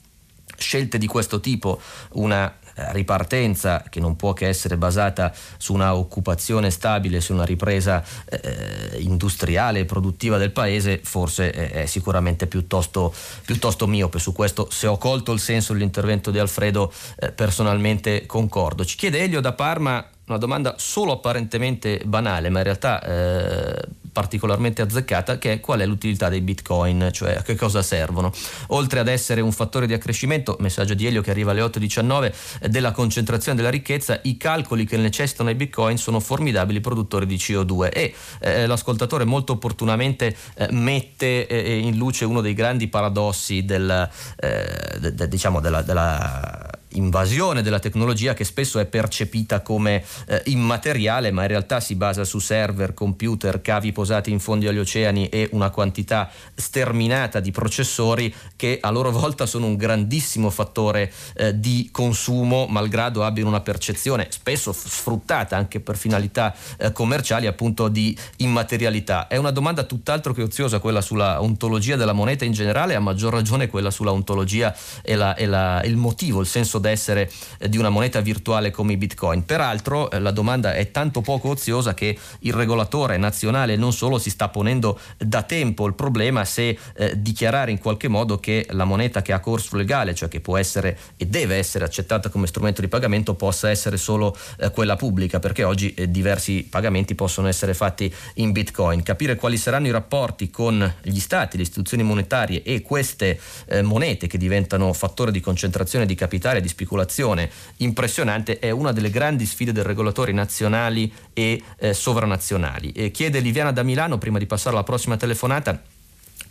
scelte 0.56 0.98
di 0.98 1.06
questo 1.06 1.40
tipo 1.40 1.80
una 2.12 2.52
ripartenza 2.74 3.84
che 3.88 4.00
non 4.00 4.16
può 4.16 4.32
che 4.32 4.48
essere 4.48 4.76
basata 4.76 5.32
su 5.56 5.72
una 5.72 5.94
occupazione 5.94 6.70
stabile, 6.70 7.20
su 7.20 7.32
una 7.32 7.44
ripresa 7.44 8.04
eh, 8.26 8.98
industriale 8.98 9.80
e 9.80 9.84
produttiva 9.84 10.38
del 10.38 10.50
paese, 10.50 11.00
forse 11.02 11.50
è, 11.50 11.70
è 11.70 11.86
sicuramente 11.86 12.46
piuttosto, 12.46 13.14
piuttosto, 13.44 13.86
miope. 13.86 14.18
Su 14.18 14.32
questo, 14.32 14.68
se 14.70 14.86
ho 14.86 14.98
colto 14.98 15.32
il 15.32 15.40
senso 15.40 15.72
dell'intervento 15.72 16.30
di 16.30 16.38
Alfredo, 16.38 16.92
eh, 17.16 17.30
personalmente 17.32 18.26
concordo. 18.26 18.84
Ci 18.84 18.96
chiede 18.96 19.20
Elio 19.20 19.40
da 19.40 19.52
Parma 19.52 20.06
una 20.26 20.38
domanda 20.38 20.74
solo 20.78 21.12
apparentemente 21.12 22.00
banale, 22.04 22.48
ma 22.48 22.58
in 22.58 22.64
realtà 22.64 23.02
eh, 23.02 23.88
particolarmente 24.14 24.80
azzeccata, 24.80 25.38
che 25.38 25.54
è 25.54 25.60
qual 25.60 25.80
è 25.80 25.86
l'utilità 25.86 26.28
dei 26.28 26.40
bitcoin, 26.40 27.10
cioè 27.12 27.34
a 27.34 27.42
che 27.42 27.56
cosa 27.56 27.82
servono. 27.82 28.32
Oltre 28.68 29.00
ad 29.00 29.08
essere 29.08 29.40
un 29.40 29.50
fattore 29.50 29.88
di 29.88 29.92
accrescimento, 29.92 30.56
messaggio 30.60 30.94
di 30.94 31.04
Elio 31.04 31.20
che 31.20 31.32
arriva 31.32 31.50
alle 31.50 31.62
8.19, 31.62 32.32
eh, 32.60 32.68
della 32.68 32.92
concentrazione 32.92 33.56
della 33.56 33.70
ricchezza, 33.70 34.20
i 34.22 34.36
calcoli 34.36 34.86
che 34.86 34.96
necessitano 34.96 35.50
i 35.50 35.56
bitcoin 35.56 35.98
sono 35.98 36.20
formidabili 36.20 36.80
produttori 36.80 37.26
di 37.26 37.34
CO2 37.34 37.90
e 37.92 38.14
eh, 38.38 38.66
l'ascoltatore 38.66 39.24
molto 39.24 39.54
opportunamente 39.54 40.36
eh, 40.54 40.68
mette 40.70 41.48
eh, 41.48 41.78
in 41.78 41.96
luce 41.96 42.24
uno 42.24 42.40
dei 42.40 42.54
grandi 42.54 42.86
paradossi 42.86 43.64
del, 43.64 44.08
eh, 44.36 44.98
de, 45.00 45.12
de, 45.12 45.28
diciamo 45.28 45.58
della, 45.58 45.82
della 45.82 46.70
invasione 46.94 47.62
della 47.62 47.78
tecnologia 47.78 48.34
che 48.34 48.44
spesso 48.44 48.78
è 48.78 48.86
percepita 48.86 49.60
come 49.60 50.02
eh, 50.26 50.42
immateriale 50.46 51.30
ma 51.30 51.42
in 51.42 51.48
realtà 51.48 51.80
si 51.80 51.94
basa 51.94 52.24
su 52.24 52.38
server, 52.38 52.94
computer, 52.94 53.60
cavi 53.60 53.92
posati 53.92 54.30
in 54.30 54.40
fondo 54.40 54.68
agli 54.68 54.78
oceani 54.78 55.28
e 55.28 55.48
una 55.52 55.70
quantità 55.70 56.30
sterminata 56.54 57.40
di 57.40 57.50
processori 57.50 58.34
che 58.56 58.78
a 58.80 58.90
loro 58.90 59.10
volta 59.10 59.46
sono 59.46 59.66
un 59.66 59.76
grandissimo 59.76 60.50
fattore 60.50 61.12
eh, 61.36 61.58
di 61.58 61.88
consumo 61.90 62.66
malgrado 62.66 63.24
abbiano 63.24 63.48
una 63.48 63.60
percezione 63.60 64.28
spesso 64.30 64.72
sfruttata 64.72 65.56
anche 65.56 65.80
per 65.80 65.96
finalità 65.96 66.54
eh, 66.78 66.92
commerciali 66.92 67.46
appunto 67.46 67.88
di 67.88 68.16
immaterialità. 68.38 69.26
È 69.26 69.36
una 69.36 69.50
domanda 69.50 69.84
tutt'altro 69.84 70.32
che 70.32 70.42
oziosa 70.42 70.78
quella 70.78 71.00
sulla 71.00 71.42
ontologia 71.42 71.96
della 71.96 72.12
moneta 72.12 72.44
in 72.44 72.52
generale 72.52 72.94
a 72.94 73.00
maggior 73.00 73.32
ragione 73.32 73.68
quella 73.68 73.90
sulla 73.90 74.12
ontologia 74.12 74.74
e, 75.02 75.14
la, 75.16 75.34
e 75.34 75.46
la, 75.46 75.82
il 75.84 75.96
motivo, 75.96 76.40
il 76.40 76.46
senso 76.46 76.78
d'essere 76.84 77.30
eh, 77.58 77.68
di 77.68 77.78
una 77.78 77.88
moneta 77.88 78.20
virtuale 78.20 78.70
come 78.70 78.92
i 78.92 78.96
bitcoin. 78.96 79.44
Peraltro 79.44 80.10
eh, 80.10 80.18
la 80.20 80.30
domanda 80.30 80.74
è 80.74 80.90
tanto 80.90 81.20
poco 81.20 81.48
oziosa 81.48 81.94
che 81.94 82.16
il 82.40 82.52
regolatore 82.52 83.16
nazionale 83.16 83.76
non 83.76 83.92
solo 83.92 84.18
si 84.18 84.30
sta 84.30 84.48
ponendo 84.48 84.98
da 85.18 85.42
tempo 85.42 85.86
il 85.86 85.94
problema 85.94 86.44
se 86.44 86.78
eh, 86.96 87.20
dichiarare 87.20 87.70
in 87.70 87.78
qualche 87.78 88.08
modo 88.08 88.38
che 88.38 88.66
la 88.70 88.84
moneta 88.84 89.22
che 89.22 89.32
ha 89.32 89.40
corso 89.40 89.76
legale, 89.76 90.14
cioè 90.14 90.28
che 90.28 90.40
può 90.40 90.56
essere 90.56 90.98
e 91.16 91.26
deve 91.26 91.56
essere 91.56 91.84
accettata 91.84 92.28
come 92.28 92.46
strumento 92.46 92.80
di 92.80 92.88
pagamento, 92.88 93.34
possa 93.34 93.70
essere 93.70 93.96
solo 93.96 94.36
eh, 94.58 94.70
quella 94.70 94.96
pubblica, 94.96 95.38
perché 95.38 95.64
oggi 95.64 95.94
eh, 95.94 96.10
diversi 96.10 96.66
pagamenti 96.68 97.14
possono 97.14 97.48
essere 97.48 97.74
fatti 97.74 98.12
in 98.34 98.52
bitcoin. 98.52 99.02
Capire 99.02 99.36
quali 99.36 99.56
saranno 99.56 99.86
i 99.86 99.90
rapporti 99.90 100.50
con 100.50 100.94
gli 101.02 101.18
stati, 101.18 101.56
le 101.56 101.62
istituzioni 101.62 102.02
monetarie 102.02 102.62
e 102.62 102.82
queste 102.82 103.40
eh, 103.66 103.82
monete 103.82 104.26
che 104.26 104.38
diventano 104.38 104.92
fattore 104.92 105.30
di 105.30 105.40
concentrazione 105.40 106.06
di 106.06 106.14
capitale 106.14 106.58
e 106.58 106.60
di 106.60 106.68
speculazione 106.74 107.48
impressionante 107.78 108.58
è 108.58 108.70
una 108.70 108.90
delle 108.90 109.10
grandi 109.10 109.46
sfide 109.46 109.70
dei 109.70 109.84
regolatori 109.84 110.32
nazionali 110.32 111.10
e 111.32 111.62
eh, 111.78 111.94
sovranazionali. 111.94 112.90
E 112.90 113.12
chiede 113.12 113.38
Liviana 113.38 113.70
da 113.70 113.84
Milano, 113.84 114.18
prima 114.18 114.38
di 114.38 114.46
passare 114.46 114.74
alla 114.74 114.84
prossima 114.84 115.16
telefonata, 115.16 115.80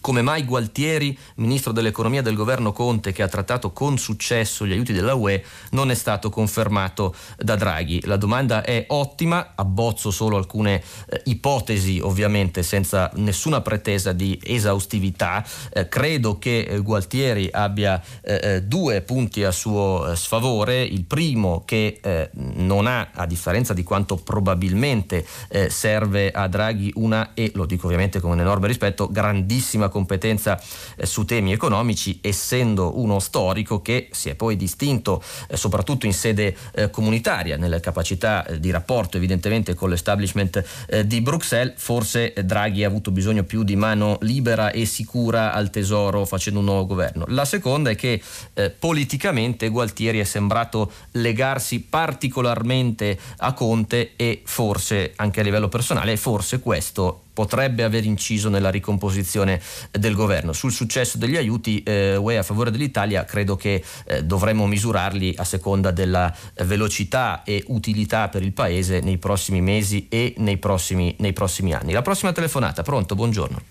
come 0.04 0.22
mai 0.22 0.44
Gualtieri, 0.44 1.18
ministro 1.36 1.72
dell'economia 1.72 2.22
del 2.22 2.36
governo 2.36 2.74
Conte, 2.74 3.14
che 3.14 3.24
ha 3.24 3.30
trattato 3.30 3.72
con 3.72 3.98
successo 3.98 4.68
gli 4.68 4.74
aiuti 4.74 4.92
della 4.92 5.14
UE, 5.14 5.42
non 5.72 5.92
è 5.92 5.94
stato 5.94 6.30
confermato 6.30 7.16
da 7.38 7.56
Draghi. 7.56 8.02
La 8.04 8.18
domanda 8.18 8.64
è 8.64 8.84
ottima, 8.90 9.54
abbozzo 9.56 10.12
solo 10.12 10.36
alcune 10.36 10.84
eh, 11.08 11.22
ipotesi, 11.28 12.02
ovviamente 12.04 12.64
senza 12.64 13.10
nessuna 13.16 13.62
pretesa 13.62 14.12
di 14.12 14.38
esaustività. 14.44 15.42
Eh, 15.72 15.88
credo 15.88 16.38
che 16.38 16.60
eh, 16.60 16.80
Gualtieri 16.80 17.48
abbia 17.50 18.04
eh, 18.24 18.40
eh, 18.44 18.64
due 18.64 19.04
punti 19.04 19.46
a 19.46 19.52
suo 19.52 20.12
eh, 20.12 20.18
sfavore. 20.18 20.84
Il 20.84 21.06
primo 21.06 21.64
che 21.66 22.02
non 22.34 22.88
ha, 22.88 23.12
a 23.14 23.26
differenza 23.26 23.74
di 23.74 23.84
quanto 23.84 24.18
probabilmente 24.18 25.26
serve 25.68 26.32
a 26.32 26.48
Draghi, 26.48 26.92
una, 26.96 27.34
e 27.34 27.52
lo 27.54 27.66
dico 27.66 27.86
ovviamente 27.86 28.20
con 28.20 28.32
un 28.32 28.42
enorme 28.42 28.68
rispetto, 28.68 29.08
grandissima 29.10 29.92
competenza 29.94 30.60
eh, 30.98 31.06
su 31.06 31.24
temi 31.24 31.54
economici, 31.54 32.18
essendo 32.22 33.00
uno 33.00 33.20
storico 33.20 33.82
che 33.82 34.10
si 34.12 34.30
è 34.30 34.36
poi 34.36 34.56
distinto 34.56 35.24
eh, 35.48 35.56
soprattutto 35.56 36.08
in 36.08 36.14
sede 36.14 36.56
eh, 36.74 36.90
comunitaria, 36.90 37.58
nella 37.58 37.80
capacità 37.80 38.46
di 38.60 38.72
rapporto 38.72 39.18
evidentemente 39.18 39.76
con 39.76 39.90
l'establishment 39.90 41.04
di 41.06 41.22
Bruxelles, 41.22 41.74
forse 41.78 42.34
Draghi 42.44 42.84
ha 42.84 42.88
avuto 42.88 43.12
bisogno 43.12 43.44
più 43.44 43.64
di 43.64 43.76
mano 43.76 44.18
libera 44.22 44.72
e 44.72 44.86
sicura 44.86 45.54
al 45.54 45.70
tesoro 45.70 46.26
facendo 46.26 46.60
un 46.60 46.66
nuovo 46.66 46.86
governo. 46.86 47.26
La 47.28 47.46
seconda 47.46 47.92
è 47.92 47.96
che 47.96 48.22
eh, 48.54 48.70
politicamente 48.72 49.70
Gualtieri 49.70 50.20
è 50.20 50.24
sembrato 50.24 50.92
legarsi 51.12 51.82
particolarmente 51.82 53.20
a 53.38 53.54
Conte 53.54 54.14
e 54.16 54.42
forse 54.46 55.14
anche 55.18 55.42
a 55.42 55.44
livello 55.44 55.70
personale, 55.70 56.18
forse 56.18 56.60
questo 56.60 57.23
potrebbe 57.34 57.84
aver 57.84 58.06
inciso 58.06 58.50
nella 58.50 58.70
ricomposizione 58.70 59.60
del 59.92 60.14
governo. 60.14 60.54
Sul 60.54 60.72
successo 60.72 61.18
degli 61.18 61.36
aiuti 61.36 61.84
eh, 61.84 62.16
UE 62.16 62.38
a 62.38 62.44
favore 62.44 62.72
dell'Italia 62.72 63.26
credo 63.26 63.56
che 63.56 63.84
eh, 64.06 64.24
dovremmo 64.24 64.68
misurarli 64.68 65.36
a 65.38 65.44
seconda 65.44 65.92
della 65.92 66.34
velocità 66.64 67.44
e 67.44 67.64
utilità 67.68 68.30
per 68.30 68.44
il 68.44 68.54
Paese 68.54 69.00
nei 69.00 69.18
prossimi 69.18 69.62
mesi 69.62 70.08
e 70.10 70.36
nei 70.38 70.58
prossimi, 70.58 71.16
nei 71.20 71.34
prossimi 71.34 71.74
anni. 71.74 71.92
La 71.92 72.02
prossima 72.02 72.32
telefonata, 72.32 72.84
pronto, 72.84 73.16
buongiorno. 73.16 73.62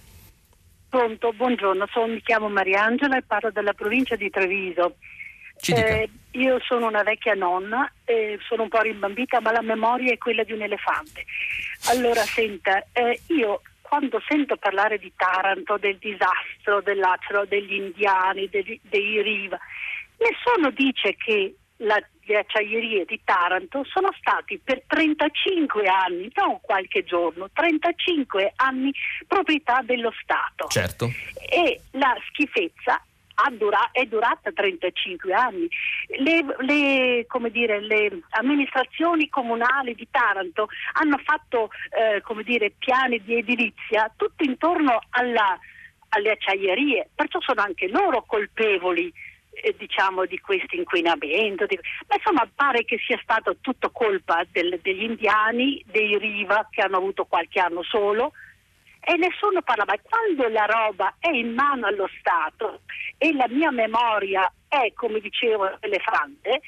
Pronto, 0.89 1.33
buongiorno, 1.33 1.87
sono, 1.91 2.13
mi 2.13 2.21
chiamo 2.21 2.51
Mariangela 2.51 3.17
e 3.17 3.23
parlo 3.23 3.51
della 3.51 3.73
provincia 3.73 4.15
di 4.15 4.29
Treviso. 4.29 4.97
Eh, 5.65 6.11
io 6.33 6.59
sono 6.61 6.87
una 6.87 7.03
vecchia 7.03 7.35
nonna, 7.35 7.91
eh, 8.05 8.39
sono 8.49 8.65
un 8.65 8.69
po' 8.69 8.81
rimbambita, 8.81 9.41
ma 9.41 9.53
la 9.53 9.63
memoria 9.63 10.13
è 10.13 10.19
quella 10.19 10.43
di 10.43 10.53
un 10.53 10.63
elefante. 10.63 11.25
Allora, 11.89 12.23
senta, 12.23 12.85
eh, 12.93 13.21
io 13.29 13.61
quando 13.93 14.23
sento 14.27 14.57
parlare 14.57 14.99
di 14.99 15.13
Taranto, 15.15 15.77
del 15.77 15.99
disastro 15.99 16.81
dell'acero, 16.81 17.45
degli 17.45 17.75
indiani, 17.75 18.49
dei, 18.49 18.81
dei 18.83 19.21
Riva, 19.21 19.59
nessuno 20.17 20.71
dice 20.71 21.15
che 21.17 21.55
la, 21.79 22.03
le 22.25 22.39
acciaierie 22.39 23.05
di 23.05 23.21
Taranto 23.23 23.85
sono 23.85 24.09
stati 24.19 24.59
per 24.63 24.83
35 24.87 25.87
anni, 25.87 26.31
non 26.35 26.59
qualche 26.61 27.05
giorno, 27.05 27.51
35 27.53 28.53
anni 28.57 28.93
proprietà 29.27 29.83
dello 29.83 30.13
Stato. 30.23 30.69
Certo. 30.69 31.11
E 31.51 31.81
la 31.91 32.17
schifezza 32.29 33.03
dura- 33.57 33.91
è 33.93 34.05
durata 34.05 34.51
35 34.53 35.33
anni. 35.33 35.69
Le, 36.19 36.45
le, 36.61 37.27
dire, 37.51 37.81
le, 37.81 38.23
amministrazioni 38.31 39.29
comunali 39.29 39.95
di 39.95 40.07
Taranto 40.11 40.69
hanno 40.95 41.19
fatto 41.19 41.71
eh, 41.91 42.23
dire, 42.45 42.73
piani 42.79 43.23
di 43.23 43.39
edilizia 43.39 44.13
tutto 44.17 44.45
intorno 44.45 45.01
alla, 45.11 45.59
alle 46.11 46.31
acciaierie, 46.31 47.11
perciò 47.15 47.41
sono 47.41 47.63
anche 47.63 47.89
loro 47.89 48.25
colpevoli 48.27 49.13
eh, 49.55 49.75
diciamo 49.77 50.25
di 50.27 50.39
questo 50.41 50.77
inquinamento. 50.77 51.67
Di... 51.67 51.79
Ma 52.09 52.17
insomma 52.17 52.49
pare 52.55 52.85
che 52.85 52.99
sia 53.07 53.19
stato 53.23 53.57
tutto 53.61 53.91
colpa 53.91 54.45
del, 54.51 54.79
degli 54.83 55.03
indiani, 55.03 55.83
dei 55.87 56.17
Riva 56.19 56.69
che 56.71 56.81
hanno 56.81 56.97
avuto 56.97 57.25
qualche 57.25 57.61
anno 57.61 57.83
solo 57.83 58.33
e 59.05 59.17
nessuno 59.17 59.63
parla 59.63 59.85
mai. 59.87 59.99
Quando 60.03 60.49
la 60.49 60.65
roba 60.65 61.15
è 61.19 61.29
in 61.29 61.53
mano 61.55 61.87
allo 61.87 62.09
Stato 62.19 62.83
e 63.19 63.33
la 63.35 63.47
mia 63.49 63.71
memoria 63.71 64.51
è, 64.69 64.93
come 64.95 65.21
dicevo, 65.21 65.81
elefante, 65.81 66.61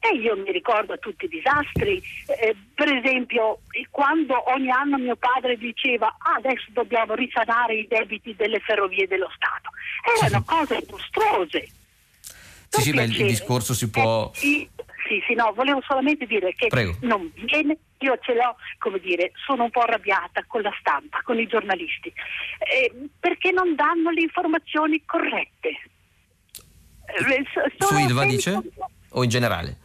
e 0.00 0.16
io 0.16 0.34
mi 0.36 0.50
ricordo 0.50 0.98
tutti 0.98 1.26
i 1.26 1.28
disastri, 1.28 2.02
eh, 2.26 2.56
per 2.74 2.90
esempio 2.90 3.60
quando 3.90 4.50
ogni 4.50 4.70
anno 4.70 4.96
mio 4.96 5.16
padre 5.16 5.58
diceva 5.58 6.06
ah, 6.06 6.36
adesso 6.36 6.64
dobbiamo 6.70 7.14
risanare 7.14 7.74
i 7.74 7.86
debiti 7.86 8.34
delle 8.34 8.60
ferrovie 8.60 9.06
dello 9.06 9.30
Stato, 9.34 9.70
erano 10.18 10.42
cose 10.48 10.86
mostruose. 10.88 11.68
Sì, 12.68 12.82
sì, 12.82 12.90
il, 12.90 13.00
il 13.00 13.26
discorso 13.26 13.74
si 13.74 13.90
può... 13.90 14.30
Eh, 14.40 14.68
sì, 15.10 15.20
sì, 15.26 15.34
no, 15.34 15.52
volevo 15.52 15.82
solamente 15.82 16.24
dire 16.24 16.54
che 16.54 16.68
Prego. 16.68 16.94
non 17.00 17.32
viene, 17.34 17.76
io 17.98 18.16
ce 18.22 18.32
l'ho, 18.34 18.54
come 18.78 19.00
dire, 19.00 19.32
sono 19.44 19.64
un 19.64 19.70
po' 19.70 19.80
arrabbiata 19.80 20.44
con 20.46 20.62
la 20.62 20.72
stampa, 20.78 21.20
con 21.24 21.36
i 21.36 21.48
giornalisti, 21.48 22.12
eh, 22.58 23.08
perché 23.18 23.50
non 23.50 23.74
danno 23.74 24.10
le 24.10 24.20
informazioni 24.20 25.04
corrette. 25.04 25.68
Eh, 25.68 27.44
Su 27.76 27.98
Ilva 27.98 28.24
dice? 28.24 28.60
O 29.10 29.24
in 29.24 29.28
generale? 29.28 29.76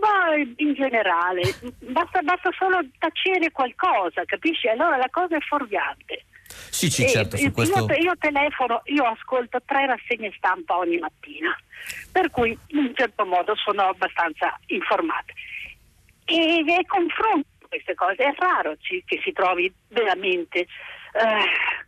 Ma 0.00 0.34
in 0.36 0.72
generale, 0.72 1.42
basta, 1.80 2.22
basta, 2.22 2.50
solo 2.56 2.78
tacere 2.98 3.50
qualcosa, 3.50 4.24
capisci? 4.24 4.68
Allora 4.68 4.96
la 4.96 5.10
cosa 5.10 5.36
è 5.36 5.40
fuorviante. 5.40 6.24
Sì, 6.70 6.90
sì, 6.90 7.06
certo. 7.08 7.36
Io, 7.36 7.50
questo... 7.52 7.86
io, 7.94 8.12
telefono, 8.18 8.82
io 8.84 9.04
ascolto 9.04 9.60
tre 9.64 9.86
rassegne 9.86 10.32
stampa 10.36 10.76
ogni 10.76 10.98
mattina 10.98 11.56
per 12.10 12.30
cui 12.30 12.56
in 12.68 12.78
un 12.78 12.92
certo 12.94 13.24
modo 13.24 13.54
sono 13.56 13.82
abbastanza 13.82 14.58
informata. 14.66 15.32
E, 16.24 16.64
e 16.66 16.86
confronto 16.86 17.48
queste 17.68 17.94
cose, 17.94 18.16
è 18.16 18.34
raro 18.36 18.76
ci, 18.80 19.02
che 19.06 19.20
si 19.22 19.32
trovi 19.32 19.72
veramente, 19.88 20.60
eh, 20.60 20.66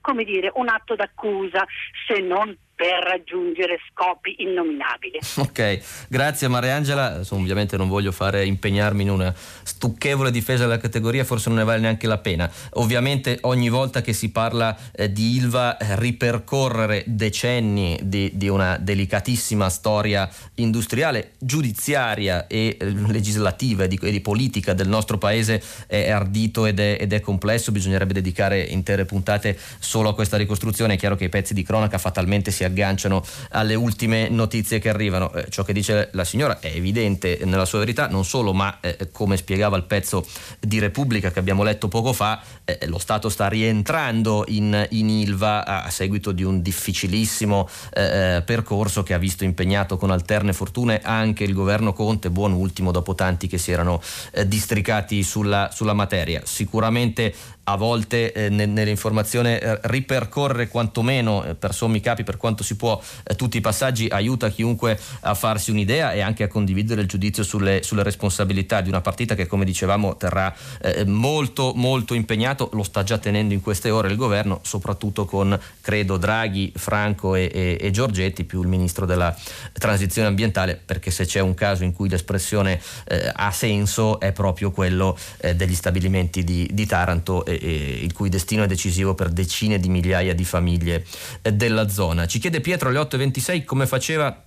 come 0.01 0.25
dire, 0.25 0.51
un 0.55 0.69
atto 0.69 0.95
d'accusa 0.95 1.67
se 2.07 2.21
non 2.21 2.57
per 2.75 3.03
raggiungere 3.05 3.79
scopi 3.91 4.37
innominabili. 4.39 5.19
Ok, 5.37 6.07
grazie 6.09 6.49
Mariangela, 6.49 7.21
ovviamente 7.31 7.77
non 7.77 7.89
voglio 7.89 8.13
fare 8.13 8.45
impegnarmi 8.45 9.03
in 9.03 9.11
una 9.11 9.35
stucchevole 9.35 10.31
difesa 10.31 10.65
della 10.65 10.79
categoria, 10.79 11.25
forse 11.25 11.49
non 11.49 11.59
ne 11.59 11.65
vale 11.65 11.81
neanche 11.81 12.07
la 12.07 12.19
pena. 12.19 12.51
Ovviamente 12.75 13.39
ogni 13.43 13.69
volta 13.69 14.01
che 14.01 14.13
si 14.13 14.31
parla 14.31 14.77
eh, 14.93 15.13
di 15.13 15.37
Ilva 15.37 15.77
eh, 15.77 15.99
ripercorrere 15.99 17.05
decenni 17.07 17.99
di, 18.03 18.31
di, 18.35 18.49
una 18.49 18.77
delicatissima 18.79 19.69
storia 19.69 20.29
industriale, 20.57 21.33
giudiziaria 21.39 22.47
e 22.47 22.77
eh, 22.79 22.85
legislativa 23.09 23.85
e 23.85 23.89
di, 23.89 23.99
e 24.03 24.11
di, 24.11 24.21
politica 24.21 24.73
del 24.73 24.89
nostro 24.89 25.19
paese 25.19 25.63
è 25.87 26.11
ardito 26.11 26.67
ed 26.67 26.81
è, 26.81 26.97
ed 27.01 27.13
è 27.13 27.21
complesso, 27.21 27.73
bisognerebbe 27.73 28.13
dedicare 28.13 28.61
intere 28.61 29.05
puntate 29.05 29.59
solo 29.79 30.09
a 30.09 30.15
questa 30.15 30.37
ricostruzione, 30.37 30.95
è 30.95 30.97
chiaro 30.97 31.17
che 31.17 31.25
i 31.25 31.29
pezzi 31.29 31.55
di 31.55 31.63
cronaca 31.63 31.99
fatalmente 31.99 32.51
si 32.51 32.62
agganciano 32.65 33.25
alle 33.51 33.75
ultime 33.75 34.29
notizie 34.29 34.79
che 34.79 34.89
arrivano. 34.89 35.33
Eh, 35.33 35.47
ciò 35.49 35.63
che 35.63 35.73
dice 35.73 36.11
la 36.13 36.25
signora 36.25 36.59
è 36.61 36.73
evidente 36.75 37.41
nella 37.45 37.65
sua 37.65 37.81
verità, 37.81 38.09
non 38.09 38.25
solo, 38.25 38.53
ma 38.53 38.79
eh, 38.81 39.09
come 39.13 39.37
spiegava 39.37 39.77
il 39.77 39.85
pezzo 39.85 40.27
di 40.59 40.79
Repubblica 40.79 41.31
che 41.31 41.39
abbiamo 41.39 41.63
letto 41.63 41.89
poco 41.89 42.13
fa, 42.13 42.41
eh, 42.65 42.87
lo 42.87 42.99
Stato 42.99 43.29
sta 43.29 43.49
rientrando 43.49 44.45
in, 44.49 44.87
in 44.91 45.09
Ilva 45.09 45.65
a, 45.65 45.85
a, 45.85 45.91
seguito 45.91 46.33
di 46.33 46.43
un 46.43 46.63
difficilissimo 46.63 47.69
eh, 47.93 48.37
eh, 48.37 48.43
percorso 48.43 49.03
che 49.03 49.15
ha 49.15 49.19
visto 49.19 49.45
impegnato 49.45 49.97
con 49.97 50.11
alterne 50.11 50.53
fortune 50.53 51.01
anche 51.03 51.45
il 51.45 51.55
governo 51.55 51.93
Conte, 51.93 52.31
buon 52.31 52.53
ultimo 52.53 52.93
dopo 52.93 53.15
tanti 53.15 53.47
che 53.47 53.59
si 53.59 53.73
erano 53.73 54.01
eh, 54.33 54.47
districati 54.47 55.23
sulla, 55.23 55.71
sulla 55.73 55.95
materia. 55.95 56.43
Sicuramente 56.45 57.35
a 57.65 57.77
volte 57.77 58.33
eh, 58.33 58.49
nell'informazione 58.49 59.61
eh, 59.61 59.79
ripercorrere 59.83 60.69
quantomeno 60.69 61.45
eh, 61.45 61.55
per 61.55 61.73
sommi 61.73 62.01
capi 62.01 62.25
per 62.25 62.37
quanto 62.37 62.65
si 62.65 62.75
può 62.75 63.01
eh, 63.23 63.37
tutti 63.37 63.57
i 63.57 63.61
passaggi 63.61 64.09
aiuta 64.09 64.49
chiunque 64.49 64.99
a 65.21 65.35
farsi 65.35 65.71
un'idea 65.71 66.13
e 66.13 66.21
anche 66.21 66.43
a 66.43 66.49
condividere 66.49 67.03
il 67.03 67.07
giudizio 67.07 67.45
sulle, 67.45 67.83
sulle 67.85 68.03
responsabilità 68.03 68.81
di 68.81 68.89
una 68.89 69.01
partita 69.01 69.37
che 69.37 69.47
come 69.47 69.65
dicevamo 69.65 70.17
terrà 70.17 70.53
eh, 70.81 71.05
molto 71.05 71.73
molto 71.77 72.15
impegnato, 72.15 72.69
lo 72.73 72.83
sta 72.83 73.05
già 73.05 73.19
tenendo 73.19 73.55
in 73.55 73.61
queste 73.61 73.91
ore 73.91 74.09
il 74.09 74.17
governo, 74.17 74.59
soprattutto 74.63 75.25
con 75.25 75.59
credo 75.81 76.17
Draghi, 76.17 76.73
Franco 76.75 77.37
e, 77.37 77.49
e, 77.53 77.79
e 77.81 77.91
Giorgetti 77.91 78.43
più 78.45 78.61
il 78.63 78.69
ministro 78.69 79.07
della 79.07 79.35
transizione 79.73 80.27
ambientale 80.27 80.81
perché 80.85 81.13
se 81.13 81.27
c'è 81.27 81.41
un 81.41 81.55
caso 81.55 81.85
in 81.85 81.93
cui 81.93 82.09
l'espressione 82.09 82.81
eh, 83.07 83.31
ha 83.33 83.53
senso 83.53 84.19
è 84.19 84.33
proprio 84.33 84.71
quello 84.73 85.17
degli 85.55 85.75
stabilimenti 85.75 86.45
di, 86.45 86.69
di 86.73 86.87
Taranto 86.87 87.45
eh, 87.59 88.01
il 88.03 88.13
cui 88.13 88.29
destino 88.29 88.63
è 88.65 88.67
decisivo 88.67 89.15
per 89.15 89.31
decine 89.31 89.79
di 89.79 89.89
migliaia 89.89 90.35
di 90.35 90.45
famiglie 90.45 91.05
eh, 91.43 91.53
della 91.53 91.89
zona. 91.89 92.27
Ci 92.27 92.39
chiede 92.39 92.61
Pietro 92.61 92.89
alle 92.89 93.01
8.26 93.01 93.65
come 93.65 93.87
faceva 93.87 94.45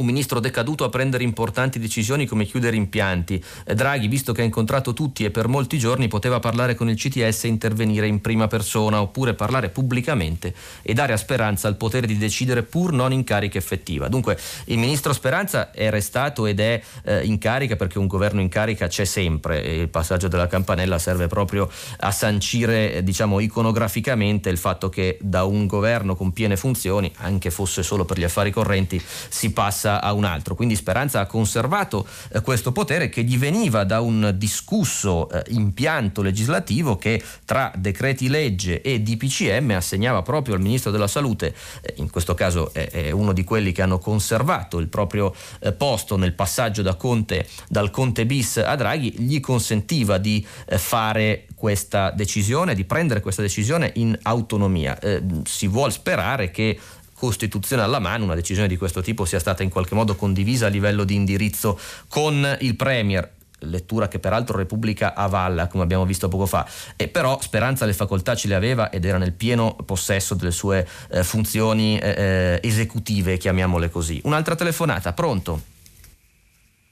un 0.00 0.06
ministro 0.06 0.40
decaduto 0.40 0.84
a 0.84 0.88
prendere 0.88 1.22
importanti 1.22 1.78
decisioni 1.78 2.26
come 2.26 2.46
chiudere 2.46 2.76
impianti. 2.76 3.42
Draghi, 3.64 4.08
visto 4.08 4.32
che 4.32 4.40
ha 4.40 4.44
incontrato 4.44 4.92
tutti 4.94 5.24
e 5.24 5.30
per 5.30 5.46
molti 5.46 5.78
giorni, 5.78 6.08
poteva 6.08 6.40
parlare 6.40 6.74
con 6.74 6.88
il 6.88 6.96
CTS 6.96 7.44
e 7.44 7.48
intervenire 7.48 8.06
in 8.06 8.20
prima 8.20 8.46
persona 8.46 9.00
oppure 9.00 9.34
parlare 9.34 9.68
pubblicamente 9.68 10.54
e 10.82 10.94
dare 10.94 11.12
a 11.12 11.16
Speranza 11.16 11.68
il 11.68 11.76
potere 11.76 12.06
di 12.06 12.16
decidere 12.16 12.62
pur 12.62 12.92
non 12.92 13.12
in 13.12 13.24
carica 13.24 13.58
effettiva. 13.58 14.08
Dunque 14.08 14.38
il 14.66 14.78
ministro 14.78 15.12
Speranza 15.12 15.70
è 15.70 15.90
restato 15.90 16.46
ed 16.46 16.60
è 16.60 16.80
eh, 17.04 17.24
in 17.24 17.38
carica 17.38 17.76
perché 17.76 17.98
un 17.98 18.06
governo 18.06 18.40
in 18.40 18.48
carica 18.48 18.88
c'è 18.88 19.04
sempre 19.04 19.62
e 19.62 19.80
il 19.80 19.88
passaggio 19.88 20.28
della 20.28 20.46
campanella 20.46 20.98
serve 20.98 21.26
proprio 21.26 21.70
a 21.98 22.10
sancire 22.10 22.94
eh, 22.94 23.02
diciamo 23.02 23.40
iconograficamente 23.40 24.48
il 24.48 24.58
fatto 24.58 24.88
che 24.88 25.18
da 25.20 25.44
un 25.44 25.66
governo 25.66 26.16
con 26.16 26.32
piene 26.32 26.56
funzioni, 26.56 27.12
anche 27.18 27.50
fosse 27.50 27.82
solo 27.82 28.04
per 28.04 28.18
gli 28.18 28.24
affari 28.24 28.50
correnti, 28.50 29.00
si 29.28 29.52
passa 29.52 29.89
a 29.98 30.12
un 30.12 30.24
altro. 30.24 30.54
Quindi 30.54 30.76
Speranza 30.76 31.20
ha 31.20 31.26
conservato 31.26 32.06
eh, 32.32 32.40
questo 32.42 32.72
potere 32.72 33.08
che 33.08 33.22
gli 33.24 33.38
veniva 33.38 33.84
da 33.84 34.00
un 34.00 34.34
discusso 34.36 35.28
eh, 35.30 35.42
impianto 35.48 36.22
legislativo 36.22 36.96
che 36.96 37.22
tra 37.44 37.72
decreti 37.76 38.28
legge 38.28 38.80
e 38.82 39.00
DPCM 39.00 39.70
assegnava 39.70 40.22
proprio 40.22 40.54
al 40.54 40.60
Ministro 40.60 40.90
della 40.90 41.08
Salute, 41.08 41.54
eh, 41.80 41.94
in 41.96 42.10
questo 42.10 42.34
caso 42.34 42.72
è, 42.72 42.88
è, 42.90 43.10
uno 43.10 43.32
di 43.32 43.44
quelli 43.44 43.72
che 43.72 43.82
hanno 43.82 43.98
conservato 43.98 44.78
il 44.78 44.88
proprio 44.88 45.34
eh, 45.60 45.72
posto 45.72 46.16
nel 46.16 46.34
passaggio 46.34 46.82
da 46.82 46.94
Conte, 46.94 47.46
dal 47.68 47.90
Conte 47.90 48.26
bis 48.26 48.58
a 48.58 48.76
Draghi, 48.76 49.20
gli 49.20 49.40
consentiva 49.40 50.18
di 50.18 50.46
eh, 50.66 50.78
fare 50.78 51.46
questa 51.54 52.10
decisione, 52.10 52.74
di 52.74 52.84
prendere 52.84 53.20
questa 53.20 53.42
decisione 53.42 53.90
in 53.96 54.16
autonomia. 54.22 54.98
Eh, 54.98 55.22
si 55.44 55.66
vuole 55.66 55.92
sperare 55.92 56.50
che 56.50 56.78
Costituzione 57.20 57.82
alla 57.82 57.98
mano, 57.98 58.24
una 58.24 58.34
decisione 58.34 58.66
di 58.66 58.78
questo 58.78 59.02
tipo 59.02 59.26
sia 59.26 59.38
stata 59.38 59.62
in 59.62 59.68
qualche 59.68 59.94
modo 59.94 60.16
condivisa 60.16 60.66
a 60.66 60.68
livello 60.70 61.04
di 61.04 61.14
indirizzo 61.14 61.78
con 62.08 62.56
il 62.60 62.76
Premier 62.76 63.30
lettura 63.64 64.08
che 64.08 64.18
peraltro 64.18 64.56
Repubblica 64.56 65.12
avalla, 65.14 65.66
come 65.66 65.82
abbiamo 65.82 66.06
visto 66.06 66.28
poco 66.28 66.46
fa, 66.46 66.66
e 66.96 67.08
però 67.08 67.38
Speranza 67.42 67.84
le 67.84 67.92
facoltà 67.92 68.34
ce 68.34 68.48
le 68.48 68.54
aveva 68.54 68.88
ed 68.88 69.04
era 69.04 69.18
nel 69.18 69.34
pieno 69.34 69.76
possesso 69.84 70.34
delle 70.34 70.50
sue 70.50 70.88
eh, 71.10 71.22
funzioni 71.22 71.98
eh, 71.98 72.08
eh 72.08 72.60
esecutive, 72.66 73.36
chiamiamole 73.36 73.90
così. 73.90 74.18
Un'altra 74.24 74.54
telefonata, 74.54 75.12
pronto? 75.12 75.60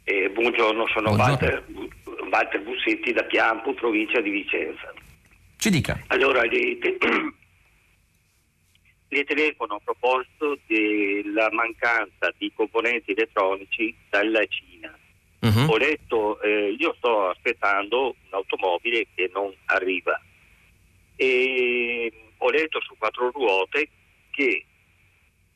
Eh, 0.04 0.28
buongiorno, 0.28 0.86
sono 0.88 1.14
buongiorno. 1.14 1.46
Walter, 1.46 1.64
Walter 2.30 2.62
Bussetti 2.64 3.14
da 3.14 3.22
Piampo, 3.22 3.72
provincia 3.72 4.20
di 4.20 4.28
Vicenza. 4.28 4.92
Ci 5.56 5.70
dica. 5.70 5.98
Allora, 6.08 6.42
le, 9.08 9.16
le 9.16 9.24
telefono 9.24 9.74
a 9.74 9.80
proposito 9.82 10.58
della 10.66 11.48
mancanza 11.52 12.32
di 12.36 12.52
componenti 12.54 13.12
elettronici 13.12 13.94
dalla 14.08 14.44
Cina. 14.46 14.96
Uh-huh. 15.40 15.70
Ho 15.70 15.76
letto, 15.76 16.40
eh, 16.40 16.74
io 16.78 16.94
sto 16.98 17.28
aspettando 17.28 18.16
un'automobile 18.26 19.06
che 19.14 19.30
non 19.32 19.54
arriva 19.66 20.20
e 21.14 22.12
ho 22.36 22.50
letto 22.50 22.80
su 22.80 22.96
quattro 22.98 23.30
ruote 23.30 23.88
che 24.30 24.64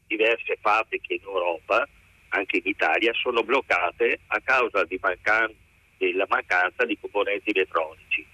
diverse 0.07 0.59
fabbriche 0.61 1.15
in 1.15 1.23
Europa, 1.23 1.89
anche 2.31 2.57
in 2.59 2.63
Italia, 2.65 3.13
sono 3.15 3.43
bloccate 3.43 4.21
a 4.27 4.41
causa 4.41 4.87
mancan- 5.01 5.55
della 5.97 6.27
mancanza 6.29 6.85
di 6.85 6.99
componenti 7.01 7.51
elettronici. 7.51 8.27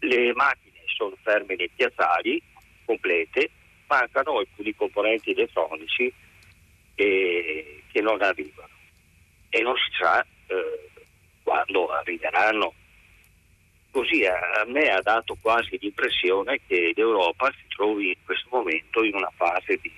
Le 0.00 0.32
macchine 0.34 0.82
sono 0.86 1.16
ferme 1.22 1.56
nei 1.56 1.70
piazzali 1.74 2.40
complete 2.84 3.50
mancano 3.88 4.38
alcuni 4.38 4.74
componenti 4.74 5.32
elettronici 5.32 6.12
eh, 6.94 7.82
che 7.90 8.00
non 8.00 8.22
arrivano 8.22 8.68
e 9.50 9.62
non 9.62 9.74
si 9.76 9.90
sa 9.98 10.24
eh, 10.46 10.90
quando 11.42 11.88
arriveranno. 11.88 12.74
Così 13.90 14.24
a, 14.26 14.34
a, 14.34 14.64
me 14.66 14.90
ha 14.90 15.00
dato 15.00 15.36
quasi 15.40 15.78
l'impressione 15.80 16.60
che 16.66 16.92
l'Europa 16.94 17.50
si 17.52 17.64
trovi 17.68 18.08
in 18.08 18.24
questo 18.24 18.48
momento 18.50 19.02
in 19.02 19.14
una 19.14 19.32
fase 19.34 19.78
di 19.80 19.90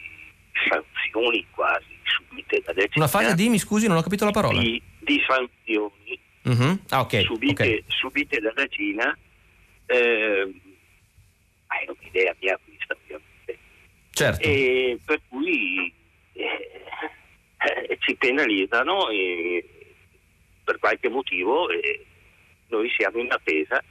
sanzioni 0.69 1.45
quasi 1.51 1.99
subite 2.05 2.63
Cina. 2.63 2.89
Una 2.95 3.09
fase 3.09 3.35
di, 3.35 3.49
mi 3.49 3.59
scusi, 3.59 3.89
non 3.89 3.97
ho 3.97 4.03
capito 4.03 4.25
la 4.25 4.31
parola. 4.31 4.61
Di, 4.61 4.81
di 5.01 5.23
sanzioni 5.27 6.19
uh-huh. 6.45 6.79
ah, 6.91 7.01
okay, 7.01 7.25
subite, 7.25 7.63
okay. 7.63 7.85
subite, 7.89 8.39
dalla 8.39 8.67
Cina. 8.69 9.17
Eh, 9.87 10.55
è 11.67 11.89
un'idea 11.89 12.35
mia 12.41 12.59
Certo. 14.21 14.47
E 14.47 14.99
per 15.03 15.19
cui 15.29 15.91
eh, 16.35 16.71
eh, 17.57 17.97
ci 18.01 18.15
penalizzano 18.17 19.09
e, 19.09 19.65
per 20.63 20.79
qualche 20.79 21.09
motivo 21.09 21.71
e 21.71 22.05
noi 22.69 22.91
siamo 22.99 23.19
in 23.19 23.33
attesa. 23.33 23.83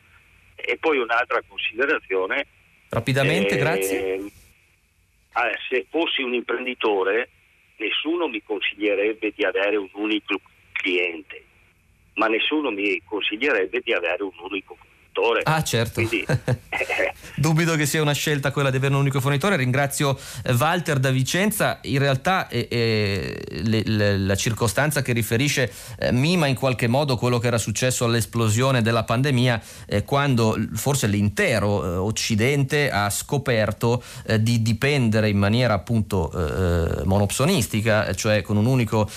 E 0.55 0.77
poi 0.77 0.99
un'altra 0.99 1.41
considerazione. 1.47 2.45
Rapidamente, 2.89 3.55
eh, 3.55 3.57
grazie. 3.57 4.31
se 5.67 5.87
fossi 5.89 6.21
un 6.21 6.35
imprenditore, 6.35 7.29
nessuno 7.77 8.27
mi 8.27 8.43
consiglierebbe 8.43 9.33
di 9.35 9.43
avere 9.43 9.77
un 9.77 9.89
unico 9.93 10.39
cliente, 10.73 11.43
ma 12.15 12.27
nessuno 12.27 12.69
mi 12.69 13.01
consiglierebbe 13.03 13.81
di 13.83 13.93
avere 13.93 14.21
un 14.21 14.37
unico 14.37 14.75
cliente 14.75 14.88
fornitore. 15.19 15.41
Ah, 15.43 15.63
certo. 15.63 16.01
Quindi, 16.01 16.25
Dubito 17.35 17.75
che 17.75 17.85
sia 17.85 18.01
una 18.01 18.11
scelta 18.11 18.51
quella 18.51 18.69
di 18.69 18.77
avere 18.77 18.93
un 18.93 18.99
unico 18.99 19.21
fornitore. 19.21 19.55
Ringrazio 19.55 20.17
eh, 20.43 20.53
Walter 20.53 20.99
da 20.99 21.09
Vicenza. 21.09 21.79
In 21.83 21.99
realtà 21.99 22.49
eh, 22.49 22.67
eh, 22.69 23.41
le, 23.63 23.83
le, 23.85 24.17
la 24.17 24.35
circostanza 24.35 25.01
che 25.01 25.13
riferisce 25.13 25.71
eh, 25.99 26.11
mima 26.11 26.47
in 26.47 26.55
qualche 26.55 26.87
modo 26.87 27.15
quello 27.15 27.39
che 27.39 27.47
era 27.47 27.57
successo 27.57 28.05
all'esplosione 28.05 28.81
della 28.81 29.03
pandemia, 29.03 29.61
eh, 29.87 30.03
quando 30.03 30.57
forse 30.73 31.07
l'intero 31.07 31.83
eh, 31.83 31.95
Occidente 31.95 32.91
ha 32.91 33.09
scoperto 33.09 34.03
di 34.39 34.61
dipendere 34.61 35.29
in 35.29 35.37
maniera 35.37 35.73
appunto 35.73 36.31
monopsonistica, 37.05 38.13
cioè 38.13 38.41
con 38.41 38.57
un 38.57 38.65
unico 38.65 39.09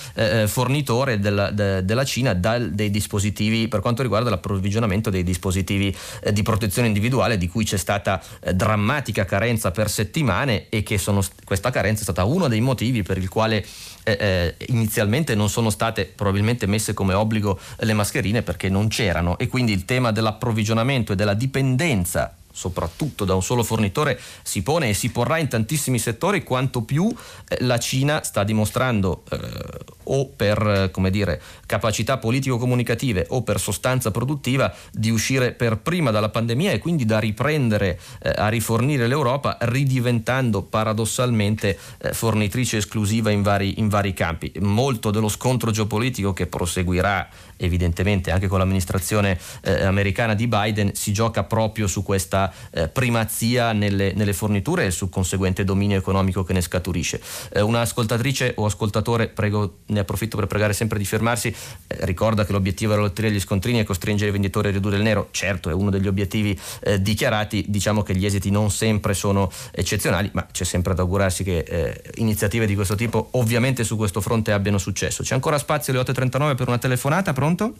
fornitore 0.45 1.19
della, 1.19 1.51
de, 1.51 1.83
della 1.83 2.03
Cina, 2.03 2.33
dal, 2.33 2.71
dei 2.71 2.89
dispositivi 2.89 3.67
per 3.67 3.79
quanto 3.81 4.01
riguarda 4.01 4.29
l'approvvigionamento 4.29 5.09
dei 5.09 5.23
dispositivi 5.23 5.92
eh, 6.21 6.33
di 6.33 6.41
protezione 6.41 6.87
individuale 6.87 7.37
di 7.37 7.47
cui 7.47 7.63
c'è 7.63 7.77
stata 7.77 8.21
eh, 8.41 8.53
drammatica 8.53 9.25
carenza 9.25 9.71
per 9.71 9.89
settimane 9.89 10.69
e 10.69 10.83
che 10.83 10.97
sono, 10.97 11.21
questa 11.43 11.69
carenza 11.69 12.01
è 12.01 12.03
stata 12.03 12.23
uno 12.23 12.47
dei 12.47 12.61
motivi 12.61 13.03
per 13.03 13.17
il 13.17 13.29
quale 13.29 13.65
eh, 14.03 14.17
eh, 14.19 14.55
inizialmente 14.67 15.35
non 15.35 15.49
sono 15.49 15.69
state 15.69 16.05
probabilmente 16.05 16.65
messe 16.65 16.93
come 16.93 17.13
obbligo 17.13 17.59
le 17.77 17.93
mascherine 17.93 18.41
perché 18.41 18.69
non 18.69 18.87
c'erano. 18.87 19.37
E 19.37 19.47
quindi 19.47 19.71
il 19.71 19.85
tema 19.85 20.11
dell'approvvigionamento 20.11 21.13
e 21.13 21.15
della 21.15 21.33
dipendenza 21.33 22.35
soprattutto 22.53 23.25
da 23.25 23.33
un 23.33 23.41
solo 23.41 23.63
fornitore 23.63 24.19
si 24.43 24.61
pone 24.61 24.89
e 24.89 24.93
si 24.93 25.09
porrà 25.09 25.39
in 25.39 25.47
tantissimi 25.47 25.97
settori 25.97 26.43
quanto 26.43 26.83
più 26.83 27.13
eh, 27.49 27.57
la 27.61 27.79
Cina 27.79 28.23
sta 28.23 28.43
dimostrando 28.43 29.23
eh, 29.31 29.37
o 30.05 30.27
per 30.27 30.89
come 30.91 31.09
dire, 31.09 31.41
capacità 31.65 32.17
politico-comunicative 32.17 33.25
o 33.29 33.41
per 33.41 33.59
sostanza 33.59 34.11
produttiva 34.11 34.73
di 34.91 35.09
uscire 35.09 35.53
per 35.53 35.77
prima 35.77 36.11
dalla 36.11 36.29
pandemia 36.29 36.71
e 36.71 36.79
quindi 36.79 37.05
da 37.05 37.19
riprendere 37.19 37.99
eh, 38.21 38.33
a 38.35 38.49
rifornire 38.49 39.07
l'Europa 39.07 39.57
ridiventando 39.61 40.61
paradossalmente 40.61 41.77
eh, 41.97 42.13
fornitrice 42.13 42.77
esclusiva 42.77 43.31
in 43.31 43.41
vari, 43.41 43.79
in 43.79 43.89
vari 43.89 44.13
campi. 44.13 44.51
Molto 44.59 45.09
dello 45.09 45.29
scontro 45.29 45.71
geopolitico 45.71 46.33
che 46.33 46.47
proseguirà 46.47 47.27
evidentemente 47.57 48.31
anche 48.31 48.47
con 48.47 48.59
l'amministrazione 48.59 49.39
eh, 49.61 49.83
americana 49.83 50.33
di 50.33 50.47
Biden 50.47 50.93
si 50.93 51.13
gioca 51.13 51.43
proprio 51.43 51.87
su 51.87 52.03
questa 52.03 52.51
eh, 52.71 52.87
primazia 52.87 53.71
nelle, 53.73 54.13
nelle, 54.13 54.33
forniture 54.33 54.85
e 54.85 54.91
sul 54.91 55.09
conseguente 55.09 55.63
dominio 55.63 55.97
economico 55.97 56.43
che 56.43 56.53
ne 56.53 56.61
scaturisce. 56.61 57.21
Eh, 57.51 57.61
una 57.61 57.81
ascoltatrice 57.81 58.53
o 58.57 58.65
ascoltatore, 58.65 59.27
prego 59.27 59.79
ne 59.87 59.99
approfitto 59.99 60.37
per 60.37 60.47
pregare 60.47 60.73
sempre 60.73 60.97
di 60.97 61.05
fermarsi, 61.05 61.47
eh, 61.49 61.97
ricorda 62.05 62.45
che 62.45 62.51
l'obiettivo 62.51 62.91
della 62.91 63.03
lotteria 63.03 63.29
degli 63.29 63.39
scontrini 63.39 63.79
è 63.79 63.83
costringere 63.83 64.29
i 64.29 64.33
venditori 64.33 64.69
a 64.69 64.71
ridurre 64.71 64.97
il 64.97 65.03
nero, 65.03 65.27
certo 65.31 65.69
è 65.69 65.73
uno 65.73 65.89
degli 65.89 66.07
obiettivi 66.07 66.59
eh, 66.81 67.01
dichiarati, 67.01 67.65
diciamo 67.67 68.01
che 68.01 68.15
gli 68.15 68.25
esiti 68.25 68.49
non 68.49 68.71
sempre 68.71 69.13
sono 69.13 69.51
eccezionali, 69.71 70.29
ma 70.33 70.47
c'è 70.51 70.63
sempre 70.63 70.93
da 70.93 71.01
augurarsi 71.01 71.43
che 71.43 71.59
eh, 71.59 72.01
iniziative 72.15 72.65
di 72.65 72.75
questo 72.75 72.95
tipo 72.95 73.29
ovviamente 73.31 73.83
su 73.83 73.95
questo 73.95 74.21
fronte 74.21 74.51
abbiano 74.51 74.77
successo. 74.77 75.23
C'è 75.23 75.33
ancora 75.33 75.57
spazio 75.57 75.93
alle 75.93 76.01
8.39 76.01 76.55
per 76.55 76.67
una 76.67 76.77
telefonata, 76.77 77.33
pronto? 77.43 77.75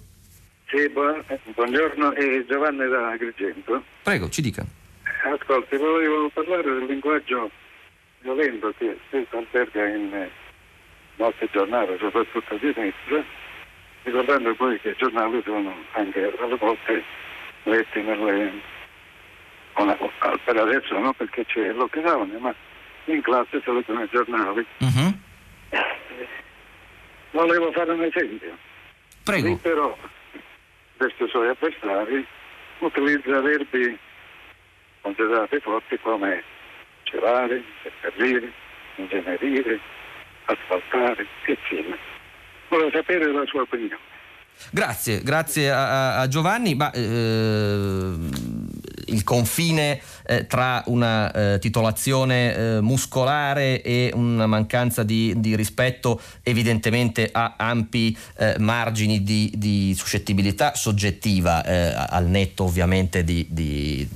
Sì, 0.68 0.90
buon, 0.90 1.24
buongiorno, 1.56 2.12
è 2.16 2.46
Giovanni 2.46 2.86
da 2.90 3.12
Agrigento. 3.12 3.82
Prego, 4.04 4.28
ci 4.28 4.42
dica. 4.42 4.66
Ascolti, 5.24 5.78
volevo 5.78 6.28
parlare 6.34 6.64
del 6.64 6.86
linguaggio 6.86 7.50
violento 8.20 8.74
che 8.78 8.98
spesso 9.08 9.38
alberga 9.38 9.88
in 9.88 10.28
molti 11.16 11.48
giornali, 11.54 11.98
soprattutto 11.98 12.56
di 12.56 12.74
sinistra, 12.74 13.24
ricordando 14.04 14.54
poi 14.56 14.78
che 14.82 14.90
i 14.90 14.96
giornali 14.98 15.42
sono 15.46 15.74
anche 15.94 16.34
alle 16.38 16.56
volte 16.58 17.04
letti 17.64 18.02
nelle, 18.02 18.52
una, 19.76 19.98
per 20.44 20.58
adesso 20.58 21.00
no 21.00 21.14
perché 21.14 21.46
c'è 21.46 21.68
il 21.68 21.76
lockdown, 21.76 22.36
ma 22.42 22.54
in 23.06 23.22
classe 23.22 23.62
si 23.64 23.72
leggono 23.72 24.04
i 24.04 24.10
giornali. 24.12 24.66
Uh-huh. 24.80 25.18
volevo 27.32 27.72
fare 27.72 27.94
un 27.94 28.04
esempio. 28.04 28.72
Prego. 29.24 29.48
Lì 29.48 29.56
però, 29.56 29.98
questi 30.98 31.28
suoi 31.30 31.48
avversari, 31.48 32.26
utilizza 32.80 33.40
verbi 33.42 33.98
considerati 35.02 35.60
forti 35.60 35.98
come 36.02 36.44
celare, 37.04 37.64
seppellire, 37.84 38.52
ingenerire, 38.96 39.80
asfaltare, 40.46 41.26
eccetera. 41.46 41.98
Volevo 42.70 42.92
sapere 42.92 43.32
la 43.32 43.46
sua 43.46 43.62
opinione. 43.62 44.12
Grazie, 44.72 45.22
grazie 45.22 45.72
a, 45.72 46.20
a 46.20 46.28
Giovanni. 46.28 46.76
Ma, 46.76 46.92
eh, 46.92 48.12
il 49.08 49.24
confine 49.24 50.02
eh, 50.26 50.48
tra 50.48 50.84
una 50.88 51.32
eh, 51.32 51.60
titolazione 51.60 52.56
eh, 52.56 52.82
muscolare 52.82 53.82
e 53.82 54.12
una 54.14 54.48
mancanza 54.48 55.04
di, 55.04 55.34
di, 55.38 55.56
rispetto 55.56 56.20
evidentemente 56.42 57.30
ha 57.32 57.56
ampi 57.58 58.18
eh, 58.38 58.56
margini 58.60 59.24
di, 59.24 59.52
di, 59.56 59.94
suscettibilità 59.96 60.76
soggettiva 60.76 61.64
eh, 61.64 61.94
al 62.10 62.28
netto 62.28 62.64
ovviamente 62.64 63.24
di, 63.24 63.46
di 63.50 64.08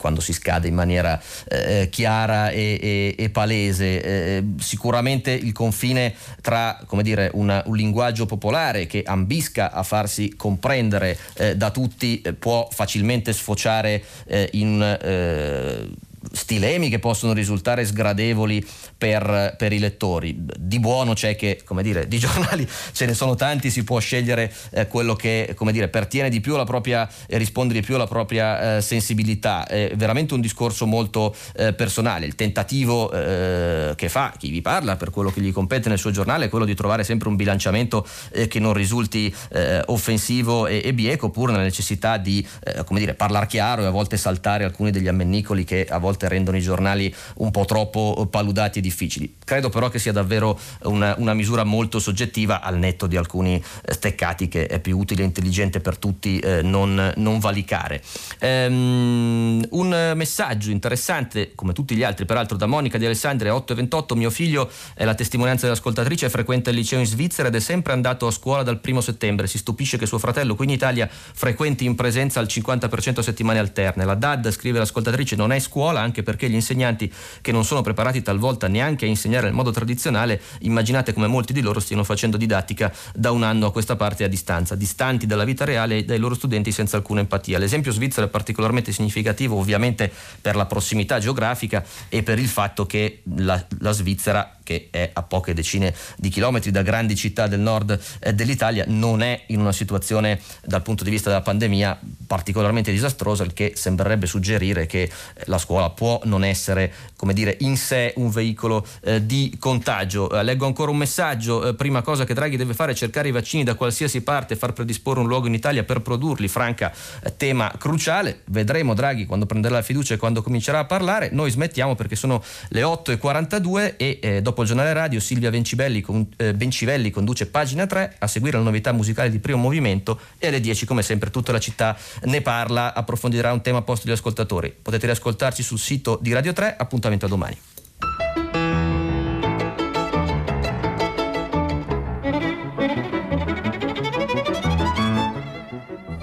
quando 0.00 0.20
si 0.22 0.32
scade 0.32 0.66
in 0.66 0.74
maniera 0.74 1.20
eh, 1.46 1.88
chiara 1.90 2.48
e, 2.48 2.78
e, 2.80 3.14
e 3.18 3.28
palese. 3.28 4.02
Eh, 4.02 4.44
sicuramente 4.58 5.30
il 5.30 5.52
confine 5.52 6.14
tra 6.40 6.80
dire, 7.02 7.30
una, 7.34 7.62
un 7.66 7.76
linguaggio 7.76 8.24
popolare 8.24 8.86
che 8.86 9.02
ambisca 9.04 9.72
a 9.72 9.82
farsi 9.82 10.34
comprendere 10.36 11.18
eh, 11.34 11.54
da 11.56 11.70
tutti 11.70 12.22
eh, 12.22 12.32
può 12.32 12.68
facilmente 12.72 13.32
sfociare 13.34 14.02
eh, 14.26 14.48
in 14.52 14.80
eh, 14.80 15.88
stilemi 16.32 16.88
che 16.88 16.98
possono 16.98 17.32
risultare 17.32 17.84
sgradevoli 17.84 18.64
per, 18.96 19.54
per, 19.56 19.72
i 19.72 19.78
lettori. 19.78 20.36
Di 20.36 20.78
buono 20.78 21.14
c'è 21.14 21.36
che, 21.36 21.62
come 21.64 21.82
dire, 21.82 22.06
di 22.08 22.18
giornali 22.20 22.68
ce 22.92 23.06
ne 23.06 23.14
sono 23.14 23.34
tanti, 23.34 23.70
si 23.70 23.84
può 23.84 23.98
scegliere 23.98 24.52
eh, 24.70 24.86
quello 24.86 25.14
che, 25.14 25.52
come 25.56 25.72
dire, 25.72 25.88
pertiene 25.88 26.28
di 26.28 26.40
più 26.40 26.54
alla 26.54 26.64
propria 26.64 27.08
e 27.26 27.38
risponde 27.38 27.74
di 27.74 27.82
più 27.82 27.94
alla 27.94 28.06
propria 28.06 28.76
eh, 28.76 28.80
sensibilità. 28.80 29.66
È 29.66 29.92
veramente 29.96 30.34
un 30.34 30.40
discorso 30.40 30.86
molto 30.86 31.34
eh, 31.56 31.72
personale. 31.72 32.26
Il 32.26 32.34
tentativo 32.34 33.10
eh, 33.12 33.92
che 33.96 34.08
fa 34.08 34.32
chi 34.36 34.50
vi 34.50 34.60
parla 34.62 34.96
per 34.96 35.10
quello 35.10 35.30
che 35.30 35.40
gli 35.40 35.52
compete 35.52 35.88
nel 35.88 35.98
suo 35.98 36.10
giornale 36.10 36.46
è 36.46 36.48
quello 36.48 36.64
di 36.64 36.74
trovare 36.74 37.04
sempre 37.04 37.28
un 37.28 37.36
bilanciamento 37.36 38.06
eh, 38.32 38.46
che 38.48 38.60
non 38.60 38.72
risulti 38.72 39.34
eh, 39.52 39.82
offensivo 39.86 40.66
e, 40.66 40.82
e, 40.84 40.92
bieco, 40.92 41.30
pur 41.30 41.50
nella 41.50 41.62
necessità 41.62 42.16
di, 42.16 42.46
come 42.84 43.00
dire, 43.00 43.14
parlare 43.14 43.46
chiaro 43.46 43.82
e 43.82 43.86
a 43.86 43.90
volte 43.90 44.16
saltare 44.16 44.64
alcuni 44.64 44.90
degli 44.90 45.08
ammennicoli 45.08 45.64
che 45.64 45.86
a 45.88 45.98
volte 45.98 46.19
rendono 46.28 46.56
i 46.56 46.60
giornali 46.60 47.14
un 47.36 47.50
po' 47.50 47.64
troppo 47.64 48.26
paludati 48.30 48.78
e 48.78 48.82
difficili. 48.82 49.36
Credo 49.44 49.68
però 49.68 49.88
che 49.88 49.98
sia 49.98 50.12
davvero 50.12 50.58
una, 50.82 51.14
una 51.18 51.34
misura 51.34 51.64
molto 51.64 51.98
soggettiva 51.98 52.60
al 52.60 52.78
netto 52.78 53.06
di 53.06 53.16
alcuni 53.16 53.54
eh, 53.56 53.92
steccati 53.92 54.48
che 54.48 54.66
è 54.66 54.80
più 54.80 54.98
utile 54.98 55.22
e 55.22 55.26
intelligente 55.26 55.80
per 55.80 55.96
tutti 55.96 56.38
eh, 56.38 56.62
non, 56.62 57.12
non, 57.16 57.38
valicare. 57.38 58.02
Um, 58.40 59.66
un 59.70 60.12
messaggio 60.14 60.70
interessante, 60.70 61.52
come 61.54 61.72
tutti 61.72 61.94
gli 61.94 62.02
altri, 62.02 62.24
peraltro 62.24 62.56
da 62.56 62.66
Monica 62.66 62.98
di 62.98 63.06
Alessandria 63.06 63.54
828, 63.54 64.16
mio 64.16 64.30
figlio 64.30 64.70
è 64.94 65.04
la 65.04 65.14
testimonianza 65.14 65.66
dell'ascoltatrice, 65.66 66.28
frequenta 66.28 66.70
il 66.70 66.76
liceo 66.76 66.98
in 66.98 67.06
Svizzera 67.06 67.48
ed 67.48 67.54
è 67.54 67.60
sempre 67.60 67.92
andato 67.92 68.26
a 68.26 68.30
scuola 68.30 68.62
dal 68.62 68.80
primo 68.80 69.00
settembre. 69.00 69.46
Si 69.46 69.58
stupisce 69.58 69.96
che 69.96 70.06
suo 70.06 70.18
fratello 70.18 70.54
qui 70.54 70.66
in 70.66 70.72
Italia 70.72 71.08
frequenti 71.10 71.84
in 71.84 71.94
presenza 71.94 72.40
al 72.40 72.46
50% 72.46 73.18
a 73.18 73.22
settimane 73.22 73.58
alterne. 73.58 74.04
La 74.04 74.14
DAD, 74.14 74.50
scrive 74.50 74.78
l'ascoltatrice, 74.78 75.36
non 75.36 75.52
è 75.52 75.58
scuola 75.58 76.00
anche 76.10 76.22
perché 76.22 76.50
gli 76.50 76.54
insegnanti 76.54 77.10
che 77.40 77.52
non 77.52 77.64
sono 77.64 77.80
preparati 77.80 78.20
talvolta 78.20 78.66
neanche 78.68 79.04
a 79.04 79.08
insegnare 79.08 79.46
nel 79.46 79.54
modo 79.54 79.70
tradizionale, 79.70 80.40
immaginate 80.60 81.12
come 81.12 81.28
molti 81.28 81.52
di 81.52 81.60
loro 81.60 81.80
stiano 81.80 82.04
facendo 82.04 82.36
didattica 82.36 82.92
da 83.14 83.30
un 83.30 83.44
anno 83.44 83.66
a 83.66 83.72
questa 83.72 83.96
parte 83.96 84.24
a 84.24 84.28
distanza, 84.28 84.74
distanti 84.74 85.26
dalla 85.26 85.44
vita 85.44 85.64
reale 85.64 85.98
e 85.98 86.04
dai 86.04 86.18
loro 86.18 86.34
studenti 86.34 86.72
senza 86.72 86.96
alcuna 86.96 87.20
empatia. 87.20 87.58
L'esempio 87.58 87.92
svizzero 87.92 88.26
è 88.26 88.30
particolarmente 88.30 88.92
significativo 88.92 89.56
ovviamente 89.56 90.10
per 90.40 90.56
la 90.56 90.66
prossimità 90.66 91.18
geografica 91.18 91.84
e 92.08 92.22
per 92.22 92.38
il 92.38 92.48
fatto 92.48 92.86
che 92.86 93.22
la, 93.36 93.64
la 93.78 93.92
Svizzera 93.92 94.59
che 94.70 94.86
è 94.92 95.10
a 95.12 95.22
poche 95.24 95.52
decine 95.52 95.92
di 96.16 96.28
chilometri 96.28 96.70
da 96.70 96.82
grandi 96.82 97.16
città 97.16 97.48
del 97.48 97.58
nord 97.58 97.98
eh, 98.20 98.32
dell'Italia, 98.32 98.84
non 98.86 99.20
è 99.20 99.42
in 99.48 99.58
una 99.58 99.72
situazione 99.72 100.38
dal 100.64 100.82
punto 100.82 101.02
di 101.02 101.10
vista 101.10 101.28
della 101.28 101.42
pandemia 101.42 101.98
particolarmente 102.28 102.92
disastrosa, 102.92 103.42
il 103.42 103.52
che 103.52 103.72
sembrerebbe 103.74 104.26
suggerire 104.26 104.86
che 104.86 105.02
eh, 105.02 105.10
la 105.46 105.58
scuola 105.58 105.90
può 105.90 106.20
non 106.24 106.44
essere, 106.44 106.92
come 107.16 107.34
dire, 107.34 107.56
in 107.60 107.76
sé 107.76 108.12
un 108.18 108.30
veicolo 108.30 108.86
eh, 109.02 109.26
di 109.26 109.56
contagio. 109.58 110.30
Eh, 110.30 110.44
leggo 110.44 110.66
ancora 110.66 110.92
un 110.92 110.98
messaggio, 110.98 111.66
eh, 111.66 111.74
prima 111.74 112.02
cosa 112.02 112.24
che 112.24 112.34
Draghi 112.34 112.56
deve 112.56 112.74
fare 112.74 112.92
è 112.92 112.94
cercare 112.94 113.26
i 113.26 113.32
vaccini 113.32 113.64
da 113.64 113.74
qualsiasi 113.74 114.20
parte 114.20 114.54
far 114.54 114.72
predisporre 114.72 115.18
un 115.18 115.26
luogo 115.26 115.48
in 115.48 115.54
Italia 115.54 115.82
per 115.82 116.00
produrli, 116.00 116.46
Franca, 116.46 116.92
eh, 117.24 117.36
tema 117.36 117.72
cruciale, 117.76 118.42
vedremo 118.46 118.94
Draghi 118.94 119.26
quando 119.26 119.46
prenderà 119.46 119.74
la 119.74 119.82
fiducia 119.82 120.14
e 120.14 120.16
quando 120.16 120.42
comincerà 120.42 120.78
a 120.78 120.84
parlare, 120.84 121.30
noi 121.32 121.50
smettiamo 121.50 121.96
perché 121.96 122.14
sono 122.14 122.40
le 122.68 122.82
8.42 122.82 123.96
e 123.96 124.40
dopo 124.40 124.59
Dopo 124.60 124.74
giornale 124.74 124.92
radio 124.92 125.20
Silvia 125.20 125.48
Bencivelli, 125.48 126.02
con, 126.02 126.28
eh, 126.36 126.52
Bencivelli 126.52 127.10
conduce 127.10 127.46
pagina 127.46 127.86
3 127.86 128.16
a 128.18 128.26
seguire 128.26 128.58
la 128.58 128.62
novità 128.62 128.92
musicale 128.92 129.30
di 129.30 129.38
primo 129.38 129.56
movimento 129.58 130.20
e 130.36 130.48
alle 130.48 130.60
10 130.60 130.84
come 130.84 131.00
sempre 131.00 131.30
tutta 131.30 131.50
la 131.50 131.58
città 131.58 131.96
ne 132.24 132.42
parla, 132.42 132.92
approfondirà 132.92 133.54
un 133.54 133.62
tema 133.62 133.80
posto 133.80 134.06
agli 134.06 134.12
ascoltatori. 134.12 134.70
Potete 134.82 135.06
riascoltarci 135.06 135.62
sul 135.62 135.78
sito 135.78 136.18
di 136.20 136.34
Radio 136.34 136.52
3, 136.52 136.76
appuntamento 136.76 137.24
a 137.24 137.28
domani. 137.30 137.56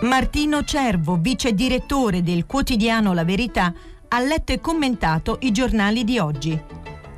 Martino 0.01 0.63
Cervo, 0.63 1.15
vice 1.15 1.53
direttore 1.53 2.21
del 2.21 2.45
quotidiano 2.45 3.13
La 3.13 3.25
Verità, 3.25 3.73
ha 4.09 4.19
letto 4.19 4.51
e 4.51 4.61
commentato 4.61 5.39
i 5.41 5.51
giornali 5.51 6.03
di 6.03 6.19
oggi. 6.19 6.76